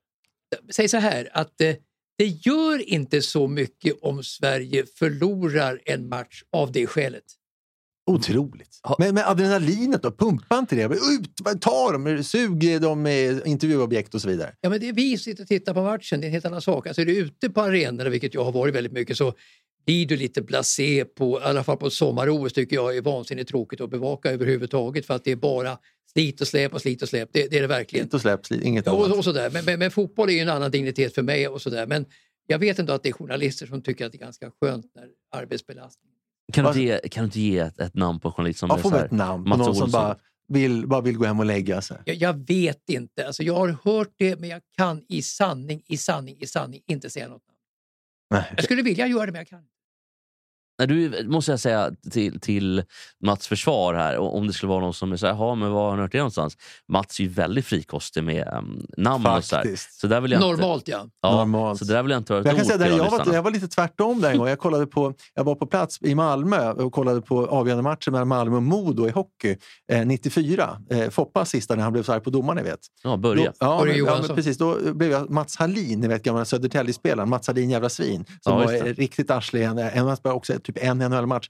säg 0.73 0.87
så 0.87 0.97
här 0.97 1.29
att 1.33 1.61
eh, 1.61 1.75
det 2.17 2.25
gör 2.25 2.89
inte 2.89 3.21
så 3.21 3.47
mycket 3.47 3.93
om 4.01 4.23
Sverige 4.23 4.85
förlorar 4.85 5.81
en 5.85 6.09
match 6.09 6.43
av 6.51 6.71
det 6.71 6.87
skälet. 6.87 7.23
Otroligt. 8.05 8.79
Men, 8.99 9.15
men 9.15 9.23
adrenalinet 9.25 10.03
då? 10.03 10.11
Pumpa 10.11 10.57
inte 10.57 10.75
det? 10.75 10.83
Ut, 10.83 11.61
ta 11.61 11.91
dem, 11.91 12.23
sug 12.23 12.81
dem 12.81 13.01
med 13.01 13.47
intervjuobjekt 13.47 14.13
och 14.13 14.21
så 14.21 14.27
vidare. 14.27 14.55
Ja, 14.61 14.69
men 14.69 14.79
det 14.79 14.89
är 14.89 14.93
vi 14.93 15.17
som 15.17 15.23
sitter 15.23 15.43
och 15.43 15.47
tittar 15.47 15.73
på 15.73 15.83
matchen, 15.83 16.21
det 16.21 16.25
är 16.25 16.27
en 16.27 16.33
helt 16.33 16.45
annan 16.45 16.61
sak. 16.61 16.87
Alltså 16.87 17.01
är 17.01 17.05
du 17.05 17.17
ute 17.17 17.49
på 17.49 17.61
arenorna, 17.61 18.09
vilket 18.09 18.33
jag 18.33 18.43
har 18.43 18.51
varit 18.51 18.75
väldigt 18.75 18.93
mycket, 18.93 19.17
så 19.17 19.33
blir 19.85 20.05
du 20.05 20.17
lite 20.17 20.41
blasé 20.41 21.05
på, 21.05 21.39
i 21.39 21.43
alla 21.43 21.63
fall 21.63 21.77
på 21.77 21.89
sommar-OS 21.89 22.53
tycker 22.53 22.75
jag 22.75 22.97
är 22.97 23.01
vansinnigt 23.01 23.49
tråkigt 23.49 23.81
att 23.81 23.89
bevaka 23.89 24.31
överhuvudtaget 24.31 25.05
för 25.05 25.13
att 25.13 25.23
det 25.23 25.31
är 25.31 25.35
bara 25.35 25.77
slit 26.13 26.41
och 26.41 26.47
släp 26.47 26.73
och 26.73 26.81
slit 26.81 27.01
och 27.01 27.09
släp. 27.09 27.29
Det, 27.33 27.47
det 27.51 27.57
är 27.57 27.61
det 27.61 27.67
verkligen. 27.67 28.05
Inte 28.05 28.15
och 28.15 28.21
släpps, 28.21 28.51
inget 28.51 28.87
Och, 28.87 29.05
annat. 29.05 29.17
och 29.17 29.23
sådär. 29.23 29.49
Men, 29.53 29.65
men, 29.65 29.79
men 29.79 29.91
fotboll 29.91 30.29
är 30.29 30.33
ju 30.33 30.39
en 30.39 30.49
annan 30.49 30.71
dignitet 30.71 31.15
för 31.15 31.21
mig 31.21 31.47
och 31.47 31.61
sådär. 31.61 31.87
Men 31.87 32.05
jag 32.47 32.59
vet 32.59 32.79
ändå 32.79 32.93
att 32.93 33.03
det 33.03 33.09
är 33.09 33.13
journalister 33.13 33.65
som 33.65 33.81
tycker 33.81 34.05
att 34.05 34.11
det 34.11 34.17
är 34.17 34.19
ganska 34.19 34.51
skönt 34.61 34.85
när 34.95 35.07
arbetsbelastningen 35.31 36.12
Kan 36.53 36.63
du 36.63 36.69
inte 36.69 36.81
ge, 36.81 37.09
kan 37.09 37.23
du 37.23 37.25
inte 37.25 37.39
ge 37.39 37.57
ett, 37.59 37.79
ett 37.79 37.93
namn 37.95 38.19
på 38.19 38.27
en 38.27 38.33
journalist 38.33 38.59
som 38.59 38.69
Ja, 38.69 38.75
är 38.77 38.81
få 38.81 38.89
så 38.89 38.89
med 38.89 38.99
här, 38.99 39.05
ett 39.05 39.11
namn 39.11 39.49
Mats 39.49 39.59
någon 39.59 39.75
som 39.75 39.83
Olsson? 39.83 40.01
bara 40.01 40.17
vill, 40.47 40.87
bara 40.87 41.01
vill 41.01 41.17
gå 41.17 41.25
hem 41.25 41.39
och 41.39 41.45
lägga 41.45 41.81
sig. 41.81 41.97
Jag, 42.05 42.15
jag 42.15 42.47
vet 42.47 42.89
inte. 42.89 43.27
Alltså, 43.27 43.43
jag 43.43 43.55
har 43.55 43.77
hört 43.83 44.13
det, 44.17 44.39
men 44.39 44.49
jag 44.49 44.61
kan 44.77 45.05
i 45.09 45.21
sanning, 45.21 45.81
i 45.87 45.97
sanning, 45.97 46.37
i 46.39 46.47
sanning 46.47 46.81
inte 46.87 47.09
säga 47.09 47.27
något. 47.27 47.31
namn. 48.31 48.43
Nej. 48.43 48.53
Jag 48.55 48.65
skulle 48.65 48.81
vilja 48.81 49.07
göra 49.07 49.25
det, 49.25 49.31
men 49.31 49.39
jag 49.39 49.47
kan 49.47 49.59
inte. 49.59 49.72
Nej, 50.79 50.87
du, 50.87 51.27
måste 51.27 51.51
jag 51.51 51.59
säga 51.59 51.91
till, 52.11 52.39
till 52.39 52.83
Mats 53.25 53.47
försvar 53.47 53.93
här, 53.93 54.17
om 54.17 54.47
det 54.47 54.53
skulle 54.53 54.69
vara 54.69 54.81
någon 54.81 54.93
som 54.93 55.11
här, 55.11 55.27
"Jaha, 55.27 55.55
men 55.55 55.71
var 55.71 55.89
har 55.89 55.95
ni 55.95 56.01
hört 56.01 56.11
det 56.11 56.17
någonstans? 56.17 56.57
Mats 56.87 57.19
är 57.19 57.23
ju 57.23 57.29
väldigt 57.29 57.65
frikostig 57.65 58.23
med 58.23 58.47
um, 58.57 58.87
namn 58.97 59.25
och 59.25 59.43
så 59.43 59.55
här. 59.55 59.63
Faktiskt. 59.63 59.99
Så 59.99 60.07
där 60.07 60.21
vill 60.21 60.31
jag 60.31 60.41
inte, 60.41 60.61
Normalt, 60.61 60.87
ja. 60.87 61.05
ja, 61.21 61.35
Normalt. 61.35 61.79
Så 61.79 61.85
det 61.85 61.93
där 61.93 62.03
vill 62.03 62.11
jag 62.11 62.19
inte 62.19 62.33
vara 62.33 62.43
Jag 62.45 62.55
kan 62.55 62.65
säga 62.65 62.77
där, 62.77 62.89
jag, 62.97 63.11
var, 63.11 63.33
jag 63.33 63.43
var 63.43 63.51
lite 63.51 63.67
tvärtom 63.67 64.21
där 64.21 64.31
en 64.31 64.37
gång. 64.37 64.47
Jag, 64.47 64.59
kollade 64.59 64.87
på, 64.87 65.13
jag 65.33 65.43
var 65.43 65.55
på 65.55 65.65
plats 65.65 65.97
i 66.01 66.15
Malmö 66.15 66.71
och 66.71 66.93
kollade 66.93 67.21
på 67.21 67.45
avgörande 67.45 67.83
matchen 67.83 68.11
mellan 68.11 68.27
Malmö 68.27 68.55
och 68.55 68.63
Modo 68.63 69.07
i 69.07 69.11
hockey 69.11 69.57
eh, 69.91 70.05
94. 70.05 70.77
Eh, 70.89 71.09
Foppas 71.09 71.49
sista 71.49 71.75
när 71.75 71.83
han 71.83 71.93
blev 71.93 72.03
så 72.03 72.13
arg 72.13 72.21
på 72.21 72.29
domaren, 72.29 72.57
ni 72.57 72.69
vet. 72.69 72.79
Ja, 73.03 73.17
Börje. 73.17 73.45
Då, 73.45 73.51
ja, 73.59 73.77
Börje 73.79 74.03
men, 74.03 74.13
ja, 74.13 74.25
men 74.27 74.35
precis. 74.35 74.57
Då 74.57 74.93
blev 74.93 75.11
jag 75.11 75.29
Mats 75.29 75.55
Hallin, 75.55 75.99
ni 75.99 76.07
vet 76.07 76.23
gamla 76.23 76.45
Södertälje-spelaren. 76.45 77.29
Mats 77.29 77.47
Hallin, 77.47 77.69
jävla 77.69 77.89
svin. 77.89 78.25
Som 78.41 78.53
Ja, 78.53 78.65
var 78.65 78.73
eh, 78.73 78.83
riktigt 78.83 79.31
arslig. 79.31 79.63
En, 79.63 79.77
en, 79.77 80.07
en, 80.07 80.17
också 80.23 80.53
typ 80.63 80.77
en 80.83 80.97
NHL-match. 80.97 81.49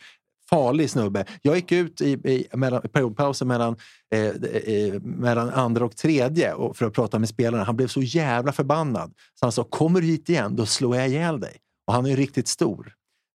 Farlig 0.49 0.89
snubbe. 0.89 1.25
Jag 1.41 1.55
gick 1.55 1.71
ut 1.71 2.01
i, 2.01 2.11
i 2.11 2.47
mellan, 2.53 2.81
periodpausen 2.81 3.47
mellan, 3.47 3.75
eh, 4.15 4.25
eh, 4.25 5.01
mellan 5.01 5.49
andra 5.49 5.85
och 5.85 5.95
tredje 5.95 6.53
och, 6.53 6.77
för 6.77 6.85
att 6.85 6.93
prata 6.93 7.19
med 7.19 7.29
spelarna. 7.29 7.63
Han 7.63 7.75
blev 7.75 7.87
så 7.87 8.01
jävla 8.01 8.51
förbannad. 8.51 9.13
Så 9.39 9.45
han 9.45 9.51
sa, 9.51 9.63
kommer 9.63 10.01
du 10.01 10.07
hit 10.07 10.29
igen, 10.29 10.55
då 10.55 10.65
slår 10.65 10.95
jag 10.95 11.09
ihjäl 11.09 11.39
dig. 11.39 11.57
Och 11.87 11.93
han 11.93 12.05
är 12.05 12.09
ju 12.09 12.15
riktigt 12.15 12.47
stor. 12.47 12.93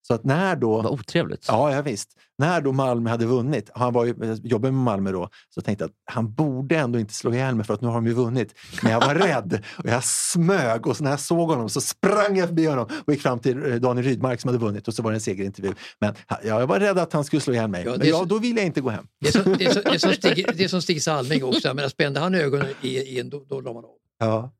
Så 0.08 0.14
att 0.14 0.24
när 0.24 0.56
då... 0.56 0.82
Vad 0.82 0.86
otrevligt. 0.86 1.46
Ja, 1.48 1.76
ja, 1.76 1.82
visst. 1.82 2.10
När 2.38 2.62
då 2.62 2.72
Malmö 2.72 3.10
hade 3.10 3.26
vunnit, 3.26 3.70
han 3.74 3.94
var 3.94 4.06
ju, 4.06 4.16
jobbade 4.44 4.72
med 4.72 4.84
Malmö 4.84 5.12
då, 5.12 5.30
så 5.50 5.62
tänkte 5.62 5.84
jag 5.84 5.90
att 5.90 5.96
han 6.16 6.34
borde 6.34 6.76
ändå 6.78 7.00
inte 7.00 7.14
slå 7.14 7.34
ihjäl 7.34 7.56
mig 7.56 7.66
för 7.66 7.74
att 7.74 7.82
nu 7.82 7.88
har 7.88 7.96
de 7.96 8.08
ju 8.08 8.14
vunnit. 8.14 8.54
Men 8.84 8.92
jag 8.92 9.00
var 9.02 9.16
rädd 9.28 9.64
och 9.78 9.90
jag 9.90 10.04
smög 10.04 10.88
och 10.88 10.98
så 10.98 11.04
när 11.04 11.10
jag 11.12 11.20
såg 11.20 11.50
honom 11.50 11.70
så 11.70 11.82
sprang 11.82 12.38
jag 12.38 12.48
förbi 12.48 12.66
honom 12.66 12.88
och 13.06 13.14
gick 13.14 13.22
fram 13.22 13.40
till 13.40 13.72
eh, 13.72 13.76
Daniel 13.76 14.06
Rydmark 14.06 14.42
som 14.42 14.48
hade 14.48 14.60
vunnit 14.60 14.88
och 14.88 14.94
så 14.94 15.04
var 15.04 15.12
det 15.12 15.18
en 15.18 15.22
segerintervju. 15.22 15.74
Men 16.00 16.14
ja, 16.28 16.40
jag 16.44 16.68
var 16.68 16.80
rädd 16.80 16.98
att 16.98 17.14
han 17.14 17.24
skulle 17.24 17.42
slå 17.42 17.54
ihjäl 17.54 17.70
mig. 17.70 17.84
Ja, 17.86 17.96
Men 17.98 18.08
ja, 18.08 18.18
så- 18.18 18.26
då 18.26 18.38
ville 18.40 18.60
jag 18.60 18.66
inte 18.66 18.82
gå 18.82 18.90
hem. 18.90 19.06
Det 19.22 19.28
är, 19.28 19.32
som, 19.32 19.44
det, 19.58 19.66
är 19.66 19.72
som, 19.74 19.82
det, 19.86 19.94
är 19.96 19.98
som 20.00 20.14
Stig, 20.14 20.46
det 20.56 20.64
är 20.64 20.68
som 20.68 20.82
Stig 20.82 21.04
Salming 21.04 21.44
också. 21.44 21.68
Jag 21.68 21.76
menar, 21.76 21.90
spände 21.90 22.20
han 22.20 22.36
ögonen 22.36 22.68
i, 22.82 22.98
i 22.98 23.20
en, 23.20 23.30
då, 23.30 23.44
då 23.50 23.62
la 23.62 23.74
man 23.74 23.84
av. 23.86 23.92
Ja. 24.20 24.52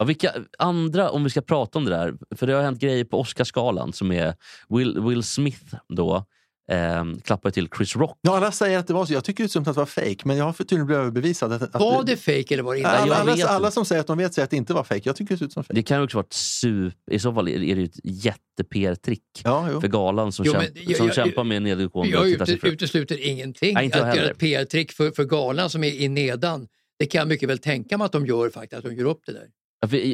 Ja, 0.00 0.06
vilka 0.06 0.32
andra, 0.58 1.10
om 1.10 1.24
vi 1.24 1.30
ska 1.30 1.40
prata 1.40 1.78
om 1.78 1.84
det 1.84 1.90
där, 1.90 2.14
för 2.36 2.46
det 2.46 2.52
har 2.52 2.62
hänt 2.62 2.80
grejer 2.80 3.04
på 3.04 3.20
Oscarsgalan 3.20 3.92
som 3.92 4.12
är 4.12 4.34
Will, 4.68 5.00
Will 5.00 5.22
Smith 5.22 5.74
då 5.88 6.24
eh, 6.70 7.04
klappar 7.24 7.50
till 7.50 7.68
Chris 7.76 7.96
Rock. 7.96 8.18
Ja, 8.22 8.36
alla 8.36 8.52
säger 8.52 8.78
att 8.78 8.86
det 8.86 8.94
var 8.94 9.06
så. 9.06 9.12
Jag 9.12 9.24
tycker 9.24 9.42
det 9.42 9.44
ut 9.44 9.52
som 9.52 9.60
att 9.62 9.66
det 9.66 9.72
var 9.72 9.86
fake, 9.86 10.16
men 10.24 10.36
jag 10.36 10.44
har 10.44 10.52
tydligen 10.52 10.86
blivit 10.86 11.00
överbevisad. 11.00 11.52
Att, 11.52 11.62
att 11.62 11.80
Var 11.80 12.02
det 12.02 12.16
fejk 12.16 12.50
eller 12.50 12.62
var 12.62 12.72
det 12.72 12.78
inte? 12.78 12.90
alla, 12.90 13.14
alla, 13.16 13.46
alla 13.46 13.70
som 13.70 13.84
säger 13.84 14.00
att 14.00 14.06
de 14.06 14.18
vet 14.18 14.34
säger 14.34 14.44
att 14.44 14.50
det 14.50 14.56
inte 14.56 14.74
var 14.74 14.84
fake. 14.84 15.00
Jag 15.04 15.16
tycker 15.16 15.34
det 15.34 15.38
ser 15.38 15.44
ut 15.46 15.52
som 15.52 15.64
fake. 15.64 15.74
Det 15.74 15.82
kan 15.82 15.98
ju 15.98 16.04
också 16.04 16.16
vara 16.16 16.26
ett 16.26 16.32
super... 16.32 16.92
I 17.14 17.18
så 17.18 17.32
fall 17.34 17.48
är 17.48 17.58
det 17.58 17.64
ju 17.64 17.84
ett 17.84 18.00
jätte-PR-trick 18.04 19.22
Ja, 19.44 19.80
för 19.80 19.88
galan 19.88 20.32
som, 20.32 20.44
Jo, 20.46 20.52
kämp, 20.52 20.64
jag- 20.74 20.96
som 20.96 21.06
jag- 21.06 21.14
kämpar 21.14 21.44
med 21.44 21.62
nedåtgående 21.62 22.12
Jag 22.12 22.22
ute, 22.28 22.32
tittarsiffror. 22.32 22.70
utesluter 22.72 23.26
ingenting. 23.26 23.74
Nej, 23.74 23.84
inte 23.84 24.04
att 24.06 24.16
göra 24.16 24.30
ett 24.30 24.38
PR-trick 24.38 24.92
för, 24.92 25.10
för 25.10 25.24
galan 25.24 25.70
som 25.70 25.84
är 25.84 25.90
i 26.00 26.08
nedan. 26.08 26.68
Det 26.98 27.06
kan 27.06 27.18
jag 27.18 27.28
mycket 27.28 27.48
väl 27.48 27.58
tänka 27.58 27.98
mig 27.98 28.04
att 28.04 28.12
de 28.12 28.26
gör 28.26 28.50
faktiskt, 28.50 28.78
att 28.78 28.84
de 28.84 28.94
gör 28.96 29.04
upp 29.04 29.20
det 29.26 29.32
där. 29.32 29.46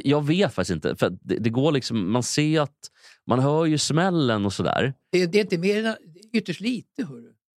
Jag 0.04 0.26
vet 0.26 0.54
faktiskt 0.54 0.74
inte. 0.74 0.96
För 0.96 1.10
det, 1.22 1.38
det 1.38 1.50
går 1.50 1.72
liksom, 1.72 2.12
man 2.12 2.22
ser 2.22 2.60
att... 2.60 2.76
Man 3.26 3.38
hör 3.38 3.64
ju 3.64 3.78
smällen 3.78 4.44
och 4.46 4.52
sådär. 4.52 4.94
Det, 5.12 5.26
det 5.26 5.38
är 5.38 5.42
inte 5.42 5.58
mer 5.58 5.84
än 5.86 5.96
ytterst 6.32 6.60
lite. 6.60 7.04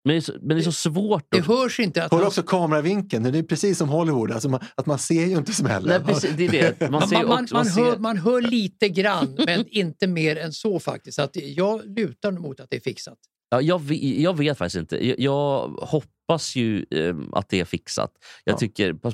Men 0.06 0.14
det 0.14 0.16
är 0.16 0.22
så, 0.22 0.34
men 0.42 0.48
det 0.58 0.62
är 0.62 0.64
så 0.64 0.72
svårt. 0.72 1.28
Det 1.32 1.40
att- 1.40 1.46
hörs 1.48 1.80
inte 1.80 2.04
att 2.04 2.10
Kolla 2.10 2.22
han- 2.22 2.28
också 2.28 2.44
kameravinkeln. 2.44 3.24
Det 3.24 3.38
är 3.40 3.44
precis 3.44 3.78
som 3.78 3.90
Hollywood. 3.90 4.32
Alltså 4.32 4.50
man, 4.50 4.60
att 4.76 4.86
man 4.86 5.00
ser 5.00 5.26
ju 5.26 5.38
inte 5.38 5.54
smällen. 5.54 5.90
Nej, 5.90 6.14
precis, 6.14 6.32
det 6.38 6.46
är 6.48 6.76
det. 6.80 6.90
Man, 6.92 7.08
ser 7.08 7.16
man, 7.18 7.28
man, 7.28 7.44
också, 7.44 7.56
man 7.56 7.66
man, 7.66 7.74
ser, 7.74 7.82
hör, 7.84 7.98
man 7.98 8.18
hör 8.18 8.42
lite 8.42 8.90
grann, 8.90 9.36
men 9.46 9.66
inte 9.68 10.08
mer 10.08 10.36
än 10.36 10.54
så 10.54 10.80
faktiskt. 10.80 11.20
Att 11.20 11.36
jag 11.36 11.98
lutar 12.00 12.32
mot 12.32 12.60
att 12.60 12.70
det 12.70 12.76
är 12.76 12.82
fixat. 12.82 13.18
Ja, 13.50 13.62
jag, 13.62 13.82
jag 13.94 14.38
vet 14.38 14.58
faktiskt 14.58 14.76
inte. 14.80 15.08
Jag, 15.08 15.20
jag 15.20 15.68
hoppas 15.68 16.56
ju 16.56 16.86
eh, 16.92 17.16
att 17.32 17.50
det 17.50 17.60
är 17.60 17.66
fixat. 17.66 18.12
Jag 18.44 18.54
Ja. 18.54 18.58
tycker... 18.58 18.94
Pass, 18.94 19.14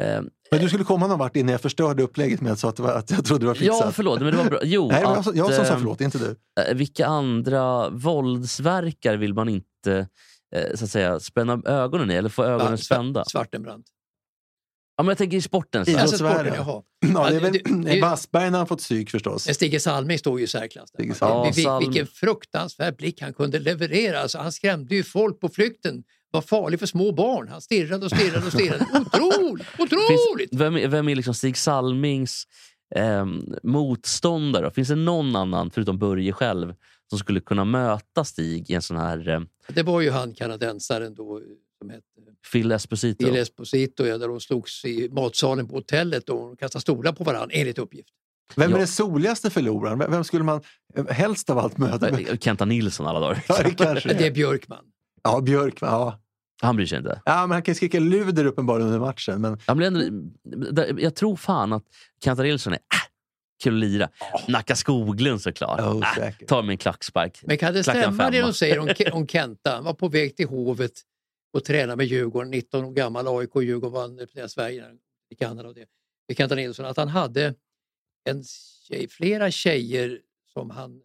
eh, 0.00 0.22
Men 0.50 0.60
du 0.60 0.68
skulle 0.68 0.84
komma 0.84 1.06
någon 1.06 1.18
vart 1.18 1.36
innan 1.36 1.52
jag 1.52 1.60
förstörde 1.60 2.02
upplägget 2.02 2.40
med 2.40 2.52
att, 2.52 2.64
att, 2.64 2.78
var, 2.78 2.92
att 2.92 3.10
jag 3.10 3.24
trodde 3.24 3.42
det 3.42 3.46
var 3.46 3.54
fixat. 3.54 3.80
ja, 3.80 3.92
förlåt, 3.92 4.20
men 4.20 4.30
det 4.30 4.36
var 4.36 4.44
bra. 4.50 4.60
Jo, 4.62 4.88
Nej, 4.92 5.04
att, 5.04 5.24
som- 5.24 5.36
jag 5.36 5.54
som 5.54 5.64
sa 5.64 5.72
eh, 5.72 5.78
förlåt, 5.78 6.00
inte 6.00 6.18
du. 6.18 6.36
eh, 6.62 6.74
vilka 6.74 7.06
andra 7.06 7.90
våldsverkar 7.90 9.16
vill 9.16 9.34
man 9.34 9.48
inte 9.48 10.08
eh, 10.56 10.74
så 10.74 10.84
att 10.84 10.90
säga, 10.90 11.20
spänna 11.20 11.62
ögonen 11.66 12.10
i 12.10 12.14
eller 12.14 12.28
få 12.28 12.44
ögonen 12.44 12.70
Ja, 12.70 12.76
spända? 12.76 13.24
Svartenbrandt. 13.24 13.86
Ja, 14.96 15.02
men 15.02 15.08
jag 15.08 15.18
tänker 15.18 15.36
i 15.36 15.42
sporten. 15.42 15.86
Så. 15.86 15.98
Alltså 15.98 16.16
sporten, 16.18 16.52
jaha. 16.54 16.82
Ja, 17.14 17.30
det 17.30 17.36
är 17.36 17.40
väl 17.40 17.84
det- 17.84 18.00
Wassberg 18.00 18.50
när 18.50 18.58
han 18.58 18.66
fått 18.66 18.78
psyk 18.78 19.10
förstås. 19.10 19.46
Men 19.46 19.54
Stige 19.54 19.80
Salming 19.80 20.18
står 20.18 20.38
ju 20.38 20.44
i 20.44 20.48
särklass. 20.48 20.90
Vil- 20.98 21.14
Ja, 21.20 21.50
Salm- 21.54 21.78
Vilken 21.80 22.06
fruktansvärd 22.06 22.96
blick 22.96 23.20
han 23.22 23.32
kunde 23.32 23.58
leverera. 23.58 24.20
Alltså, 24.20 24.38
han 24.38 24.52
skrämde 24.52 24.94
ju 24.94 25.02
folk 25.02 25.40
på 25.40 25.48
flykten. 25.48 26.02
Var 26.36 26.42
farlig 26.42 26.78
för 26.78 26.86
små 26.86 27.12
barn. 27.12 27.48
Han 27.48 27.60
stirrade 27.60 28.04
och 28.04 28.10
stirrade 28.10 28.46
och 28.46 28.52
stirrade. 28.52 28.86
Otroligt! 29.14 29.66
Otroligt! 29.78 30.48
Finns, 30.50 30.60
vem, 30.60 30.76
är- 30.76 30.88
vem 30.88 31.08
är 31.08 31.14
liksom 31.14 31.34
Stig 31.34 31.56
Salmings 31.56 32.44
ehm, 32.94 33.54
motståndare? 33.62 34.70
Finns 34.70 34.88
det 34.88 34.94
någon 34.94 35.36
annan, 35.36 35.70
förutom 35.70 35.98
Börje 35.98 36.32
själv, 36.32 36.74
som 37.10 37.18
skulle 37.18 37.40
kunna 37.40 37.64
möta 37.64 38.24
Stig 38.24 38.70
i 38.70 38.74
en 38.74 38.82
sån 38.82 38.96
här 38.96 39.28
eh, 39.28 39.40
Det 39.68 39.82
var 39.82 40.00
ju 40.00 40.10
han 40.10 40.34
kanadensaren 40.34 41.14
då 41.14 41.40
som 41.78 41.90
hette 41.90 42.02
Phil 42.52 42.72
Esposito? 42.72 43.24
Bill 43.24 43.36
Esposito, 43.36 44.04
ja, 44.06 44.18
där 44.18 44.28
de 44.28 44.40
slogs 44.40 44.84
i 44.84 45.08
matsalen 45.12 45.68
på 45.68 45.74
hotellet 45.76 46.28
och 46.28 46.58
kastade 46.58 46.80
stolar 46.80 47.12
på 47.12 47.24
varandra 47.24 47.54
enligt 47.56 47.78
uppgift. 47.78 48.08
Vem 48.56 48.68
är 48.70 48.74
Ja. 48.74 48.78
den 48.78 48.88
soligaste 48.88 49.50
förloraren? 49.50 49.98
Vem- 49.98 50.24
skulle 50.24 50.44
man 50.44 50.60
eh, 50.96 51.06
helst 51.06 51.50
av 51.50 51.58
allt 51.58 51.78
möta? 51.78 52.08
Eh, 52.08 52.38
Kenta 52.38 52.64
Nilsson 52.64 53.06
alla 53.06 53.20
dagar. 53.20 53.44
Ja, 53.48 53.62
det 53.64 53.70
kanske 53.70 54.08
Det 54.14 54.26
är. 54.26 54.30
Björkman. 54.30 54.84
Ja, 55.22 55.40
Björk. 55.40 55.74
Ja. 55.80 56.20
Han 56.62 56.76
bryr 56.76 56.86
sig 56.86 56.98
inte. 56.98 57.22
ja, 57.24 57.40
men 57.46 57.50
han 57.50 57.62
kan 57.62 57.74
skrika 57.74 58.00
luder 58.00 58.44
uppenbarligen 58.44 58.86
under 58.86 59.00
matchen. 59.00 59.40
Men 59.40 59.58
Han 59.66 59.76
blir 59.76 59.86
ändå, 59.86 60.84
jag 60.98 61.14
tror 61.14 61.36
fan 61.36 61.72
att 61.72 61.84
Kenta 62.24 62.42
Nilsson 62.42 62.72
är 62.72 62.76
äh, 62.76 62.82
kul 63.62 63.74
att 63.74 63.80
lira. 63.80 64.08
Nacka 64.48 64.76
Skoglund 64.76 65.42
såklart. 65.42 65.78
Ja, 65.80 66.02
äh, 66.02 66.14
säkert. 66.14 66.48
ta 66.48 66.62
mig 66.62 66.72
en 66.72 66.78
klackspark. 66.78 67.40
Men 67.42 67.58
kan 67.58 67.74
det 67.74 67.82
Klackar 67.82 68.00
en 68.00 68.04
stämma 68.14 68.30
det 68.30 68.36
femma. 68.36 68.46
de 68.46 68.54
säger 68.54 68.78
om, 68.78 68.88
om 69.20 69.26
Kenta? 69.26 69.74
Han 69.74 69.84
var 69.84 69.94
på 69.94 70.08
väg 70.08 70.36
till 70.36 70.48
Hovet 70.48 70.92
och 71.52 71.64
tränade 71.64 71.96
med 71.96 72.06
Djurgården, 72.06 72.50
19 72.50 72.84
år 72.84 72.92
gammal, 72.92 73.28
AIK 73.28 73.56
och 73.56 73.64
Djurgården 73.64 73.92
vann 73.92 74.10
representerade 74.18 74.48
Sverige 74.48 74.84
i 75.30 75.34
Kanada. 75.34 75.68
Och 75.68 75.74
det. 75.74 75.86
Med 76.28 76.36
Kenta 76.36 76.54
Nilsson, 76.54 76.86
att 76.86 76.96
han 76.96 77.08
hade 77.08 77.54
en 78.28 78.44
tjej, 78.88 79.08
flera 79.08 79.50
tjejer 79.50 80.20
som 80.52 80.70
han 80.70 81.00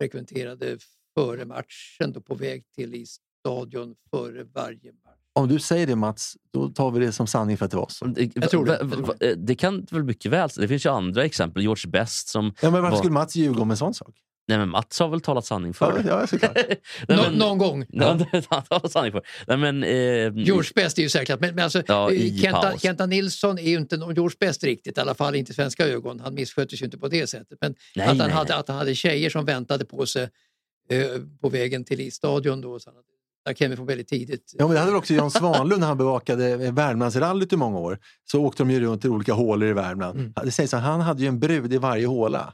frekventerade 0.00 0.78
före 1.14 1.44
matchen, 1.44 2.12
då 2.12 2.20
på 2.20 2.34
väg 2.34 2.64
till 2.74 2.94
i 2.94 3.06
stadion 3.48 3.94
före 4.10 4.44
varje 4.54 4.92
match. 4.92 5.14
om 5.32 5.48
du 5.48 5.58
säger 5.58 5.86
det 5.86 5.96
Mats, 5.96 6.36
då 6.52 6.68
tar 6.68 6.90
vi 6.90 7.00
det 7.06 7.12
som 7.12 7.26
sanning 7.26 7.56
för 7.56 7.64
att 7.64 7.70
det 7.70 7.76
var 7.76 7.88
så. 7.90 8.04
Det, 8.04 8.30
Jag 8.36 8.50
tror 8.50 8.64
det. 8.64 8.78
va- 8.82 8.96
va- 8.96 9.14
va- 9.20 9.34
det 9.36 9.54
kan 9.54 9.86
väl 9.90 10.04
mycket 10.04 10.32
väl... 10.32 10.48
Det 10.56 10.68
finns 10.68 10.86
ju 10.86 10.90
andra 10.90 11.24
exempel. 11.24 11.62
George 11.62 11.90
Best 11.90 12.28
som... 12.28 12.44
Ja, 12.62 12.70
men 12.70 12.72
varför 12.72 12.90
var- 12.90 12.98
skulle 12.98 13.12
Mats 13.12 13.36
ljuga 13.36 13.60
om 13.62 13.70
en 13.70 13.76
sån 13.76 13.94
sak? 13.94 14.14
Nej, 14.48 14.58
men 14.58 14.68
Mats 14.68 15.00
har 15.00 15.08
väl 15.08 15.20
talat 15.20 15.44
sanning 15.46 15.74
för. 15.74 16.04
ja 16.08 16.26
såklart. 16.26 16.56
Nej, 17.08 17.16
Nå, 17.16 17.30
Någon 17.46 17.58
gång. 17.58 17.86
Ja, 17.88 18.06
han 18.30 18.42
har 18.50 18.60
talat 18.60 18.92
sanning 18.92 19.12
för. 19.12 19.22
Nej, 19.46 19.56
men, 19.56 19.82
eh, 19.84 20.44
George 20.46 20.70
Best 20.74 20.98
är 20.98 21.02
ju 21.02 21.08
säkert, 21.08 21.40
men, 21.40 21.54
men 21.54 21.64
alltså, 21.64 21.82
Ja, 21.86 22.12
eh, 22.12 22.36
Kenta. 22.36 22.78
Kenta 22.78 23.06
Nilsson 23.06 23.58
är 23.58 23.70
ju 23.70 23.76
inte 23.76 23.96
någon 23.96 24.14
George 24.14 24.36
Best 24.40 24.64
riktigt, 24.64 24.98
i 24.98 25.00
alla 25.00 25.14
fall 25.14 25.34
inte 25.34 25.52
i 25.52 25.54
svenska 25.54 25.86
ögon. 25.86 26.20
Han 26.20 26.34
missköttes 26.34 26.80
ju 26.82 26.84
inte 26.84 26.98
på 26.98 27.08
det 27.08 27.26
sättet. 27.26 27.58
Men 27.60 27.74
Nej, 27.96 28.02
att, 28.04 28.08
han 28.08 28.18
nej, 28.18 28.30
hade, 28.30 28.56
att 28.56 28.68
han 28.68 28.76
hade 28.76 28.94
tjejer 28.94 29.30
som 29.30 29.44
väntade 29.44 29.84
på 29.84 30.06
sig 30.06 30.22
eh, 30.90 31.00
på 31.40 31.48
vägen 31.48 31.84
till 31.84 32.00
isstadion. 32.00 32.60
Då, 32.60 32.78
så 32.78 32.90
han, 32.90 32.96
vi 33.70 33.76
få 33.76 33.84
väldigt 33.84 34.08
tidigt. 34.08 34.54
Ja, 34.58 34.66
men 34.66 34.74
det 34.74 34.80
hade 34.80 34.90
väl 34.90 34.98
också 34.98 35.14
Jan 35.14 35.30
Svanlund 35.30 35.80
när 35.80 35.86
han 35.86 35.98
bevakade 35.98 36.70
Värmlandsrallyt 36.70 37.52
i 37.52 37.56
många 37.56 37.78
år. 37.78 37.98
Så 38.30 38.44
åkte 38.44 38.62
de 38.62 38.70
ju 38.70 38.80
runt 38.80 39.04
i 39.04 39.08
olika 39.08 39.32
hålor 39.32 39.68
i 39.68 39.72
Värmland. 39.72 40.18
Mm. 40.18 40.32
Det 40.44 40.50
sägs 40.50 40.74
att 40.74 40.82
han 40.82 41.00
hade 41.00 41.22
ju 41.22 41.28
en 41.28 41.40
brud 41.40 41.72
i 41.72 41.78
varje 41.78 42.06
håla. 42.06 42.52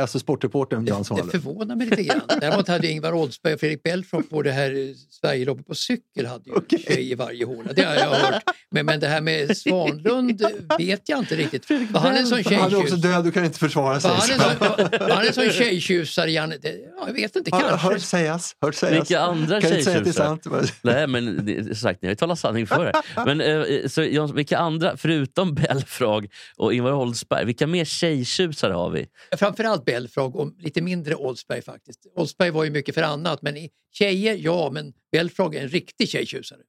Alltså 0.00 0.18
sportreportern 0.18 0.86
Jan 0.86 0.98
Det 0.98 1.04
Svanlund. 1.04 1.30
förvånar 1.30 1.76
mig 1.76 1.86
lite 1.86 2.02
grann. 2.02 2.20
Däremot 2.40 2.68
hade 2.68 2.88
Ingvar 2.88 3.12
Oldsberg 3.12 3.54
och 3.54 3.60
Fredrik 3.60 3.82
Belfront 3.82 4.30
på 4.30 4.42
det 4.42 4.52
här 4.52 4.94
Sverigeloppet 5.10 5.66
på 5.66 5.74
cykel 5.74 6.26
hade 6.26 6.50
ju 6.50 6.56
Okej. 6.56 6.84
tjej 6.88 7.10
i 7.10 7.14
varje 7.14 7.44
håla. 7.44 7.72
Det 7.72 7.82
har 7.84 7.94
jag 7.94 8.10
hört. 8.10 8.42
Men, 8.70 8.86
men 8.86 9.00
det 9.00 9.08
här 9.08 9.20
med 9.20 9.56
Svanlund 9.56 10.42
vet 10.78 11.08
jag 11.08 11.18
inte 11.18 11.36
riktigt. 11.36 11.70
Var 11.90 12.00
han 12.00 12.16
en 12.16 12.26
sån 12.26 12.42
Han 12.44 12.72
är 12.72 12.76
också 12.76 12.96
död 12.96 13.26
och 13.26 13.34
kan 13.34 13.44
inte 13.44 13.58
försvara 13.58 14.00
sig. 14.00 14.10
Var 14.10 14.16
han 14.18 14.30
en 14.30 14.38
sån, 14.38 14.98
var 15.08 15.14
han 15.14 15.26
en 15.26 15.32
sån 15.34 15.50
tjejtjusare? 15.50 16.30
Janne? 16.30 16.56
Det- 16.56 16.78
Ja, 16.96 17.06
jag 17.06 17.14
vet 17.14 17.36
inte, 17.36 17.50
Har 17.54 17.60
kanske. 17.60 17.88
hört 17.88 18.00
sägas. 18.00 18.56
Hört 18.60 18.74
sägas. 18.74 18.96
Vilka 19.10 19.20
andra 19.20 19.60
kan 19.60 19.70
inte 19.70 19.84
säga 19.84 19.98
att 19.98 20.04
det 20.04 20.10
är 20.10 20.14
tjejtjusare? 20.14 20.66
sant. 20.66 20.72
Nej, 20.82 21.06
men 21.06 21.46
det- 21.46 21.64
som 21.64 21.74
sagt, 21.74 22.02
ni 22.02 22.08
har 22.08 22.10
ju 22.12 22.16
talat 22.16 22.38
sanning 22.38 22.66
för 22.66 22.84
det. 22.84 22.92
Men, 23.26 23.40
eh, 23.40 23.88
så, 23.88 24.02
Jan, 24.02 24.34
vilka 24.34 24.58
andra, 24.58 24.96
förutom 24.96 25.54
Belfrag 25.54 26.26
och 26.56 26.74
Ingvar 26.74 26.92
Oldsberg, 26.92 27.44
vilka 27.44 27.66
mer 27.66 27.84
tjejtjusare 27.84 28.72
har 28.72 28.90
vi? 28.90 29.06
Framförallt 29.56 29.84
Belfrag 29.84 30.36
och 30.36 30.52
lite 30.58 30.82
mindre 30.82 31.14
Oldsberg 31.14 31.62
faktiskt. 31.62 32.06
Oldsberg 32.16 32.50
var 32.50 32.64
ju 32.64 32.70
mycket 32.70 32.94
för 32.94 33.02
annat, 33.02 33.42
men 33.42 33.56
i 33.56 33.70
tjejer, 33.92 34.36
ja, 34.40 34.70
men 34.72 34.92
Belfrag 35.12 35.54
är 35.54 35.62
en 35.62 35.68
riktig 35.68 36.08
tjejtjusare. 36.08 36.60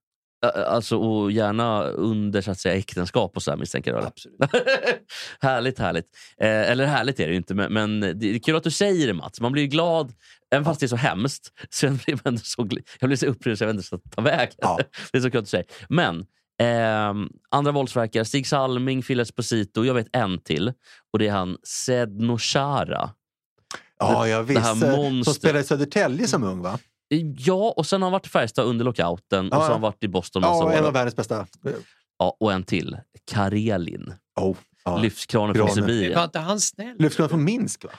Alltså, 0.68 0.98
och 0.98 1.32
gärna 1.32 1.84
under 1.84 2.42
så 2.42 2.52
att 2.52 2.60
säga, 2.60 2.76
äktenskap 2.76 3.36
och 3.36 3.44
så 3.44 3.52
här, 3.52 3.58
misstänker 3.58 3.92
jag. 3.92 4.06
Absolut. 4.06 4.40
härligt, 5.40 5.80
härligt. 5.80 6.06
Eh, 6.38 6.72
eller 6.72 6.86
härligt 6.86 7.20
är 7.20 7.26
det 7.26 7.32
ju 7.32 7.38
inte, 7.38 7.54
men, 7.54 7.74
men 7.74 8.00
det 8.00 8.36
är 8.36 8.40
kul 8.40 8.56
att 8.56 8.64
du 8.64 8.72
säger 8.72 9.08
det 9.08 9.14
Mats. 9.14 9.42
Man 9.42 9.52
blir 9.52 9.64
ju 9.64 9.68
glad, 9.68 10.14
även 10.52 10.66
fast 10.66 10.80
det 10.80 10.86
är 10.86 10.88
så 10.88 10.96
hemskt. 10.96 11.52
Så 11.70 11.86
jag 11.86 11.94
blir, 11.94 12.38
så, 12.38 12.62
gl- 12.62 12.84
jag 13.00 13.10
blir 13.10 13.18
så 13.18 13.26
upprymd 13.26 13.58
så 13.58 13.64
jag 13.64 13.68
vet 13.68 13.76
inte 13.76 13.88
jag 13.92 14.00
ska 14.02 14.10
ta 14.16 14.22
vägen. 14.22 14.56
Ja. 14.58 14.80
Det 15.12 15.18
är 15.18 15.22
så 15.22 15.32
kul 15.32 15.40
att 15.40 15.46
du 15.46 15.50
säger. 15.50 15.66
Men 15.90 16.26
ehm, 16.64 17.30
andra 17.52 17.72
våldsverkare, 17.72 18.26
Stig 18.26 18.48
Salming, 18.48 19.02
Phil 19.02 19.20
Esposito, 19.20 19.86
jag 19.86 19.94
vet 19.94 20.08
en 20.16 20.40
till. 20.40 20.74
Och 21.14 21.20
det 21.20 21.28
är 21.28 21.32
han 21.32 21.58
Sedno 21.64 22.38
Chara. 22.38 23.10
Ja, 24.00 24.28
jag 24.28 24.44
visste. 24.44 24.64
Som 24.64 24.80
monstret. 24.80 25.36
spelade 25.38 25.60
i 25.60 25.64
Södertälje 25.64 26.28
som 26.28 26.44
ung 26.44 26.62
va? 26.62 26.80
Ja, 27.38 27.74
och 27.78 27.86
sen 27.86 28.02
har 28.02 28.08
han 28.08 28.12
varit 28.12 28.26
i 28.26 28.30
Färjestad 28.30 28.66
under 28.66 28.86
lockouten 28.86 29.46
och 29.52 29.56
Ja, 29.56 29.60
så 29.60 29.66
har 29.66 29.72
han 29.72 29.82
varit 29.82 30.04
i 30.04 30.08
Boston 30.08 30.42
massa 30.42 30.64
Ja, 30.64 30.74
en 30.74 30.84
år. 30.84 30.88
av 30.88 30.94
världens 30.94 31.16
bästa. 31.16 31.48
Ja, 32.20 32.38
och 32.40 32.54
en 32.54 32.64
till. 32.64 32.98
Karelin. 33.32 34.14
Oh, 34.40 34.58
ja. 34.86 34.98
Lyftkranen 34.98 35.56
från. 35.56 35.70
Sibirien. 35.70 36.16
Var 36.16 36.24
inte 36.24 36.40
han 36.40 36.60
snäll? 36.60 36.96
Lyftkranen 37.00 37.30
från 37.30 37.44
Minsk 37.44 37.84
va? 37.84 37.90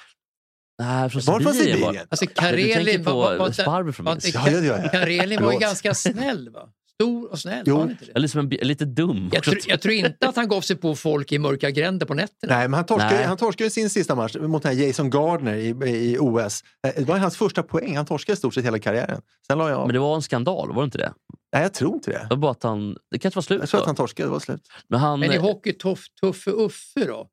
Nej, 0.78 1.10
från 1.10 1.22
Var 1.26 1.38
det 1.38 1.44
från 1.44 1.54
Sibirien. 1.54 1.78
Sibirien? 1.78 2.06
Alltså 2.10 2.26
Du 2.26 2.32
tänker 2.34 2.74
Karelin 2.74 3.04
på 3.04 3.12
var, 3.12 3.30
var, 3.30 3.36
var, 3.36 3.50
Sparber 3.50 3.92
från 3.92 4.06
var 4.06 4.12
Minsk. 4.12 4.34
Ja. 4.34 4.88
Karelin 4.90 5.42
var 5.42 5.52
ju 5.52 5.58
ganska 5.58 5.94
snäll 5.94 6.50
va? 6.50 6.68
Stor 7.02 7.30
och 7.30 7.38
snäll, 7.38 7.62
Jo. 7.66 7.74
var 7.74 7.80
han 7.82 7.90
inte? 7.90 8.04
Eller 8.14 8.28
som 8.28 8.40
en, 8.40 8.48
lite 8.48 8.84
dum. 8.84 9.30
Jag, 9.32 9.42
tror- 9.44 9.56
jag 9.66 9.80
tror 9.80 9.94
inte 9.94 10.28
att 10.28 10.36
han 10.36 10.48
gav 10.48 10.60
sig 10.60 10.76
på 10.76 10.96
folk 10.96 11.32
i 11.32 11.38
mörka 11.38 11.70
gränder 11.70 12.06
på 12.06 12.14
nätterna. 12.14 12.56
Nej, 12.56 12.68
men 12.68 12.74
han 12.74 12.86
torskade, 12.86 13.14
Nej. 13.14 13.24
han 13.24 13.36
torskade 13.36 13.70
sin 13.70 13.90
sista 13.90 14.14
match 14.14 14.36
mot 14.40 14.62
den 14.62 14.76
här 14.76 14.86
Jason 14.86 15.10
Gardner 15.10 15.54
i, 15.54 15.68
i 15.88 16.16
OS. 16.20 16.64
Eh, 16.86 16.92
Det 16.96 17.04
var 17.04 17.18
hans 17.18 17.36
första 17.36 17.62
poäng. 17.62 17.96
Han 17.96 18.06
torskade 18.06 18.34
i 18.34 18.36
stort 18.36 18.54
sett 18.54 18.64
hela 18.64 18.78
karriären. 18.78 19.20
Sen 19.46 19.58
la 19.58 19.68
jag 19.68 19.78
av. 19.78 19.86
Men 19.86 19.94
det 19.94 20.00
var 20.00 20.14
en 20.16 20.22
skandal, 20.22 20.68
var 20.74 20.82
det 20.82 20.84
inte 20.84 20.98
det? 20.98 21.12
Nej, 21.52 21.62
jag 21.62 21.74
tror 21.74 21.94
inte 21.94 22.10
det. 22.10 22.18
Det 22.18 22.26
var 22.30 22.36
bara 22.36 22.50
att 22.52 22.62
han... 22.62 22.96
Det 23.10 23.18
kanske 23.18 23.36
var 23.38 23.42
slut 23.42 23.60
Jag 23.60 23.68
tror 23.68 23.80
att 23.80 23.84
då. 23.84 23.88
han 23.88 23.96
torskade. 23.96 24.28
Det 24.28 24.32
var 24.32 24.40
slut. 24.40 24.68
Men 24.88 25.00
han... 25.00 25.20
Men 25.20 25.32
i 25.32 25.36
hockey, 25.36 25.72
tuff, 25.72 26.04
Tuffe 26.20 26.50
Uffe 26.50 27.04
då, 27.06 27.28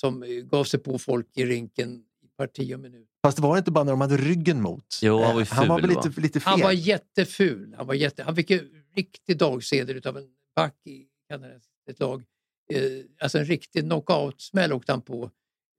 som 0.00 0.22
eh, 0.22 0.28
gav 0.28 0.64
sig 0.64 0.80
på 0.80 0.98
folk 0.98 1.26
i 1.36 1.44
rinken 1.46 1.90
i 1.94 2.36
parti 2.38 2.74
och 2.74 2.80
minut. 2.80 3.06
Fast 3.24 3.36
det 3.36 3.42
var 3.42 3.58
inte 3.58 3.70
bara 3.70 3.84
när 3.84 3.92
de 3.92 4.00
hade 4.00 4.16
ryggen 4.16 4.62
mot. 4.62 4.84
Jo, 5.02 5.22
han 5.22 5.34
var 5.34 5.40
ju 5.40 5.46
Eh, 5.46 5.48
han 5.52 5.68
var 5.68 5.78
ful, 5.78 5.86
väl 5.88 5.96
va? 5.96 6.02
lite, 6.06 6.20
lite 6.20 6.40
fel. 6.40 6.50
Han 6.50 6.60
var 6.60 6.72
jätteful. 6.72 7.74
Han, 7.78 7.86
var 7.86 7.94
jätte, 7.94 8.22
han 8.22 8.36
fick 8.36 8.50
ju 8.50 8.68
riktig 8.98 9.38
dagsedel 9.38 10.06
av 10.06 10.16
en 10.16 10.28
back 10.56 10.86
i 10.86 11.06
Kanada, 11.28 11.54
ett 11.90 12.00
lag. 12.00 12.24
Eh, 12.72 13.04
alltså 13.20 13.38
en 13.38 13.44
riktig 13.44 13.82
knockout-smäll 13.82 14.72
åkte 14.72 14.92
han 14.92 15.02
på 15.02 15.30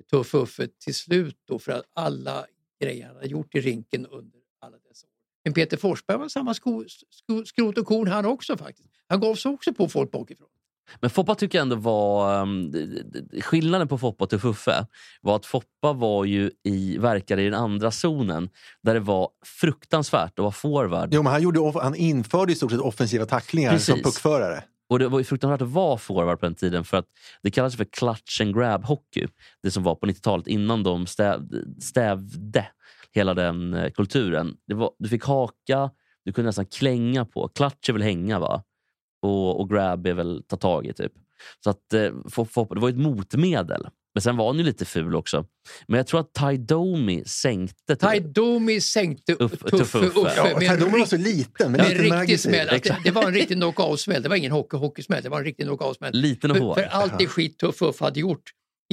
Tuff 0.10 0.34
Uffe 0.34 0.68
till 0.68 0.96
slut 0.96 1.38
då 1.46 1.60
för 1.60 1.72
att 1.72 1.86
alla 1.94 2.46
grejer 2.82 3.08
han 3.08 3.16
hade 3.16 3.28
gjort 3.28 3.56
i 3.56 3.62
rinken 3.62 4.06
under 4.06 4.40
alla 4.60 4.78
dessa 4.78 5.08
år. 5.08 5.14
Men 5.44 5.54
Peter 5.54 5.78
Forsberg 5.78 6.18
var 6.18 6.28
samma 6.28 6.54
sko, 6.54 6.86
sko, 7.10 7.46
skrot 7.46 7.78
och 7.78 7.86
korn 7.86 8.08
han 8.08 8.26
också 8.26 8.58
faktiskt. 8.58 8.90
Han 9.08 9.20
gav 9.20 9.36
sig 9.36 9.52
också 9.52 9.74
på 9.74 9.88
folk 9.90 10.12
bakifrån. 10.12 10.49
Men 11.02 11.10
Foppa 11.10 11.36
tycker 11.36 11.58
jag 11.58 11.64
ändå 11.64 11.76
var... 11.76 12.46
d- 12.72 13.42
skillnaden 13.42 13.88
på 13.88 13.98
Foppa 13.98 14.28
till 14.28 14.40
Fuffe 14.40 14.86
var 15.22 15.36
att 15.36 15.46
Foppa 15.46 15.94
var 15.94 16.26
ju 16.26 16.52
i, 16.64 16.98
verkade 16.98 17.42
i 17.42 17.46
den 17.46 17.60
andra 17.60 17.92
zonen 17.92 18.50
där 18.84 18.94
det 18.94 19.00
var 19.00 19.30
fruktansvärt 19.46 20.32
att 20.40 20.44
vara 20.44 20.52
forward. 20.52 21.10
Jo, 21.14 21.24
men 21.24 21.32
han, 21.32 21.42
gjorde, 21.42 21.80
han 21.82 21.96
införde 21.96 22.52
i 22.52 22.56
stort 22.56 22.72
sett 22.72 22.80
offensiva 22.80 23.26
tacklingar 23.26 23.72
Precis. 23.72 23.86
som 23.86 24.02
puckförare. 24.04 24.64
Och 24.90 25.00
det 25.00 25.08
var 25.08 25.24
fruktansvärt 25.24 25.62
att 25.62 25.68
vara 25.68 25.98
forward 25.98 26.40
på 26.40 26.46
den 26.46 26.56
tiden 26.56 26.84
för 26.84 26.98
att 26.98 27.06
det 27.44 27.52
kallades 27.52 27.76
för 27.78 27.86
clutch 27.86 28.42
and 28.42 28.56
grab 28.56 28.86
hockey. 28.86 29.28
Det 29.64 29.72
som 29.72 29.84
var 29.84 29.96
på 29.96 30.06
90-talet 30.08 30.48
innan 30.48 30.84
de 30.84 31.08
stäv, 31.08 31.48
stävde 31.82 32.68
hela 33.12 33.34
den 33.34 33.74
eh, 33.74 33.92
kulturen. 33.92 34.54
Var, 34.74 34.92
du 35.00 35.10
fick 35.10 35.24
haka, 35.26 35.90
du 36.26 36.34
kunde 36.34 36.50
nästan 36.50 36.66
klänga 36.66 37.26
på. 37.26 37.48
Clutch 37.48 37.90
är 37.90 37.94
väl 37.94 38.02
hänga 38.02 38.40
va? 38.40 38.64
Och, 39.22 39.60
och 39.62 39.70
grab 39.70 40.08
är 40.08 40.14
väl 40.14 40.44
ta 40.48 40.56
tag 40.58 40.86
i 40.88 40.94
typ. 40.94 41.12
Så 41.64 41.70
att, 41.70 41.94
eh, 41.94 42.12
få- 42.30 42.46
få- 42.46 42.74
det 42.74 42.80
var 42.80 42.90
ett 42.90 42.98
motmedel. 42.98 43.88
Men 44.14 44.22
sen 44.22 44.38
var 44.38 44.48
han 44.48 44.58
ju 44.58 44.64
lite 44.64 44.86
ful 44.86 45.16
också. 45.16 45.46
Men 45.88 45.98
jag 45.98 46.08
tror 46.08 46.20
att 46.20 46.34
Ty 46.34 46.58
Domi 46.58 47.24
sänkte... 47.26 47.96
typ. 47.96 48.12
Ty 48.12 48.20
Domi 48.20 48.82
sänkte 48.82 49.34
Uff- 49.34 49.50
Tuffe 49.50 49.70
Tuffe 49.78 49.98
Uffe. 49.98 50.34
Ja, 50.36 50.44
med 50.44 50.54
en 50.54 50.68
Tajdom 50.68 50.92
var 50.92 51.06
så 51.06 51.18
liten. 51.18 51.72
Men 51.72 51.82
med 51.82 51.92
en 51.92 52.04
lite 52.04 52.20
riktig 52.20 52.40
smäll. 52.40 52.70
Att 52.70 52.84
det, 52.84 52.98
det 53.04 53.12
var 53.12 53.24
en 53.28 53.34
riktig 53.34 53.58
knockout-smäll. 53.58 54.24
Det 54.24 54.30
var 54.30 54.36
ingen 54.36 54.52
hockey, 54.52 54.78
hockeysmäll, 54.78 55.24
det 55.24 55.30
var 55.30 55.38
en 55.38 55.44
riktig 55.46 55.66
knockout-smäll. 55.66 56.14
Liten 56.14 56.52
och 56.52 56.58
För, 56.58 56.74
för 56.74 56.84
allt 56.84 57.14
det 57.20 57.28
skit 57.28 57.58
Tuff 57.60 57.82
Uffe 57.82 58.04
hade 58.06 58.20
gjort 58.20 58.44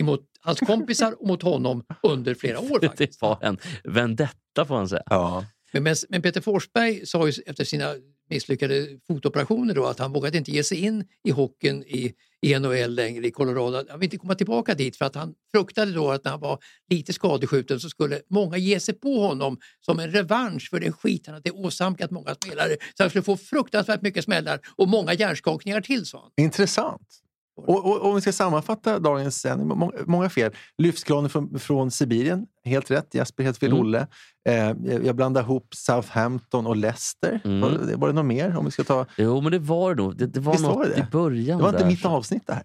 emot 0.00 0.20
hans 0.40 0.60
kompisar 0.60 1.20
och 1.22 1.26
mot 1.28 1.42
honom 1.42 1.84
under 2.02 2.34
flera 2.34 2.58
år 2.60 2.78
Det 2.80 2.86
faktiskt. 2.88 3.22
var 3.22 3.38
en 3.42 3.58
vendetta 3.84 4.64
får 4.66 4.74
man 4.74 4.88
säga. 4.88 5.02
Ja. 5.06 5.44
Men, 5.72 5.82
men, 5.82 5.96
men 6.08 6.22
Peter 6.22 6.40
Forsberg 6.40 7.06
sa 7.06 7.26
ju 7.28 7.32
efter 7.46 7.64
sina 7.64 7.94
misslyckade 8.30 8.88
fotoperationer 9.06 9.74
då 9.74 9.86
att 9.86 9.98
han 9.98 10.12
vågade 10.12 10.38
inte 10.38 10.50
ge 10.50 10.64
sig 10.64 10.78
in 10.78 11.04
i 11.24 11.30
hockeyn 11.30 11.82
i, 11.82 12.12
i 12.42 12.58
NHL 12.58 12.94
längre 12.94 13.26
i 13.26 13.30
Colorado. 13.30 13.76
Han 13.90 14.00
ville 14.00 14.04
inte 14.04 14.16
komma 14.16 14.34
tillbaka 14.34 14.74
dit 14.74 14.96
för 14.96 15.04
att 15.04 15.14
han 15.14 15.34
fruktade 15.52 15.92
då 15.92 16.10
att 16.10 16.24
när 16.24 16.30
han 16.30 16.40
var 16.40 16.58
lite 16.90 17.12
skadeskjuten 17.12 17.80
så 17.80 17.88
skulle 17.88 18.20
många 18.30 18.56
ge 18.56 18.80
sig 18.80 18.94
på 18.94 19.20
honom 19.20 19.58
som 19.80 19.98
en 19.98 20.10
revansch 20.10 20.70
för 20.70 20.80
den 20.80 20.92
skit 20.92 21.26
han 21.26 21.34
hade 21.34 21.50
åsamkat 21.50 22.10
många 22.10 22.34
spelare. 22.34 22.76
Så 22.96 23.02
han 23.02 23.10
skulle 23.10 23.22
få 23.22 23.36
fruktansvärt 23.36 24.02
mycket 24.02 24.24
smällar 24.24 24.60
och 24.76 24.88
många 24.88 25.14
hjärnskakningar 25.14 25.80
till 25.80 26.06
sa 26.06 26.20
han. 26.20 26.44
Intressant. 26.44 27.25
Och, 27.56 27.86
och, 27.86 28.04
om 28.04 28.14
vi 28.14 28.20
ska 28.20 28.32
sammanfatta 28.32 28.98
dagens 28.98 29.40
sändning, 29.40 29.68
må- 29.68 29.92
många 30.06 30.28
fel. 30.30 30.52
Lyftkranen 30.78 31.30
från, 31.30 31.58
från 31.58 31.90
Sibirien, 31.90 32.46
helt 32.64 32.90
rätt. 32.90 33.14
Jesper, 33.14 33.44
helt 33.44 33.58
fel. 33.58 33.68
Mm. 33.70 33.80
Olle. 33.80 34.06
Eh, 34.48 34.72
jag 35.04 35.16
blandar 35.16 35.42
ihop 35.42 35.68
Southampton 35.74 36.66
och 36.66 36.76
Leicester. 36.76 37.40
Mm. 37.44 37.60
Var, 37.60 37.96
var 37.96 38.08
det 38.08 38.14
något 38.14 38.24
mer? 38.26 38.56
Om 38.56 38.64
vi 38.64 38.70
ska 38.70 38.84
ta... 38.84 39.06
Jo, 39.16 39.40
men 39.40 39.52
det 39.52 39.58
var 39.58 39.94
det 39.94 40.02
nog. 40.02 40.16
Det, 40.16 40.26
det 40.26 40.40
var 40.40 40.52
Visst 40.52 40.64
något 40.64 40.76
var 40.76 40.84
det 40.84 40.98
i 40.98 41.04
början. 41.12 41.58
Det 41.58 41.62
var 41.62 41.70
inte 41.70 41.82
där, 41.82 41.90
mitt 41.90 42.00
så- 42.00 42.08
avsnitt 42.08 42.42
det 42.46 42.54
här. 42.54 42.64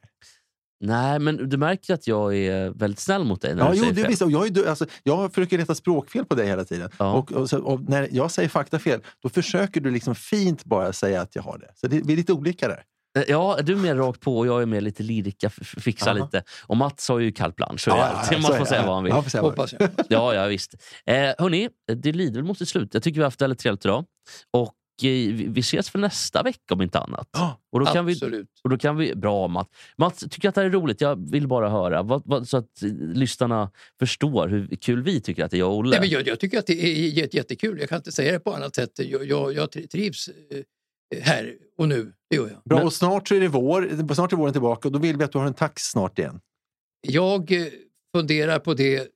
Nej, 0.83 1.19
men 1.19 1.49
du 1.49 1.57
märker 1.57 1.93
att 1.93 2.07
jag 2.07 2.35
är 2.35 2.69
väldigt 2.69 2.99
snäll 2.99 3.23
mot 3.23 3.41
dig 3.41 3.55
när 3.55 3.65
Ja, 3.65 3.71
jo, 3.75 3.85
det, 3.89 3.95
fel. 3.95 4.07
visst, 4.07 4.21
och 4.21 4.31
jag, 4.31 4.57
är, 4.57 4.69
alltså, 4.69 4.85
jag 5.03 5.33
försöker 5.33 5.57
leta 5.57 5.75
språkfel 5.75 6.25
på 6.25 6.35
dig 6.35 6.47
hela 6.47 6.63
tiden. 6.65 6.89
Ja. 6.97 7.13
Och, 7.13 7.31
och, 7.31 7.53
och 7.53 7.89
när 7.89 8.07
jag 8.11 8.31
säger 8.31 8.49
faktafel, 8.49 8.99
då 9.23 9.29
försöker 9.29 9.81
du 9.81 9.91
liksom 9.91 10.15
fint 10.15 10.65
bara 10.65 10.93
säga 10.93 11.21
att 11.21 11.35
jag 11.35 11.43
har 11.43 11.57
det. 11.57 11.71
Så 11.75 11.87
det, 11.87 12.01
vi 12.05 12.13
är 12.13 12.17
lite 12.17 12.33
olika 12.33 12.67
där. 12.67 12.83
Eh, 13.17 13.23
Ja, 13.27 13.59
du 13.63 13.73
är 13.73 13.77
mer 13.77 13.95
rakt 13.95 14.19
på 14.21 14.37
och 14.37 14.47
jag 14.47 14.61
är 14.61 14.65
mer 14.65 14.81
lite 14.81 15.03
lirika, 15.03 15.49
fixa 15.49 16.05
Jaha. 16.15 16.25
lite. 16.25 16.43
Och 16.65 16.77
Mats 16.77 17.09
har 17.09 17.19
ju 17.19 17.31
carte 17.31 17.53
blanche. 17.57 17.91
Alltid. 17.91 18.37
så 18.43 18.49
Man 18.49 18.57
får 18.57 18.65
säga 18.65 18.85
vad 18.85 18.95
han 18.95 19.03
vill. 19.03 19.13
Ja, 19.13 19.21
får 19.21 19.29
säga 19.29 19.41
vad- 19.41 19.51
Hoppas 19.51 19.73
jag. 19.79 19.89
Ja, 20.09 20.33
ja 20.35 20.45
visst. 20.47 20.73
Eh, 21.05 21.15
hörni, 21.37 21.69
det 21.95 22.11
lider 22.11 22.35
väl 22.35 22.43
mot 22.43 22.57
sitt 22.57 22.69
slut. 22.69 22.93
Jag 22.93 23.03
tycker 23.03 23.15
vi 23.15 23.21
har 23.21 23.27
haft 23.27 23.41
väldigt 23.41 23.59
trevligt 23.59 23.85
idag. 23.85 24.05
Och 24.51 24.75
eh, 25.03 25.07
vi 25.09 25.31
vi 25.49 25.59
ses 25.59 25.89
för 25.89 25.99
nästa 25.99 26.43
vecka 26.43 26.73
om 26.73 26.81
inte 26.81 26.99
annat. 26.99 27.29
Ja, 27.33 27.59
Och 27.71 27.79
då 27.79 27.85
kan 27.85 28.05
vi, 28.05 28.13
Absolut. 28.13 28.47
och 28.63 28.69
då 28.69 28.77
kan 28.77 28.97
vi, 28.97 29.15
bra 29.15 29.47
Mats. 29.47 29.69
Mats, 29.97 30.19
tycker 30.29 30.49
att 30.49 30.55
det 30.55 30.61
här 30.61 30.65
är 30.65 30.71
roligt? 30.71 31.01
Jag 31.01 31.31
vill 31.31 31.47
bara 31.47 31.69
höra. 31.69 32.03
Vad, 32.03 32.21
vad, 32.25 32.47
så 32.47 32.57
att 32.57 32.83
eh, 32.83 32.89
lyssnarna 32.91 33.71
förstår 33.99 34.47
hur 34.47 34.67
kul 34.75 35.03
vi 35.03 35.21
tycker 35.21 35.45
att 35.45 35.51
det 35.51 35.57
är, 35.57 35.59
jag 35.59 35.69
och 35.71 35.77
Olle. 35.77 35.89
Nej, 35.89 35.99
men 35.99 36.09
jag, 36.09 36.27
jag 36.27 36.39
tycker 36.39 36.59
att 36.59 36.67
det 36.67 36.83
är 36.83 37.07
jätte, 37.09 37.37
jättekul. 37.37 37.79
Jag 37.79 37.89
kan 37.89 37.97
inte 37.97 38.11
säga 38.11 38.31
det 38.31 38.39
på 38.39 38.53
annat 38.53 38.75
sätt. 38.75 38.91
Jag, 38.95 39.25
jag, 39.25 39.53
jag 39.53 39.71
trivs 39.91 40.27
eh, 40.27 40.57
här 41.21 41.55
och 41.77 41.87
nu. 41.87 42.13
Det 42.29 42.35
gör 42.35 42.49
jag. 42.49 42.61
Bra, 42.65 42.83
och 42.83 42.93
snart 42.93 43.27
så 43.27 43.35
är 43.35 43.39
det 43.39 43.47
vår. 43.47 44.13
Snart 44.13 44.33
är 44.33 44.37
våren 44.37 44.53
tillbaka 44.53 44.87
och 44.87 44.91
då 44.91 44.99
vill 44.99 45.17
vi 45.17 45.23
att 45.23 45.31
du 45.31 45.37
har 45.37 45.45
en 45.45 45.53
tax 45.53 45.83
snart 45.83 46.19
igen. 46.19 46.39
Jag 47.07 47.51
eh, 47.51 47.67
funderar 48.15 48.59
på 48.59 48.73
det 48.73 49.07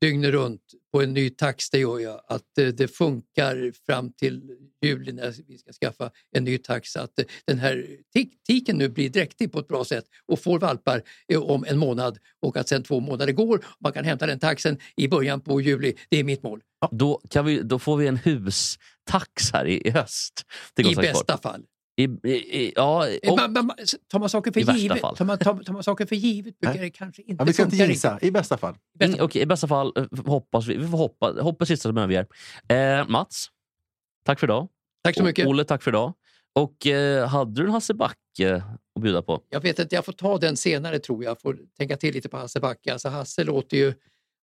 dygnet 0.00 0.30
runt 0.30 0.62
på 0.96 1.02
en 1.02 1.14
ny 1.14 1.30
tax, 1.30 1.70
det 1.70 1.78
gör 1.78 1.98
jag. 1.98 2.20
Att 2.28 2.58
eh, 2.58 2.66
det 2.66 2.88
funkar 2.88 3.72
fram 3.86 4.12
till 4.12 4.42
juli 4.82 5.12
när 5.12 5.34
vi 5.46 5.58
ska 5.58 5.72
skaffa 5.72 6.10
en 6.36 6.44
ny 6.44 6.58
tax. 6.58 6.96
Att 6.96 7.18
eh, 7.18 7.24
den 7.46 7.58
här 7.58 7.86
tik- 8.16 8.32
tiken 8.46 8.76
nu 8.78 8.88
blir 8.88 9.10
dräktig 9.10 9.52
på 9.52 9.58
ett 9.58 9.68
bra 9.68 9.84
sätt 9.84 10.04
och 10.26 10.40
får 10.40 10.58
valpar 10.58 11.02
eh, 11.32 11.42
om 11.42 11.64
en 11.68 11.78
månad 11.78 12.18
och 12.42 12.56
att 12.56 12.68
sen 12.68 12.82
två 12.82 13.00
månader 13.00 13.32
går. 13.32 13.64
Man 13.80 13.92
kan 13.92 14.04
hämta 14.04 14.26
den 14.26 14.38
taxen 14.38 14.78
i 14.96 15.08
början 15.08 15.40
på 15.40 15.60
juli. 15.60 15.94
Det 16.08 16.16
är 16.16 16.24
mitt 16.24 16.42
mål. 16.42 16.60
Då, 16.90 17.20
kan 17.30 17.44
vi, 17.44 17.62
då 17.62 17.78
får 17.78 17.96
vi 17.96 18.06
en 18.06 18.16
hustax 18.16 19.52
här 19.52 19.64
i, 19.66 19.88
i 19.88 19.90
höst. 19.90 20.44
I 20.78 20.94
bästa 20.94 21.38
fall. 21.38 21.62
I, 21.96 22.04
i, 22.04 22.30
i, 22.32 22.72
ja, 22.76 23.08
Eh, 23.08 23.30
och, 23.30 23.38
man, 23.38 23.52
man, 23.52 23.76
tar 24.08 24.18
man 24.18 24.28
saker 24.28 24.52
för 24.52 24.60
I 24.60 24.64
värsta 24.64 24.78
givet, 24.80 25.00
fall. 25.00 25.16
tar 25.16 25.24
man, 25.24 25.38
tar, 25.38 25.54
tar 25.62 25.72
man 25.72 25.82
saker 25.82 26.06
för 26.06 26.16
givet 26.16 26.58
brukar 26.58 26.80
det 26.80 26.90
kanske 26.90 27.22
inte 27.22 27.42
Ja, 27.42 27.44
vi 27.44 27.52
ska 27.52 27.62
inte 27.62 27.76
funka 27.76 27.92
gissa, 27.92 28.18
i 28.22 28.30
bästa 28.30 28.58
fall. 28.58 28.74
riktigt. 29.00 29.18
in, 29.18 29.24
okej, 29.24 29.42
I 29.42 29.46
bästa 29.46 29.68
fall 29.68 29.92
eh, 29.96 30.04
hoppas 30.26 30.66
vi. 30.66 30.76
Vi 30.76 30.88
får 30.88 30.98
hoppa, 30.98 31.34
hoppas 31.40 31.68
sista 31.68 31.88
som 31.88 31.98
överger. 31.98 32.26
Eh, 32.68 33.08
Mats, 33.08 33.46
tack 34.24 34.40
för 34.40 34.46
idag. 34.46 34.68
Tack 35.04 35.16
så 35.16 35.24
mycket. 35.24 35.44
Och 35.44 35.50
Olle, 35.50 35.64
tack 35.64 35.82
för 35.82 35.90
idag. 35.90 36.12
Och 36.54 36.86
eh, 36.86 37.28
hade 37.28 37.60
du 37.60 37.64
en 37.66 37.70
Hasse 37.72 37.94
Backe 37.94 38.62
att 38.96 39.02
bjuda 39.02 39.22
på? 39.22 39.40
Jag 39.50 39.60
vet 39.60 39.78
inte, 39.78 39.94
jag 39.94 40.04
får 40.04 40.12
ta 40.12 40.38
den 40.38 40.56
senare 40.56 40.98
tror 40.98 41.24
jag. 41.24 41.40
får 41.40 41.58
tänka 41.78 41.96
till 41.96 42.14
lite 42.14 42.28
på 42.28 42.36
Hasse 42.36 42.60
Backe. 42.60 42.92
Alltså 42.92 43.08
Hasse 43.08 43.44
låter 43.44 43.76
ju, 43.76 43.94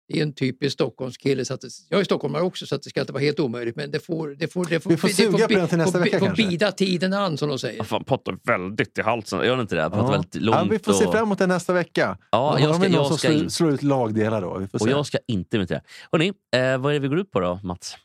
det 0.07 0.19
är 0.19 0.23
en 0.23 0.33
typisk 0.33 0.73
Stockholmskille. 0.73 1.45
Så 1.45 1.53
att 1.53 1.61
det, 1.61 1.67
jag 1.89 1.99
är 1.99 2.03
stockholmare 2.03 2.43
också 2.43 2.65
så 2.65 2.75
att 2.75 2.83
det 2.83 2.89
ska 2.89 2.99
inte 3.01 3.13
vara 3.13 3.23
helt 3.23 3.39
omöjligt. 3.39 3.75
Men 3.75 3.91
det 3.91 3.99
får, 3.99 4.29
det 4.39 4.47
får, 4.47 4.65
det 4.65 4.79
får, 4.79 4.89
Vi 4.89 4.97
får 4.97 5.07
det 5.07 5.13
suga 5.13 5.47
på 5.47 5.53
den 5.53 5.67
till 5.67 5.77
nästa 5.77 5.99
vecka 5.99 6.19
får 6.19 6.25
kanske. 6.25 6.47
bida 6.47 6.71
tiden 6.71 7.13
an 7.13 7.37
som 7.37 7.49
de 7.49 7.59
säger. 7.59 7.83
Fan, 7.83 8.03
pratar 8.03 8.37
väldigt 8.43 8.97
i 8.97 9.01
halsen. 9.01 9.45
Gör 9.45 9.61
inte 9.61 9.75
det? 9.75 9.89
Pratar 9.89 10.05
Ja. 10.05 10.11
väldigt 10.11 10.35
långt. 10.35 10.57
Ja, 10.57 10.67
vi 10.71 10.79
får 10.79 10.93
se 10.93 11.11
fram 11.11 11.23
emot 11.23 11.39
det 11.39 11.47
nästa 11.47 11.73
vecka. 11.73 12.17
Ja, 12.31 12.59
jag 12.59 12.75
ska- 12.75 12.87
jag 12.87 13.05
ska 13.19 13.27
slår, 13.29 13.49
slår 13.49 13.73
ut 13.73 13.83
lagdelar 13.83 14.41
då. 14.41 14.57
Vi 14.57 14.67
får 14.67 14.77
och 14.77 14.81
se. 14.85 14.89
jag 14.89 15.05
ska 15.05 15.17
inte 15.27 15.57
imitera. 15.57 15.81
Hörrni, 16.11 16.27
eh, 16.55 16.77
vad 16.77 16.89
är 16.89 16.93
det 16.93 16.99
vi 16.99 17.07
går 17.07 17.19
ut 17.19 17.31
på 17.31 17.39
då, 17.39 17.59
Mats? 17.63 17.95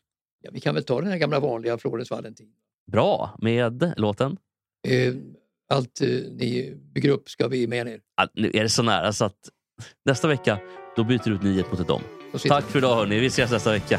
Ja, 0.43 0.51
vi 0.53 0.61
kan 0.61 0.75
väl 0.75 0.85
ta 0.85 1.01
den 1.01 1.11
här 1.11 1.19
gamla 1.19 1.41
vanliga 1.41 1.79
Florens 1.79 2.11
Valentin. 2.11 2.47
Bra 2.93 3.37
med 3.39 3.93
låten. 3.97 4.37
Eh, 4.89 5.15
allt 5.71 6.01
eh, 6.01 6.09
ni 6.09 6.75
bygger 6.95 7.11
upp 7.11 7.29
ska 7.31 7.49
vi 7.49 7.67
med 7.67 7.89
er. 7.89 8.01
Ah, 8.17 8.27
nu 8.35 8.51
är 8.55 8.63
det 8.63 8.69
så 8.69 8.83
nära 8.83 9.13
så 9.13 9.25
att 9.25 9.39
nästa 10.05 10.29
vecka 10.29 10.59
då 10.99 11.05
byter 11.05 11.25
du 11.25 11.35
ut 11.35 11.43
ni 11.43 11.59
ett 11.59 11.71
mot 11.71 11.81
ett 11.81 11.91
sitter 12.41 12.55
Tack 12.55 12.65
för 12.65 12.79
idag 12.79 12.97
hörni. 12.97 13.19
Vi 13.19 13.27
ses 13.27 13.51
nästa 13.51 13.73
vecka. 13.73 13.99